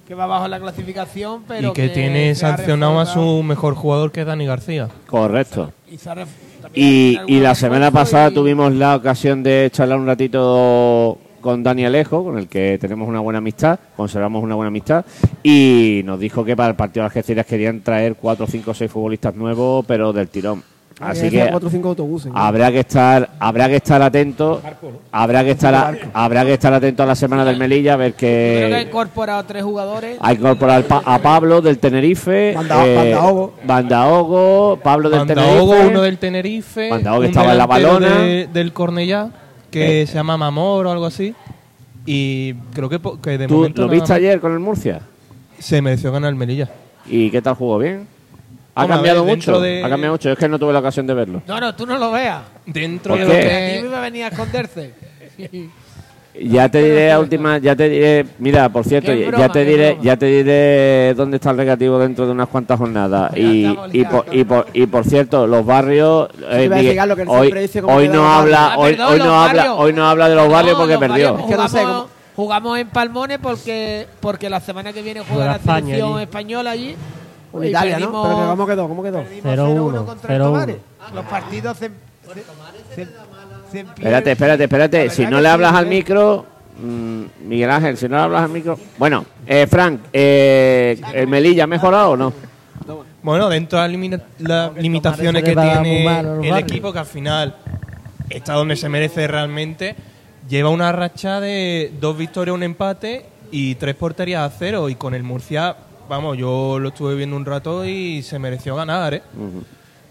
que 0.07 0.15
va 0.15 0.25
bajo 0.25 0.47
la 0.47 0.59
clasificación, 0.59 1.43
pero 1.47 1.69
y 1.69 1.73
que, 1.73 1.89
tiene 1.89 2.35
sancionado 2.35 2.99
a 2.99 3.05
su 3.05 3.41
mejor 3.43 3.75
jugador 3.75 4.11
que 4.11 4.21
es 4.21 4.27
Dani 4.27 4.45
García. 4.45 4.89
Correcto. 5.07 5.71
y 6.73 7.17
Y, 7.27 7.39
la 7.39 7.55
semana 7.55 7.91
pasada 7.91 8.29
y- 8.29 8.33
tuvimos 8.33 8.73
la 8.73 8.95
ocasión 8.95 9.43
de 9.43 9.69
charlar 9.71 9.99
un 9.99 10.07
ratito 10.07 11.17
con 11.39 11.61
Dani 11.63 11.85
Alejo, 11.85 12.23
con 12.23 12.37
el 12.37 12.47
que 12.47 12.77
tenemos 12.79 13.07
una 13.07 13.19
buena 13.19 13.39
amistad, 13.39 13.79
conservamos 13.97 14.43
una 14.43 14.55
buena 14.55 14.69
amistad, 14.69 15.05
y 15.41 16.01
nos 16.05 16.19
dijo 16.19 16.45
que 16.45 16.55
para 16.55 16.69
el 16.69 16.75
partido 16.75 17.03
de 17.03 17.07
Algeciras 17.07 17.45
querían 17.45 17.81
traer 17.81 18.15
cuatro, 18.15 18.47
cinco, 18.47 18.73
seis 18.73 18.89
futbolistas 18.89 19.35
nuevos, 19.35 19.85
pero 19.85 20.13
del 20.13 20.29
tirón. 20.29 20.63
Así 20.99 21.29
que 21.29 21.47
cuatro 21.49 21.67
o 21.67 21.71
cinco 21.71 21.89
autobuses. 21.89 22.31
habrá 22.35 22.71
que 22.71 22.79
estar, 22.81 23.31
habrá 23.39 23.67
que 23.67 23.77
estar 23.77 24.01
atento, 24.01 24.61
habrá 25.11 25.43
que 25.43 25.51
estar, 25.51 25.73
a- 25.75 25.93
habrá 26.13 26.45
que 26.45 26.53
estar 26.53 26.73
atento 26.73 27.03
a 27.03 27.05
la 27.05 27.15
semana 27.15 27.43
del 27.43 27.57
Melilla 27.57 27.93
a 27.93 27.97
ver 27.97 28.13
Creo 28.13 28.69
que 28.69 28.75
ha 28.75 28.79
que 28.83 28.87
incorporado 28.89 29.43
tres 29.43 29.63
jugadores. 29.63 30.17
ha 30.21 30.33
incorporado 30.33 30.77
al 30.77 30.85
Pa- 30.85 31.01
a 31.05 31.19
Pablo 31.19 31.61
del 31.61 31.79
Tenerife, 31.79 32.53
Banda- 32.55 32.85
eh, 32.87 32.95
Bandaogo. 32.95 33.53
Bandaogo, 33.65 34.79
Pablo 34.83 35.09
del 35.09 35.19
Bandaogo, 35.19 35.71
Tenerife, 35.71 35.87
uno 35.91 36.01
del 36.03 36.17
Tenerife, 36.17 36.89
Bandaogo 36.89 37.21
que 37.21 37.27
estaba 37.27 37.51
en 37.51 37.57
la 37.57 37.67
balona. 37.67 38.09
de- 38.19 38.47
del 38.53 38.71
Cornellá, 38.73 39.29
que 39.71 40.05
se 40.07 40.13
llama 40.13 40.37
Mamor 40.37 40.85
o 40.87 40.91
algo 40.91 41.05
así. 41.05 41.33
Y 42.05 42.53
creo 42.73 42.89
que, 42.89 42.99
que 43.21 43.37
de 43.37 43.47
¿Tú 43.47 43.55
momento 43.55 43.81
lo 43.83 43.87
viste 43.89 44.13
ayer 44.13 44.39
con 44.39 44.51
el 44.53 44.59
Murcia? 44.59 45.01
se 45.57 45.81
mereció 45.81 46.11
ganar 46.11 46.29
el 46.29 46.35
Melilla. 46.35 46.69
¿Y 47.05 47.29
qué 47.31 47.41
tal 47.41 47.55
jugó? 47.55 47.77
¿Bien? 47.79 48.05
¿Ha 48.75 48.87
cambiado 48.87 49.23
ver, 49.25 49.35
mucho? 49.37 49.59
de- 49.59 49.83
Ha 49.83 49.89
cambiado 49.89 50.13
mucho. 50.13 50.31
Es 50.31 50.37
que 50.37 50.49
no 50.49 50.57
tuve 50.57 50.73
la 50.73 50.79
ocasión 50.79 51.05
de 51.07 51.13
verlo. 51.13 51.41
No, 51.47 51.59
no, 51.59 51.75
tú 51.75 51.85
no 51.85 51.97
lo 51.97 52.11
veas. 52.11 52.41
Dentro 52.65 53.15
¿Por 53.15 53.25
de 53.25 53.25
qué? 53.27 53.33
lo 53.33 53.39
Que 53.49 53.55
a 53.55 53.75
ti 53.77 53.83
me 53.83 53.89
va 53.89 53.97
a 53.97 54.01
venir 54.01 54.23
a 54.23 54.27
esconderse. 54.29 54.93
Ya 56.35 56.67
te 56.67 56.81
diré 56.81 57.11
a 57.11 57.19
última, 57.19 57.59
ya 57.59 57.75
te 57.75 57.87
diré, 57.87 58.25
mira, 58.39 58.67
por 58.69 58.83
cierto, 58.85 59.13
ya- 59.13 59.27
broma, 59.27 59.45
ya 59.45 59.49
te 59.53 59.65
diré, 59.65 59.87
broma. 59.89 60.03
ya 60.03 60.17
te 60.17 60.25
diré 60.25 61.13
dónde 61.13 61.37
está 61.37 61.51
el 61.51 61.57
negativo 61.57 61.99
dentro 61.99 62.25
de 62.25 62.31
unas 62.31 62.47
cuantas 62.49 62.79
jornadas. 62.79 63.31
Y, 63.37 63.67
por, 64.03 64.35
y, 64.35 64.43
por, 64.43 64.65
y 64.73 64.85
por 64.87 65.05
cierto, 65.05 65.45
los 65.45 65.63
barrios, 65.63 66.29
eh, 66.49 66.67
Miguel, 66.67 66.99
hoy, 67.85 68.09
no 68.09 68.27
habla, 68.27 68.73
hoy, 68.79 68.93
perdón, 68.93 69.11
hoy 69.13 69.17
los 69.19 69.27
no 69.27 69.39
habla, 69.43 69.53
barrios. 69.63 69.75
hoy 69.77 69.93
no 69.93 70.07
habla 70.09 70.29
de 70.29 70.35
los 70.35 70.49
barrios 70.49 70.73
No, 70.73 70.79
porque 70.79 70.93
los 70.93 70.99
perdió. 71.01 71.33
barrios 71.33 71.49
Es 71.51 71.55
que 71.55 71.61
no 71.61 71.69
sé 71.69 71.77
Jugamos, 71.77 72.01
cómo- 72.01 72.09
jugamos 72.35 72.79
en 72.79 72.87
Palmones 72.89 73.37
porque 73.39 74.07
porque 74.19 74.49
la 74.49 74.59
semana 74.59 74.91
que 74.91 75.03
viene 75.03 75.21
juega 75.29 75.45
la 75.45 75.59
selección 75.59 76.19
española 76.19 76.71
allí. 76.71 76.95
Y 77.61 77.67
Italia, 77.67 77.99
¿no? 77.99 78.23
Pero 78.23 78.35
que 78.37 78.45
¿cómo 78.47 78.65
quedó? 78.67 78.87
¿Cómo 78.87 79.03
quedó? 79.03 79.23
perdimos 79.23 79.45
0-1, 79.45 79.93
0-1 80.01 80.05
contra 80.05 80.35
el 80.35 80.41
0-1. 80.41 80.45
Tomares. 80.45 80.75
Los 81.13 81.25
partidos 81.25 81.77
se, 81.77 81.91
se, 82.95 83.05
se- 83.71 83.79
Espérate, 83.79 84.31
espérate, 84.31 84.63
espérate. 84.63 85.09
Si 85.09 85.25
no 85.25 85.37
le 85.41 85.47
sí, 85.49 85.53
hablas 85.53 85.73
al 85.73 85.85
¿eh? 85.85 85.89
micro, 85.89 86.45
mm, 86.81 87.23
Miguel 87.47 87.69
Ángel, 87.71 87.97
si 87.97 88.07
no 88.07 88.17
le 88.17 88.21
hablas 88.23 88.43
al 88.43 88.49
micro. 88.49 88.77
Bueno, 88.97 89.25
eh, 89.47 89.67
Frank, 89.67 89.99
eh, 90.13 90.99
¿el 91.13 91.27
Melilla 91.27 91.63
ha 91.65 91.67
mejorado 91.67 92.11
o 92.11 92.17
no? 92.17 92.33
Bueno, 93.21 93.47
dentro 93.49 93.79
de 93.79 93.83
las 93.87 93.91
limita- 93.91 94.23
las 94.39 94.75
limitaciones 94.75 95.43
que 95.43 95.55
tiene 95.55 96.05
el 96.43 96.57
equipo, 96.57 96.91
que 96.91 96.99
al 96.99 97.05
final 97.05 97.55
está 98.29 98.53
donde 98.53 98.75
se 98.75 98.89
merece 98.89 99.27
realmente, 99.27 99.95
lleva 100.49 100.69
una 100.69 100.91
racha 100.91 101.39
de 101.39 101.93
dos 102.01 102.17
victorias, 102.17 102.53
un 102.53 102.63
empate 102.63 103.25
y 103.51 103.75
tres 103.75 103.95
porterías 103.95 104.41
a 104.51 104.53
cero. 104.57 104.89
Y 104.89 104.95
con 104.95 105.13
el 105.13 105.23
Murcia, 105.23 105.75
vamos, 106.09 106.37
yo 106.37 106.77
lo 106.79 106.89
estuve 106.89 107.15
viendo 107.15 107.35
un 107.35 107.45
rato 107.45 107.85
y 107.85 108.21
se 108.23 108.39
mereció 108.39 108.75
ganar, 108.75 109.13
¿eh? 109.15 109.21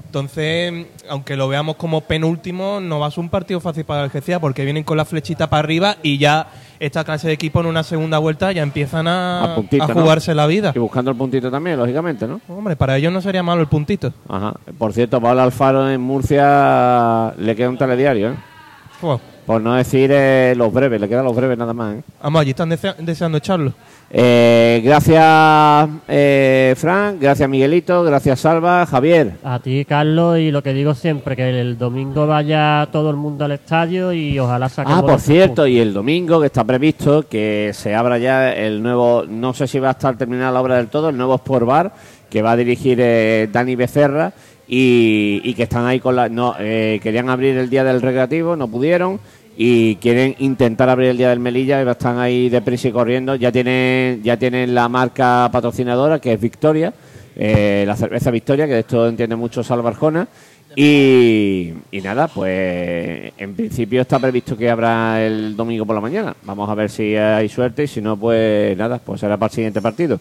Entonces, 0.06 0.86
aunque 1.08 1.36
lo 1.36 1.48
veamos 1.48 1.76
como 1.76 2.02
penúltimo, 2.02 2.80
no 2.80 3.00
va 3.00 3.06
a 3.06 3.10
ser 3.10 3.20
un 3.20 3.30
partido 3.30 3.60
fácil 3.60 3.84
para 3.86 4.00
el 4.00 4.04
Algeciras 4.04 4.40
porque 4.40 4.64
vienen 4.64 4.84
con 4.84 4.98
la 4.98 5.06
flechita 5.06 5.48
para 5.48 5.60
arriba 5.60 5.96
y 6.02 6.18
ya 6.18 6.48
esta 6.78 7.02
clase 7.02 7.28
de 7.28 7.32
equipo 7.34 7.60
en 7.60 7.66
una 7.66 7.82
segunda 7.82 8.18
vuelta 8.18 8.52
ya 8.52 8.62
empiezan 8.62 9.08
a, 9.08 9.44
A 9.44 9.54
puntito, 9.54 9.84
a 9.84 9.88
¿no? 9.88 9.94
jugarse 10.02 10.34
la 10.34 10.46
vida. 10.46 10.72
Y 10.74 10.78
buscando 10.78 11.10
el 11.10 11.16
puntito 11.16 11.50
también, 11.50 11.78
lógicamente, 11.78 12.26
¿no? 12.26 12.42
Hombre, 12.48 12.76
para 12.76 12.98
ellos 12.98 13.10
no 13.12 13.22
sería 13.22 13.42
malo 13.42 13.62
el 13.62 13.68
puntito. 13.68 14.12
Ajá. 14.28 14.52
Por 14.76 14.92
cierto, 14.92 15.18
Pablo 15.18 15.40
Alfaro 15.42 15.88
en 15.88 16.00
Murcia 16.02 17.32
le 17.38 17.56
queda 17.56 17.70
un 17.70 17.78
telediario, 17.78 18.32
¿eh? 18.32 18.36
Por 19.46 19.60
no 19.60 19.74
decir 19.74 20.10
eh, 20.12 20.54
los 20.56 20.72
breves, 20.72 21.00
le 21.00 21.08
quedan 21.08 21.24
los 21.24 21.34
breves 21.34 21.56
nada 21.58 21.72
más. 21.72 21.96
¿eh? 21.96 22.02
Vamos, 22.22 22.40
allí 22.42 22.50
están 22.50 22.70
desea- 22.70 22.94
deseando 22.98 23.38
echarlo. 23.38 23.72
Eh, 24.10 24.82
gracias, 24.84 25.88
eh, 26.06 26.74
Frank, 26.76 27.16
gracias, 27.18 27.48
Miguelito, 27.48 28.02
gracias, 28.04 28.40
Salva, 28.40 28.84
Javier. 28.84 29.36
A 29.42 29.58
ti, 29.58 29.86
Carlos, 29.86 30.38
y 30.38 30.50
lo 30.50 30.62
que 30.62 30.74
digo 30.74 30.94
siempre, 30.94 31.34
que 31.34 31.48
el 31.60 31.78
domingo 31.78 32.26
vaya 32.26 32.86
todo 32.92 33.08
el 33.08 33.16
mundo 33.16 33.46
al 33.46 33.52
estadio 33.52 34.12
y 34.12 34.38
ojalá 34.38 34.68
saquemos 34.68 35.02
Ah, 35.02 35.06
por 35.06 35.20
cierto, 35.20 35.66
y 35.66 35.78
el 35.78 35.94
domingo 35.94 36.40
que 36.40 36.46
está 36.46 36.62
previsto 36.62 37.26
que 37.26 37.70
se 37.72 37.94
abra 37.94 38.18
ya 38.18 38.52
el 38.52 38.82
nuevo, 38.82 39.24
no 39.26 39.54
sé 39.54 39.66
si 39.66 39.78
va 39.78 39.88
a 39.88 39.92
estar 39.92 40.16
terminada 40.18 40.52
la 40.52 40.60
obra 40.60 40.76
del 40.76 40.88
todo, 40.88 41.08
el 41.08 41.16
nuevo 41.16 41.36
Sport 41.36 41.66
Bar 41.66 41.92
que 42.28 42.40
va 42.42 42.52
a 42.52 42.56
dirigir 42.56 42.98
eh, 43.00 43.48
Dani 43.52 43.76
Becerra 43.76 44.32
y, 44.66 45.42
y 45.44 45.52
que 45.52 45.64
están 45.64 45.84
ahí 45.84 46.00
con 46.00 46.16
la, 46.16 46.30
no, 46.30 46.54
eh, 46.58 46.98
querían 47.02 47.28
abrir 47.28 47.58
el 47.58 47.68
día 47.68 47.84
del 47.84 48.00
recreativo, 48.00 48.56
no 48.56 48.68
pudieron 48.68 49.20
y 49.56 49.96
quieren 49.96 50.34
intentar 50.38 50.88
abrir 50.88 51.10
el 51.10 51.18
día 51.18 51.30
del 51.30 51.40
Melilla 51.40 51.82
están 51.90 52.18
ahí 52.18 52.48
deprisa 52.48 52.88
y 52.88 52.92
corriendo, 52.92 53.34
ya 53.34 53.52
tienen, 53.52 54.22
ya 54.22 54.36
tienen 54.36 54.74
la 54.74 54.88
marca 54.88 55.48
patrocinadora 55.52 56.18
que 56.18 56.32
es 56.32 56.40
Victoria, 56.40 56.92
eh, 57.36 57.84
la 57.86 57.96
cerveza 57.96 58.30
Victoria, 58.30 58.66
que 58.66 58.74
de 58.74 58.80
esto 58.80 59.08
entiende 59.08 59.36
mucho 59.36 59.62
Salva 59.62 59.90
Arjona. 59.90 60.26
Y, 60.74 61.70
y 61.90 62.00
nada, 62.00 62.28
pues 62.28 63.32
en 63.36 63.54
principio 63.54 64.00
está 64.00 64.18
previsto 64.18 64.56
que 64.56 64.70
habrá 64.70 65.22
el 65.22 65.54
domingo 65.54 65.84
por 65.84 65.94
la 65.94 66.00
mañana. 66.00 66.34
Vamos 66.44 66.68
a 66.70 66.74
ver 66.74 66.88
si 66.88 67.14
hay 67.14 67.50
suerte 67.50 67.84
y 67.84 67.86
si 67.86 68.00
no, 68.00 68.16
pues 68.16 68.74
nada, 68.78 68.98
pues 68.98 69.20
será 69.20 69.36
para 69.36 69.50
el 69.50 69.54
siguiente 69.54 69.82
partido. 69.82 70.18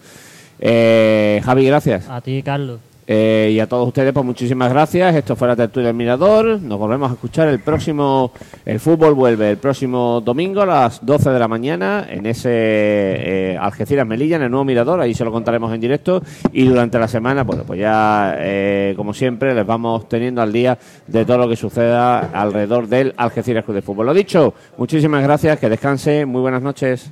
Eh, 0.60 1.42
Javi, 1.46 1.66
gracias. 1.66 2.10
A 2.10 2.20
ti, 2.20 2.44
Carlos. 2.44 2.82
Eh, 3.14 3.52
y 3.52 3.60
a 3.60 3.68
todos 3.68 3.86
ustedes, 3.90 4.14
pues 4.14 4.26
muchísimas 4.26 4.72
gracias. 4.72 5.14
Esto 5.14 5.36
fue 5.36 5.46
la 5.50 5.56
tertulia 5.58 5.88
del 5.88 5.98
Mirador. 5.98 6.62
Nos 6.62 6.80
volvemos 6.80 7.12
a 7.12 7.16
escuchar 7.16 7.50
el 7.50 7.60
próximo. 7.60 8.32
El 8.66 8.80
fútbol 8.80 9.16
vuelve 9.16 9.50
el 9.50 9.58
próximo 9.58 10.22
domingo 10.22 10.62
a 10.62 10.66
las 10.66 11.06
12 11.06 11.30
de 11.30 11.38
la 11.38 11.50
mañana 11.50 12.08
en 12.10 12.26
ese 12.26 12.50
eh, 12.54 13.58
Algeciras 13.60 14.08
Melilla, 14.08 14.38
en 14.38 14.44
el 14.44 14.50
nuevo 14.50 14.64
Mirador. 14.64 15.02
Ahí 15.02 15.14
se 15.14 15.26
lo 15.26 15.32
contaremos 15.34 15.74
en 15.74 15.82
directo. 15.82 16.24
Y 16.54 16.64
durante 16.64 16.98
la 17.00 17.10
semana, 17.10 17.44
bueno, 17.44 17.64
pues 17.68 17.82
ya, 17.82 18.34
eh, 18.38 18.94
como 18.96 19.14
siempre, 19.14 19.54
les 19.54 19.66
vamos 19.66 20.08
teniendo 20.08 20.42
al 20.42 20.54
día 20.54 20.80
de 21.06 21.26
todo 21.26 21.38
lo 21.40 21.50
que 21.50 21.58
suceda 21.58 22.32
alrededor 22.32 22.88
del 22.88 23.14
Algeciras 23.18 23.66
Club 23.66 23.76
de 23.76 23.82
Fútbol. 23.82 24.06
Lo 24.06 24.14
dicho, 24.14 24.54
muchísimas 24.78 25.22
gracias. 25.22 25.60
Que 25.60 25.68
descanse. 25.68 26.26
Muy 26.26 26.40
buenas 26.40 26.62
noches. 26.62 27.12